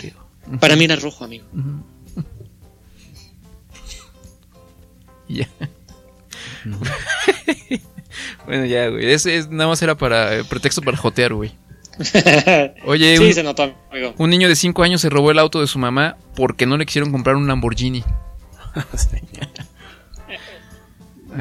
Para 0.60 0.76
mí 0.76 0.84
era 0.84 0.96
rojo, 0.96 1.24
amigo. 1.24 1.44
Ya. 5.28 5.46
Bueno, 8.48 8.64
ya, 8.66 8.88
güey. 8.88 9.10
Ese 9.12 9.36
es, 9.36 9.48
nada 9.48 9.68
más 9.68 9.80
era 9.82 9.96
para 9.96 10.36
eh, 10.36 10.44
pretexto 10.44 10.82
para 10.82 10.96
jotear, 10.96 11.34
güey. 11.34 11.52
Oye, 12.84 13.16
sí, 13.16 13.22
un, 13.24 13.32
se 13.34 13.42
notó, 13.42 13.74
amigo. 13.90 14.14
un 14.18 14.30
niño 14.30 14.48
de 14.48 14.54
5 14.56 14.82
años 14.84 15.00
se 15.00 15.10
robó 15.10 15.30
el 15.32 15.38
auto 15.38 15.60
de 15.60 15.66
su 15.66 15.78
mamá 15.78 16.16
porque 16.36 16.64
no 16.66 16.76
le 16.76 16.86
quisieron 16.86 17.10
comprar 17.12 17.36
un 17.36 17.46
Lamborghini. 17.48 18.04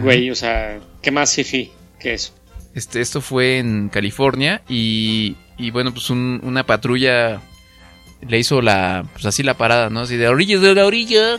Güey, 0.01 0.29
o 0.29 0.35
sea, 0.35 0.79
¿qué 1.01 1.11
más 1.11 1.33
fifi 1.33 1.71
que 1.99 2.13
eso? 2.13 2.33
Este, 2.75 3.01
esto 3.01 3.21
fue 3.21 3.57
en 3.57 3.89
California 3.89 4.61
y, 4.67 5.35
y 5.57 5.71
bueno, 5.71 5.91
pues 5.93 6.09
un- 6.09 6.39
una 6.43 6.65
patrulla 6.65 7.41
le 8.27 8.37
hizo 8.39 8.61
la, 8.61 9.05
pues 9.13 9.25
así 9.25 9.43
la 9.43 9.55
parada, 9.57 9.89
¿no? 9.89 10.01
Así 10.01 10.17
de 10.17 10.27
orilla 10.27 10.59
de 10.59 10.75
la 10.75 10.85
orilla. 10.85 11.37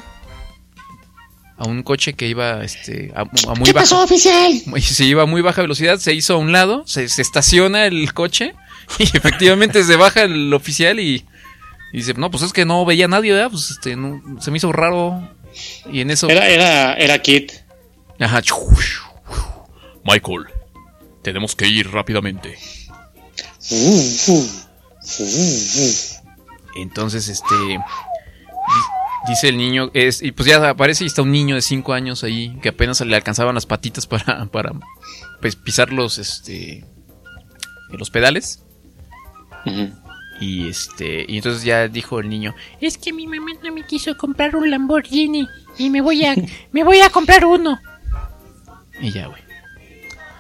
A 1.59 1.67
un 1.67 1.83
coche 1.83 2.13
que 2.15 2.29
iba, 2.29 2.63
este, 2.65 3.11
a, 3.17 3.23
a 3.23 3.25
muy 3.55 3.65
¿Qué 3.65 3.73
baja. 3.73 3.83
pasó, 3.83 4.03
oficial? 4.05 4.53
Se 4.81 5.05
iba 5.05 5.25
a 5.25 5.27
muy 5.27 5.43
baja 5.43 5.61
velocidad, 5.63 5.99
se 5.99 6.15
hizo 6.15 6.35
a 6.35 6.37
un 6.37 6.53
lado, 6.53 6.85
se, 6.87 7.09
se 7.09 7.21
estaciona 7.21 7.87
el 7.87 8.15
coche 8.15 8.55
y 8.99 9.03
efectivamente 9.05 9.83
se 9.83 9.97
baja 9.97 10.23
el 10.23 10.55
oficial 10.55 11.01
y, 11.01 11.25
y 11.93 11.97
dice, 11.97 12.15
no, 12.15 12.31
pues 12.31 12.45
es 12.45 12.53
que 12.53 12.65
no 12.65 12.85
veía 12.85 13.07
a 13.07 13.09
nadie, 13.09 13.33
¿verdad? 13.33 13.51
Pues 13.51 13.71
este, 13.71 13.97
no- 13.97 14.23
se 14.41 14.51
me 14.53 14.59
hizo 14.59 14.71
raro. 14.73 15.29
Y 15.91 16.01
en 16.01 16.11
eso... 16.13 16.29
Era, 16.29 16.47
era, 16.49 16.95
era 16.95 17.19
Kit. 17.21 17.51
Ajá. 18.21 18.41
Michael, 20.05 20.47
tenemos 21.23 21.57
que 21.57 21.67
ir 21.67 21.91
rápidamente. 21.91 22.57
Entonces, 26.77 27.29
este. 27.29 27.79
Di- 29.29 29.33
Dice 29.35 29.49
el 29.49 29.57
niño, 29.57 29.91
es, 29.95 30.23
y 30.23 30.33
pues 30.33 30.49
ya 30.49 30.69
aparece 30.71 31.05
y 31.05 31.07
está 31.07 31.23
un 31.23 31.31
niño 31.31 31.55
de 31.55 31.63
5 31.63 31.93
años 31.93 32.25
ahí 32.25 32.59
que 32.63 32.71
apenas 32.71 33.01
le 33.03 33.15
alcanzaban 33.15 33.55
las 33.55 33.67
patitas 33.67 34.07
para, 34.07 34.47
para 34.47 34.73
pues, 35.41 35.55
pisar 35.57 35.93
los, 35.93 36.19
este, 36.19 36.85
los 37.91 38.11
pedales. 38.11 38.65
Y 40.41 40.69
este, 40.69 41.25
y 41.29 41.37
entonces 41.37 41.63
ya 41.65 41.89
dijo 41.89 42.21
el 42.21 42.29
niño, 42.29 42.55
Es 42.81 42.97
que 42.97 43.13
mi 43.13 43.27
mamá 43.27 43.51
no 43.63 43.73
me 43.73 43.83
quiso 43.85 44.17
comprar 44.17 44.55
un 44.57 44.71
Lamborghini 44.71 45.47
y 45.77 45.91
me 45.91 46.01
voy 46.01 46.25
a 46.25 46.35
me 46.73 46.85
voy 46.85 47.01
a 47.01 47.11
comprar 47.11 47.45
uno. 47.45 47.79
y 49.01 49.11
ya, 49.11 49.27
güey. 49.27 49.43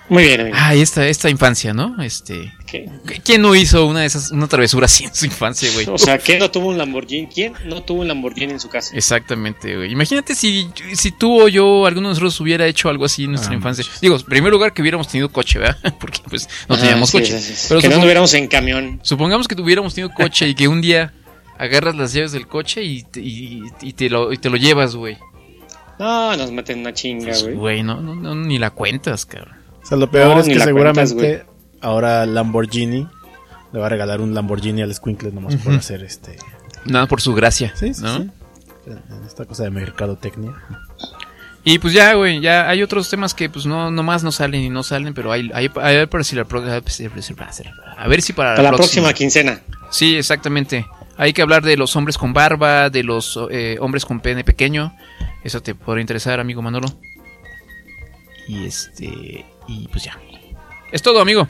Muy 0.09 0.23
bien, 0.23 0.41
amigo. 0.41 0.57
Ah, 0.59 0.75
y 0.75 0.81
esta, 0.81 1.07
esta 1.07 1.29
infancia, 1.29 1.75
¿no? 1.75 2.01
Este, 2.03 2.55
¿Qué? 2.71 2.87
¿quién 3.25 3.41
no 3.43 3.55
hizo 3.55 3.87
una 3.87 4.01
de 4.01 4.07
esas, 4.07 4.31
una 4.31 4.47
travesura 4.47 4.85
así 4.87 5.05
en 5.05 5.15
su 5.15 5.25
infancia, 5.27 5.71
güey? 5.73 5.87
O 5.91 5.97
sea, 5.99 6.19
¿quién 6.19 6.39
no 6.39 6.51
tuvo 6.51 6.69
un 6.69 6.77
Lamborghini? 6.79 7.27
¿Quién 7.27 7.55
no 7.65 7.83
tuvo 7.83 8.03
un 8.03 8.09
Lamborghini 8.09 8.53
en 8.53 8.61
su 8.61 8.69
casa? 8.69 8.95
Exactamente, 8.97 9.75
güey. 9.77 9.91
Imagínate 9.93 10.35
si, 10.35 10.69
si 10.95 11.11
tú 11.13 11.43
o 11.43 11.49
yo, 11.49 11.87
alguno 11.87 12.09
de 12.09 12.13
nosotros 12.13 12.39
hubiera 12.41 12.67
hecho 12.67 12.89
algo 12.89 13.05
así 13.07 13.25
en 13.25 13.31
nuestra 13.31 13.53
Ah, 13.53 13.57
infancia. 13.57 13.85
Digo, 14.03 14.17
en 14.17 14.23
primer 14.23 14.53
lugar 14.53 14.73
que 14.75 14.83
hubiéramos 14.83 15.09
tenido 15.09 15.31
coche, 15.31 15.59
¿verdad? 15.59 15.79
Porque 16.01 16.21
pues 16.29 16.49
no 16.69 16.75
Ah, 16.75 16.79
teníamos 16.79 17.11
sí, 17.11 17.19
coche. 17.19 17.39
sí, 17.41 17.55
sí. 17.55 17.67
Pero 17.69 17.81
que 17.81 17.89
no 17.89 17.95
anduviéramos 17.97 18.35
en 18.35 18.47
camión. 18.49 19.01
Supongamos 19.03 19.49
que 19.49 19.55
tuviéramos 19.55 19.95
tenido 19.95 20.13
coche 20.15 20.49
y 20.49 20.55
que 20.55 20.69
un 20.69 20.81
día 20.81 21.15
agarras 21.59 21.97
las 21.97 22.13
llaves 22.13 22.33
del 22.33 22.47
coche 22.47 22.83
y 22.85 23.03
te, 23.03 23.21
y, 23.21 23.63
y 23.81 23.93
te, 23.95 24.09
lo, 24.11 24.33
y 24.33 24.37
te 24.39 24.51
lo 24.51 24.57
llevas, 24.57 24.95
güey. 24.95 25.17
No, 25.99 26.37
nos 26.37 26.53
meten 26.53 26.79
una 26.81 26.93
chinga, 26.95 27.27
Pues, 27.33 27.55
güey. 27.57 27.83
No, 27.83 28.01
no, 28.01 28.15
no, 28.15 28.35
ni 28.35 28.59
la 28.59 28.71
cuentas, 28.71 29.27
cabrón. 29.27 29.57
O 29.83 29.87
sea, 29.87 29.97
lo 29.97 30.11
peor 30.11 30.35
No, 30.35 30.41
es 30.41 30.47
que 30.47 30.61
seguramente 30.61 31.15
cuentas, 31.15 31.47
ahora 31.81 32.27
Lamborghini 32.27 33.07
le 33.73 33.79
va 33.79 33.87
a 33.87 33.89
regalar 33.89 34.21
un 34.21 34.35
Lamborghini 34.35 34.83
al 34.83 34.95
Squinkle 34.95 35.31
nomás 35.33 35.57
por 35.57 35.75
hacer 35.75 36.03
este. 36.03 36.37
Nada 36.85 37.07
por 37.07 37.21
su 37.21 37.35
gracia, 37.35 37.73
Sí, 37.77 37.93
sí, 37.95 38.03
¿no? 38.03 38.19
sí. 38.19 38.31
Esta 39.27 39.45
cosa 39.45 39.65
de 39.65 39.71
mercadotecnia. 39.71 40.53
Y 41.65 41.79
pues 41.79 41.93
ya, 41.93 42.15
güey, 42.15 42.41
ya 42.41 42.69
hay 42.69 42.83
otros 42.83 43.11
temas 43.11 43.35
que 43.35 43.51
pues 43.51 43.67
no 43.67 43.91
nomás 43.91 44.23
no 44.25 44.33
salen 44.33 44.63
y 44.63 44.71
no 44.71 44.83
salen, 44.83 45.13
pero 45.13 45.31
hay, 45.33 45.51
hay, 45.53 45.71
hay 45.83 45.97
a 45.97 46.07
ver 46.07 46.25
si 46.25 46.35
la 46.37 46.45
pro- 46.45 46.63
a 46.63 46.81
ver 46.81 48.23
si 48.23 48.33
para, 48.33 48.55
Para 48.57 48.63
la 48.63 48.73
próxima 48.73 49.13
quincena. 49.13 49.61
Sí, 49.91 50.17
exactamente. 50.17 50.87
Hay 51.19 51.33
que 51.35 51.43
hablar 51.43 51.63
de 51.65 51.77
los 51.77 51.95
hombres 51.97 52.17
con 52.17 52.33
barba, 52.33 52.89
de 52.89 53.03
los 53.03 53.39
eh, 53.51 53.77
hombres 53.81 54.07
con 54.07 54.21
pene 54.21 54.45
pequeño. 54.45 54.95
Eso 55.45 55.61
te 55.61 55.75
podría 55.75 56.01
interesar, 56.01 56.41
amigo 56.41 56.63
Manolo. 56.63 56.89
Y 58.47 58.65
este. 58.65 59.45
Y 59.67 59.89
pues 59.89 60.05
ya. 60.05 60.19
Es 60.93 61.03
todo, 61.03 61.21
amigo. 61.21 61.49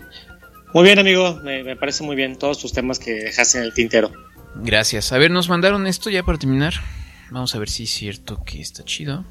Muy 0.74 0.84
bien, 0.84 0.98
amigo. 0.98 1.36
Me, 1.42 1.62
me 1.62 1.76
parece 1.76 2.04
muy 2.04 2.16
bien 2.16 2.38
todos 2.38 2.58
tus 2.58 2.72
temas 2.72 2.98
que 2.98 3.12
dejaste 3.12 3.58
en 3.58 3.64
el 3.64 3.72
tintero. 3.72 4.12
Gracias. 4.56 5.12
A 5.12 5.18
ver, 5.18 5.30
nos 5.30 5.48
mandaron 5.48 5.86
esto 5.86 6.10
ya 6.10 6.22
para 6.22 6.38
terminar. 6.38 6.74
Vamos 7.30 7.54
a 7.54 7.58
ver 7.58 7.68
si 7.68 7.84
es 7.84 7.90
cierto 7.90 8.42
que 8.44 8.60
está 8.60 8.84
chido. 8.84 9.24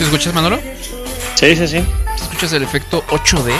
¿Sí 0.00 0.04
escuchas, 0.04 0.32
Manolo? 0.32 0.58
Sí, 1.34 1.54
sí, 1.54 1.68
sí. 1.68 1.84
¿Escuchas 2.16 2.54
el 2.54 2.62
efecto 2.62 3.04
8D? 3.08 3.52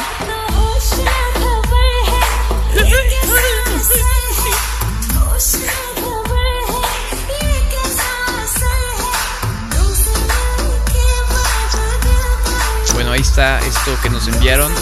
Bueno, 12.95 13.13
ahí 13.13 13.21
está 13.21 13.59
esto 13.59 13.99
que 14.03 14.09
nos 14.09 14.27
enviaron. 14.27 14.73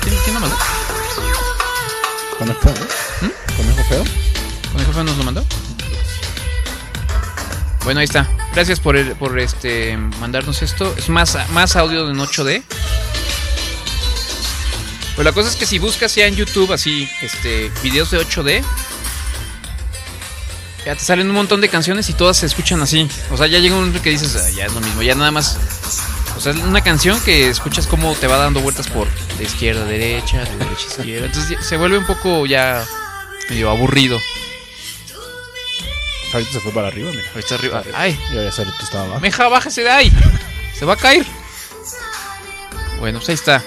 ¿Quién, 0.00 0.14
quién 0.22 0.34
lo 0.34 0.40
mandó? 0.42 0.56
¿Conejo 2.38 2.60
feo? 2.60 2.74
¿Mm? 3.20 3.56
¿Conejo 3.56 3.88
feo? 3.88 4.04
¿Conejo 4.70 4.92
Feo 4.92 5.02
nos 5.02 5.16
lo 5.16 5.24
mandó? 5.24 5.44
Bueno, 7.82 7.98
ahí 7.98 8.04
está. 8.04 8.28
Gracias 8.54 8.78
por, 8.78 8.96
por 9.16 9.38
este 9.38 9.96
mandarnos 10.20 10.62
esto. 10.62 10.94
Es 10.96 11.08
más, 11.08 11.36
más 11.50 11.74
audio 11.76 12.08
en 12.08 12.16
8D. 12.18 12.62
Pues 15.16 15.24
la 15.24 15.32
cosa 15.32 15.48
es 15.48 15.56
que 15.56 15.66
si 15.66 15.78
buscas 15.78 16.14
ya 16.14 16.26
en 16.26 16.36
YouTube 16.36 16.72
así, 16.72 17.08
este, 17.22 17.70
videos 17.82 18.10
de 18.10 18.18
8D, 18.18 18.62
ya 20.84 20.94
te 20.94 21.04
salen 21.04 21.28
un 21.28 21.34
montón 21.34 21.60
de 21.60 21.68
canciones 21.68 22.08
y 22.10 22.12
todas 22.12 22.36
se 22.36 22.46
escuchan 22.46 22.80
así. 22.82 23.08
O 23.30 23.36
sea, 23.36 23.46
ya 23.46 23.58
llega 23.58 23.74
un 23.74 23.80
momento 23.82 24.02
que 24.02 24.10
dices, 24.10 24.36
"Ah, 24.36 24.50
ya 24.50 24.66
es 24.66 24.72
lo 24.72 24.80
mismo, 24.80 25.02
ya 25.02 25.14
nada 25.14 25.30
más. 25.30 25.58
O 26.36 26.40
sea, 26.40 26.52
es 26.52 26.58
una 26.58 26.82
canción 26.82 27.18
que 27.20 27.48
escuchas 27.48 27.86
cómo 27.86 28.14
te 28.14 28.26
va 28.26 28.36
dando 28.36 28.60
vueltas 28.60 28.88
por 28.88 29.08
de 29.38 29.44
izquierda 29.44 29.82
a 29.82 29.86
derecha, 29.86 30.44
de 30.44 30.56
derecha 30.58 30.86
a 30.86 31.00
izquierda. 31.00 31.26
Entonces 31.26 31.58
se 31.64 31.76
vuelve 31.76 31.98
un 31.98 32.06
poco 32.06 32.44
ya 32.46 32.84
medio 33.50 33.70
aburrido. 33.70 34.20
Ahorita 36.34 36.50
se 36.52 36.60
fue 36.60 36.72
para 36.72 36.88
arriba, 36.88 37.10
mira. 37.12 37.22
Ahorita 37.32 37.54
arriba. 37.54 37.82
Ay, 37.94 38.18
Ya 38.32 38.42
estaba 38.48 39.04
abajo. 39.04 39.20
Meja, 39.20 39.46
bájese 39.48 39.82
de 39.82 39.90
ahí. 39.90 40.12
Se 40.76 40.84
va 40.84 40.94
a 40.94 40.96
caer. 40.96 41.24
Bueno, 42.98 43.20
pues 43.20 43.28
ahí 43.28 43.34
está. 43.36 43.62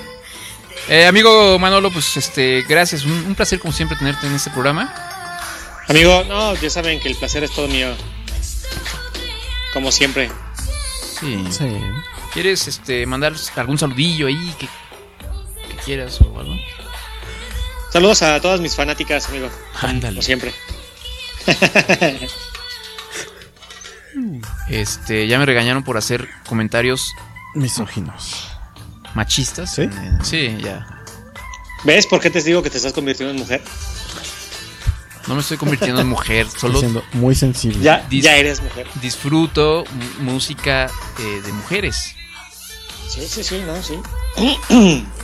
Eh, 0.89 1.05
amigo 1.05 1.57
Manolo, 1.59 1.89
pues 1.91 2.17
este, 2.17 2.65
gracias. 2.67 3.05
Un, 3.05 3.11
un 3.11 3.35
placer 3.35 3.59
como 3.59 3.71
siempre 3.71 3.97
tenerte 3.97 4.27
en 4.27 4.33
este 4.33 4.49
programa. 4.49 4.93
Amigo, 5.87 6.25
no, 6.27 6.55
ya 6.55 6.69
saben 6.69 6.99
que 6.99 7.07
el 7.07 7.15
placer 7.15 7.45
es 7.45 7.51
todo 7.51 7.69
mío. 7.69 7.95
Como 9.71 9.89
siempre. 9.89 10.29
Sí. 11.19 11.45
Sí. 11.49 11.69
¿Quieres 12.33 12.67
este 12.67 13.05
mandar 13.05 13.33
algún 13.55 13.77
saludillo 13.77 14.27
ahí 14.27 14.53
que, 14.59 14.67
que 15.69 15.75
quieras 15.85 16.19
o 16.19 16.37
algo? 16.37 16.53
Saludos 17.93 18.21
a 18.23 18.41
todas 18.41 18.59
mis 18.59 18.75
fanáticas, 18.75 19.29
amigo. 19.29 19.49
Ándale. 19.81 20.15
Como 20.15 20.21
siempre. 20.23 20.53
Este, 24.69 25.27
ya 25.27 25.37
me 25.39 25.45
regañaron 25.45 25.83
por 25.83 25.97
hacer 25.97 26.27
comentarios 26.47 27.13
Misóginos. 27.55 28.47
machistas. 29.15 29.73
¿Sí? 29.75 29.89
Sí, 30.23 30.57
ya. 30.61 30.85
¿Ves 31.83 32.07
por 32.07 32.19
qué 32.19 32.29
te 32.29 32.41
digo 32.41 32.61
que 32.63 32.69
te 32.69 32.77
estás 32.77 32.93
convirtiendo 32.93 33.31
en 33.33 33.39
mujer? 33.39 33.61
No 35.27 35.35
me 35.35 35.41
estoy 35.41 35.57
convirtiendo 35.57 35.99
en 36.01 36.07
mujer, 36.07 36.47
solo 36.49 36.79
Siendo 36.79 37.03
muy 37.13 37.35
sensible. 37.35 37.79
Ya, 37.83 38.07
ya 38.09 38.35
eres 38.37 38.61
mujer. 38.61 38.87
disfruto 39.01 39.83
música 40.19 40.89
eh, 41.19 41.41
de 41.45 41.51
mujeres. 41.51 42.13
Sí, 43.09 43.27
sí, 43.27 43.43
sí, 43.43 43.61
no, 43.65 43.81
sí. 43.83 43.99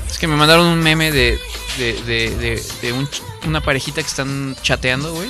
Es 0.10 0.18
que 0.18 0.28
me 0.28 0.36
mandaron 0.36 0.66
un 0.66 0.80
meme 0.80 1.12
de, 1.12 1.40
de, 1.78 1.94
de, 2.04 2.36
de- 2.38 2.64
de 2.82 2.94
un 2.94 3.08
una 3.46 3.62
parejita 3.62 4.02
que 4.02 4.08
están 4.08 4.56
chateando, 4.62 5.14
güey. 5.14 5.30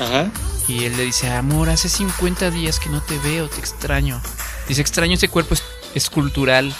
Ajá. 0.00 0.30
Y 0.68 0.84
él 0.84 0.96
le 0.96 1.04
dice, 1.04 1.28
amor, 1.30 1.68
hace 1.68 1.88
50 1.88 2.50
días 2.50 2.78
que 2.78 2.88
no 2.88 3.00
te 3.02 3.18
veo, 3.18 3.48
te 3.48 3.58
extraño. 3.58 4.20
Dice, 4.68 4.80
extraño 4.80 5.14
ese 5.14 5.28
cuerpo 5.28 5.54
es- 5.54 5.64
escultural. 5.94 6.72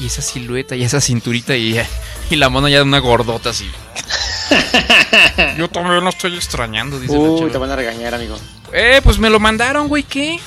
Y 0.00 0.06
esa 0.06 0.22
silueta 0.22 0.74
y 0.76 0.82
esa 0.82 1.00
cinturita 1.00 1.56
y, 1.56 1.80
y 2.30 2.36
la 2.36 2.48
mona 2.48 2.68
ya 2.68 2.78
de 2.78 2.82
una 2.82 2.98
gordota 2.98 3.50
así. 3.50 3.70
Yo 5.56 5.68
también 5.68 6.02
lo 6.02 6.10
estoy 6.10 6.34
extrañando, 6.34 6.98
dice 6.98 7.16
Uy, 7.16 7.50
te 7.50 7.58
van 7.58 7.70
a 7.70 7.76
regañar, 7.76 8.14
amigo. 8.14 8.36
Eh, 8.72 9.00
pues 9.04 9.18
me 9.18 9.30
lo 9.30 9.38
mandaron, 9.40 9.88
güey, 9.88 10.02
¿qué? 10.02 10.40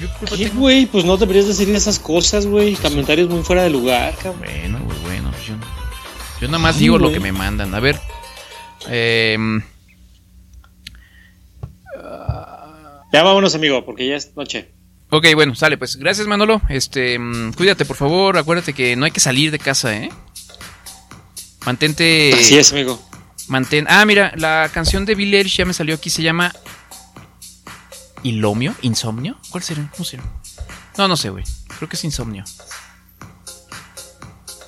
Yo 0.00 0.08
qué 0.36 0.48
güey? 0.50 0.86
Pues 0.86 1.04
no 1.04 1.16
deberías 1.16 1.46
decir 1.46 1.70
esas 1.74 1.98
cosas, 1.98 2.46
güey. 2.46 2.74
Comentarios 2.76 3.28
muy 3.30 3.42
fuera 3.42 3.62
de 3.62 3.70
lugar, 3.70 4.14
cabrón. 4.16 4.40
Bueno, 4.44 4.78
güey, 4.84 4.98
bueno. 5.00 5.30
pues 5.30 5.46
Yo, 5.46 5.54
yo 6.40 6.48
nada 6.48 6.58
más 6.58 6.78
digo 6.78 6.98
lo 6.98 7.10
que 7.12 7.20
me 7.20 7.32
mandan. 7.32 7.74
A 7.74 7.80
ver. 7.80 7.98
em, 8.88 9.62
Ya 13.14 13.22
vámonos, 13.22 13.54
amigo, 13.54 13.84
porque 13.84 14.08
ya 14.08 14.16
es 14.16 14.34
noche. 14.34 14.74
ok, 15.08 15.24
bueno, 15.36 15.54
sale, 15.54 15.78
pues. 15.78 15.94
Gracias, 15.94 16.26
Manolo. 16.26 16.60
Este, 16.68 17.16
mm, 17.16 17.52
cuídate, 17.52 17.84
por 17.84 17.94
favor. 17.94 18.36
Acuérdate 18.36 18.72
que 18.72 18.96
no 18.96 19.04
hay 19.04 19.12
que 19.12 19.20
salir 19.20 19.52
de 19.52 19.60
casa, 19.60 19.96
¿eh? 19.96 20.10
Mantente. 21.64 22.32
Así 22.34 22.58
es, 22.58 22.72
amigo. 22.72 23.00
Mantén. 23.46 23.86
Ah, 23.88 24.04
mira, 24.04 24.32
la 24.34 24.68
canción 24.74 25.04
de 25.04 25.14
Billie 25.14 25.38
Eilish 25.38 25.58
ya 25.58 25.64
me 25.64 25.72
salió 25.74 25.94
aquí. 25.94 26.10
Se 26.10 26.24
llama. 26.24 26.52
¿Ilomio? 28.24 28.74
¿Insomnio? 28.82 29.38
¿Cuál 29.48 29.62
sería? 29.62 29.88
¿Cómo 29.92 30.04
se 30.04 30.16
llama? 30.16 30.32
No, 30.98 31.06
no 31.06 31.16
sé, 31.16 31.30
güey. 31.30 31.44
Creo 31.78 31.88
que 31.88 31.94
es 31.94 32.02
Insomnio. 32.02 32.42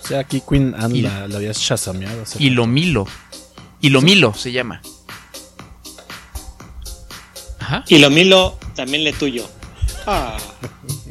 O 0.04 0.06
sea, 0.06 0.20
aquí 0.20 0.40
Queen 0.48 0.72
Anne 0.78 1.02
la, 1.02 1.26
la 1.26 1.38
habías 1.38 1.60
chasameado. 1.60 2.22
Ilomilo. 2.38 3.08
Ilomilo 3.80 4.34
se 4.34 4.52
llama. 4.52 4.82
Ajá. 7.66 7.84
Y 7.88 7.98
lo 7.98 8.10
milo 8.10 8.58
también 8.76 9.02
le 9.02 9.12
tuyo. 9.12 9.48
Ah. 10.06 10.38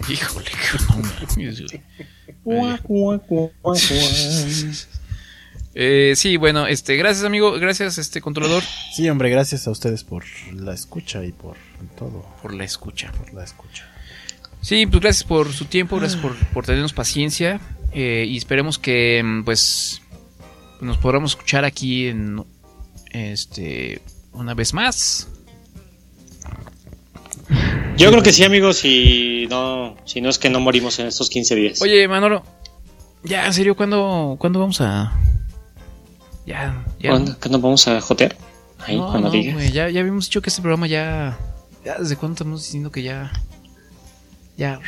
Híjole, 0.08 0.52
no. 0.88 1.02
Eh, 5.78 6.14
sí, 6.16 6.38
bueno, 6.38 6.68
este, 6.68 6.96
gracias 6.96 7.26
amigo, 7.26 7.52
gracias 7.60 7.98
este 7.98 8.22
controlador 8.22 8.64
Sí, 8.96 9.10
hombre, 9.10 9.30
gracias 9.30 9.68
a 9.68 9.72
ustedes 9.72 10.06
por 10.06 10.24
la 10.54 10.74
escucha 10.74 11.26
y 11.26 11.34
por 11.34 11.58
todo. 11.98 12.26
por 12.42 12.54
la 12.54 12.64
escucha. 12.64 13.12
Por 13.12 13.34
la 13.34 13.44
escucha. 13.44 13.86
Sí, 14.62 14.86
pues 14.86 15.02
gracias 15.02 15.26
por 15.26 15.52
su 15.52 15.66
tiempo, 15.66 15.98
gracias 15.98 16.22
por, 16.22 16.38
por 16.54 16.66
tenernos 16.66 16.94
paciencia 16.94 17.60
eh, 17.92 18.26
y 18.26 18.38
esperemos 18.38 18.80
que 18.80 19.22
mm, 19.22 19.44
pues 19.44 20.02
nos 20.80 20.98
podamos 20.98 21.32
escuchar 21.32 21.66
aquí 21.66 22.08
en 22.08 22.46
este 23.12 24.02
una 24.32 24.54
vez 24.54 24.74
más. 24.74 25.28
Yo 27.98 28.12
creo 28.12 28.22
que 28.24 28.34
sí, 28.34 28.44
amigo, 28.44 28.74
si 28.74 29.48
no, 29.50 29.96
si 30.06 30.20
no 30.22 30.30
es 30.30 30.38
que 30.38 30.50
no 30.50 30.60
morimos 30.60 31.00
en 31.00 31.08
estos 31.08 31.30
15 31.30 31.56
días. 31.56 31.82
Oye, 31.82 32.08
Manolo, 32.08 32.44
ya 33.24 33.46
en 33.46 33.54
serio, 33.54 33.76
¿cuándo, 33.76 34.36
¿cuándo 34.40 34.60
vamos 34.60 34.82
a 34.82 35.18
ya 36.46 36.86
ya 37.00 37.10
¿Cuándo, 37.10 37.36
¿Cuándo 37.40 37.60
vamos 37.60 37.88
a 37.88 38.02
jotear? 38.02 38.36
Ahí, 38.80 38.98
no, 38.98 39.10
cuando 39.10 39.30
no, 39.30 39.32
digas. 39.32 39.56
güey, 39.56 39.72
ya 39.72 39.90
ya 39.90 40.02
habíamos 40.02 40.26
dicho 40.26 40.42
que 40.42 40.50
este 40.50 40.62
programa 40.62 40.88
ya 40.88 41.38
ya 41.84 41.98
desde 41.98 42.18
cuándo 42.18 42.34
estamos 42.34 42.64
diciendo 42.64 42.92
que 42.92 43.02
ya 43.02 43.32
ya 44.58 44.80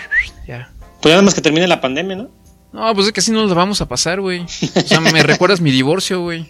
ya 0.47 0.69
Pues 1.01 1.13
nada 1.13 1.21
más 1.23 1.33
que 1.33 1.41
termine 1.41 1.67
la 1.67 1.81
pandemia, 1.81 2.15
¿no? 2.15 2.29
No, 2.73 2.93
pues 2.93 3.07
es 3.07 3.13
que 3.13 3.21
así 3.21 3.31
no 3.31 3.41
nos 3.41 3.49
la 3.49 3.55
vamos 3.55 3.81
a 3.81 3.87
pasar, 3.87 4.19
güey. 4.21 4.41
O 4.41 4.81
sea, 4.81 4.99
me 4.99 5.23
recuerdas 5.23 5.61
mi 5.61 5.71
divorcio, 5.71 6.21
güey. 6.21 6.47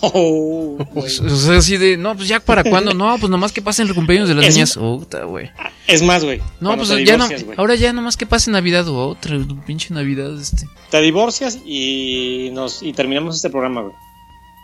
Oh, 0.00 0.76
O 0.94 1.08
sea, 1.08 1.58
así 1.58 1.76
de, 1.76 1.96
no, 1.96 2.16
pues 2.16 2.26
ya 2.26 2.40
para 2.40 2.64
cuándo, 2.64 2.94
no, 2.94 3.16
pues 3.18 3.30
nomás 3.30 3.52
que 3.52 3.62
pasen 3.62 3.86
el 3.86 3.94
cumpleaños 3.94 4.28
de 4.28 4.34
las 4.34 4.46
Es- 4.46 4.54
niñas. 4.54 4.74
Puta, 4.76 5.22
güey. 5.24 5.50
Es 5.86 6.02
más, 6.02 6.24
güey. 6.24 6.40
No, 6.60 6.76
pues 6.76 6.88
ya 7.06 7.16
no, 7.16 7.26
güey. 7.28 7.44
ahora 7.56 7.74
ya 7.76 7.92
nomás 7.92 8.16
que 8.16 8.26
pase 8.26 8.50
Navidad 8.50 8.88
o 8.88 9.06
otra, 9.08 9.36
pinche 9.66 9.94
Navidad, 9.94 10.36
este. 10.38 10.66
Te 10.90 11.00
divorcias 11.00 11.58
y 11.64 12.50
nos 12.54 12.82
y 12.82 12.92
terminamos 12.92 13.36
este 13.36 13.50
programa, 13.50 13.82
güey. 13.82 13.94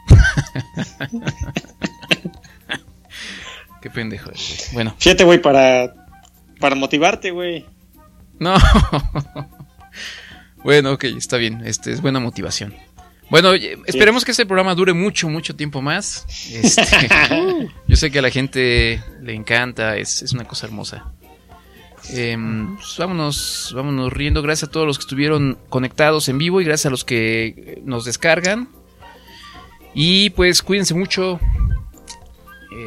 Qué 3.81 3.91
pendejo. 3.91 4.31
güey. 4.31 4.43
Bueno, 4.73 4.95
Fíjate, 4.99 5.25
güey, 5.25 5.41
para 5.41 5.95
para 6.61 6.75
motivarte, 6.75 7.31
güey. 7.31 7.65
no. 8.39 8.55
bueno, 10.65 10.93
ok, 10.93 11.05
está 11.05 11.37
bien. 11.37 11.63
Este 11.65 11.93
es 11.93 12.01
buena 12.01 12.21
motivación. 12.21 12.75
Bueno, 13.31 13.53
esperemos 13.87 14.25
que 14.25 14.31
este 14.31 14.47
programa 14.47 14.75
dure 14.75 14.93
mucho, 14.93 15.29
mucho 15.29 15.57
tiempo 15.57 15.81
más. 15.83 16.27
Este, 16.53 16.83
yo 17.89 17.97
sé 17.97 18.11
que 18.11 18.19
a 18.19 18.23
la 18.23 18.31
gente 18.31 19.03
le 19.23 19.35
encanta, 19.35 19.97
es, 19.97 20.23
es 20.23 20.33
una 20.33 20.45
cosa 20.45 20.67
hermosa. 20.67 21.13
Em, 22.11 22.77
pues 22.77 22.97
vámonos, 22.99 23.73
vámonos 23.75 24.13
riendo. 24.13 24.43
Gracias 24.43 24.69
a 24.69 24.73
todos 24.73 24.87
los 24.87 24.99
que 24.99 25.03
estuvieron 25.03 25.59
conectados 25.71 26.29
en 26.29 26.37
vivo 26.39 26.61
y 26.61 26.65
gracias 26.65 26.87
a 26.87 26.91
los 26.91 27.05
que 27.05 27.81
nos 27.85 28.05
descargan. 28.05 28.69
Y 29.95 30.31
pues 30.31 30.63
cuídense 30.63 30.95
mucho. 30.95 31.41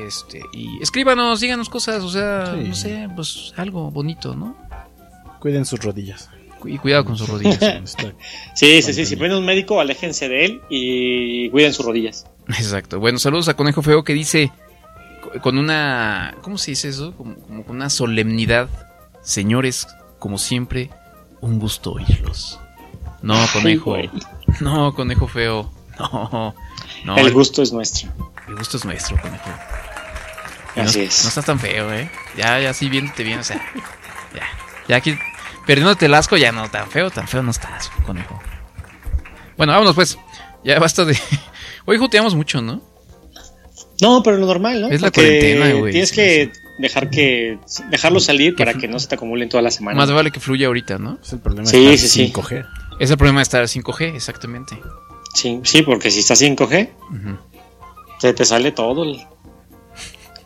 Este, 0.05 0.41
y 0.53 0.81
escríbanos, 0.83 1.39
díganos 1.39 1.69
cosas, 1.69 2.03
o 2.03 2.09
sea, 2.09 2.53
Sí. 2.55 2.67
no 2.67 2.75
sé, 2.75 3.09
pues 3.15 3.53
algo 3.57 3.89
bonito, 3.89 4.35
¿no? 4.35 4.55
Cuiden 5.39 5.65
sus 5.65 5.79
rodillas. 5.81 6.29
Y 6.65 6.77
cuidado 6.77 7.05
con 7.05 7.17
sus 7.17 7.27
rodillas. 7.29 7.59
Sí, 8.55 8.81
sí, 8.81 8.93
sí. 8.93 9.05
Si 9.05 9.15
ven 9.15 9.33
un 9.33 9.45
médico, 9.45 9.79
aléjense 9.79 10.27
de 10.29 10.45
él 10.45 10.61
y 10.69 11.49
cuiden 11.49 11.73
sus 11.73 11.85
rodillas. 11.85 12.25
Exacto. 12.47 12.99
Bueno, 12.99 13.19
saludos 13.19 13.47
a 13.49 13.55
Conejo 13.55 13.81
Feo 13.81 14.03
que 14.03 14.13
dice 14.13 14.51
co- 15.21 15.39
con 15.41 15.57
una. 15.57 16.35
¿Cómo 16.41 16.57
se 16.57 16.71
dice 16.71 16.89
eso? 16.89 17.13
Como, 17.15 17.35
como 17.35 17.63
con 17.63 17.75
una 17.75 17.89
solemnidad. 17.89 18.69
Señores, 19.21 19.87
como 20.19 20.37
siempre, 20.37 20.89
un 21.41 21.59
gusto 21.59 21.91
oírlos. 21.93 22.59
No, 23.21 23.35
Conejo. 23.53 23.97
no, 24.61 24.93
Conejo 24.95 25.27
Feo. 25.27 25.71
No, 25.99 26.55
no. 27.05 27.17
el 27.17 27.31
gusto 27.33 27.61
es 27.61 27.73
nuestro. 27.73 28.09
el 28.47 28.55
gusto 28.55 28.77
es 28.77 28.85
nuestro, 28.85 29.17
Conejo. 29.21 29.49
Así 30.75 30.99
no, 30.99 31.05
es. 31.05 31.23
No 31.23 31.29
estás 31.29 31.45
tan 31.45 31.59
feo, 31.59 31.91
¿eh? 31.93 32.09
Ya, 32.37 32.59
ya, 32.59 32.73
sí, 32.73 32.87
viéndote 32.87 33.23
bien, 33.23 33.39
o 33.39 33.43
sea. 33.43 33.59
Ya. 34.35 34.43
Ya 34.87 34.95
aquí. 34.97 35.17
Perdiéndote 35.67 36.05
el 36.07 36.13
asco, 36.15 36.37
ya 36.37 36.51
no 36.51 36.69
tan 36.71 36.89
feo, 36.89 37.11
tan 37.11 37.27
feo 37.27 37.43
no 37.43 37.51
estás, 37.51 37.89
Conejo. 38.05 38.39
Bueno, 39.57 39.73
vámonos 39.73 39.93
pues. 39.95 40.17
Ya 40.63 40.79
basta 40.79 41.05
de. 41.05 41.15
Hoy 41.85 41.97
joteamos 41.97 42.33
mucho, 42.35 42.61
¿no? 42.61 42.81
No, 44.01 44.23
pero 44.23 44.37
lo 44.37 44.45
normal, 44.47 44.81
¿no? 44.81 44.87
Es 44.89 45.01
la 45.01 45.07
Porque 45.11 45.21
cuarentena, 45.21 45.71
güey, 45.73 45.91
Tienes 45.91 46.09
sí, 46.09 46.15
que 46.15 46.51
dejar 46.79 47.09
que 47.09 47.57
dejarlo 47.89 48.19
salir 48.19 48.55
para 48.55 48.73
que 48.75 48.87
no 48.87 48.99
se 48.99 49.07
te 49.07 49.15
acumulen 49.15 49.49
toda 49.49 49.61
la 49.63 49.71
semana. 49.71 49.97
Más 49.97 50.11
vale 50.11 50.31
que 50.31 50.39
fluya 50.39 50.67
ahorita, 50.67 50.97
¿no? 50.99 51.17
Es 51.21 51.33
el 51.33 51.39
problema 51.39 51.67
Sí, 51.67 51.77
de 51.85 51.93
estar 51.93 52.09
sí, 52.09 52.27
sí. 52.27 52.33
5G. 52.33 52.67
Es 52.99 53.11
el 53.11 53.17
problema 53.17 53.39
de 53.39 53.43
estar 53.43 53.63
5G, 53.63 54.15
exactamente. 54.15 54.77
Sí, 55.33 55.59
sí, 55.63 55.81
porque 55.81 56.11
si 56.11 56.19
estás 56.19 56.39
5G, 56.41 56.91
Ujú. 57.09 57.37
se 58.19 58.33
te 58.33 58.45
sale 58.45 58.71
todo 58.71 59.03
el- 59.03 59.21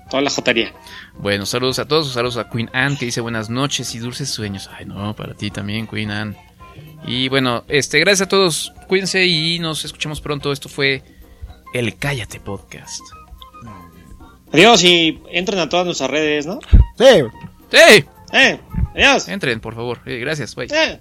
toda 0.09 0.21
la 0.23 0.29
jotería. 0.29 0.73
Bueno, 1.21 1.45
saludos 1.45 1.77
a 1.77 1.87
todos, 1.87 2.11
saludos 2.11 2.37
a 2.37 2.49
Queen 2.49 2.69
Anne 2.73 2.97
que 2.97 3.05
dice 3.05 3.21
buenas 3.21 3.49
noches 3.49 3.93
y 3.93 3.99
dulces 3.99 4.29
sueños. 4.29 4.69
Ay, 4.75 4.85
no, 4.85 5.15
para 5.15 5.35
ti 5.35 5.51
también, 5.51 5.85
Queen 5.85 6.09
Anne. 6.09 6.35
Y 7.05 7.29
bueno, 7.29 7.63
este, 7.67 7.99
gracias 7.99 8.25
a 8.25 8.29
todos, 8.29 8.73
cuídense 8.87 9.25
y 9.27 9.59
nos 9.59 9.85
escuchamos 9.85 10.19
pronto. 10.19 10.51
Esto 10.51 10.67
fue 10.67 11.03
el 11.75 11.95
Cállate 11.97 12.39
Podcast. 12.39 13.01
Adiós 14.51 14.83
y 14.83 15.21
entren 15.31 15.59
a 15.59 15.69
todas 15.69 15.85
nuestras 15.85 16.09
redes, 16.09 16.47
¿no? 16.47 16.59
Sí. 16.97 17.23
¡Sí! 17.71 18.05
¡Eh! 18.33 18.59
¡Adiós! 18.95 19.27
Entren, 19.29 19.59
por 19.59 19.75
favor. 19.75 20.01
Eh, 20.07 20.17
gracias, 20.17 20.55
bye. 20.55 20.67
¡Eh! 20.71 20.99